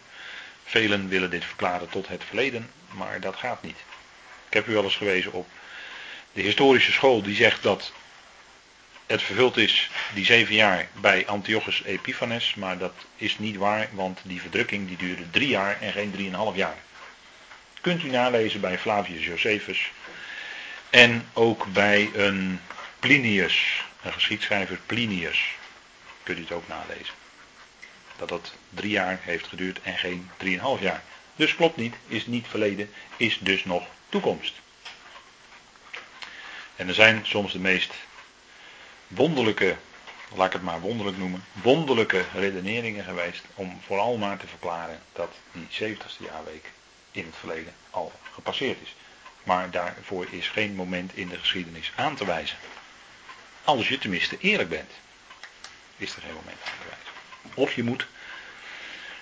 Velen 0.66 1.08
willen 1.08 1.30
dit 1.30 1.46
verklaren 1.46 1.90
tot 1.90 2.08
het 2.08 2.24
verleden, 2.24 2.72
maar 2.88 3.20
dat 3.20 3.36
gaat 3.36 3.64
niet. 3.64 3.78
Ik 4.48 4.54
heb 4.54 4.68
u 4.68 4.74
wel 4.74 4.84
eens 4.84 4.96
gewezen 4.96 5.32
op 5.32 5.48
de 6.34 6.42
historische 6.42 6.92
school 6.92 7.22
die 7.22 7.36
zegt 7.36 7.64
dat 7.64 7.92
het 9.06 9.22
vervuld 9.22 9.58
is, 9.58 9.90
die 10.14 10.26
zeven 10.26 10.56
jaar, 10.56 10.88
bij 10.94 11.28
Antiochus 11.28 11.84
Epiphanes, 11.84 12.56
maar 12.56 12.78
dat 12.78 12.94
is 13.16 13.40
niet 13.40 13.56
waar, 13.56 13.90
want 13.92 14.20
die 14.24 14.42
verdrukking 14.42 14.88
die 14.88 14.98
duurde 14.98 15.30
drie 15.30 15.48
jaar 15.48 15.82
en 15.82 15.92
geen 15.92 16.12
drieënhalf 16.12 16.56
jaar. 16.56 16.78
Kunt 17.82 18.04
u 18.04 18.10
nalezen 18.10 18.62
bij 18.62 18.80
Flavius 18.80 19.26
Josephus, 19.26 19.92
en 20.94 21.26
ook 21.34 21.66
bij 21.66 22.10
een 22.14 22.60
Plinius, 23.00 23.86
een 24.02 24.14
geschiedschrijver 24.14 24.80
Plinius, 24.86 25.56
kunt 26.24 26.38
u 26.38 26.42
het 26.42 26.52
ook 26.52 26.68
nalezen. 26.68 27.14
Dat 28.18 28.30
dat 28.30 28.54
drie 28.70 28.92
jaar 28.92 29.20
heeft 29.22 29.48
geduurd 29.48 29.82
en 29.82 29.98
geen 29.98 30.30
drieënhalf 30.38 30.82
jaar. 30.82 31.04
Dus 31.36 31.56
klopt 31.56 31.76
niet, 31.78 31.96
is 32.08 32.26
niet 32.26 32.48
verleden, 32.48 32.90
is 33.18 33.38
dus 33.40 33.66
nog 33.66 33.88
toekomst. 34.10 34.54
En 36.76 36.88
er 36.88 36.94
zijn 36.94 37.26
soms 37.26 37.52
de 37.52 37.60
meest 37.60 37.94
wonderlijke 39.08 39.76
laat 40.34 40.48
ik 40.48 40.54
het 40.54 40.62
maar 40.62 40.80
wonderlijk 40.80 41.18
noemen, 41.18 41.46
wonderlijke 41.52 42.26
redeneringen 42.34 43.04
geweest 43.04 43.44
om 43.54 43.82
vooral 43.86 44.18
maar 44.18 44.38
te 44.38 44.48
verklaren 44.48 45.02
dat 45.14 45.34
die 45.52 45.96
70ste 45.96 46.24
jaarweek 46.32 46.72
in 47.12 47.26
het 47.26 47.36
verleden 47.36 47.74
al 47.90 48.12
gepasseerd 48.34 48.78
is. 48.82 48.96
Maar 49.44 49.72
daarvoor 49.72 50.28
is 50.30 50.48
geen 50.48 50.76
moment 50.76 51.12
in 51.16 51.28
de 51.28 51.38
geschiedenis 51.38 51.92
aan 51.96 52.16
te 52.16 52.26
wijzen. 52.26 52.58
Als 53.64 53.88
je 53.88 53.98
tenminste 53.98 54.38
eerlijk 54.40 54.70
bent, 54.70 54.92
is 55.98 56.16
er 56.16 56.22
geen 56.22 56.34
moment 56.34 56.58
aan 56.66 56.80
te 56.80 56.88
wijzen. 56.88 57.54
Of 57.54 57.74
je 57.74 57.84
moet. 57.84 58.08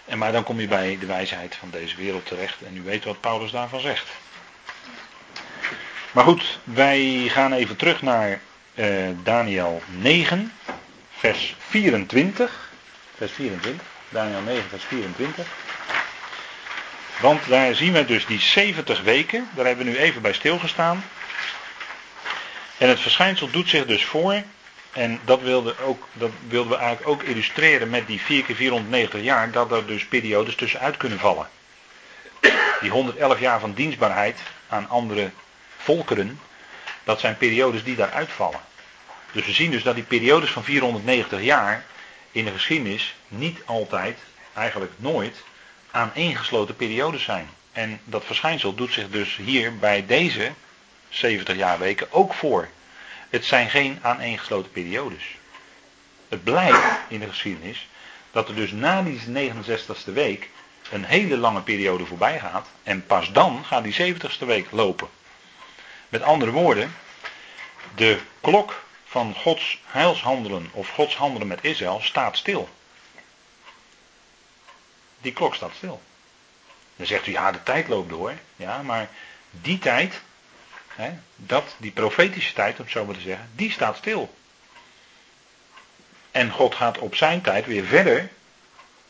En 0.06 0.18
maar 0.18 0.32
dan 0.32 0.44
kom 0.44 0.60
je 0.60 0.68
bij 0.68 0.98
de 1.00 1.06
wijsheid 1.06 1.56
van 1.56 1.70
deze 1.70 1.96
wereld 1.96 2.26
terecht 2.26 2.62
en 2.62 2.78
u 2.78 2.82
weet 2.82 3.04
wat 3.04 3.20
Paulus 3.20 3.52
daarvan 3.52 3.80
zegt. 3.80 4.10
Maar 6.12 6.24
goed, 6.24 6.60
wij 6.64 7.28
gaan 7.28 7.54
even 7.54 7.76
terug 7.76 8.02
naar 8.02 8.40
uh, 8.76 9.10
Daniel 9.24 9.82
9, 9.88 10.54
vers 11.12 11.56
24. 11.60 12.70
Vers 13.16 13.32
24. 13.32 13.86
Daniel 14.10 14.42
9, 14.42 14.70
vers 14.70 14.84
24. 14.84 15.48
Want 17.22 17.48
daar 17.48 17.76
zien 17.76 17.94
we 17.94 18.06
dus 18.06 18.26
die 18.26 18.40
70 18.40 19.02
weken, 19.02 19.50
daar 19.56 19.66
hebben 19.66 19.86
we 19.86 19.92
nu 19.92 19.98
even 19.98 20.22
bij 20.22 20.34
stilgestaan. 20.34 21.04
En 22.78 22.90
het 22.90 23.00
verschijnsel 23.00 23.50
doet 23.50 23.70
zich 23.70 23.86
dus 23.86 24.06
voor, 24.06 24.44
en 24.92 25.20
dat 25.26 25.42
wilden, 25.42 25.80
ook, 25.80 26.08
dat 26.14 26.32
wilden 26.48 26.72
we 26.72 26.78
eigenlijk 26.78 27.08
ook 27.08 27.24
illustreren 27.24 27.90
met 27.90 28.08
die 28.08 28.22
4 28.22 28.44
keer 28.44 28.56
490 28.56 29.22
jaar, 29.22 29.52
dat 29.52 29.72
er 29.72 29.86
dus 29.86 30.06
periodes 30.06 30.56
tussenuit 30.56 30.98
kunnen 30.98 31.20
vallen. 31.20 31.50
Die 32.82 32.90
111 32.90 33.40
jaar 33.40 33.60
van 33.60 33.74
dienstbaarheid 33.74 34.40
aan 34.68 34.90
andere 34.90 35.32
volkeren, 35.78 36.40
dat 37.04 37.20
zijn 37.20 37.38
periodes 37.38 37.84
die 37.84 37.96
daar 37.96 38.12
uitvallen. 38.12 38.60
Dus 39.32 39.46
we 39.46 39.52
zien 39.52 39.72
dus 39.72 39.84
dat 39.84 39.96
die 39.96 40.04
periodes 40.04 40.50
van 40.50 40.64
490 40.64 41.42
jaar 41.42 41.86
in 42.32 42.46
de 42.46 42.52
geschiedenis 42.52 43.16
niet 43.28 43.60
altijd, 43.66 44.20
eigenlijk 44.54 44.92
nooit, 44.98 45.44
aaneengesloten 45.92 46.76
periodes 46.76 47.24
zijn. 47.24 47.50
En 47.72 48.00
dat 48.04 48.26
verschijnsel 48.26 48.76
doet 48.76 48.94
zich 48.94 49.10
dus 49.10 49.36
hier 49.36 49.78
bij 49.78 50.06
deze 50.06 50.52
70 51.10 51.56
jaar 51.56 51.80
weken 51.80 52.12
ook 52.12 52.34
voor. 52.34 52.68
Het 53.30 53.46
zijn 53.46 53.70
geen 53.70 54.00
aaneengesloten 54.02 54.72
periodes. 54.72 55.24
Het 56.30 56.44
blijkt 56.44 56.80
in 57.08 57.20
de 57.20 57.28
geschiedenis 57.28 57.88
dat 58.32 58.50
er 58.50 58.56
dus 58.56 58.72
na 58.72 59.02
die 59.02 59.52
69ste 59.52 60.14
week 60.14 60.50
een 60.92 61.04
hele 61.06 61.38
lange 61.38 61.62
periode 61.62 62.06
voorbij 62.06 62.40
gaat. 62.40 62.68
En 62.84 63.06
pas 63.06 63.32
dan 63.32 63.66
gaat 63.66 63.84
die 63.84 64.16
70ste 64.16 64.46
week 64.46 64.72
lopen. 64.72 65.10
Met 66.10 66.22
andere 66.22 66.52
woorden, 66.52 66.96
de 67.96 68.20
klok 68.42 68.84
van 69.06 69.36
Gods 69.36 69.82
heilshandelen 69.86 70.70
of 70.72 70.90
Gods 70.90 71.16
handelen 71.16 71.48
met 71.48 71.64
Israël 71.64 72.00
staat 72.04 72.38
stil. 72.38 72.70
Die 75.22 75.34
klok 75.34 75.56
staat 75.56 75.74
stil. 75.76 76.02
Dan 76.96 77.06
zegt 77.06 77.28
u, 77.28 77.32
ja, 77.32 77.52
de 77.52 77.64
tijd 77.64 77.88
loopt 77.88 78.10
door. 78.10 78.34
Ja, 78.56 78.82
maar 78.82 79.10
die 79.52 79.80
tijd, 79.80 80.22
hè, 80.88 81.12
dat, 81.36 81.76
die 81.78 81.92
profetische 81.92 82.54
tijd, 82.54 82.78
om 82.78 82.84
het 82.84 82.92
zo 82.92 83.06
maar 83.06 83.16
te 83.16 83.22
zeggen, 83.22 83.50
die 83.56 83.72
staat 83.72 83.98
stil. 83.98 84.36
En 86.32 86.52
God 86.52 86.76
gaat 86.76 86.98
op 86.98 87.16
zijn 87.16 87.42
tijd 87.42 87.66
weer 87.66 87.86
verder. 87.86 88.30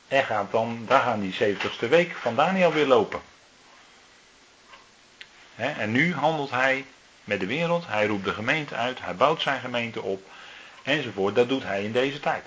En 0.08 0.24
gaat 0.24 0.52
dan, 0.52 0.86
daar 0.88 1.02
gaan 1.02 1.22
die 1.22 1.34
70ste 1.34 1.90
week 1.90 2.16
van 2.16 2.36
Daniel 2.36 2.72
weer 2.72 2.86
lopen. 2.86 3.22
en 5.56 5.92
nu 5.92 6.14
handelt 6.14 6.50
hij 6.50 6.86
met 7.24 7.40
de 7.40 7.46
wereld, 7.46 7.88
hij 7.88 8.06
roept 8.06 8.26
de 8.26 8.34
gemeente 8.34 8.76
uit, 8.76 9.02
hij 9.02 9.16
bouwt 9.16 9.42
zijn 9.42 9.60
gemeente 9.60 10.02
op, 10.02 10.30
enzovoort. 10.84 11.36
Dat 11.36 11.50
doet 11.50 11.64
hij 11.64 11.84
in 11.84 11.92
deze 11.92 12.20
tijd. 12.20 12.46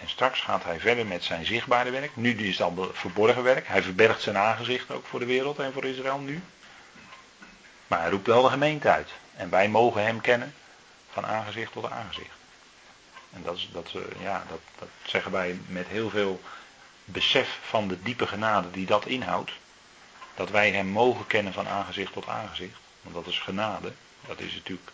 En 0.00 0.08
straks 0.08 0.40
gaat 0.40 0.64
hij 0.64 0.80
verder 0.80 1.06
met 1.06 1.24
zijn 1.24 1.46
zichtbare 1.46 1.90
werk. 1.90 2.16
Nu 2.16 2.36
is 2.36 2.58
het 2.58 2.66
al 2.66 2.90
verborgen 2.92 3.42
werk. 3.42 3.68
Hij 3.68 3.82
verbergt 3.82 4.22
zijn 4.22 4.36
aangezicht 4.36 4.90
ook 4.90 5.06
voor 5.06 5.18
de 5.18 5.26
wereld 5.26 5.58
en 5.58 5.72
voor 5.72 5.84
Israël 5.84 6.18
nu. 6.18 6.42
Maar 7.86 8.00
hij 8.00 8.10
roept 8.10 8.26
wel 8.26 8.42
de 8.42 8.48
gemeente 8.48 8.88
uit. 8.88 9.10
En 9.34 9.50
wij 9.50 9.68
mogen 9.68 10.02
hem 10.04 10.20
kennen 10.20 10.54
van 11.10 11.26
aangezicht 11.26 11.72
tot 11.72 11.90
aangezicht. 11.90 12.36
En 13.32 13.42
dat, 13.42 13.56
is, 13.56 13.68
dat, 13.72 13.92
eh, 13.94 14.22
ja, 14.22 14.44
dat, 14.48 14.60
dat 14.78 14.88
zeggen 15.02 15.32
wij 15.32 15.60
met 15.66 15.86
heel 15.86 16.10
veel 16.10 16.40
besef 17.04 17.58
van 17.62 17.88
de 17.88 18.02
diepe 18.02 18.26
genade 18.26 18.70
die 18.70 18.86
dat 18.86 19.06
inhoudt. 19.06 19.52
Dat 20.34 20.50
wij 20.50 20.70
hem 20.70 20.86
mogen 20.86 21.26
kennen 21.26 21.52
van 21.52 21.68
aangezicht 21.68 22.12
tot 22.12 22.28
aangezicht. 22.28 22.76
Want 23.02 23.14
dat 23.14 23.26
is 23.26 23.38
genade. 23.38 23.92
Dat 24.26 24.40
is 24.40 24.54
natuurlijk 24.54 24.90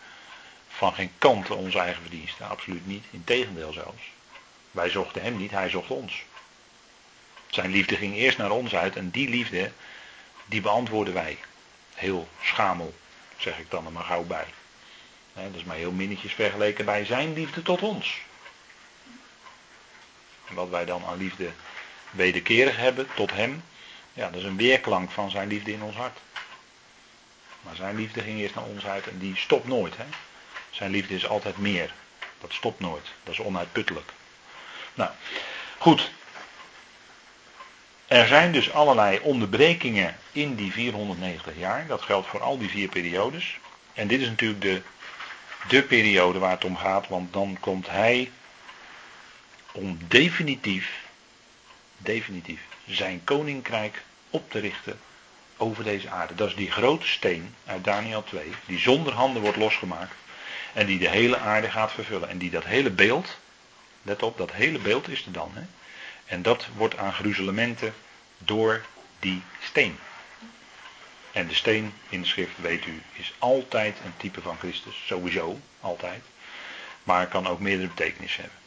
van 0.69 0.95
geen 0.95 1.13
kant 1.19 1.51
onze 1.51 1.79
eigen 1.79 2.03
verdiensten. 2.03 2.49
Absoluut 2.49 2.87
niet. 2.87 3.05
Integendeel 3.11 3.73
zelfs. 3.73 4.14
Wij 4.75 4.91
zochten 4.91 5.23
hem 5.23 5.37
niet, 5.37 5.51
hij 5.51 5.69
zocht 5.69 5.89
ons. 5.89 6.25
Zijn 7.47 7.71
liefde 7.71 7.97
ging 7.97 8.15
eerst 8.15 8.39
naar 8.39 8.51
ons 8.51 8.75
uit 8.75 8.97
en 8.97 9.11
die 9.11 9.29
liefde, 9.29 9.73
die 10.47 10.61
beantwoorden 10.61 11.15
wij. 11.15 11.39
Heel 11.95 12.29
schamel, 12.43 12.95
zeg 13.37 13.59
ik 13.59 13.71
dan 13.71 13.87
er 13.87 13.93
maar 13.93 14.05
gauw 14.05 14.23
bij. 14.23 14.47
dat 15.33 15.55
is 15.55 15.65
maar 15.65 15.77
heel 15.77 15.93
minnetjes 15.93 16.33
vergeleken 16.33 16.85
bij 16.85 17.05
zijn 17.05 17.33
liefde 17.33 17.63
tot 17.63 17.83
ons. 17.83 18.21
En 20.49 20.55
wat 20.55 20.69
wij 20.69 20.85
dan 20.85 21.05
aan 21.05 21.19
liefde 21.19 21.51
wederkerig 22.11 22.77
hebben 22.77 23.09
tot 23.15 23.33
hem, 23.33 23.65
ja, 24.13 24.31
dat 24.31 24.41
is 24.41 24.47
een 24.47 24.57
weerklank 24.57 25.11
van 25.11 25.31
zijn 25.31 25.49
liefde 25.49 25.73
in 25.73 25.83
ons 25.83 25.97
hart. 25.97 26.19
Maar 27.63 27.77
zijn 27.77 27.97
liefde 27.97 28.21
ging 28.21 28.39
eerst 28.39 28.55
naar 28.55 28.65
ons 28.65 28.87
uit 28.87 29.07
en 29.07 29.19
die 29.19 29.37
stopt 29.37 29.67
nooit. 29.67 29.97
Hè? 29.97 30.07
Zijn 30.71 30.91
liefde 30.91 31.15
is 31.15 31.27
altijd 31.27 31.59
meer. 31.59 31.95
Dat 32.41 32.53
stopt 32.53 32.81
nooit. 32.81 33.07
Dat 33.23 33.35
is 33.35 33.41
onuitputtelijk. 33.41 34.13
Nou, 34.95 35.11
goed. 35.79 36.11
Er 38.07 38.27
zijn 38.27 38.53
dus 38.53 38.73
allerlei 38.73 39.19
onderbrekingen 39.23 40.17
in 40.33 40.55
die 40.55 40.73
490 40.73 41.53
jaar. 41.59 41.87
Dat 41.87 42.03
geldt 42.03 42.29
voor 42.29 42.41
al 42.41 42.59
die 42.59 42.69
vier 42.69 42.89
periodes. 42.89 43.59
En 43.95 44.09
dit 44.09 44.21
is 44.21 44.29
natuurlijk 44.29 44.61
de, 44.61 44.83
de 45.69 45.83
periode 45.83 46.39
waar 46.39 46.51
het 46.51 46.65
om 46.65 46.77
gaat, 46.77 47.09
want 47.09 47.33
dan 47.33 47.57
komt 47.61 47.91
hij 47.91 48.31
om 49.73 49.99
definitief, 50.09 50.91
definitief 51.97 52.61
zijn 52.87 53.25
koninkrijk 53.25 54.03
op 54.31 54.51
te 54.51 54.59
richten 54.59 55.01
over 55.57 55.85
deze 55.85 56.11
aarde. 56.11 56.35
Dat 56.35 56.49
is 56.49 56.55
die 56.55 56.71
grote 56.71 57.07
steen 57.07 57.55
uit 57.67 57.85
Daniel 57.85 58.25
2, 58.25 58.53
die 58.67 58.79
zonder 58.79 59.13
handen 59.13 59.43
wordt 59.43 59.57
losgemaakt 59.57 60.15
en 60.73 60.87
die 60.87 60.99
de 60.99 61.09
hele 61.09 61.39
aarde 61.39 61.71
gaat 61.71 61.93
vervullen. 61.93 62.29
En 62.29 62.39
die 62.39 62.51
dat 62.51 62.65
hele 62.65 62.91
beeld, 62.91 63.39
let 64.05 64.23
op, 64.23 64.39
dat 64.39 64.53
hele 64.53 64.79
beeld 64.79 65.09
is 65.09 65.27
er 65.27 65.33
dan. 65.33 65.51
Hè? 65.55 65.63
En 66.25 66.43
dat 66.43 66.67
wordt 66.77 66.97
aan 66.97 67.13
gruzelementen 67.13 67.95
door 68.39 68.85
die 69.19 69.43
steen. 69.63 69.99
En 71.33 71.49
de 71.49 71.55
steen 71.55 71.95
in 72.09 72.21
de 72.21 72.27
schrift, 72.27 72.53
weet 72.57 72.87
u, 72.87 73.03
is 73.13 73.35
altijd 73.39 73.97
een 74.05 74.17
type 74.17 74.41
van 74.41 74.59
Christus. 74.59 75.03
Sowieso, 75.07 75.61
altijd. 75.81 76.23
Maar 77.03 77.27
kan 77.27 77.47
ook 77.47 77.61
meerdere 77.61 77.89
betekenissen 77.89 78.41
hebben. 78.43 78.61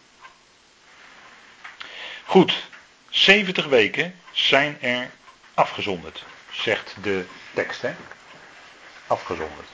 Goed, 2.25 2.67
70 3.09 3.65
weken 3.65 4.15
zijn 4.31 4.81
er 4.81 5.09
afgezonderd, 5.53 6.23
zegt 6.51 6.95
de 7.01 7.25
tekst. 7.53 7.81
Hè? 7.81 7.95
Afgezonderd. 9.07 9.67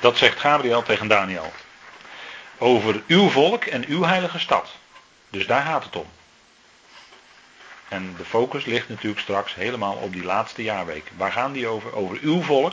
Dat 0.00 0.18
zegt 0.18 0.40
Gabriel 0.40 0.82
tegen 0.82 1.08
Daniel. 1.08 1.52
Over 2.58 3.02
uw 3.06 3.28
volk 3.28 3.64
en 3.64 3.86
uw 3.86 4.02
heilige 4.02 4.38
stad. 4.38 4.76
Dus 5.30 5.46
daar 5.46 5.62
gaat 5.62 5.84
het 5.84 5.96
om. 5.96 6.06
En 7.88 8.14
de 8.16 8.24
focus 8.24 8.64
ligt 8.64 8.88
natuurlijk 8.88 9.20
straks 9.20 9.54
helemaal 9.54 9.94
op 9.94 10.12
die 10.12 10.24
laatste 10.24 10.62
jaarweek. 10.62 11.10
Waar 11.16 11.32
gaan 11.32 11.52
die 11.52 11.66
over? 11.66 11.94
Over 11.94 12.18
uw 12.20 12.42
volk 12.42 12.72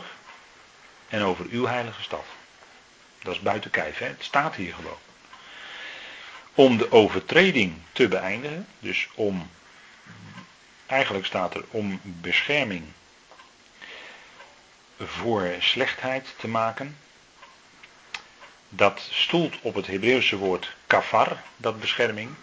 en 1.08 1.22
over 1.22 1.46
uw 1.50 1.66
heilige 1.66 2.02
stad. 2.02 2.24
Dat 3.22 3.34
is 3.34 3.40
buiten 3.40 3.70
kijf, 3.70 3.98
hè? 3.98 4.06
het 4.06 4.24
staat 4.24 4.54
hier 4.54 4.74
gewoon. 4.74 4.98
Om 6.54 6.76
de 6.76 6.92
overtreding 6.92 7.74
te 7.92 8.08
beëindigen, 8.08 8.66
dus 8.78 9.08
om, 9.14 9.50
eigenlijk 10.86 11.26
staat 11.26 11.54
er 11.54 11.64
om 11.70 12.00
bescherming 12.02 12.84
voor 14.98 15.54
slechtheid 15.58 16.34
te 16.36 16.48
maken. 16.48 16.96
Dat 18.76 19.08
stoelt 19.10 19.54
op 19.60 19.74
het 19.74 19.86
Hebreeuwse 19.86 20.36
woord 20.36 20.74
kafar, 20.86 21.42
dat 21.56 21.80
bescherming. 21.80 22.34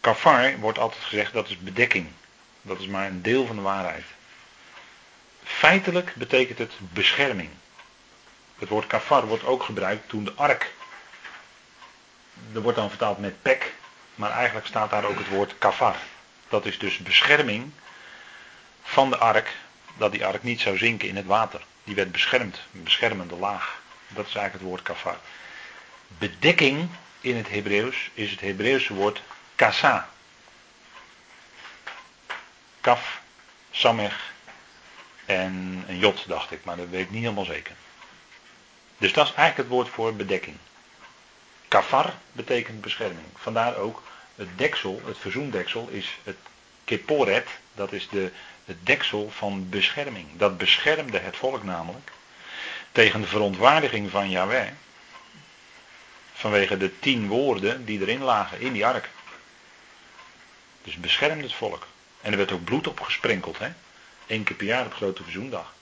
Kafar 0.00 0.58
wordt 0.58 0.78
altijd 0.78 1.02
gezegd 1.04 1.32
dat 1.32 1.48
is 1.48 1.58
bedekking. 1.58 2.08
Dat 2.62 2.80
is 2.80 2.86
maar 2.86 3.06
een 3.06 3.22
deel 3.22 3.46
van 3.46 3.56
de 3.56 3.62
waarheid. 3.62 4.04
Feitelijk 5.44 6.14
betekent 6.14 6.58
het 6.58 6.72
bescherming. 6.78 7.50
Het 8.58 8.68
woord 8.68 8.86
kafar 8.86 9.26
wordt 9.26 9.44
ook 9.44 9.62
gebruikt 9.62 10.08
toen 10.08 10.24
de 10.24 10.32
ark. 10.32 10.74
Er 12.54 12.62
wordt 12.62 12.78
dan 12.78 12.88
vertaald 12.88 13.18
met 13.18 13.42
pek, 13.42 13.74
maar 14.14 14.30
eigenlijk 14.30 14.66
staat 14.66 14.90
daar 14.90 15.04
ook 15.04 15.18
het 15.18 15.28
woord 15.28 15.54
kafar. 15.58 15.96
Dat 16.48 16.66
is 16.66 16.78
dus 16.78 16.98
bescherming 16.98 17.72
van 18.82 19.10
de 19.10 19.16
ark, 19.16 19.56
dat 19.96 20.12
die 20.12 20.26
ark 20.26 20.42
niet 20.42 20.60
zou 20.60 20.78
zinken 20.78 21.08
in 21.08 21.16
het 21.16 21.26
water. 21.26 21.60
Die 21.84 21.94
werd 21.94 22.12
beschermd, 22.12 22.60
een 22.74 22.82
beschermende 22.82 23.36
laag. 23.36 23.79
Dat 24.14 24.26
is 24.26 24.34
eigenlijk 24.34 24.52
het 24.52 24.62
woord 24.62 24.82
kafar. 24.82 25.18
bedekking 26.08 26.88
in 27.20 27.36
het 27.36 27.48
Hebreeuws 27.48 28.10
is 28.14 28.30
het 28.30 28.40
Hebreeuwse 28.40 28.94
woord 28.94 29.22
kasa. 29.54 30.08
Kaf, 32.80 33.20
samech 33.70 34.32
en 35.26 35.84
een 35.88 35.98
jot 35.98 36.28
dacht 36.28 36.50
ik, 36.50 36.64
maar 36.64 36.76
dat 36.76 36.88
weet 36.88 37.00
ik 37.00 37.10
niet 37.10 37.22
helemaal 37.22 37.44
zeker. 37.44 37.74
Dus 38.98 39.12
dat 39.12 39.26
is 39.26 39.34
eigenlijk 39.34 39.68
het 39.68 39.76
woord 39.76 39.88
voor 39.88 40.14
bedekking. 40.14 40.56
Kafar 41.68 42.14
betekent 42.32 42.80
bescherming. 42.80 43.26
Vandaar 43.36 43.76
ook 43.76 44.02
het 44.34 44.58
deksel, 44.58 45.02
het 45.04 45.18
verzoendeksel, 45.18 45.88
is 45.88 46.18
het 46.24 46.36
keporet. 46.84 47.48
Dat 47.74 47.92
is 47.92 48.08
de, 48.08 48.32
het 48.64 48.86
deksel 48.86 49.30
van 49.30 49.68
bescherming. 49.68 50.26
Dat 50.36 50.58
beschermde 50.58 51.18
het 51.18 51.36
volk 51.36 51.62
namelijk 51.62 52.10
tegen 52.92 53.20
de 53.20 53.26
verontwaardiging 53.26 54.10
van 54.10 54.30
Yahweh. 54.30 54.68
Vanwege 56.32 56.76
de 56.76 56.98
tien 56.98 57.26
woorden 57.26 57.84
die 57.84 58.00
erin 58.00 58.22
lagen, 58.22 58.60
in 58.60 58.72
die 58.72 58.86
ark. 58.86 59.08
Dus 60.82 60.96
beschermde 60.96 61.42
het 61.42 61.54
volk. 61.54 61.86
En 62.20 62.30
er 62.30 62.38
werd 62.38 62.52
ook 62.52 62.64
bloed 62.64 62.86
op 62.86 63.00
gesprenkeld, 63.00 63.58
hè. 63.58 63.72
Eén 64.26 64.44
keer 64.44 64.56
per 64.56 64.66
jaar 64.66 64.86
op 64.86 64.94
grote 64.94 65.22
verzoendag. 65.22 65.74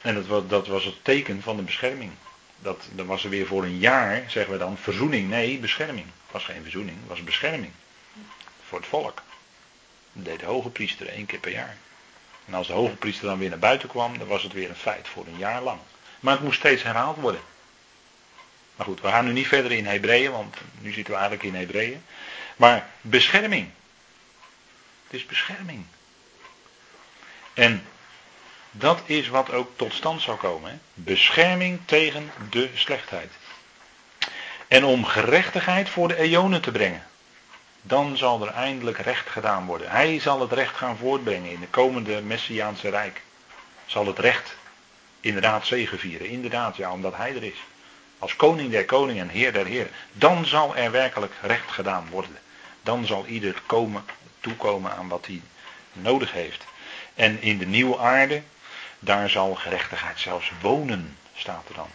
En 0.00 0.14
dat 0.14 0.26
was, 0.26 0.42
dat 0.46 0.66
was 0.66 0.84
het 0.84 1.04
teken 1.04 1.42
van 1.42 1.56
de 1.56 1.62
bescherming. 1.62 2.12
Dat, 2.58 2.88
dan 2.92 3.06
was 3.06 3.24
er 3.24 3.30
weer 3.30 3.46
voor 3.46 3.64
een 3.64 3.78
jaar, 3.78 4.24
zeggen 4.30 4.52
we 4.52 4.58
dan, 4.58 4.78
verzoening. 4.78 5.28
Nee, 5.28 5.58
bescherming. 5.58 6.06
Het 6.06 6.32
was 6.32 6.44
geen 6.44 6.62
verzoening, 6.62 6.98
het 6.98 7.08
was 7.08 7.24
bescherming. 7.24 7.72
Voor 8.66 8.78
het 8.78 8.88
volk. 8.88 9.22
Dat 10.12 10.24
deed 10.24 10.40
de 10.40 10.46
hoge 10.46 10.70
priester 10.70 11.08
één 11.08 11.26
keer 11.26 11.38
per 11.38 11.52
jaar. 11.52 11.76
En 12.50 12.56
als 12.56 12.66
de 12.66 12.72
hoge 12.72 12.94
priester 12.96 13.26
dan 13.26 13.38
weer 13.38 13.48
naar 13.48 13.58
buiten 13.58 13.88
kwam, 13.88 14.18
dan 14.18 14.26
was 14.26 14.42
het 14.42 14.52
weer 14.52 14.68
een 14.68 14.76
feit 14.76 15.08
voor 15.08 15.26
een 15.26 15.38
jaar 15.38 15.62
lang. 15.62 15.78
Maar 16.20 16.34
het 16.34 16.42
moest 16.42 16.58
steeds 16.58 16.82
herhaald 16.82 17.16
worden. 17.16 17.40
Maar 18.76 18.86
goed, 18.86 19.00
we 19.00 19.08
gaan 19.08 19.24
nu 19.24 19.32
niet 19.32 19.46
verder 19.46 19.72
in 19.72 19.86
Hebreeën, 19.86 20.30
want 20.30 20.56
nu 20.78 20.92
zitten 20.92 21.12
we 21.14 21.20
eigenlijk 21.20 21.48
in 21.48 21.60
Hebreeën. 21.60 22.04
Maar 22.56 22.86
bescherming. 23.00 23.70
Het 25.04 25.20
is 25.20 25.26
bescherming. 25.26 25.86
En 27.54 27.86
dat 28.70 29.02
is 29.04 29.28
wat 29.28 29.52
ook 29.52 29.70
tot 29.76 29.94
stand 29.94 30.22
zal 30.22 30.36
komen. 30.36 30.70
Hè? 30.70 30.76
Bescherming 30.94 31.80
tegen 31.84 32.32
de 32.50 32.70
slechtheid. 32.74 33.32
En 34.68 34.84
om 34.84 35.04
gerechtigheid 35.04 35.88
voor 35.88 36.08
de 36.08 36.16
eonen 36.16 36.60
te 36.62 36.70
brengen. 36.70 37.06
Dan 37.82 38.16
zal 38.16 38.42
er 38.46 38.52
eindelijk 38.52 38.98
recht 38.98 39.28
gedaan 39.28 39.66
worden. 39.66 39.90
Hij 39.90 40.20
zal 40.20 40.40
het 40.40 40.52
recht 40.52 40.76
gaan 40.76 40.96
voortbrengen 40.96 41.50
in 41.50 41.60
de 41.60 41.68
komende 41.68 42.22
Messiaanse 42.22 42.88
Rijk. 42.88 43.22
Zal 43.86 44.06
het 44.06 44.18
recht 44.18 44.54
inderdaad 45.20 45.66
zegevieren. 45.66 46.28
Inderdaad, 46.28 46.76
ja, 46.76 46.92
omdat 46.92 47.16
hij 47.16 47.34
er 47.34 47.42
is. 47.42 47.58
Als 48.18 48.36
koning 48.36 48.70
der 48.70 48.84
koningen 48.84 49.22
en 49.22 49.34
heer 49.34 49.52
der 49.52 49.66
heren. 49.66 49.90
Dan 50.12 50.46
zal 50.46 50.76
er 50.76 50.90
werkelijk 50.90 51.32
recht 51.42 51.70
gedaan 51.70 52.08
worden. 52.10 52.38
Dan 52.82 53.06
zal 53.06 53.26
ieder 53.26 53.62
komen, 53.66 54.04
toekomen 54.40 54.92
aan 54.96 55.08
wat 55.08 55.26
hij 55.26 55.42
nodig 55.92 56.32
heeft. 56.32 56.64
En 57.14 57.42
in 57.42 57.58
de 57.58 57.66
nieuwe 57.66 57.98
aarde, 57.98 58.42
daar 58.98 59.30
zal 59.30 59.54
gerechtigheid 59.54 60.18
zelfs 60.18 60.52
wonen, 60.60 61.16
staat 61.34 61.68
er 61.68 61.74
dan. 61.74 61.88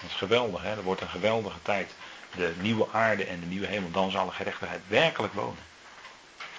Dat 0.00 0.10
is 0.10 0.16
geweldig, 0.16 0.62
hè? 0.62 0.70
Er 0.70 0.82
wordt 0.82 1.00
een 1.00 1.08
geweldige 1.08 1.62
tijd. 1.62 1.90
De 2.34 2.52
nieuwe 2.60 2.86
aarde 2.92 3.24
en 3.24 3.40
de 3.40 3.46
nieuwe 3.46 3.66
hemel, 3.66 3.90
dan 3.90 4.10
zal 4.10 4.26
de 4.26 4.32
gerechtigheid 4.32 4.80
werkelijk 4.86 5.32
wonen. 5.32 5.62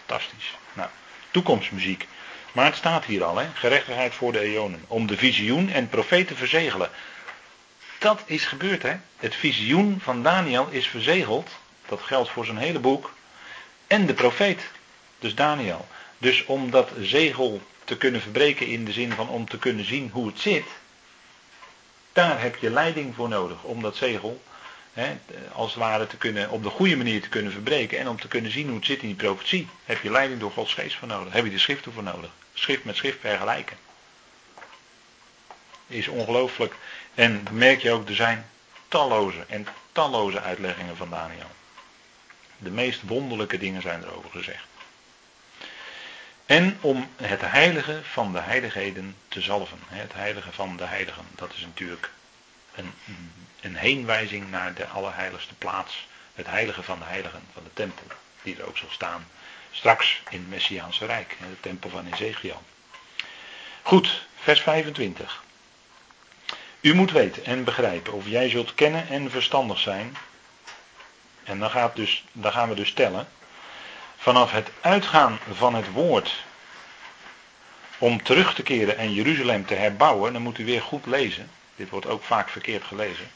Fantastisch. 0.05 0.55
Nou, 0.73 0.89
toekomstmuziek. 1.31 2.07
Maar 2.51 2.65
het 2.65 2.75
staat 2.75 3.05
hier 3.05 3.23
al, 3.23 3.37
hè? 3.37 3.47
gerechtigheid 3.53 4.13
voor 4.13 4.31
de 4.31 4.39
eonen. 4.39 4.83
Om 4.87 5.07
de 5.07 5.17
visioen 5.17 5.69
en 5.69 5.89
profeten 5.89 6.27
te 6.27 6.35
verzegelen. 6.35 6.89
Dat 7.99 8.21
is 8.25 8.45
gebeurd, 8.45 8.81
hè? 8.81 8.95
Het 9.17 9.35
visioen 9.35 9.99
van 10.01 10.23
Daniel 10.23 10.67
is 10.69 10.87
verzegeld. 10.87 11.49
Dat 11.87 12.01
geldt 12.01 12.29
voor 12.29 12.45
zijn 12.45 12.57
hele 12.57 12.79
boek. 12.79 13.13
En 13.87 14.05
de 14.05 14.13
profeet, 14.13 14.61
dus 15.19 15.35
Daniel. 15.35 15.87
Dus 16.17 16.45
om 16.45 16.71
dat 16.71 16.89
zegel 16.99 17.61
te 17.83 17.97
kunnen 17.97 18.21
verbreken 18.21 18.67
in 18.67 18.85
de 18.85 18.91
zin 18.91 19.11
van 19.11 19.29
om 19.29 19.49
te 19.49 19.57
kunnen 19.57 19.85
zien 19.85 20.09
hoe 20.13 20.27
het 20.27 20.39
zit, 20.39 20.65
daar 22.13 22.41
heb 22.41 22.55
je 22.55 22.69
leiding 22.69 23.15
voor 23.15 23.29
nodig 23.29 23.63
om 23.63 23.81
dat 23.81 23.95
zegel 23.95 24.41
hè, 24.94 25.18
als 25.53 25.70
het 25.70 25.80
ware 25.80 26.07
te 26.07 26.18
kunnen, 26.18 26.49
op 26.49 26.64
de 26.64 26.70
goede 26.70 26.98
manier 26.98 27.22
te 27.22 27.30
kunnen 27.30 27.52
verbreken 27.52 27.99
en 27.99 28.07
om 28.07 28.20
te 28.20 28.28
kunnen 28.28 28.52
zien 28.52 28.68
hoe 28.68 28.76
het 28.76 28.86
zit 28.86 29.02
in 29.02 29.07
die 29.07 29.16
profetie, 29.16 29.68
heb 29.86 30.02
je 30.02 30.11
leiding 30.11 30.40
door 30.40 30.52
Gods 30.52 30.74
geest 30.74 30.95
voor 30.95 31.07
nodig. 31.07 31.34
Heb 31.34 31.44
je 31.44 31.52
de 31.52 31.60
schriften 31.60 31.94
voor 31.94 32.03
nodig. 32.03 32.30
Schrift 32.53 32.84
met 32.84 32.95
schrift 32.95 33.20
vergelijken. 33.20 33.78
Is 35.88 36.07
ongelooflijk. 36.07 36.76
En 37.16 37.48
merk 37.52 37.82
je 37.82 37.91
ook, 37.91 38.10
er 38.10 38.16
zijn 38.16 38.49
talloze 38.88 39.45
en 39.48 39.68
talloze 39.91 40.41
uitleggingen 40.41 40.98
van 40.98 41.10
Daniel. 41.10 41.52
De 42.57 42.72
meest 42.72 43.02
wonderlijke 43.02 43.57
dingen 43.57 43.82
zijn 43.82 44.03
erover 44.03 44.30
gezegd. 44.30 44.68
En 46.45 46.78
om 46.82 47.10
het 47.16 47.41
heilige 47.41 47.99
van 48.03 48.34
de 48.34 48.40
heiligheden 48.40 49.16
te 49.28 49.41
zalven. 49.41 49.80
Het 49.88 50.14
heilige 50.14 50.52
van 50.52 50.78
de 50.78 50.86
heiligen. 50.86 51.26
Dat 51.36 51.53
is 51.53 51.61
natuurlijk 51.61 52.11
een, 52.80 53.31
een 53.61 53.76
heenwijzing 53.76 54.49
naar 54.49 54.73
de 54.73 54.88
allerheiligste 54.88 55.53
plaats. 55.53 56.07
Het 56.34 56.47
heilige 56.47 56.84
van 56.84 56.99
de 56.99 57.06
heiligen, 57.06 57.41
van 57.53 57.64
de 57.64 57.73
tempel. 57.73 58.06
Die 58.43 58.57
er 58.57 58.68
ook 58.68 58.77
zal 58.77 58.89
staan 58.91 59.27
straks 59.72 60.22
in 60.30 60.39
het 60.39 60.49
Messiaanse 60.49 61.06
Rijk. 61.06 61.38
De 61.39 61.60
tempel 61.60 61.89
van 61.89 62.14
Ezekiel. 62.14 62.61
Goed, 63.81 64.26
vers 64.35 64.61
25. 64.61 65.43
U 66.81 66.93
moet 66.93 67.11
weten 67.11 67.45
en 67.45 67.64
begrijpen 67.64 68.14
of 68.14 68.27
jij 68.27 68.49
zult 68.49 68.76
kennen 68.76 69.07
en 69.07 69.31
verstandig 69.31 69.80
zijn. 69.80 70.18
En 71.43 71.60
dan, 71.60 71.69
gaat 71.69 71.95
dus, 71.95 72.23
dan 72.31 72.51
gaan 72.51 72.69
we 72.69 72.76
dus 72.76 72.93
tellen 72.93 73.27
vanaf 74.18 74.51
het 74.51 74.69
uitgaan 74.81 75.39
van 75.53 75.76
het 75.76 75.91
woord 75.91 76.43
om 77.97 78.23
terug 78.23 78.56
te 78.56 78.64
keren 78.64 78.97
en 78.97 79.14
Jeruzalem 79.14 79.65
te 79.65 79.73
herbouwen, 79.73 80.34
dan 80.34 80.41
moet 80.41 80.57
u 80.57 80.65
weer 80.65 80.81
goed 80.81 81.06
lezen. 81.06 81.49
Dit 81.80 81.89
wordt 81.89 82.06
ook 82.06 82.23
vaak 82.23 82.49
verkeerd 82.49 82.84
gelezen. 82.84 83.31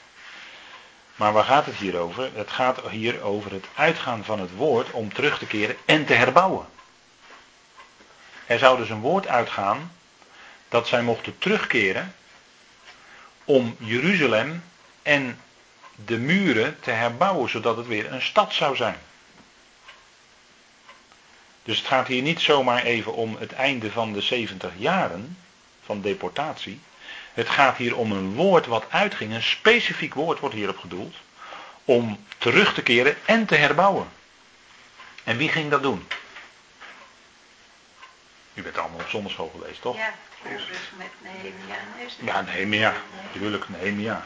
Maar 1.15 1.34
waar 1.34 1.44
gaat 1.44 1.65
het 1.65 1.76
hier 1.76 1.98
over? 1.98 2.30
Het 2.34 2.52
gaat 2.52 2.90
hier 2.90 3.22
over 3.22 3.52
het 3.52 3.65
uitgaan 3.76 4.24
van 4.24 4.40
het 4.40 4.56
woord 4.56 4.91
om 4.91 5.14
terug 5.14 5.38
te 5.38 5.48
keren 5.48 5.78
en 5.86 6.06
te 6.06 6.14
herbouwen. 6.14 6.65
Er 8.45 8.60
zou 8.60 8.78
dus 8.78 8.90
een 8.90 8.99
woord 8.99 9.28
uitgaan 9.28 9.91
dat 10.70 10.88
zij 10.88 11.02
mochten 11.02 11.38
terugkeren 11.38 12.15
om 13.44 13.76
Jeruzalem 13.80 14.64
en 15.02 15.40
de 15.95 16.18
muren 16.18 16.80
te 16.80 16.91
herbouwen, 16.91 17.49
zodat 17.49 17.78
het 17.78 17.88
weer 17.88 18.11
een 18.11 18.22
stad 18.22 18.53
zou 18.53 18.76
zijn. 18.76 18.98
Dus 21.64 21.78
het 21.78 21.88
gaat 21.88 22.07
hier 22.07 22.22
niet 22.22 22.41
zomaar 22.41 22.84
even 22.84 23.14
om 23.14 23.36
het 23.36 23.53
einde 23.53 23.91
van 23.91 24.14
de 24.14 24.22
70 24.22 24.72
jaren 24.78 25.38
van 25.84 26.02
deportatie. 26.02 26.80
Het 27.34 27.49
gaat 27.49 27.77
hier 27.77 27.97
om 27.97 28.11
een 28.11 28.34
woord 28.34 28.65
wat 28.65 28.85
uitging, 28.89 29.34
een 29.34 29.43
specifiek 29.43 30.14
woord 30.14 30.39
wordt 30.39 30.55
hierop 30.55 30.77
gedoeld, 30.77 31.15
om 31.85 32.26
terug 32.38 32.73
te 32.73 32.81
keren 32.81 33.18
en 33.26 33.45
te 33.45 33.55
herbouwen. 33.55 34.07
En 35.23 35.38
wie 35.38 35.49
ging 35.49 35.69
dat 35.69 35.84
doen? 35.84 36.07
U 38.53 38.61
bent 38.61 38.77
allemaal 38.77 38.99
op 38.99 39.10
zonderschool 39.10 39.51
geweest, 39.60 39.81
toch? 39.81 39.97
Ja, 39.97 40.14
dus 40.49 40.64
met 40.97 41.07
Nehemia 41.22 41.76
Ja, 42.19 42.41
Nehemia, 42.41 42.93
natuurlijk, 43.23 43.69
Nehemia. 43.69 44.26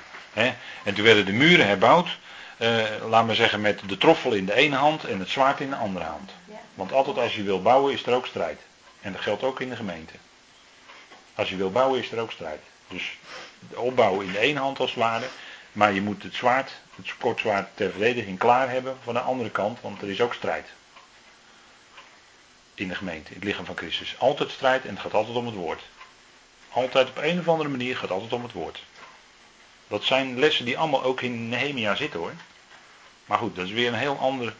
En 0.83 0.93
toen 0.93 1.03
werden 1.03 1.25
de 1.25 1.31
muren 1.31 1.67
herbouwd, 1.67 2.17
eh, 2.57 2.83
laat 3.09 3.25
maar 3.25 3.35
zeggen, 3.35 3.61
met 3.61 3.81
de 3.85 3.97
troffel 3.97 4.31
in 4.33 4.45
de 4.45 4.53
ene 4.53 4.75
hand 4.75 5.03
en 5.03 5.19
het 5.19 5.29
zwaard 5.29 5.59
in 5.59 5.69
de 5.69 5.75
andere 5.75 6.05
hand. 6.05 6.31
Want 6.73 6.91
altijd 6.91 7.17
als 7.17 7.35
je 7.35 7.43
wil 7.43 7.61
bouwen 7.61 7.93
is 7.93 8.05
er 8.05 8.13
ook 8.13 8.25
strijd. 8.25 8.61
En 9.01 9.11
dat 9.11 9.21
geldt 9.21 9.43
ook 9.43 9.61
in 9.61 9.69
de 9.69 9.75
gemeente. 9.75 10.13
Als 11.35 11.49
je 11.49 11.55
wil 11.55 11.71
bouwen 11.71 11.99
is 11.99 12.11
er 12.11 12.19
ook 12.19 12.31
strijd. 12.31 12.61
Dus 12.87 13.17
opbouwen 13.73 14.25
in 14.25 14.31
de 14.31 14.39
ene 14.39 14.59
hand 14.59 14.79
als 14.79 14.89
het 14.89 14.99
ware. 14.99 15.27
Maar 15.71 15.93
je 15.93 16.01
moet 16.01 16.23
het 16.23 16.33
zwaard, 16.33 16.71
het 16.95 17.17
kortzwaard 17.17 17.67
ter 17.73 17.91
verdediging 17.91 18.37
klaar 18.37 18.69
hebben 18.69 18.97
van 19.03 19.13
de 19.13 19.19
andere 19.19 19.49
kant. 19.49 19.81
Want 19.81 20.01
er 20.01 20.09
is 20.09 20.21
ook 20.21 20.33
strijd. 20.33 20.67
In 22.73 22.87
de 22.87 22.95
gemeente, 22.95 23.29
in 23.29 23.35
het 23.35 23.43
lichaam 23.43 23.65
van 23.65 23.77
Christus. 23.77 24.15
Altijd 24.17 24.51
strijd 24.51 24.85
en 24.85 24.89
het 24.89 24.99
gaat 24.99 25.13
altijd 25.13 25.37
om 25.37 25.45
het 25.45 25.55
woord. 25.55 25.81
Altijd 26.69 27.09
op 27.09 27.17
een 27.17 27.39
of 27.39 27.47
andere 27.47 27.69
manier 27.69 27.97
gaat 27.97 28.11
altijd 28.11 28.33
om 28.33 28.43
het 28.43 28.51
woord. 28.51 28.83
Dat 29.87 30.03
zijn 30.03 30.39
lessen 30.39 30.65
die 30.65 30.77
allemaal 30.77 31.03
ook 31.03 31.21
in 31.21 31.49
Nehemia 31.49 31.95
zitten 31.95 32.19
hoor. 32.19 32.33
Maar 33.25 33.37
goed, 33.37 33.55
dat 33.55 33.65
is 33.65 33.71
weer 33.71 33.87
een 33.87 33.99
heel 33.99 34.17
ander 34.17 34.53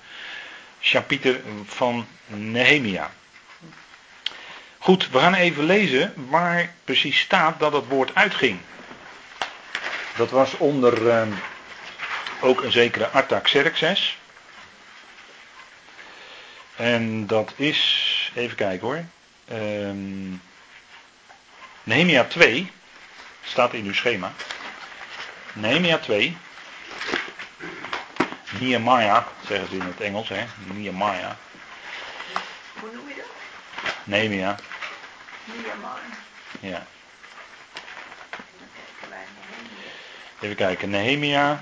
chapiter 0.80 1.42
van 1.66 2.08
Nehemia. 2.26 3.12
Goed, 4.88 5.10
we 5.10 5.20
gaan 5.20 5.34
even 5.34 5.64
lezen 5.64 6.14
waar 6.16 6.74
precies 6.84 7.20
staat 7.20 7.60
dat 7.60 7.74
het 7.74 7.88
woord 7.88 8.16
uitging. 8.16 8.60
Dat 10.16 10.30
was 10.30 10.58
onder 10.58 11.02
uh, 11.02 11.22
ook 12.42 12.64
een 12.64 12.72
zekere 12.72 13.08
Artaxerxes. 13.08 14.18
En 16.76 17.28
dat 17.28 17.54
is, 17.56 18.32
even 18.36 18.56
kijken 18.56 18.88
hoor. 18.88 19.04
Um, 19.52 20.42
Nehemia 21.84 22.24
2, 22.24 22.72
staat 23.44 23.74
in 23.74 23.86
uw 23.86 23.94
schema. 23.94 24.34
Nehemia 25.54 25.98
2, 25.98 26.38
Nehemiah, 28.60 29.26
zeggen 29.48 29.68
ze 29.68 29.76
in 29.76 29.82
het 29.82 30.02
Engels, 30.02 30.30
hè? 30.30 30.46
Nehemiah. 30.58 31.32
Hoe 32.80 32.90
noem 32.94 33.08
je 33.08 33.16
dat? 33.16 33.26
Nehemia. 34.04 34.56
Ja. 36.60 36.86
Even 40.40 40.56
kijken, 40.56 40.90
Nehemia. 40.90 41.60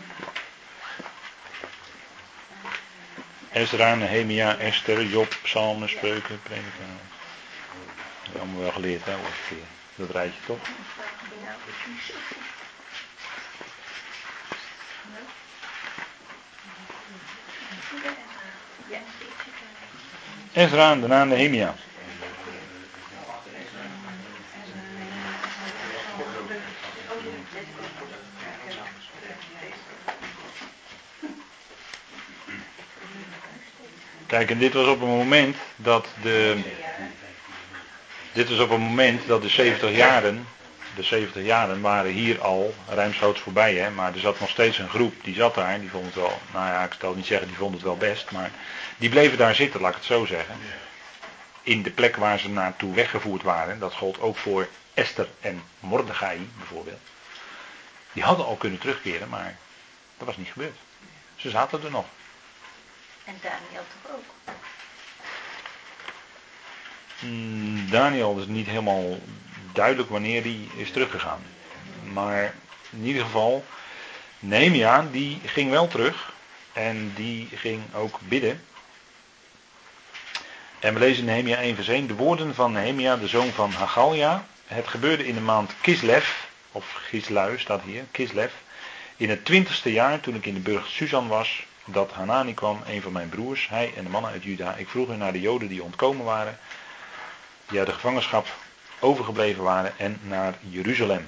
Ezra, 3.52 3.96
Nehemia, 3.96 4.58
Esther, 4.58 5.04
Job, 5.04 5.36
Psalmen, 5.42 5.90
Spreuken, 5.90 6.42
Prediker. 6.42 6.72
Dat 6.80 8.24
hebben 8.24 8.42
allemaal 8.42 8.62
wel 8.62 8.72
geleerd, 8.72 9.06
hè, 9.06 9.16
ongeveer. 9.16 9.66
Dat 9.96 10.10
rijtje 10.10 10.40
toch? 10.46 10.60
Ezra 20.54 20.92
en 20.92 21.00
daarna 21.00 21.24
Nehemia. 21.24 21.76
Kijk, 34.28 34.50
en 34.50 34.58
dit 34.58 34.74
was 34.74 34.88
op 34.88 35.02
een 35.02 35.08
moment 35.08 35.58
dat 35.76 36.08
de. 36.22 36.60
Dit 38.34 38.50
was 38.50 38.60
op 38.60 38.70
een 38.70 38.82
moment 38.82 39.28
dat 39.28 39.42
de 39.42 39.50
70 39.50 39.92
jaren. 39.92 40.48
De 40.96 41.04
70 41.04 41.44
jaren 41.44 41.82
waren 41.82 42.12
hier 42.12 42.42
al 42.42 42.74
ruimschoots 42.90 43.42
voorbij, 43.42 43.76
hè. 43.76 43.90
Maar 43.90 44.14
er 44.14 44.20
zat 44.20 44.40
nog 44.40 44.50
steeds 44.50 44.78
een 44.78 44.90
groep 44.90 45.14
die 45.24 45.36
zat 45.36 45.56
daar. 45.56 45.80
Die 45.80 45.90
vond 45.90 46.06
het 46.06 46.16
wel. 46.16 46.40
Nou 46.54 46.66
ja, 46.66 46.84
ik 46.84 46.96
zal 47.00 47.14
niet 47.14 47.26
zeggen, 47.26 47.48
die 47.48 47.58
vond 47.58 47.74
het 47.74 47.84
wel 47.84 47.98
best. 47.98 48.32
Maar 48.32 48.52
die 48.98 49.10
bleven 49.10 49.38
daar 49.38 49.56
zitten, 49.56 49.82
laat 49.82 49.90
ik 49.92 49.98
het 49.98 50.06
zo 50.06 50.26
zeggen. 50.26 50.56
In 51.62 51.84
de 51.84 51.92
plek 51.92 52.16
waar 52.16 52.40
ze 52.40 52.50
naartoe 52.50 52.94
weggevoerd 52.96 53.44
waren. 53.44 53.80
Dat 53.80 53.94
gold 53.94 54.20
ook 54.20 54.38
voor 54.38 54.68
Esther 54.94 55.28
en 55.42 55.64
Mordechai 55.80 56.50
bijvoorbeeld. 56.58 57.02
Die 58.14 58.24
hadden 58.24 58.46
al 58.46 58.56
kunnen 58.56 58.80
terugkeren, 58.80 59.30
maar 59.30 59.58
dat 60.18 60.28
was 60.28 60.38
niet 60.38 60.52
gebeurd. 60.52 60.76
Ze 61.36 61.50
zaten 61.50 61.84
er 61.84 61.92
nog. 61.92 62.06
En 63.26 63.36
Daniel 63.42 63.84
toch 64.04 64.12
ook? 64.16 64.56
Mm, 67.20 67.90
Daniel 67.90 68.40
is 68.40 68.46
niet 68.46 68.68
helemaal 68.68 69.20
duidelijk 69.74 70.10
wanneer 70.10 70.42
hij 70.42 70.68
is 70.76 70.92
teruggegaan. 70.92 71.44
Maar 72.14 72.54
in 72.90 73.04
ieder 73.04 73.24
geval, 73.24 73.66
Nehemia 74.40 75.08
die 75.12 75.40
ging 75.46 75.70
wel 75.70 75.88
terug. 75.88 76.34
En 76.74 77.14
die 77.16 77.48
ging 77.56 77.82
ook 77.94 78.20
bidden. 78.22 78.62
En 80.80 80.94
we 80.94 81.00
lezen 81.00 81.26
Nehemia 81.26 81.58
1 81.58 81.76
vers 81.76 81.88
1 81.88 82.08
de 82.08 82.14
woorden 82.14 82.56
van 82.56 82.72
Nehemia, 82.72 83.18
de 83.18 83.28
zoon 83.28 83.52
van 83.52 83.72
Hagalia. 83.72 84.46
Het 84.66 84.88
gebeurde 84.88 85.28
in 85.28 85.34
de 85.34 85.42
maand 85.42 85.74
Kislev, 85.82 86.30
of 86.72 86.92
Gislui 86.94 87.60
staat 87.60 87.82
hier, 87.82 88.04
Kislev. 88.12 88.52
In 89.18 89.30
het 89.30 89.46
twintigste 89.46 89.92
jaar, 89.92 90.20
toen 90.20 90.36
ik 90.36 90.46
in 90.46 90.54
de 90.54 90.60
burcht 90.60 90.90
Susan 90.90 91.28
was, 91.28 91.66
dat 91.86 92.12
Hanani 92.12 92.54
kwam, 92.54 92.82
een 92.86 93.02
van 93.02 93.12
mijn 93.12 93.30
broers, 93.30 93.70
hij 93.70 93.94
en 93.96 94.04
de 94.04 94.10
mannen 94.10 94.32
uit 94.32 94.44
Juda. 94.44 94.76
Ik 94.76 94.90
vroeg 94.90 95.08
hen 95.08 95.18
naar 95.18 95.34
de 95.34 95.42
Joden 95.42 95.68
die 95.68 95.84
ontkomen 95.84 96.26
waren, 96.26 96.60
die 97.68 97.78
uit 97.78 97.88
de 97.88 97.94
gevangenschap 97.94 98.48
overgebleven 99.00 99.64
waren, 99.64 99.94
en 99.98 100.20
naar 100.24 100.58
Jeruzalem. 100.70 101.28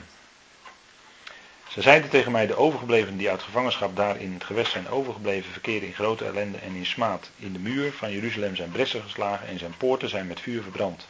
Ze 1.68 1.82
zeiden 1.82 2.10
tegen 2.10 2.32
mij, 2.32 2.48
de 2.48 2.56
overgeblevenen 2.56 3.18
die 3.18 3.30
uit 3.30 3.44
gevangenschap 3.44 3.96
daar 3.96 4.20
in 4.20 4.34
het 4.34 4.44
gewest 4.44 4.72
zijn 4.72 4.90
overgebleven, 4.90 5.52
verkeren 5.52 5.88
in 5.88 5.94
grote 5.94 6.26
ellende 6.26 6.58
en 6.58 6.76
in 6.76 6.86
smaad. 6.86 7.30
In 7.36 7.54
de 7.54 7.60
muur 7.60 7.92
van 7.92 8.12
Jeruzalem 8.12 8.56
zijn 8.56 8.72
bressen 8.72 9.02
geslagen 9.02 9.48
en 9.48 9.60
zijn 9.60 9.78
poorten 9.78 10.10
zijn 10.10 10.28
met 10.28 10.40
vuur 10.40 10.62
verbrand. 10.62 11.08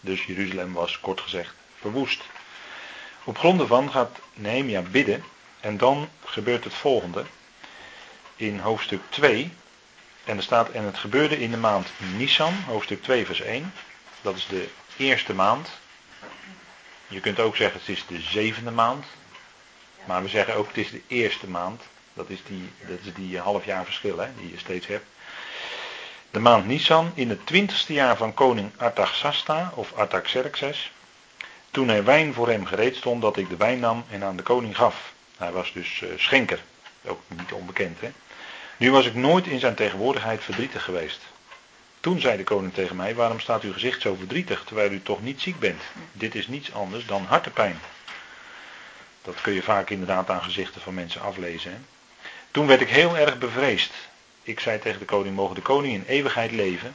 Dus 0.00 0.24
Jeruzalem 0.24 0.72
was, 0.72 1.00
kort 1.00 1.20
gezegd, 1.20 1.54
verwoest. 1.80 2.22
Op 3.24 3.38
grond 3.38 3.58
daarvan 3.58 3.90
gaat 3.90 4.18
Nehemia 4.34 4.82
bidden 4.82 5.24
en 5.60 5.76
dan 5.76 6.08
gebeurt 6.24 6.64
het 6.64 6.74
volgende. 6.74 7.24
In 8.42 8.58
hoofdstuk 8.58 9.00
2, 9.08 9.52
en 10.24 10.36
er 10.36 10.42
staat, 10.42 10.70
en 10.70 10.84
het 10.84 10.98
gebeurde 10.98 11.40
in 11.40 11.50
de 11.50 11.56
maand 11.56 11.88
Nisan, 12.16 12.54
hoofdstuk 12.66 13.02
2 13.02 13.26
vers 13.26 13.40
1. 13.40 13.72
Dat 14.20 14.36
is 14.36 14.46
de 14.46 14.68
eerste 14.96 15.34
maand. 15.34 15.68
Je 17.08 17.20
kunt 17.20 17.40
ook 17.40 17.56
zeggen 17.56 17.80
het 17.80 17.88
is 17.88 18.06
de 18.06 18.20
zevende 18.20 18.70
maand. 18.70 19.04
Maar 20.04 20.22
we 20.22 20.28
zeggen 20.28 20.54
ook 20.54 20.66
het 20.66 20.76
is 20.76 20.90
de 20.90 21.02
eerste 21.06 21.48
maand. 21.48 21.82
Dat 22.14 22.30
is 22.30 22.42
die, 22.46 22.72
dat 22.86 22.98
is 23.02 23.14
die 23.14 23.38
half 23.38 23.64
jaar 23.64 23.84
verschil 23.84 24.18
hè, 24.18 24.28
die 24.36 24.50
je 24.50 24.58
steeds 24.58 24.86
hebt. 24.86 25.06
De 26.30 26.40
maand 26.40 26.66
Nisan 26.66 27.12
in 27.14 27.28
het 27.28 27.46
twintigste 27.46 27.92
jaar 27.92 28.16
van 28.16 28.34
koning 28.34 28.70
Artaxasta 28.76 29.72
of 29.74 29.92
Artaxerxes. 29.92 30.92
Toen 31.70 31.88
er 31.88 32.04
wijn 32.04 32.34
voor 32.34 32.48
hem 32.48 32.66
gereed 32.66 32.96
stond, 32.96 33.22
dat 33.22 33.36
ik 33.36 33.48
de 33.48 33.56
wijn 33.56 33.78
nam 33.78 34.04
en 34.10 34.24
aan 34.24 34.36
de 34.36 34.42
koning 34.42 34.76
gaf. 34.76 35.12
Hij 35.36 35.52
was 35.52 35.72
dus 35.72 36.00
uh, 36.00 36.08
schenker. 36.16 36.62
Ook 37.04 37.20
niet 37.28 37.52
onbekend 37.52 38.00
hè. 38.00 38.12
Nu 38.82 38.90
was 38.90 39.06
ik 39.06 39.14
nooit 39.14 39.46
in 39.46 39.60
zijn 39.60 39.74
tegenwoordigheid 39.74 40.44
verdrietig 40.44 40.84
geweest. 40.84 41.20
Toen 42.00 42.20
zei 42.20 42.36
de 42.36 42.44
koning 42.44 42.74
tegen 42.74 42.96
mij: 42.96 43.14
Waarom 43.14 43.40
staat 43.40 43.62
uw 43.62 43.72
gezicht 43.72 44.00
zo 44.00 44.14
verdrietig 44.14 44.64
terwijl 44.64 44.90
u 44.90 45.02
toch 45.02 45.22
niet 45.22 45.40
ziek 45.40 45.58
bent? 45.58 45.82
Dit 46.12 46.34
is 46.34 46.46
niets 46.46 46.72
anders 46.72 47.06
dan 47.06 47.24
hartepijn. 47.24 47.80
Dat 49.22 49.40
kun 49.40 49.52
je 49.52 49.62
vaak 49.62 49.90
inderdaad 49.90 50.30
aan 50.30 50.42
gezichten 50.42 50.80
van 50.80 50.94
mensen 50.94 51.20
aflezen. 51.20 51.86
Toen 52.50 52.66
werd 52.66 52.80
ik 52.80 52.88
heel 52.88 53.16
erg 53.16 53.38
bevreesd. 53.38 53.92
Ik 54.42 54.60
zei 54.60 54.78
tegen 54.78 54.98
de 54.98 55.04
koning: 55.04 55.36
Mogen 55.36 55.54
de 55.54 55.60
koning 55.62 55.94
in 55.94 56.04
eeuwigheid 56.06 56.50
leven? 56.50 56.94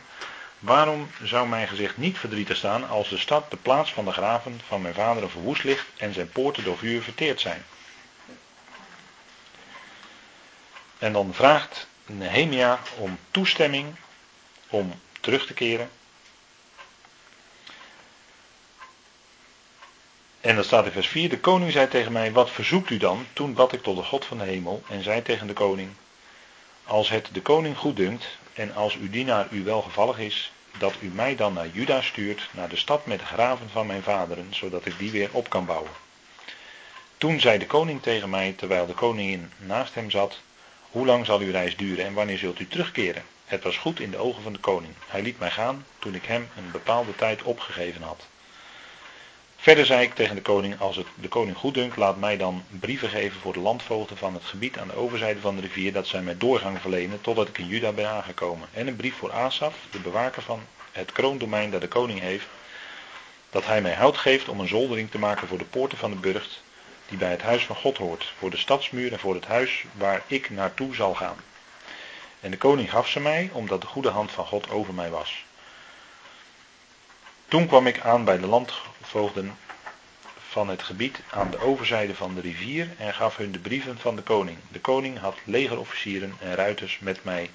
Waarom 0.59 1.09
zou 1.23 1.47
mijn 1.47 1.67
gezicht 1.67 1.97
niet 1.97 2.17
verdrietig 2.17 2.57
staan 2.57 2.89
als 2.89 3.09
de 3.09 3.17
stad, 3.17 3.51
de 3.51 3.57
plaats 3.57 3.93
van 3.93 4.05
de 4.05 4.11
graven 4.11 4.61
van 4.67 4.81
mijn 4.81 4.93
vader 4.93 5.29
verwoest 5.29 5.63
ligt 5.63 5.85
en 5.97 6.13
zijn 6.13 6.29
poorten 6.29 6.63
door 6.63 6.77
vuur 6.77 7.01
verteerd 7.01 7.41
zijn? 7.41 7.63
En 10.99 11.13
dan 11.13 11.33
vraagt 11.33 11.87
Nehemia 12.05 12.79
om 12.97 13.17
toestemming 13.31 13.95
om 14.69 14.93
terug 15.19 15.45
te 15.45 15.53
keren. 15.53 15.89
En 20.41 20.55
dat 20.55 20.65
staat 20.65 20.85
in 20.85 20.91
vers 20.91 21.07
4. 21.07 21.29
De 21.29 21.39
koning 21.39 21.71
zei 21.71 21.87
tegen 21.87 22.11
mij: 22.11 22.31
Wat 22.31 22.51
verzoekt 22.51 22.89
u 22.89 22.97
dan? 22.97 23.27
Toen 23.33 23.53
bad 23.53 23.73
ik 23.73 23.83
tot 23.83 23.95
de 23.95 24.03
God 24.03 24.25
van 24.25 24.37
de 24.37 24.43
hemel 24.43 24.83
en 24.89 25.03
zei 25.03 25.21
tegen 25.21 25.47
de 25.47 25.53
koning: 25.53 25.89
Als 26.83 27.09
het 27.09 27.29
de 27.31 27.41
koning 27.41 27.77
goed 27.77 27.95
dunkt 27.95 28.25
en 28.53 28.75
als 28.75 28.95
uw 28.95 29.09
dienaar 29.09 29.47
u 29.51 29.63
welgevallig 29.63 30.19
is, 30.19 30.51
dat 30.77 30.93
u 30.99 31.07
mij 31.07 31.35
dan 31.35 31.53
naar 31.53 31.67
Juda 31.67 32.01
stuurt, 32.01 32.49
naar 32.51 32.69
de 32.69 32.75
stad 32.75 33.05
met 33.05 33.19
de 33.19 33.25
graven 33.25 33.69
van 33.69 33.87
mijn 33.87 34.03
vaderen, 34.03 34.47
zodat 34.49 34.85
ik 34.85 34.97
die 34.97 35.11
weer 35.11 35.29
op 35.31 35.49
kan 35.49 35.65
bouwen. 35.65 35.91
Toen 37.17 37.39
zei 37.39 37.57
de 37.57 37.65
koning 37.65 38.01
tegen 38.01 38.29
mij, 38.29 38.53
terwijl 38.57 38.85
de 38.85 38.93
koningin 38.93 39.51
naast 39.57 39.93
hem 39.93 40.09
zat: 40.09 40.39
Hoe 40.91 41.05
lang 41.05 41.25
zal 41.25 41.39
uw 41.39 41.51
reis 41.51 41.75
duren 41.75 42.05
en 42.05 42.13
wanneer 42.13 42.37
zult 42.37 42.59
u 42.59 42.67
terugkeren? 42.67 43.23
Het 43.45 43.63
was 43.63 43.77
goed 43.77 43.99
in 43.99 44.11
de 44.11 44.17
ogen 44.17 44.43
van 44.43 44.53
de 44.53 44.59
koning. 44.59 44.93
Hij 45.07 45.21
liet 45.21 45.39
mij 45.39 45.51
gaan 45.51 45.85
toen 45.99 46.15
ik 46.15 46.25
hem 46.25 46.49
een 46.57 46.71
bepaalde 46.71 47.15
tijd 47.15 47.43
opgegeven 47.43 48.01
had. 48.01 48.27
Verder 49.57 49.85
zei 49.85 50.01
ik 50.01 50.13
tegen 50.13 50.35
de 50.35 50.41
koning, 50.41 50.79
als 50.79 50.95
het 50.95 51.07
de 51.15 51.27
koning 51.27 51.57
goeddunkt, 51.57 51.95
laat 51.95 52.17
mij 52.17 52.37
dan 52.37 52.63
brieven 52.69 53.09
geven 53.09 53.41
voor 53.41 53.53
de 53.53 53.59
landvoogden 53.59 54.17
van 54.17 54.33
het 54.33 54.43
gebied 54.43 54.77
aan 54.77 54.87
de 54.87 54.95
overzijde 54.95 55.39
van 55.39 55.55
de 55.55 55.61
rivier, 55.61 55.93
dat 55.93 56.07
zij 56.07 56.21
mij 56.21 56.37
doorgang 56.37 56.81
verlenen 56.81 57.21
totdat 57.21 57.47
ik 57.47 57.57
in 57.57 57.67
Juda 57.67 57.91
ben 57.91 58.09
aangekomen. 58.09 58.67
En 58.73 58.87
een 58.87 58.95
brief 58.95 59.15
voor 59.15 59.31
Asaf, 59.31 59.75
de 59.91 59.99
bewaker 59.99 60.41
van 60.41 60.61
het 60.91 61.11
kroondomein 61.11 61.71
dat 61.71 61.81
de 61.81 61.87
koning 61.87 62.19
heeft, 62.19 62.47
dat 63.49 63.65
hij 63.65 63.81
mij 63.81 63.93
hout 63.93 64.17
geeft 64.17 64.49
om 64.49 64.59
een 64.59 64.67
zoldering 64.67 65.11
te 65.11 65.19
maken 65.19 65.47
voor 65.47 65.57
de 65.57 65.65
poorten 65.65 65.97
van 65.97 66.11
de 66.11 66.17
burcht, 66.17 66.61
die 67.07 67.17
bij 67.17 67.31
het 67.31 67.41
huis 67.41 67.65
van 67.65 67.75
God 67.75 67.97
hoort, 67.97 68.33
voor 68.37 68.49
de 68.49 68.57
stadsmuur 68.57 69.11
en 69.11 69.19
voor 69.19 69.33
het 69.33 69.45
huis 69.45 69.83
waar 69.93 70.21
ik 70.27 70.49
naartoe 70.49 70.95
zal 70.95 71.15
gaan. 71.15 71.37
En 72.39 72.51
de 72.51 72.57
koning 72.57 72.89
gaf 72.89 73.07
ze 73.07 73.19
mij, 73.19 73.49
omdat 73.53 73.81
de 73.81 73.87
goede 73.87 74.09
hand 74.09 74.31
van 74.31 74.45
God 74.45 74.69
over 74.69 74.93
mij 74.93 75.09
was. 75.09 75.45
Toen 77.47 77.67
kwam 77.67 77.87
ik 77.87 77.99
aan 77.99 78.23
bij 78.23 78.37
de 78.37 78.47
landvoogden 78.47 79.57
van 80.49 80.69
het 80.69 80.83
gebied 80.83 81.19
aan 81.29 81.51
de 81.51 81.59
overzijde 81.59 82.15
van 82.15 82.35
de 82.35 82.41
rivier 82.41 82.89
en 82.97 83.13
gaf 83.13 83.37
hun 83.37 83.51
de 83.51 83.59
brieven 83.59 83.99
van 83.99 84.15
de 84.15 84.21
koning. 84.21 84.57
De 84.71 84.79
koning 84.79 85.19
had 85.19 85.37
legerofficieren 85.43 86.35
en 86.39 86.55
ruiters 86.55 86.99
met 86.99 87.23
mij 87.23 87.49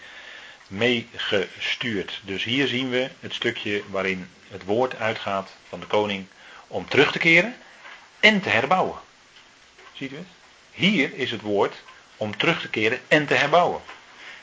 meegestuurd. 0.67 2.21
Dus 2.25 2.45
hier 2.45 2.67
zien 2.67 2.91
we 2.91 3.11
het 3.21 3.35
stukje 3.35 3.83
waarin 3.91 4.29
het 4.49 4.65
woord 4.65 4.97
uitgaat 4.97 5.51
van 5.69 5.81
de 5.81 5.87
koning 5.87 6.27
om 6.67 6.89
terug 6.89 7.13
te 7.13 7.19
keren 7.19 7.57
en 8.21 8.41
te 8.41 8.49
herbouwen. 8.49 8.99
Ziet 10.03 10.13
u 10.13 10.17
het? 10.17 10.35
Hier 10.71 11.15
is 11.15 11.31
het 11.31 11.41
woord 11.41 11.75
om 12.17 12.37
terug 12.37 12.61
te 12.61 12.69
keren 12.69 13.01
en 13.09 13.27
te 13.27 13.35
herbouwen. 13.35 13.83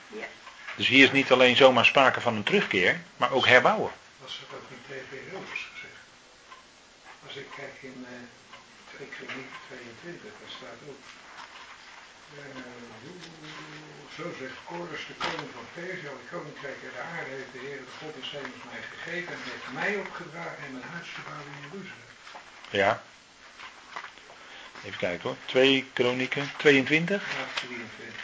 Ja. 0.07 0.27
Dus 0.75 0.87
hier 0.87 1.03
is 1.05 1.11
niet 1.11 1.31
alleen 1.31 1.55
zomaar 1.55 1.85
sprake 1.85 2.21
van 2.21 2.35
een 2.35 2.43
terugkeer, 2.43 2.99
maar 3.17 3.31
ook 3.31 3.47
herbouwen. 3.47 3.91
Was 4.21 4.39
dat 4.41 4.59
ook 4.59 4.69
niet 4.69 4.85
tegen 4.87 5.07
Herodes 5.25 5.61
gezegd? 5.71 6.01
Als 7.27 7.35
ik 7.35 7.47
kijk 7.55 7.75
in 7.89 7.97
uh, 7.99 8.07
2 8.95 9.07
22, 9.67 10.31
daar 10.41 10.53
staat 10.59 10.79
ook. 10.89 11.03
Uh, 12.35 12.45
Zo 14.17 14.23
zegt 14.39 14.57
Chorus, 14.67 15.03
de 15.07 15.17
koning 15.23 15.51
van 15.57 15.67
Persia, 15.73 16.09
de 16.21 16.27
koninkrijk 16.31 16.79
en 16.87 16.93
de 16.97 17.03
aarde 17.15 17.31
heeft 17.37 17.53
de 17.55 17.61
Heer, 17.65 17.79
de 17.87 17.93
God 17.99 18.13
des 18.19 18.29
hemels 18.35 18.63
mij 18.71 18.83
gegeven 18.91 19.31
en 19.35 19.41
heeft 19.51 19.69
mij 19.79 19.93
opgedragen 20.05 20.61
en 20.65 20.71
mijn 20.75 20.89
huis 20.93 21.09
te 21.15 21.21
bouwen 21.27 21.51
in 21.55 21.61
Jeruzalem. 21.65 22.09
Ja. 22.83 22.91
Even 24.83 24.97
kijken 24.97 25.21
hoor. 25.21 25.37
2 25.45 25.85
Kronieken 25.93 26.51
22. 26.57 27.21
Ja, 27.21 27.45
23. 27.53 28.23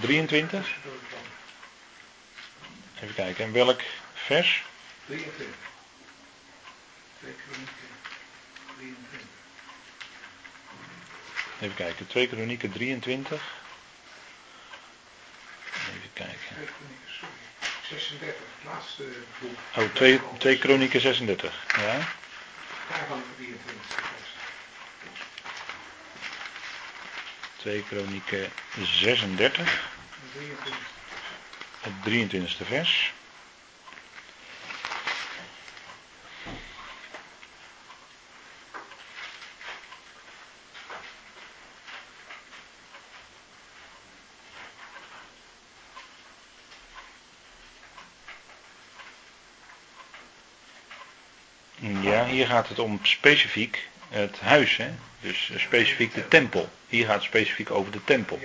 23. 0.00 0.76
Door 0.84 0.92
het 0.92 1.02
land. 1.12 1.26
Even 3.02 3.14
kijken. 3.14 3.44
En 3.44 3.52
welk 3.52 3.80
vers? 4.14 4.62
23. 5.06 5.46
2 7.20 7.34
Kronieken 7.34 7.88
23. 8.76 9.20
Even 11.60 11.74
kijken. 11.74 12.06
2 12.06 12.28
Kronieken 12.28 12.72
23. 12.72 13.42
Even 15.88 16.12
kijken. 16.12 16.54
2 16.54 16.66
Kronieken, 16.66 17.12
sorry. 17.18 17.42
36, 17.88 18.28
het 18.28 18.72
laatste 18.72 19.04
boek. 19.38 19.58
Oh, 19.76 19.94
2, 19.94 20.20
2 20.38 20.58
Kronieken 20.58 21.00
36. 21.00 21.64
Ja. 21.76 21.98
Daarvan 22.90 23.18
de 23.18 23.34
23 23.36 23.86
vers. 23.86 24.30
2 27.62 27.84
Kronieken 27.88 28.50
36. 28.82 29.90
23. 30.32 30.74
Het 31.80 31.92
23e 32.08 32.66
vers. 32.66 33.12
Ja, 52.00 52.26
hier 52.26 52.46
gaat 52.46 52.68
het 52.68 52.78
om 52.78 52.98
specifiek 53.02 53.88
het 54.12 54.40
huis, 54.40 54.76
hè? 54.76 54.90
dus 55.20 55.50
specifiek 55.56 56.14
de 56.14 56.28
tempel. 56.28 56.68
Hier 56.88 57.06
gaat 57.06 57.14
het 57.14 57.24
specifiek 57.24 57.70
over 57.70 57.92
de 57.92 58.04
tempel. 58.04 58.38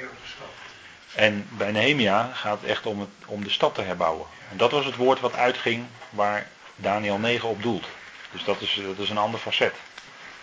En 1.15 1.47
bij 1.49 1.71
Nehemia 1.71 2.31
gaat 2.33 2.61
het 2.61 2.69
echt 2.69 2.85
om, 2.85 2.99
het, 2.99 3.09
om 3.25 3.43
de 3.43 3.49
stad 3.49 3.75
te 3.75 3.81
herbouwen. 3.81 4.27
En 4.51 4.57
dat 4.57 4.71
was 4.71 4.85
het 4.85 4.95
woord 4.95 5.19
wat 5.19 5.35
uitging 5.35 5.85
waar 6.09 6.47
Daniel 6.75 7.17
9 7.17 7.49
op 7.49 7.61
doelt. 7.61 7.85
Dus 8.31 8.43
dat 8.43 8.61
is, 8.61 8.79
dat 8.85 8.97
is 8.97 9.09
een 9.09 9.17
ander 9.17 9.39
facet. 9.39 9.73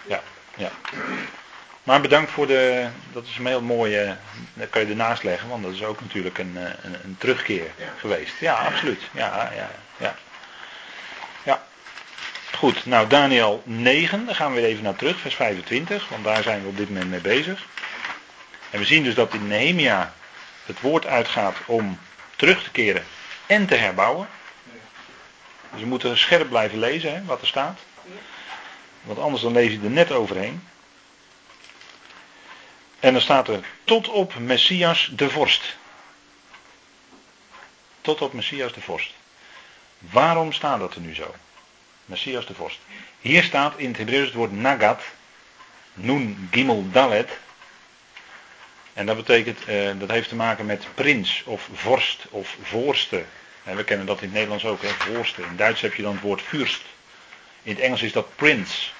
Ja, 0.06 0.22
ja. 0.56 0.70
Maar 1.82 2.00
bedankt 2.00 2.30
voor 2.30 2.46
de. 2.46 2.88
Dat 3.12 3.24
is 3.24 3.38
een 3.38 3.46
heel 3.46 3.62
mooie. 3.62 4.16
Dat 4.54 4.70
kan 4.70 4.82
je 4.82 4.88
ernaast 4.88 5.22
leggen, 5.22 5.48
want 5.48 5.62
dat 5.62 5.72
is 5.72 5.84
ook 5.84 6.00
natuurlijk 6.00 6.38
een, 6.38 6.56
eh, 6.56 6.62
een, 6.82 6.96
een 7.04 7.16
terugkeer 7.18 7.70
geweest. 7.96 8.38
Ja, 8.40 8.54
absoluut. 8.54 9.00
Ja, 9.12 9.52
ja. 9.56 9.70
Ja. 9.96 10.14
Goed, 12.64 12.86
nou 12.86 13.08
Daniel 13.08 13.62
9, 13.64 14.26
daar 14.26 14.34
gaan 14.34 14.54
we 14.54 14.60
weer 14.60 14.70
even 14.70 14.84
naar 14.84 14.96
terug, 14.96 15.18
vers 15.18 15.34
25, 15.34 16.08
want 16.08 16.24
daar 16.24 16.42
zijn 16.42 16.62
we 16.62 16.68
op 16.68 16.76
dit 16.76 16.88
moment 16.88 17.10
mee 17.10 17.20
bezig. 17.20 17.66
En 18.70 18.78
we 18.78 18.84
zien 18.84 19.02
dus 19.02 19.14
dat 19.14 19.34
in 19.34 19.46
Nehemia 19.46 20.14
het 20.66 20.80
woord 20.80 21.06
uitgaat 21.06 21.56
om 21.66 21.98
terug 22.36 22.62
te 22.62 22.70
keren 22.70 23.04
en 23.46 23.66
te 23.66 23.74
herbouwen. 23.74 24.28
Dus 25.70 25.80
we 25.80 25.86
moeten 25.86 26.18
scherp 26.18 26.48
blijven 26.48 26.78
lezen 26.78 27.14
hè, 27.14 27.24
wat 27.24 27.40
er 27.40 27.46
staat. 27.46 27.80
Want 29.02 29.18
anders 29.18 29.42
dan 29.42 29.52
lees 29.52 29.72
je 29.72 29.80
er 29.82 29.90
net 29.90 30.12
overheen. 30.12 30.68
En 33.00 33.12
dan 33.12 33.22
staat 33.22 33.48
er 33.48 33.64
tot 33.84 34.08
op 34.08 34.34
Messias 34.38 35.10
de 35.12 35.30
vorst. 35.30 35.76
Tot 38.00 38.20
op 38.20 38.32
Messias 38.32 38.72
de 38.72 38.80
vorst. 38.80 39.12
Waarom 39.98 40.52
staat 40.52 40.78
dat 40.78 40.94
er 40.94 41.00
nu 41.00 41.14
zo? 41.14 41.34
Messias 42.04 42.46
de 42.46 42.54
vorst. 42.54 42.78
Hier 43.20 43.42
staat 43.42 43.78
in 43.78 43.88
het 43.88 43.96
Hebreeuws 43.96 44.26
het 44.26 44.34
woord 44.34 44.52
nagat. 44.52 45.02
Nun 45.92 46.48
gimel 46.50 46.90
dalet. 46.90 47.30
En 48.92 49.06
dat 49.06 49.16
betekent, 49.16 49.64
eh, 49.64 49.90
dat 49.98 50.10
heeft 50.10 50.28
te 50.28 50.34
maken 50.34 50.66
met 50.66 50.86
prins 50.94 51.42
of 51.44 51.68
vorst 51.72 52.26
of 52.30 52.56
voorste. 52.62 53.24
En 53.64 53.76
we 53.76 53.84
kennen 53.84 54.06
dat 54.06 54.18
in 54.18 54.24
het 54.24 54.32
Nederlands 54.32 54.64
ook, 54.64 54.84
voorste. 54.84 55.42
In 55.42 55.56
Duits 55.56 55.80
heb 55.80 55.94
je 55.94 56.02
dan 56.02 56.12
het 56.12 56.22
woord 56.22 56.40
fürst. 56.40 56.82
In 57.62 57.72
het 57.72 57.80
Engels 57.80 58.02
is 58.02 58.12
dat 58.12 58.36
prins. 58.36 58.92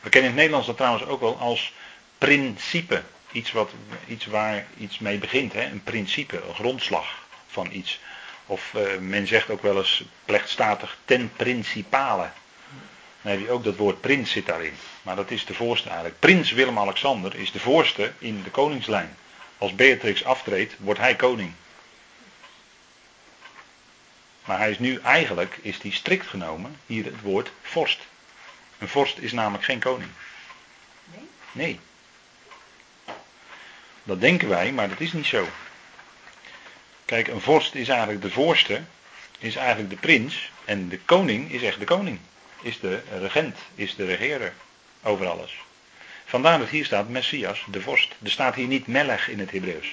We 0.00 0.08
kennen 0.08 0.30
in 0.30 0.36
het 0.36 0.44
Nederlands 0.44 0.66
dat 0.66 0.76
trouwens 0.76 1.04
ook 1.04 1.20
wel 1.20 1.38
als 1.38 1.72
principe. 2.18 3.02
Iets, 3.32 3.52
wat, 3.52 3.70
iets 4.06 4.26
waar 4.26 4.66
iets 4.78 4.98
mee 4.98 5.18
begint, 5.18 5.52
hè? 5.52 5.64
een 5.64 5.82
principe, 5.82 6.42
een 6.48 6.54
grondslag 6.54 7.26
van 7.46 7.72
iets. 7.72 8.00
Of 8.46 8.74
eh, 8.74 8.98
men 8.98 9.26
zegt 9.26 9.50
ook 9.50 9.62
wel 9.62 9.76
eens 9.76 10.04
plechtstatig 10.24 10.96
ten 11.04 11.32
principale. 11.36 12.30
Dan 13.22 13.32
heb 13.32 13.40
je 13.40 13.50
ook 13.50 13.64
dat 13.64 13.76
woord 13.76 14.00
prins 14.00 14.30
zit 14.30 14.46
daarin. 14.46 14.74
Maar 15.02 15.16
dat 15.16 15.30
is 15.30 15.44
de 15.44 15.54
voorste 15.54 15.88
eigenlijk. 15.88 16.18
Prins 16.18 16.52
Willem-Alexander 16.52 17.34
is 17.34 17.52
de 17.52 17.60
voorste 17.60 18.12
in 18.18 18.42
de 18.42 18.50
koningslijn. 18.50 19.16
Als 19.58 19.74
Beatrix 19.74 20.24
aftreedt, 20.24 20.74
wordt 20.78 21.00
hij 21.00 21.16
koning. 21.16 21.52
Maar 24.44 24.58
hij 24.58 24.70
is 24.70 24.78
nu 24.78 25.00
eigenlijk, 25.02 25.58
is 25.62 25.80
die 25.80 25.92
strikt 25.92 26.26
genomen, 26.26 26.76
hier 26.86 27.04
het 27.04 27.20
woord 27.20 27.52
vorst. 27.62 28.00
Een 28.78 28.88
vorst 28.88 29.18
is 29.18 29.32
namelijk 29.32 29.64
geen 29.64 29.80
koning. 29.80 30.10
Nee? 31.04 31.28
Nee. 31.52 31.80
Dat 34.02 34.20
denken 34.20 34.48
wij, 34.48 34.72
maar 34.72 34.88
dat 34.88 35.00
is 35.00 35.12
niet 35.12 35.26
zo. 35.26 35.48
Kijk, 37.04 37.28
een 37.28 37.40
vorst 37.40 37.74
is 37.74 37.88
eigenlijk 37.88 38.22
de 38.22 38.30
voorste, 38.30 38.82
is 39.38 39.56
eigenlijk 39.56 39.90
de 39.90 39.96
prins. 39.96 40.50
En 40.64 40.88
de 40.88 40.98
koning 40.98 41.52
is 41.52 41.62
echt 41.62 41.78
de 41.78 41.84
koning. 41.84 42.18
Is 42.62 42.80
de 42.80 43.02
regent, 43.18 43.56
is 43.74 43.94
de 43.94 44.04
regeerder 44.04 44.52
over 45.02 45.26
alles. 45.26 45.58
Vandaar 46.24 46.58
dat 46.58 46.68
hier 46.68 46.84
staat 46.84 47.08
Messias, 47.08 47.64
de 47.66 47.80
vorst. 47.80 48.14
Er 48.22 48.30
staat 48.30 48.54
hier 48.54 48.66
niet 48.66 48.86
Melech 48.86 49.28
in 49.28 49.38
het 49.38 49.50
Hebreeuws. 49.50 49.86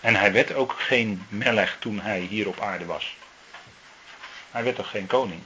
En 0.00 0.14
hij 0.14 0.32
werd 0.32 0.54
ook 0.54 0.74
geen 0.78 1.26
Melech 1.28 1.76
toen 1.78 2.00
hij 2.00 2.20
hier 2.20 2.48
op 2.48 2.60
aarde 2.60 2.84
was. 2.84 3.16
Hij 4.50 4.64
werd 4.64 4.76
toch 4.76 4.90
geen 4.90 5.06
koning? 5.06 5.40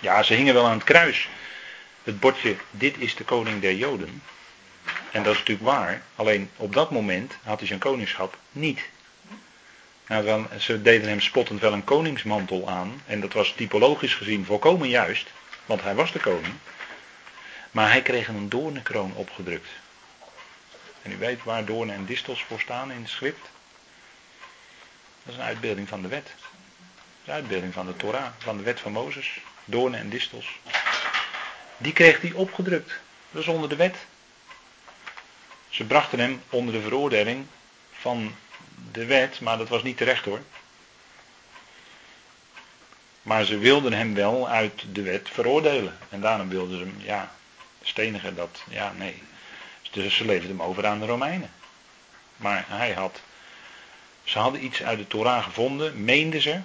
Ja, 0.00 0.22
ze 0.22 0.34
hingen 0.34 0.54
wel 0.54 0.66
aan 0.66 0.78
het 0.78 0.84
kruis. 0.84 1.28
Het 2.02 2.20
bordje, 2.20 2.56
dit 2.70 2.98
is 2.98 3.14
de 3.14 3.24
koning 3.24 3.60
der 3.60 3.74
Joden. 3.74 4.22
En 5.10 5.22
dat 5.22 5.32
is 5.32 5.38
natuurlijk 5.38 5.66
waar. 5.66 6.02
Alleen 6.14 6.50
op 6.56 6.74
dat 6.74 6.90
moment 6.90 7.36
had 7.42 7.58
hij 7.58 7.68
zijn 7.68 7.78
koningschap 7.78 8.36
niet. 8.52 8.80
Nou, 10.06 10.46
ze 10.58 10.82
deden 10.82 11.08
hem 11.08 11.20
spottend 11.20 11.60
wel 11.60 11.72
een 11.72 11.84
koningsmantel 11.84 12.68
aan. 12.68 13.02
En 13.06 13.20
dat 13.20 13.32
was 13.32 13.52
typologisch 13.56 14.14
gezien 14.14 14.44
volkomen 14.44 14.88
juist. 14.88 15.30
Want 15.66 15.82
hij 15.82 15.94
was 15.94 16.12
de 16.12 16.18
koning. 16.18 16.54
Maar 17.70 17.90
hij 17.90 18.02
kreeg 18.02 18.28
een 18.28 18.48
doornenkroon 18.48 19.14
opgedrukt. 19.14 19.68
En 21.02 21.12
u 21.12 21.16
weet 21.16 21.42
waar 21.42 21.64
doornen 21.64 21.94
en 21.94 22.04
distels 22.04 22.44
voor 22.44 22.60
staan 22.60 22.90
in 22.92 23.00
het 23.00 23.10
schrift. 23.10 23.50
Dat 25.22 25.34
is 25.34 25.40
een 25.40 25.46
uitbeelding 25.46 25.88
van 25.88 26.02
de 26.02 26.08
wet. 26.08 26.34
Een 27.24 27.32
uitbeelding 27.32 27.72
van 27.72 27.86
de 27.86 27.96
Torah, 27.96 28.26
van 28.38 28.56
de 28.56 28.62
wet 28.62 28.80
van 28.80 28.92
Mozes. 28.92 29.40
Doornen 29.64 30.00
en 30.00 30.08
distels. 30.08 30.58
Die 31.76 31.92
kreeg 31.92 32.20
hij 32.20 32.32
opgedrukt. 32.32 32.92
Dat 33.30 33.42
is 33.42 33.48
onder 33.48 33.68
de 33.68 33.76
wet. 33.76 33.96
Ze 35.68 35.84
brachten 35.84 36.18
hem 36.18 36.42
onder 36.48 36.74
de 36.74 36.80
veroordeling 36.80 37.46
van 37.92 38.34
de 38.92 39.04
wet, 39.04 39.40
maar 39.40 39.58
dat 39.58 39.68
was 39.68 39.82
niet 39.82 39.96
terecht 39.96 40.24
hoor. 40.24 40.40
Maar 43.22 43.44
ze 43.44 43.58
wilden 43.58 43.92
hem 43.92 44.14
wel 44.14 44.48
uit 44.48 44.84
de 44.92 45.02
wet 45.02 45.30
veroordelen. 45.32 45.98
En 46.08 46.20
daarom 46.20 46.48
wilden 46.48 46.78
ze 46.78 46.84
hem, 46.84 46.96
ja, 46.98 47.34
stenigen 47.82 48.36
dat, 48.36 48.62
ja, 48.68 48.92
nee. 48.96 49.22
Dus 49.90 50.16
ze 50.16 50.24
leverden 50.24 50.56
hem 50.56 50.66
over 50.66 50.86
aan 50.86 51.00
de 51.00 51.06
Romeinen. 51.06 51.50
Maar 52.36 52.64
hij 52.68 52.92
had, 52.92 53.20
ze 54.24 54.38
hadden 54.38 54.64
iets 54.64 54.82
uit 54.82 54.98
de 54.98 55.06
Torah 55.06 55.44
gevonden, 55.44 56.04
meenden 56.04 56.42
ze, 56.42 56.60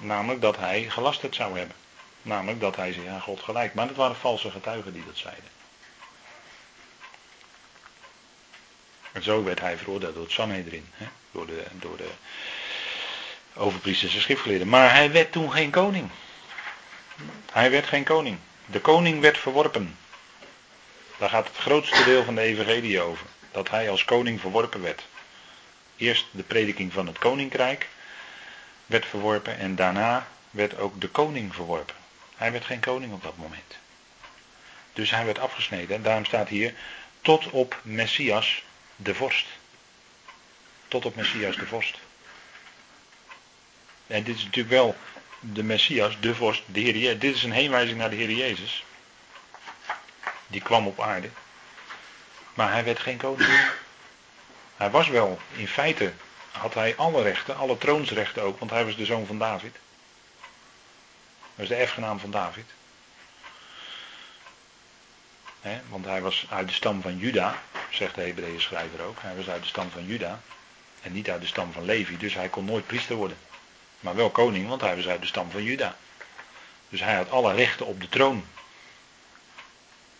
namelijk 0.00 0.40
dat 0.40 0.56
hij 0.56 0.90
gelasterd 0.90 1.34
zou 1.34 1.58
hebben. 1.58 1.76
Namelijk 2.22 2.60
dat 2.60 2.76
hij 2.76 2.92
zich 2.92 3.06
aan 3.06 3.20
God 3.20 3.40
gelijk. 3.40 3.74
Maar 3.74 3.86
dat 3.86 3.96
waren 3.96 4.16
valse 4.16 4.50
getuigen 4.50 4.92
die 4.92 5.04
dat 5.06 5.16
zeiden. 5.16 5.44
En 9.14 9.22
zo 9.22 9.44
werd 9.44 9.60
hij 9.60 9.76
veroordeeld 9.76 10.14
door 10.14 10.22
het 10.22 10.32
Sanhedrin. 10.32 10.86
Hè? 10.94 11.06
Door, 11.30 11.46
de, 11.46 11.62
door 11.72 11.96
de 11.96 12.08
overpriesters 13.54 14.14
en 14.14 14.20
schriftgeleerden. 14.20 14.68
Maar 14.68 14.94
hij 14.94 15.12
werd 15.12 15.32
toen 15.32 15.52
geen 15.52 15.70
koning. 15.70 16.10
Hij 17.52 17.70
werd 17.70 17.86
geen 17.86 18.04
koning. 18.04 18.38
De 18.66 18.80
koning 18.80 19.20
werd 19.20 19.38
verworpen. 19.38 19.96
Daar 21.18 21.28
gaat 21.28 21.46
het 21.46 21.56
grootste 21.56 22.04
deel 22.04 22.24
van 22.24 22.34
de 22.34 22.40
evangelie 22.40 23.00
over. 23.00 23.26
Dat 23.52 23.70
hij 23.70 23.90
als 23.90 24.04
koning 24.04 24.40
verworpen 24.40 24.82
werd. 24.82 25.02
Eerst 25.96 26.26
de 26.30 26.42
prediking 26.42 26.92
van 26.92 27.06
het 27.06 27.18
koninkrijk 27.18 27.88
werd 28.86 29.06
verworpen 29.06 29.58
en 29.58 29.76
daarna 29.76 30.26
werd 30.50 30.78
ook 30.78 31.00
de 31.00 31.08
koning 31.08 31.54
verworpen. 31.54 31.94
Hij 32.36 32.52
werd 32.52 32.64
geen 32.64 32.80
koning 32.80 33.12
op 33.12 33.22
dat 33.22 33.36
moment. 33.36 33.76
Dus 34.92 35.10
hij 35.10 35.24
werd 35.24 35.38
afgesneden. 35.38 35.96
En 35.96 36.02
daarom 36.02 36.24
staat 36.24 36.48
hier 36.48 36.74
tot 37.20 37.50
op 37.50 37.80
Messias 37.82 38.62
de 39.04 39.14
vorst. 39.14 39.46
tot 40.88 41.04
op 41.04 41.16
Messias 41.16 41.56
de 41.56 41.66
vorst. 41.66 41.98
En 44.06 44.22
dit 44.22 44.36
is 44.36 44.44
natuurlijk 44.44 44.74
wel 44.74 44.96
de 45.40 45.62
Messias, 45.62 46.20
de 46.20 46.34
vorst, 46.34 46.62
de 46.66 46.80
Heer 46.80 46.96
Jezus. 46.96 47.20
Dit 47.20 47.34
is 47.34 47.42
een 47.42 47.52
heenwijzing 47.52 47.98
naar 47.98 48.10
de 48.10 48.16
Heer 48.16 48.30
Jezus. 48.30 48.84
Die 50.46 50.60
kwam 50.60 50.86
op 50.86 51.00
aarde. 51.00 51.30
Maar 52.54 52.72
hij 52.72 52.84
werd 52.84 52.98
geen 52.98 53.16
koning. 53.16 53.70
Hij 54.76 54.90
was 54.90 55.08
wel, 55.08 55.38
in 55.56 55.68
feite 55.68 56.12
had 56.50 56.74
hij 56.74 56.96
alle 56.96 57.22
rechten, 57.22 57.56
alle 57.56 57.78
troonsrechten 57.78 58.42
ook, 58.42 58.58
want 58.58 58.70
hij 58.70 58.84
was 58.84 58.96
de 58.96 59.04
zoon 59.04 59.26
van 59.26 59.38
David. 59.38 59.72
Hij 61.40 61.52
was 61.54 61.68
de 61.68 61.74
erfgenaam 61.74 62.18
van 62.18 62.30
David. 62.30 62.66
Want 65.88 66.04
hij 66.04 66.20
was 66.20 66.46
uit 66.50 66.68
de 66.68 66.74
stam 66.74 67.02
van 67.02 67.18
Juda, 67.18 67.62
zegt 67.90 68.14
de 68.14 68.22
Hebreeën 68.22 68.60
schrijver 68.60 69.02
ook. 69.02 69.18
Hij 69.20 69.36
was 69.36 69.48
uit 69.48 69.62
de 69.62 69.68
stam 69.68 69.90
van 69.90 70.06
Juda 70.06 70.40
en 71.02 71.12
niet 71.12 71.30
uit 71.30 71.40
de 71.40 71.46
stam 71.46 71.72
van 71.72 71.84
Levi, 71.84 72.16
dus 72.16 72.34
hij 72.34 72.48
kon 72.48 72.64
nooit 72.64 72.86
priester 72.86 73.16
worden. 73.16 73.36
Maar 74.00 74.14
wel 74.14 74.30
koning, 74.30 74.68
want 74.68 74.80
hij 74.80 74.96
was 74.96 75.08
uit 75.08 75.20
de 75.20 75.26
stam 75.26 75.50
van 75.50 75.62
Juda. 75.62 75.96
Dus 76.88 77.00
hij 77.00 77.14
had 77.14 77.30
alle 77.30 77.54
rechten 77.54 77.86
op 77.86 78.00
de 78.00 78.08
troon. 78.08 78.44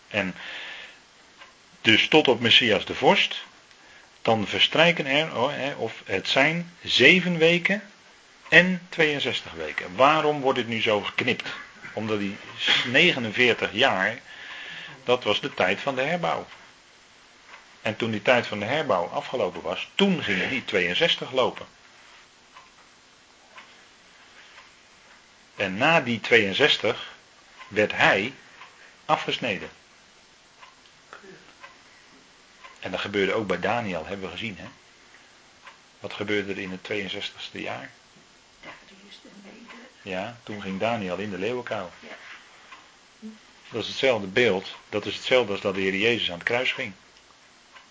En 0.07 0.35
dus 1.81 2.07
tot 2.07 2.27
op 2.27 2.39
Messias 2.39 2.85
de 2.85 2.95
vorst, 2.95 3.43
dan 4.21 4.47
verstrijken 4.47 5.05
er, 5.05 5.37
oh, 5.37 5.51
of 5.77 6.01
het 6.05 6.27
zijn 6.27 6.71
zeven 6.83 7.37
weken 7.37 7.83
en 8.49 8.81
62 8.89 9.51
weken. 9.51 9.95
Waarom 9.95 10.41
wordt 10.41 10.57
het 10.57 10.67
nu 10.67 10.81
zo 10.81 11.01
geknipt? 11.01 11.49
Omdat 11.93 12.19
die 12.19 12.37
49 12.85 13.69
jaar, 13.73 14.17
dat 15.05 15.23
was 15.23 15.41
de 15.41 15.53
tijd 15.53 15.79
van 15.79 15.95
de 15.95 16.01
herbouw. 16.01 16.47
En 17.81 17.95
toen 17.95 18.11
die 18.11 18.21
tijd 18.21 18.47
van 18.47 18.59
de 18.59 18.65
herbouw 18.65 19.05
afgelopen 19.05 19.61
was, 19.61 19.89
toen 19.95 20.23
gingen 20.23 20.49
die 20.49 20.65
62 20.65 21.31
lopen. 21.31 21.65
En 25.55 25.77
na 25.77 26.01
die 26.01 26.19
62 26.21 27.13
werd 27.67 27.91
hij 27.91 28.33
afgesneden. 29.05 29.69
En 32.79 32.91
dat 32.91 32.99
gebeurde 32.99 33.33
ook 33.33 33.47
bij 33.47 33.59
Daniel, 33.59 34.05
hebben 34.05 34.25
we 34.25 34.31
gezien. 34.31 34.57
Hè? 34.57 34.67
Wat 35.99 36.13
gebeurde 36.13 36.51
er 36.51 36.59
in 36.59 36.71
het 36.71 36.91
62ste 36.91 37.59
jaar? 37.59 37.91
Ja, 40.01 40.37
toen 40.43 40.61
ging 40.61 40.79
Daniel 40.79 41.17
in 41.17 41.29
de 41.29 41.37
leeuwenkuil. 41.37 41.91
Dat 43.69 43.81
is 43.81 43.87
hetzelfde 43.87 44.27
beeld, 44.27 44.75
dat 44.89 45.05
is 45.05 45.15
hetzelfde 45.15 45.51
als 45.51 45.61
dat 45.61 45.75
de 45.75 45.81
Heer 45.81 45.95
Jezus 45.95 46.31
aan 46.31 46.37
het 46.37 46.47
kruis 46.47 46.71
ging. 46.71 46.93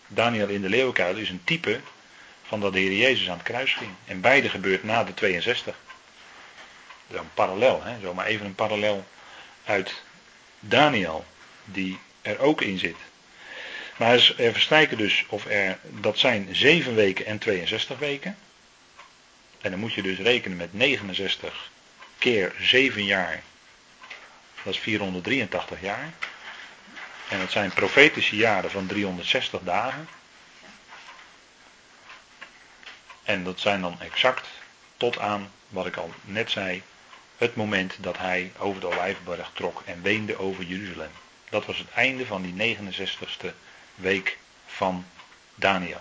Daniel 0.07 0.49
in 0.49 0.63
de 0.63 0.69
leeuwenkuil 0.69 1.17
is 1.17 1.29
een 1.31 1.45
type 1.45 1.81
van 2.43 2.61
dat 2.61 2.73
de 2.73 2.79
Heer 2.79 2.93
Jezus 2.93 3.29
aan 3.29 3.37
het 3.37 3.47
kruis 3.47 3.75
ging. 3.75 3.91
En 4.05 4.21
beide 4.21 4.49
gebeurt 4.49 4.85
na 4.85 5.05
de 5.05 5.15
62. 5.15 5.77
Dat 7.07 7.17
is 7.17 7.23
een 7.23 7.35
parallel, 7.35 7.83
hè? 7.83 8.01
zomaar 8.01 8.27
even 8.27 8.47
een 8.47 8.55
parallel 8.55 9.05
uit 9.65 10.03
Daniel, 10.61 11.25
die 11.65 11.99
er 12.23 12.39
ook 12.39 12.61
in 12.61 12.79
zit. 12.79 12.97
Maar 13.97 14.35
er 14.37 14.53
verstrijken 14.53 14.99
dus, 14.99 15.25
of 15.29 15.47
er, 15.47 15.79
dat 15.83 16.19
zijn 16.19 16.49
7 16.53 16.95
weken 16.95 17.27
en 17.27 17.39
62 17.39 17.99
weken. 17.99 18.37
En 19.61 19.71
dan 19.71 19.81
moet 19.81 19.95
je 19.95 20.03
dus 20.03 20.19
rekenen 20.19 20.57
met 20.57 20.73
69 20.73 21.71
keer 22.19 22.53
7 22.61 23.05
jaar. 23.05 23.43
Dat 24.65 24.75
is 24.75 24.81
483 24.81 25.81
jaar. 25.81 26.13
En 27.29 27.39
dat 27.39 27.51
zijn 27.51 27.71
profetische 27.71 28.37
jaren 28.37 28.71
van 28.71 28.87
360 28.87 29.61
dagen. 29.63 30.09
En 33.23 33.45
dat 33.45 33.61
zijn 33.61 33.81
dan 33.81 34.01
exact 34.01 34.49
tot 34.97 35.19
aan, 35.19 35.53
wat 35.69 35.87
ik 35.87 35.97
al 35.97 36.11
net 36.23 36.51
zei, 36.51 36.83
het 37.37 37.57
moment 37.57 37.97
dat 38.01 38.19
hij 38.19 38.53
over 38.59 38.81
de 38.81 38.87
Olijfberg 38.87 39.51
trok 39.53 39.83
en 39.85 40.03
weende 40.03 40.39
over 40.39 40.65
Jeruzalem. 40.65 41.11
Dat 41.51 41.67
was 41.67 41.79
het 41.79 41.91
einde 41.95 42.27
van 42.27 42.43
die 42.43 42.77
69ste 42.77 43.49
week 43.95 44.39
van 44.67 45.07
Daniel. 45.55 46.01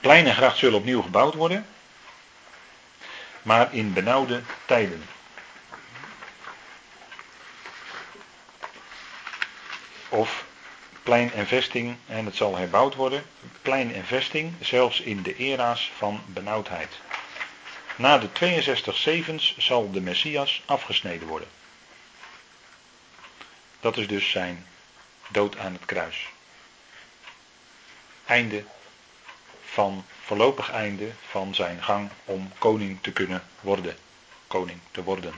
Plein 0.00 0.26
en 0.26 0.34
gracht 0.34 0.58
zullen 0.58 0.78
opnieuw 0.78 1.02
gebouwd 1.02 1.34
worden, 1.34 1.66
maar 3.42 3.74
in 3.74 3.92
benauwde 3.92 4.42
tijden. 4.66 5.02
Of 10.18 10.44
plein 11.02 11.32
en 11.32 11.46
vesting, 11.46 11.96
en 12.06 12.24
het 12.24 12.36
zal 12.36 12.56
herbouwd 12.56 12.94
worden, 12.94 13.24
plein 13.62 13.94
en 13.94 14.04
vesting, 14.04 14.54
zelfs 14.60 15.00
in 15.00 15.22
de 15.22 15.36
era's 15.36 15.90
van 15.96 16.22
benauwdheid. 16.26 16.98
Na 17.96 18.18
de 18.18 18.32
62 18.32 18.96
zevens 18.96 19.54
zal 19.58 19.90
de 19.90 20.00
Messias 20.00 20.62
afgesneden 20.66 21.28
worden. 21.28 21.48
Dat 23.80 23.96
is 23.96 24.08
dus 24.08 24.30
zijn 24.30 24.66
dood 25.28 25.58
aan 25.58 25.72
het 25.72 25.84
kruis. 25.84 26.28
Einde 28.26 28.64
van, 29.64 30.04
voorlopig 30.24 30.70
einde 30.70 31.10
van 31.28 31.54
zijn 31.54 31.82
gang 31.82 32.10
om 32.24 32.52
koning 32.58 32.98
te 33.02 33.12
kunnen 33.12 33.42
worden. 33.60 33.96
Koning 34.46 34.80
te 34.90 35.02
worden. 35.02 35.34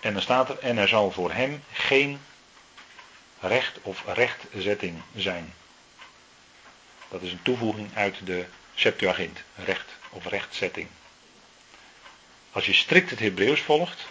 En 0.00 0.12
dan 0.12 0.22
staat 0.22 0.48
er, 0.48 0.58
en 0.58 0.78
er 0.78 0.88
zal 0.88 1.10
voor 1.10 1.32
hem 1.32 1.62
geen 1.72 2.20
recht 3.40 3.78
of 3.82 4.04
rechtzetting 4.06 5.02
zijn. 5.16 5.54
Dat 7.08 7.22
is 7.22 7.32
een 7.32 7.42
toevoeging 7.42 7.96
uit 7.96 8.26
de 8.26 8.44
Septuagint, 8.74 9.42
recht 9.54 9.88
of 10.10 10.26
rechtzetting. 10.26 10.88
Als 12.52 12.66
je 12.66 12.72
strikt 12.72 13.10
het 13.10 13.18
Hebreeuws 13.18 13.60
volgt, 13.60 14.06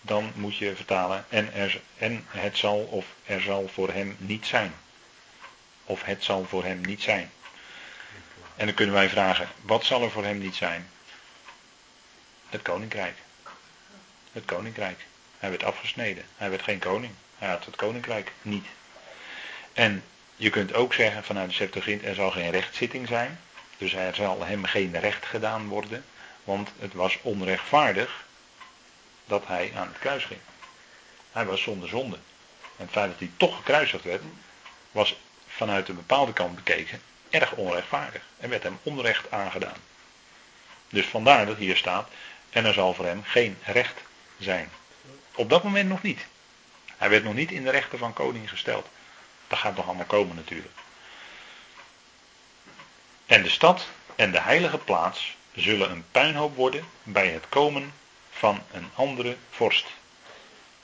dan 0.00 0.32
moet 0.34 0.56
je 0.56 0.76
vertalen 0.76 1.24
en, 1.28 1.54
er, 1.54 1.80
en 1.96 2.26
het 2.28 2.58
zal 2.58 2.78
of 2.78 3.06
er 3.24 3.40
zal 3.40 3.68
voor 3.68 3.92
hem 3.92 4.16
niet 4.18 4.46
zijn. 4.46 4.74
Of 5.84 6.02
het 6.02 6.24
zal 6.24 6.44
voor 6.44 6.64
hem 6.64 6.80
niet 6.80 7.02
zijn. 7.02 7.30
En 8.56 8.66
dan 8.66 8.74
kunnen 8.74 8.94
wij 8.94 9.08
vragen, 9.08 9.48
wat 9.60 9.84
zal 9.84 10.02
er 10.02 10.10
voor 10.10 10.24
hem 10.24 10.38
niet 10.38 10.54
zijn? 10.54 10.90
Het 12.48 12.62
koninkrijk. 12.62 13.16
Het 14.32 14.44
koninkrijk. 14.44 15.06
Hij 15.38 15.50
werd 15.50 15.64
afgesneden. 15.64 16.24
Hij 16.36 16.50
werd 16.50 16.62
geen 16.62 16.78
koning. 16.78 17.12
Had 17.46 17.64
het 17.64 17.76
koninkrijk 17.76 18.32
niet. 18.42 18.66
En 19.72 20.04
je 20.36 20.50
kunt 20.50 20.74
ook 20.74 20.94
zeggen 20.94 21.24
vanuit 21.24 21.48
de 21.48 21.54
Septuagint, 21.54 22.04
er 22.04 22.14
zal 22.14 22.30
geen 22.30 22.50
rechtszitting 22.50 23.08
zijn. 23.08 23.40
Dus 23.78 23.92
er 23.92 24.14
zal 24.14 24.44
hem 24.44 24.64
geen 24.64 25.00
recht 25.00 25.26
gedaan 25.26 25.68
worden. 25.68 26.04
Want 26.44 26.70
het 26.78 26.92
was 26.92 27.18
onrechtvaardig 27.22 28.26
dat 29.24 29.46
hij 29.46 29.72
aan 29.76 29.88
het 29.88 29.98
kruis 29.98 30.24
ging. 30.24 30.40
Hij 31.32 31.44
was 31.44 31.62
zonder 31.62 31.88
zonde. 31.88 32.16
En 32.76 32.84
het 32.84 32.90
feit 32.90 33.10
dat 33.10 33.18
hij 33.18 33.30
toch 33.36 33.56
gekruisigd 33.56 34.04
werd, 34.04 34.22
was 34.90 35.16
vanuit 35.46 35.88
een 35.88 35.96
bepaalde 35.96 36.32
kant 36.32 36.54
bekeken 36.54 37.02
erg 37.30 37.52
onrechtvaardig. 37.52 38.22
En 38.38 38.48
werd 38.48 38.62
hem 38.62 38.78
onrecht 38.82 39.30
aangedaan. 39.30 39.78
Dus 40.88 41.06
vandaar 41.06 41.46
dat 41.46 41.56
hier 41.56 41.76
staat, 41.76 42.08
en 42.50 42.64
er 42.64 42.74
zal 42.74 42.94
voor 42.94 43.06
hem 43.06 43.22
geen 43.24 43.58
recht 43.64 44.00
zijn. 44.38 44.70
Op 45.34 45.48
dat 45.48 45.62
moment 45.62 45.88
nog 45.88 46.02
niet. 46.02 46.26
Hij 47.02 47.10
werd 47.10 47.24
nog 47.24 47.34
niet 47.34 47.50
in 47.50 47.64
de 47.64 47.70
rechten 47.70 47.98
van 47.98 48.12
koning 48.12 48.48
gesteld. 48.48 48.88
Dat 49.46 49.58
gaat 49.58 49.76
nog 49.76 49.86
allemaal 49.86 50.04
komen 50.04 50.36
natuurlijk. 50.36 50.74
En 53.26 53.42
de 53.42 53.48
stad 53.48 53.86
en 54.16 54.30
de 54.32 54.40
heilige 54.40 54.78
plaats 54.78 55.36
zullen 55.54 55.90
een 55.90 56.04
puinhoop 56.10 56.56
worden 56.56 56.84
bij 57.02 57.28
het 57.28 57.48
komen 57.48 57.92
van 58.30 58.62
een 58.72 58.90
andere 58.94 59.36
vorst. 59.50 59.86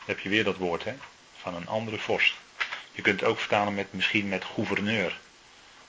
Heb 0.05 0.19
je 0.19 0.29
weer 0.29 0.45
dat 0.45 0.57
woord, 0.57 0.85
hè? 0.85 0.95
Van 1.37 1.55
een 1.55 1.69
andere 1.69 1.99
vorst. 1.99 2.35
Je 2.93 3.03
kunt 3.03 3.21
het 3.21 3.29
ook 3.29 3.39
vertalen 3.39 3.75
met 3.75 3.93
misschien 3.93 4.29
met 4.29 4.45
gouverneur. 4.45 5.19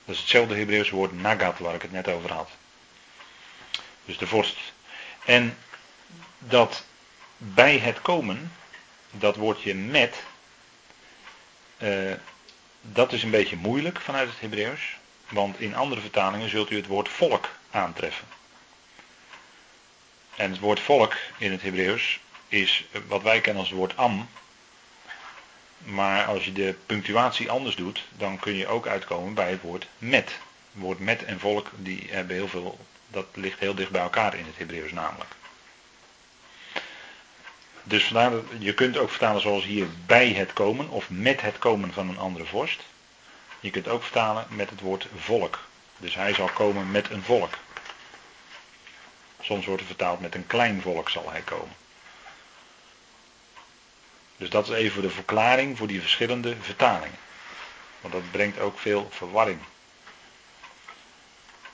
Dat 0.04 0.14
is 0.14 0.20
hetzelfde 0.20 0.56
Hebreeuwse 0.56 0.94
woord 0.94 1.12
nagat 1.12 1.58
waar 1.58 1.74
ik 1.74 1.82
het 1.82 1.92
net 1.92 2.08
over 2.08 2.32
had. 2.32 2.50
Dus 4.04 4.18
de 4.18 4.26
vorst. 4.26 4.56
En 5.24 5.58
dat 6.38 6.84
bij 7.36 7.78
het 7.78 8.02
komen, 8.02 8.52
dat 9.10 9.36
woordje 9.36 9.74
met, 9.74 10.22
uh, 11.78 12.12
dat 12.80 13.12
is 13.12 13.22
een 13.22 13.30
beetje 13.30 13.56
moeilijk 13.56 14.00
vanuit 14.00 14.28
het 14.28 14.40
Hebreeuws. 14.40 14.98
Want 15.28 15.60
in 15.60 15.74
andere 15.74 16.00
vertalingen 16.00 16.50
zult 16.50 16.70
u 16.70 16.76
het 16.76 16.86
woord 16.86 17.08
volk 17.08 17.48
aantreffen. 17.70 18.26
En 20.36 20.50
het 20.50 20.60
woord 20.60 20.80
volk 20.80 21.16
in 21.38 21.50
het 21.52 21.62
Hebreeuws 21.62 22.20
is 22.48 22.84
wat 23.06 23.22
wij 23.22 23.40
kennen 23.40 23.60
als 23.60 23.70
het 23.70 23.78
woord 23.78 23.96
am. 23.96 24.28
Maar 25.78 26.24
als 26.24 26.44
je 26.44 26.52
de 26.52 26.74
punctuatie 26.86 27.50
anders 27.50 27.76
doet, 27.76 28.04
dan 28.16 28.38
kun 28.38 28.54
je 28.54 28.66
ook 28.66 28.86
uitkomen 28.86 29.34
bij 29.34 29.50
het 29.50 29.60
woord 29.60 29.86
met. 29.98 30.28
Het 30.72 30.82
woord 30.82 30.98
met 30.98 31.24
en 31.24 31.40
volk, 31.40 31.70
die 31.76 32.06
hebben 32.10 32.36
heel 32.36 32.48
veel, 32.48 32.78
dat 33.08 33.26
ligt 33.34 33.58
heel 33.58 33.74
dicht 33.74 33.90
bij 33.90 34.02
elkaar 34.02 34.34
in 34.34 34.46
het 34.46 34.56
Hebreeuws 34.56 34.92
namelijk. 34.92 35.30
Dus 37.90 38.04
vandaar 38.04 38.30
dat 38.30 38.44
je 38.58 38.74
kunt 38.74 38.96
ook 38.96 39.10
vertalen 39.10 39.40
zoals 39.40 39.64
hier 39.64 39.86
bij 40.06 40.28
het 40.28 40.52
komen 40.52 40.88
of 40.88 41.10
met 41.10 41.40
het 41.40 41.58
komen 41.58 41.92
van 41.92 42.08
een 42.08 42.18
andere 42.18 42.44
vorst. 42.44 42.82
Je 43.60 43.70
kunt 43.70 43.88
ook 43.88 44.02
vertalen 44.02 44.46
met 44.48 44.70
het 44.70 44.80
woord 44.80 45.06
volk. 45.16 45.58
Dus 45.96 46.14
hij 46.14 46.34
zal 46.34 46.48
komen 46.48 46.90
met 46.90 47.10
een 47.10 47.22
volk. 47.22 47.54
Soms 49.40 49.66
wordt 49.66 49.80
er 49.80 49.86
vertaald 49.86 50.20
met 50.20 50.34
een 50.34 50.46
klein 50.46 50.82
volk 50.82 51.08
zal 51.08 51.30
hij 51.30 51.40
komen. 51.40 51.76
Dus 54.36 54.50
dat 54.50 54.68
is 54.68 54.74
even 54.74 55.02
de 55.02 55.10
verklaring 55.10 55.78
voor 55.78 55.86
die 55.86 56.00
verschillende 56.00 56.56
vertalingen. 56.60 57.18
Want 58.00 58.14
dat 58.14 58.30
brengt 58.30 58.58
ook 58.58 58.78
veel 58.78 59.08
verwarring. 59.10 59.60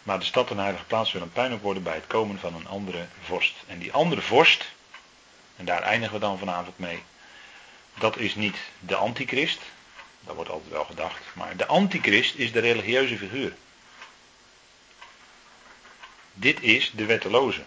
Maar 0.03 0.19
de 0.19 0.25
stad 0.25 0.51
en 0.51 0.59
heilige 0.59 0.85
plaats 0.85 1.11
zullen 1.11 1.33
puinhoop 1.33 1.63
worden 1.63 1.83
bij 1.83 1.95
het 1.95 2.07
komen 2.07 2.39
van 2.39 2.55
een 2.55 2.69
andere 2.69 3.07
vorst. 3.23 3.55
En 3.67 3.79
die 3.79 3.93
andere 3.93 4.21
vorst, 4.21 4.75
en 5.57 5.65
daar 5.65 5.83
eindigen 5.83 6.15
we 6.15 6.21
dan 6.21 6.39
vanavond 6.39 6.79
mee, 6.79 7.03
dat 7.99 8.19
is 8.19 8.35
niet 8.35 8.57
de 8.79 8.97
antichrist, 8.97 9.61
dat 10.21 10.35
wordt 10.35 10.51
altijd 10.51 10.73
wel 10.73 10.85
gedacht, 10.85 11.23
maar 11.33 11.57
de 11.57 11.67
antichrist 11.67 12.35
is 12.35 12.53
de 12.53 12.61
religieuze 12.61 13.19
figuur. 13.19 13.53
Dit 16.33 16.63
is 16.63 16.93
de 16.95 17.05
wetteloze. 17.05 17.65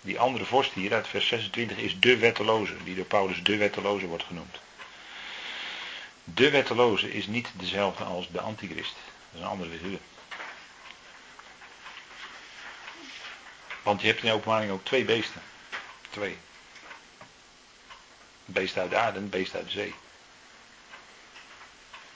Die 0.00 0.20
andere 0.20 0.44
vorst 0.44 0.72
hier 0.72 0.94
uit 0.94 1.08
vers 1.08 1.26
26 1.26 1.76
is 1.76 2.00
de 2.00 2.16
wetteloze, 2.16 2.76
die 2.84 2.94
door 2.94 3.04
Paulus 3.04 3.42
de 3.42 3.56
wetteloze 3.56 4.06
wordt 4.06 4.24
genoemd. 4.24 4.58
De 6.24 6.50
wetteloze 6.50 7.12
is 7.12 7.26
niet 7.26 7.48
dezelfde 7.52 8.04
als 8.04 8.28
de 8.30 8.40
antichrist. 8.40 8.94
Dat 8.94 9.32
is 9.32 9.40
een 9.40 9.46
andere 9.46 9.70
figuur. 9.70 9.98
Want 13.82 14.00
je 14.00 14.06
hebt 14.06 14.20
in 14.20 14.26
de 14.26 14.34
openbaring 14.34 14.72
ook 14.72 14.84
twee 14.84 15.04
beesten. 15.04 15.42
Beest 18.44 18.78
uit 18.78 18.90
de 18.90 18.96
aarde 18.96 19.18
en 19.18 19.28
beest 19.28 19.54
uit 19.54 19.64
de 19.64 19.70
zee. 19.70 19.94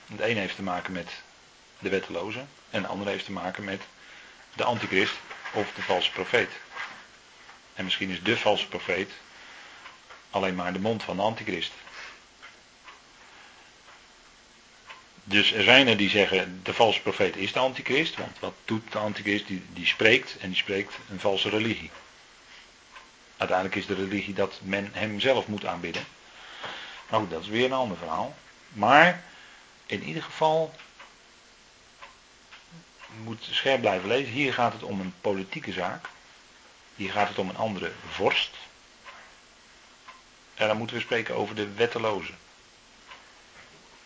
Het 0.06 0.20
een 0.20 0.36
heeft 0.36 0.56
te 0.56 0.62
maken 0.62 0.92
met 0.92 1.10
de 1.78 1.88
wetteloze 1.88 2.44
en 2.70 2.82
de 2.82 2.88
andere 2.88 3.10
heeft 3.10 3.24
te 3.24 3.32
maken 3.32 3.64
met 3.64 3.82
de 4.54 4.64
antichrist 4.64 5.14
of 5.52 5.72
de 5.74 5.82
valse 5.82 6.10
profeet. 6.10 6.50
En 7.74 7.84
misschien 7.84 8.10
is 8.10 8.22
de 8.22 8.36
valse 8.36 8.68
profeet 8.68 9.10
alleen 10.30 10.54
maar 10.54 10.72
de 10.72 10.78
mond 10.78 11.02
van 11.02 11.16
de 11.16 11.22
antichrist. 11.22 11.72
Dus 15.24 15.52
er 15.52 15.62
zijn 15.62 15.88
er 15.88 15.96
die 15.96 16.10
zeggen, 16.10 16.60
de 16.62 16.74
valse 16.74 17.00
profeet 17.00 17.36
is 17.36 17.52
de 17.52 17.58
antichrist, 17.58 18.16
want 18.16 18.38
wat 18.38 18.54
doet 18.64 18.92
de 18.92 18.98
antichrist? 18.98 19.46
Die, 19.46 19.62
die 19.72 19.86
spreekt 19.86 20.36
en 20.40 20.48
die 20.48 20.58
spreekt 20.58 20.94
een 21.10 21.20
valse 21.20 21.48
religie. 21.48 21.90
Uiteindelijk 23.42 23.80
is 23.80 23.86
de 23.86 24.04
religie 24.04 24.34
dat 24.34 24.60
men 24.62 24.90
hem 24.92 25.20
zelf 25.20 25.46
moet 25.46 25.66
aanbidden. 25.66 26.04
Nou, 27.10 27.28
dat 27.28 27.42
is 27.42 27.48
weer 27.48 27.64
een 27.64 27.72
ander 27.72 27.96
verhaal. 27.96 28.36
Maar 28.68 29.22
in 29.86 30.02
ieder 30.02 30.22
geval 30.22 30.74
moet 33.22 33.48
scherp 33.50 33.80
blijven 33.80 34.08
lezen. 34.08 34.32
Hier 34.32 34.52
gaat 34.52 34.72
het 34.72 34.82
om 34.82 35.00
een 35.00 35.14
politieke 35.20 35.72
zaak. 35.72 36.08
Hier 36.94 37.12
gaat 37.12 37.28
het 37.28 37.38
om 37.38 37.48
een 37.48 37.56
andere 37.56 37.92
vorst. 38.08 38.56
En 40.54 40.66
dan 40.68 40.76
moeten 40.76 40.96
we 40.96 41.02
spreken 41.02 41.34
over 41.34 41.54
de 41.54 41.72
wetteloze. 41.72 42.32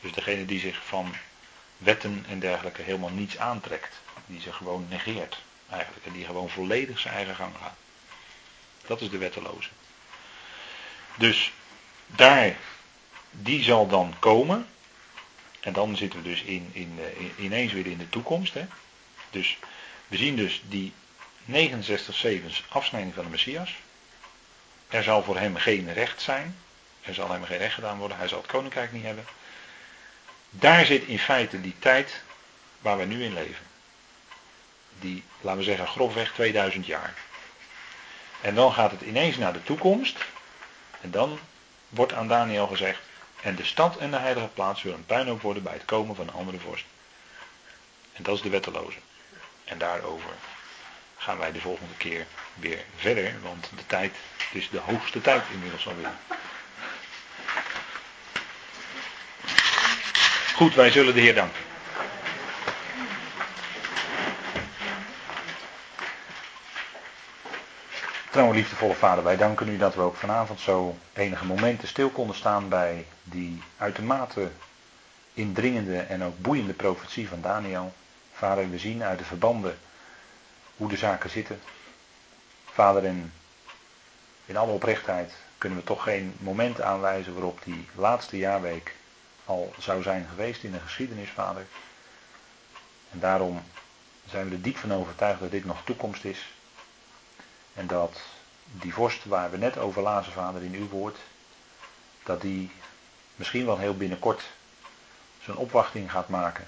Dus 0.00 0.12
degene 0.12 0.44
die 0.44 0.60
zich 0.60 0.86
van 0.86 1.14
wetten 1.76 2.24
en 2.28 2.38
dergelijke 2.38 2.82
helemaal 2.82 3.10
niets 3.10 3.38
aantrekt. 3.38 4.00
Die 4.26 4.40
zich 4.40 4.56
gewoon 4.56 4.86
negeert 4.88 5.42
eigenlijk. 5.70 6.06
En 6.06 6.12
die 6.12 6.24
gewoon 6.24 6.50
volledig 6.50 6.98
zijn 6.98 7.14
eigen 7.14 7.34
gang 7.34 7.54
gaat. 7.60 7.76
Dat 8.86 9.00
is 9.00 9.10
de 9.10 9.18
wetteloze. 9.18 9.68
Dus 11.16 11.52
daar, 12.06 12.56
die 13.30 13.62
zal 13.62 13.86
dan 13.86 14.14
komen. 14.18 14.66
En 15.60 15.72
dan 15.72 15.96
zitten 15.96 16.22
we 16.22 16.28
dus 16.28 16.42
in, 16.42 16.70
in, 16.72 16.98
eh, 16.98 17.20
in, 17.20 17.32
ineens 17.38 17.72
weer 17.72 17.86
in 17.86 17.98
de 17.98 18.08
toekomst. 18.08 18.54
Hè? 18.54 18.66
Dus 19.30 19.58
we 20.08 20.16
zien 20.16 20.36
dus 20.36 20.62
die 20.64 20.92
69 21.44 22.14
zevens 22.14 22.64
afsnijding 22.68 23.14
van 23.14 23.24
de 23.24 23.30
Messias. 23.30 23.74
Er 24.88 25.02
zal 25.02 25.22
voor 25.22 25.38
hem 25.38 25.56
geen 25.56 25.92
recht 25.92 26.22
zijn. 26.22 26.56
Er 27.02 27.14
zal 27.14 27.30
hem 27.30 27.44
geen 27.44 27.58
recht 27.58 27.74
gedaan 27.74 27.98
worden. 27.98 28.16
Hij 28.16 28.28
zal 28.28 28.38
het 28.38 28.50
koninkrijk 28.50 28.92
niet 28.92 29.04
hebben. 29.04 29.24
Daar 30.50 30.84
zit 30.84 31.02
in 31.02 31.18
feite 31.18 31.60
die 31.60 31.74
tijd 31.78 32.22
waar 32.80 32.98
we 32.98 33.04
nu 33.04 33.24
in 33.24 33.34
leven. 33.34 33.64
Die, 35.00 35.22
laten 35.40 35.58
we 35.58 35.64
zeggen, 35.64 35.88
grofweg 35.88 36.32
2000 36.32 36.86
jaar. 36.86 37.14
En 38.40 38.54
dan 38.54 38.72
gaat 38.72 38.90
het 38.90 39.00
ineens 39.00 39.36
naar 39.36 39.52
de 39.52 39.62
toekomst. 39.62 40.24
En 41.00 41.10
dan 41.10 41.38
wordt 41.88 42.12
aan 42.12 42.28
Daniel 42.28 42.66
gezegd. 42.66 43.00
En 43.42 43.54
de 43.54 43.64
stad 43.64 43.96
en 43.96 44.10
de 44.10 44.16
heilige 44.16 44.48
plaats 44.48 44.80
zullen 44.80 44.96
een 44.96 45.06
puinhoop 45.06 45.40
worden 45.42 45.62
bij 45.62 45.72
het 45.72 45.84
komen 45.84 46.16
van 46.16 46.28
een 46.28 46.34
andere 46.34 46.58
vorst. 46.58 46.84
En 48.12 48.22
dat 48.22 48.36
is 48.36 48.42
de 48.42 48.48
wetteloze. 48.48 48.98
En 49.64 49.78
daarover 49.78 50.30
gaan 51.16 51.38
wij 51.38 51.52
de 51.52 51.60
volgende 51.60 51.94
keer 51.96 52.26
weer 52.54 52.84
verder. 52.96 53.34
Want 53.42 53.70
de 53.76 53.86
tijd, 53.86 54.14
het 54.36 54.54
is 54.62 54.70
de 54.70 54.78
hoogste 54.78 55.20
tijd 55.20 55.42
inmiddels 55.52 55.86
alweer. 55.86 56.12
Goed, 60.54 60.74
wij 60.74 60.90
zullen 60.90 61.14
de 61.14 61.20
Heer 61.20 61.34
danken. 61.34 61.65
Trouwe 68.36 68.54
liefdevolle 68.54 68.94
vader, 68.94 69.24
wij 69.24 69.36
danken 69.36 69.68
u 69.68 69.76
dat 69.76 69.94
we 69.94 70.00
ook 70.00 70.16
vanavond 70.16 70.60
zo 70.60 70.96
enige 71.12 71.44
momenten 71.44 71.88
stil 71.88 72.10
konden 72.10 72.36
staan 72.36 72.68
bij 72.68 73.06
die 73.22 73.62
uitermate 73.76 74.50
indringende 75.34 75.98
en 75.98 76.24
ook 76.24 76.38
boeiende 76.38 76.72
profetie 76.72 77.28
van 77.28 77.40
Daniel. 77.40 77.92
Vader, 78.32 78.70
we 78.70 78.78
zien 78.78 79.02
uit 79.02 79.18
de 79.18 79.24
verbanden 79.24 79.78
hoe 80.76 80.88
de 80.88 80.96
zaken 80.96 81.30
zitten. 81.30 81.60
Vader, 82.64 83.04
in, 83.04 83.32
in 84.46 84.56
alle 84.56 84.72
oprechtheid 84.72 85.32
kunnen 85.58 85.78
we 85.78 85.84
toch 85.84 86.02
geen 86.02 86.34
moment 86.38 86.80
aanwijzen 86.80 87.32
waarop 87.32 87.60
die 87.64 87.88
laatste 87.94 88.36
jaarweek 88.36 88.94
al 89.44 89.72
zou 89.78 90.02
zijn 90.02 90.26
geweest 90.30 90.62
in 90.62 90.72
de 90.72 90.80
geschiedenis, 90.80 91.30
vader. 91.30 91.66
En 93.12 93.20
daarom 93.20 93.62
zijn 94.28 94.48
we 94.48 94.54
er 94.54 94.62
diep 94.62 94.76
van 94.76 94.92
overtuigd 94.92 95.40
dat 95.40 95.50
dit 95.50 95.64
nog 95.64 95.82
toekomst 95.84 96.24
is. 96.24 96.55
En 97.76 97.86
dat 97.86 98.20
die 98.62 98.94
vorst 98.94 99.24
waar 99.24 99.50
we 99.50 99.56
net 99.56 99.78
over 99.78 100.02
lazen, 100.02 100.32
vader, 100.32 100.62
in 100.62 100.74
uw 100.74 100.88
woord, 100.88 101.16
dat 102.24 102.40
die 102.40 102.70
misschien 103.36 103.66
wel 103.66 103.78
heel 103.78 103.96
binnenkort 103.96 104.42
zijn 105.42 105.56
opwachting 105.56 106.10
gaat 106.10 106.28
maken. 106.28 106.66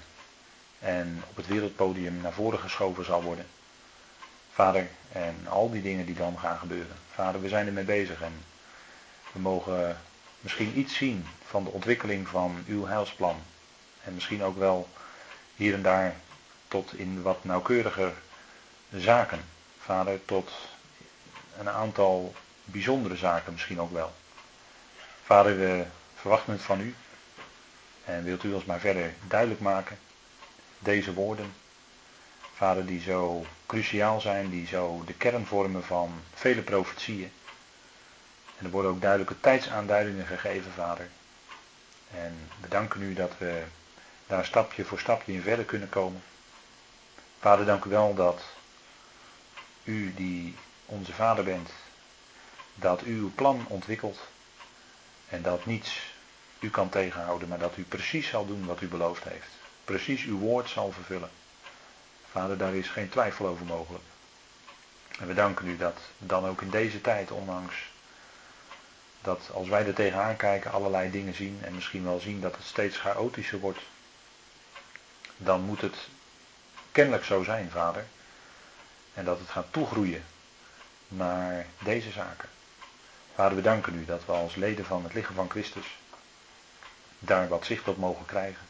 En 0.79 1.23
op 1.29 1.35
het 1.35 1.47
wereldpodium 1.47 2.21
naar 2.21 2.33
voren 2.33 2.59
geschoven 2.59 3.05
zal 3.05 3.23
worden. 3.23 3.45
Vader, 4.51 4.87
en 5.11 5.47
al 5.49 5.71
die 5.71 5.81
dingen 5.81 6.05
die 6.05 6.15
dan 6.15 6.39
gaan 6.39 6.57
gebeuren. 6.57 6.95
Vader, 7.13 7.41
we 7.41 7.47
zijn 7.47 7.67
ermee 7.67 7.83
bezig 7.83 8.21
en 8.21 8.43
we 9.31 9.39
mogen 9.39 9.97
misschien 10.39 10.77
iets 10.77 10.95
zien 10.95 11.27
van 11.45 11.63
de 11.63 11.69
ontwikkeling 11.69 12.27
van 12.27 12.63
uw 12.67 12.85
heilsplan. 12.85 13.35
En 14.03 14.13
misschien 14.13 14.43
ook 14.43 14.57
wel 14.57 14.89
hier 15.55 15.73
en 15.73 15.81
daar 15.81 16.15
tot 16.67 16.93
in 16.93 17.21
wat 17.21 17.43
nauwkeuriger 17.43 18.13
zaken. 18.95 19.43
Vader, 19.79 20.25
tot 20.25 20.51
een 21.59 21.69
aantal 21.69 22.33
bijzondere 22.63 23.15
zaken 23.15 23.51
misschien 23.51 23.81
ook 23.81 23.91
wel. 23.91 24.13
Vader, 25.23 25.57
we 25.57 25.85
verwachten 26.15 26.53
het 26.53 26.61
van 26.61 26.79
u. 26.79 26.95
En 28.05 28.23
wilt 28.23 28.43
u 28.43 28.53
ons 28.53 28.65
maar 28.65 28.79
verder 28.79 29.13
duidelijk 29.27 29.59
maken, 29.59 29.97
deze 30.79 31.13
woorden. 31.13 31.53
Vader, 32.53 32.85
die 32.85 33.01
zo 33.01 33.45
cruciaal 33.65 34.21
zijn, 34.21 34.49
die 34.49 34.67
zo 34.67 35.03
de 35.05 35.13
kern 35.13 35.45
vormen 35.45 35.83
van 35.83 36.21
vele 36.33 36.61
profetieën. 36.61 37.31
En 38.57 38.65
er 38.65 38.71
worden 38.71 38.91
ook 38.91 39.01
duidelijke 39.01 39.39
tijdsaanduidingen 39.39 40.25
gegeven, 40.25 40.71
vader. 40.71 41.07
En 42.13 42.49
we 42.61 42.67
danken 42.67 43.01
u 43.01 43.13
dat 43.13 43.31
we 43.37 43.63
daar 44.27 44.45
stapje 44.45 44.85
voor 44.85 44.99
stapje 44.99 45.33
in 45.33 45.41
verder 45.41 45.65
kunnen 45.65 45.89
komen. 45.89 46.21
Vader, 47.39 47.65
dank 47.65 47.83
u 47.83 47.89
wel 47.89 48.13
dat 48.13 48.41
u 49.83 50.13
die 50.13 50.55
onze 50.89 51.13
vader 51.13 51.43
bent, 51.43 51.69
dat 52.75 53.05
u 53.05 53.17
uw 53.17 53.31
plan 53.35 53.65
ontwikkelt 53.67 54.19
en 55.29 55.41
dat 55.41 55.65
niets 55.65 56.01
u 56.59 56.69
kan 56.69 56.89
tegenhouden, 56.89 57.47
maar 57.47 57.59
dat 57.59 57.77
u 57.77 57.83
precies 57.83 58.27
zal 58.27 58.45
doen 58.45 58.65
wat 58.65 58.81
u 58.81 58.87
beloofd 58.87 59.23
heeft. 59.23 59.49
Precies 59.83 60.23
uw 60.23 60.37
woord 60.37 60.69
zal 60.69 60.91
vervullen. 60.91 61.29
Vader, 62.31 62.57
daar 62.57 62.75
is 62.75 62.87
geen 62.87 63.09
twijfel 63.09 63.47
over 63.47 63.65
mogelijk. 63.65 64.03
En 65.19 65.27
we 65.27 65.33
danken 65.33 65.67
u 65.67 65.77
dat 65.77 65.97
dan 66.17 66.45
ook 66.45 66.61
in 66.61 66.69
deze 66.69 67.01
tijd, 67.01 67.31
ondanks 67.31 67.75
dat 69.21 69.49
als 69.53 69.67
wij 69.67 69.85
er 69.85 69.93
tegenaan 69.93 70.35
kijken, 70.35 70.71
allerlei 70.71 71.11
dingen 71.11 71.33
zien 71.33 71.59
en 71.63 71.75
misschien 71.75 72.03
wel 72.03 72.19
zien 72.19 72.41
dat 72.41 72.55
het 72.55 72.65
steeds 72.65 72.97
chaotischer 72.97 73.59
wordt, 73.59 73.79
dan 75.37 75.61
moet 75.61 75.81
het 75.81 75.95
kennelijk 76.91 77.23
zo 77.23 77.43
zijn, 77.43 77.69
vader. 77.69 78.05
En 79.13 79.25
dat 79.25 79.39
het 79.39 79.49
gaat 79.49 79.67
toegroeien 79.71 80.23
naar 81.09 81.65
deze 81.83 82.11
zaken. 82.11 82.49
Vader, 83.35 83.55
we 83.55 83.61
danken 83.61 83.95
u 83.95 84.05
dat 84.05 84.25
we 84.25 84.31
als 84.31 84.55
leden 84.55 84.85
van 84.85 85.03
het 85.03 85.13
lichaam 85.13 85.35
van 85.35 85.49
Christus 85.49 85.97
daar 87.19 87.47
wat 87.47 87.65
zicht 87.65 87.87
op 87.87 87.97
mogen 87.97 88.25
krijgen. 88.25 88.65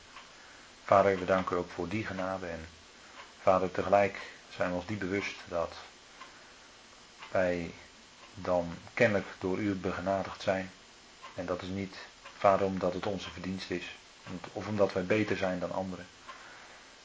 Vader, 0.83 1.19
we 1.19 1.25
danken 1.25 1.55
u 1.55 1.59
ook 1.59 1.69
voor 1.69 1.87
die 1.87 2.05
genade. 2.05 2.47
En 2.47 2.67
vader, 3.41 3.71
tegelijk 3.71 4.19
zijn 4.55 4.69
we 4.69 4.75
ons 4.75 4.85
diep 4.85 4.99
bewust 4.99 5.35
dat 5.47 5.73
wij 7.31 7.73
dan 8.33 8.77
kennelijk 8.93 9.27
door 9.39 9.57
u 9.57 9.75
begenadigd 9.75 10.41
zijn. 10.41 10.71
En 11.35 11.45
dat 11.45 11.61
is 11.61 11.67
niet, 11.67 11.95
vader, 12.37 12.65
omdat 12.65 12.93
het 12.93 13.05
onze 13.05 13.29
verdienst 13.29 13.69
is. 13.69 13.97
Of 14.53 14.67
omdat 14.67 14.93
wij 14.93 15.05
beter 15.05 15.37
zijn 15.37 15.59
dan 15.59 15.71
anderen. 15.71 16.07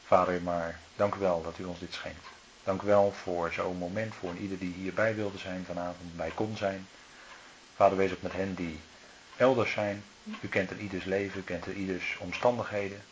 Vader, 0.05 0.41
maar 0.41 0.79
dank 0.95 1.15
u 1.15 1.19
wel 1.19 1.43
dat 1.43 1.57
u 1.57 1.63
ons 1.63 1.79
dit 1.79 1.93
schenkt. 1.93 2.34
Dank 2.65 2.81
u 2.81 2.85
wel 2.85 3.11
voor 3.11 3.51
zo'n 3.51 3.77
moment, 3.77 4.15
voor 4.15 4.35
ieder 4.35 4.57
die 4.57 4.73
hierbij 4.73 5.15
wilde 5.15 5.37
zijn 5.37 5.65
vanavond, 5.65 6.15
bij 6.15 6.31
kon 6.35 6.57
zijn. 6.57 6.87
Vader, 7.75 7.97
wees 7.97 8.11
ook 8.11 8.21
met 8.21 8.33
hen 8.33 8.55
die 8.55 8.79
elders 9.37 9.71
zijn. 9.71 10.03
U 10.41 10.47
kent 10.47 10.69
er 10.69 10.77
ieders 10.77 11.03
leven, 11.03 11.39
u 11.39 11.43
kent 11.43 11.65
er 11.65 11.73
ieders 11.73 12.17
omstandigheden, 12.19 13.03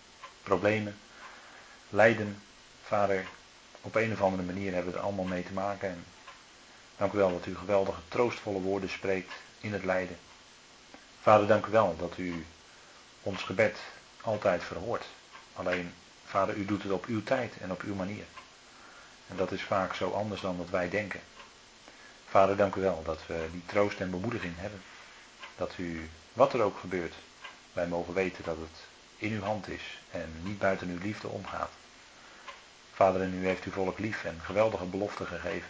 problemen, 0.43 0.99
lijden. 1.89 2.41
Vader, 2.83 3.25
op 3.81 3.95
een 3.95 4.11
of 4.11 4.21
andere 4.21 4.43
manier 4.43 4.73
hebben 4.73 4.91
we 4.91 4.97
er 4.97 5.03
allemaal 5.03 5.25
mee 5.25 5.43
te 5.43 5.53
maken. 5.53 5.89
En 5.89 6.05
dank 6.97 7.13
u 7.13 7.17
wel 7.17 7.31
dat 7.31 7.45
u 7.45 7.55
geweldige 7.55 8.01
troostvolle 8.07 8.59
woorden 8.59 8.89
spreekt 8.89 9.33
in 9.59 9.73
het 9.73 9.83
lijden. 9.83 10.17
Vader, 11.21 11.47
dank 11.47 11.65
u 11.65 11.71
wel 11.71 11.95
dat 11.97 12.17
u 12.17 12.45
ons 13.23 13.43
gebed 13.43 13.77
altijd 14.21 14.63
verhoort. 14.63 15.05
Alleen, 15.53 15.93
vader, 16.25 16.55
u 16.55 16.65
doet 16.65 16.83
het 16.83 16.91
op 16.91 17.05
uw 17.05 17.23
tijd 17.23 17.53
en 17.61 17.71
op 17.71 17.81
uw 17.81 17.95
manier. 17.95 18.25
En 19.27 19.37
dat 19.37 19.51
is 19.51 19.61
vaak 19.63 19.95
zo 19.95 20.09
anders 20.09 20.41
dan 20.41 20.57
wat 20.57 20.69
wij 20.69 20.89
denken. 20.89 21.21
Vader, 22.25 22.57
dank 22.57 22.75
u 22.75 22.81
wel 22.81 23.03
dat 23.03 23.19
we 23.27 23.47
die 23.51 23.65
troost 23.65 23.99
en 23.99 24.11
bemoediging 24.11 24.53
hebben. 24.57 24.81
Dat 25.55 25.73
u, 25.77 26.09
wat 26.33 26.53
er 26.53 26.61
ook 26.61 26.79
gebeurt, 26.79 27.13
wij 27.73 27.87
mogen 27.87 28.13
weten 28.13 28.43
dat 28.43 28.57
het 28.57 28.79
in 29.17 29.31
uw 29.31 29.41
hand 29.41 29.67
is 29.67 29.99
en 30.11 30.33
niet 30.41 30.59
buiten 30.59 30.89
uw 30.89 30.99
liefde 30.99 31.27
omgaat. 31.27 31.71
Vader, 32.93 33.21
en 33.21 33.33
u 33.33 33.45
heeft 33.45 33.63
uw 33.63 33.71
volk 33.71 33.99
lief 33.99 34.23
en 34.23 34.39
geweldige 34.43 34.85
beloften 34.85 35.27
gegeven. 35.27 35.69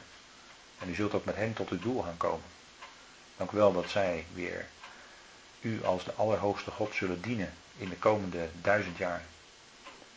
En 0.80 0.90
u 0.90 0.96
zult 0.96 1.14
ook 1.14 1.26
met 1.26 1.36
hen 1.36 1.54
tot 1.54 1.70
uw 1.70 1.80
doel 1.80 2.02
gaan 2.02 2.18
komen. 2.18 2.46
Dank 3.38 3.52
u 3.52 3.58
wel 3.58 3.74
dat 3.74 3.90
zij 3.90 4.26
weer 4.34 4.66
u 5.62 5.84
als 5.86 6.04
de 6.04 6.14
Allerhoogste 6.14 6.72
God 6.72 6.96
zullen 6.96 7.22
dienen 7.22 7.54
in 7.78 7.90
de 7.90 7.98
komende 7.98 8.50
duizend 8.62 8.98
jaar. 8.98 9.22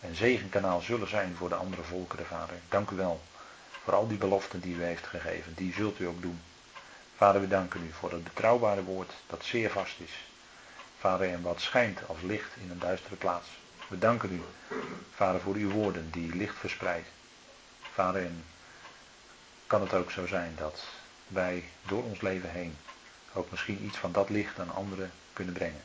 En 0.08 0.14
zegenkanaal 0.14 0.80
zullen 0.80 1.08
zijn 1.08 1.36
voor 1.36 1.48
de 1.48 1.54
andere 1.54 1.82
volkeren, 1.82 2.26
Vader. 2.26 2.56
Dank 2.68 2.90
u 2.90 2.96
wel 2.96 3.20
voor 3.84 3.94
al 3.94 4.08
die 4.08 4.18
beloften 4.18 4.60
die 4.60 4.76
u 4.76 4.82
heeft 4.82 5.06
gegeven. 5.06 5.54
Die 5.54 5.72
zult 5.72 6.00
u 6.00 6.06
ook 6.06 6.22
doen. 6.22 6.40
Vader, 7.16 7.40
we 7.40 7.48
danken 7.48 7.82
u 7.84 7.92
voor 7.92 8.12
het 8.12 8.24
betrouwbare 8.24 8.82
woord 8.82 9.12
dat 9.26 9.44
zeer 9.44 9.70
vast 9.70 10.00
is. 10.00 10.12
Vader, 10.98 11.28
en 11.32 11.42
wat 11.42 11.60
schijnt 11.60 12.08
als 12.08 12.18
licht 12.22 12.50
in 12.62 12.70
een 12.70 12.78
duistere 12.78 13.16
plaats. 13.16 13.48
We 13.88 13.98
danken 13.98 14.32
u, 14.32 14.42
Vader, 15.14 15.40
voor 15.40 15.54
uw 15.54 15.70
woorden 15.70 16.10
die 16.10 16.36
licht 16.36 16.56
verspreiden. 16.56 17.10
Vader, 17.92 18.22
en 18.22 18.44
kan 19.66 19.80
het 19.80 19.94
ook 19.94 20.10
zo 20.10 20.26
zijn 20.26 20.54
dat 20.56 20.84
wij 21.28 21.64
door 21.86 22.02
ons 22.02 22.20
leven 22.20 22.50
heen 22.50 22.76
ook 23.32 23.50
misschien 23.50 23.84
iets 23.84 23.96
van 23.96 24.12
dat 24.12 24.30
licht 24.30 24.58
aan 24.58 24.74
anderen 24.74 25.10
kunnen 25.32 25.54
brengen. 25.54 25.82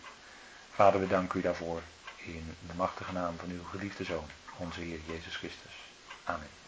Vader, 0.72 1.00
we 1.00 1.08
danken 1.08 1.40
u 1.40 1.42
daarvoor 1.42 1.82
in 2.26 2.56
de 2.68 2.74
machtige 2.76 3.12
naam 3.12 3.38
van 3.38 3.50
uw 3.50 3.64
geliefde 3.64 4.04
Zoon, 4.04 4.30
onze 4.58 4.80
Heer 4.80 5.00
Jezus 5.08 5.36
Christus. 5.36 5.74
Amen. 6.24 6.61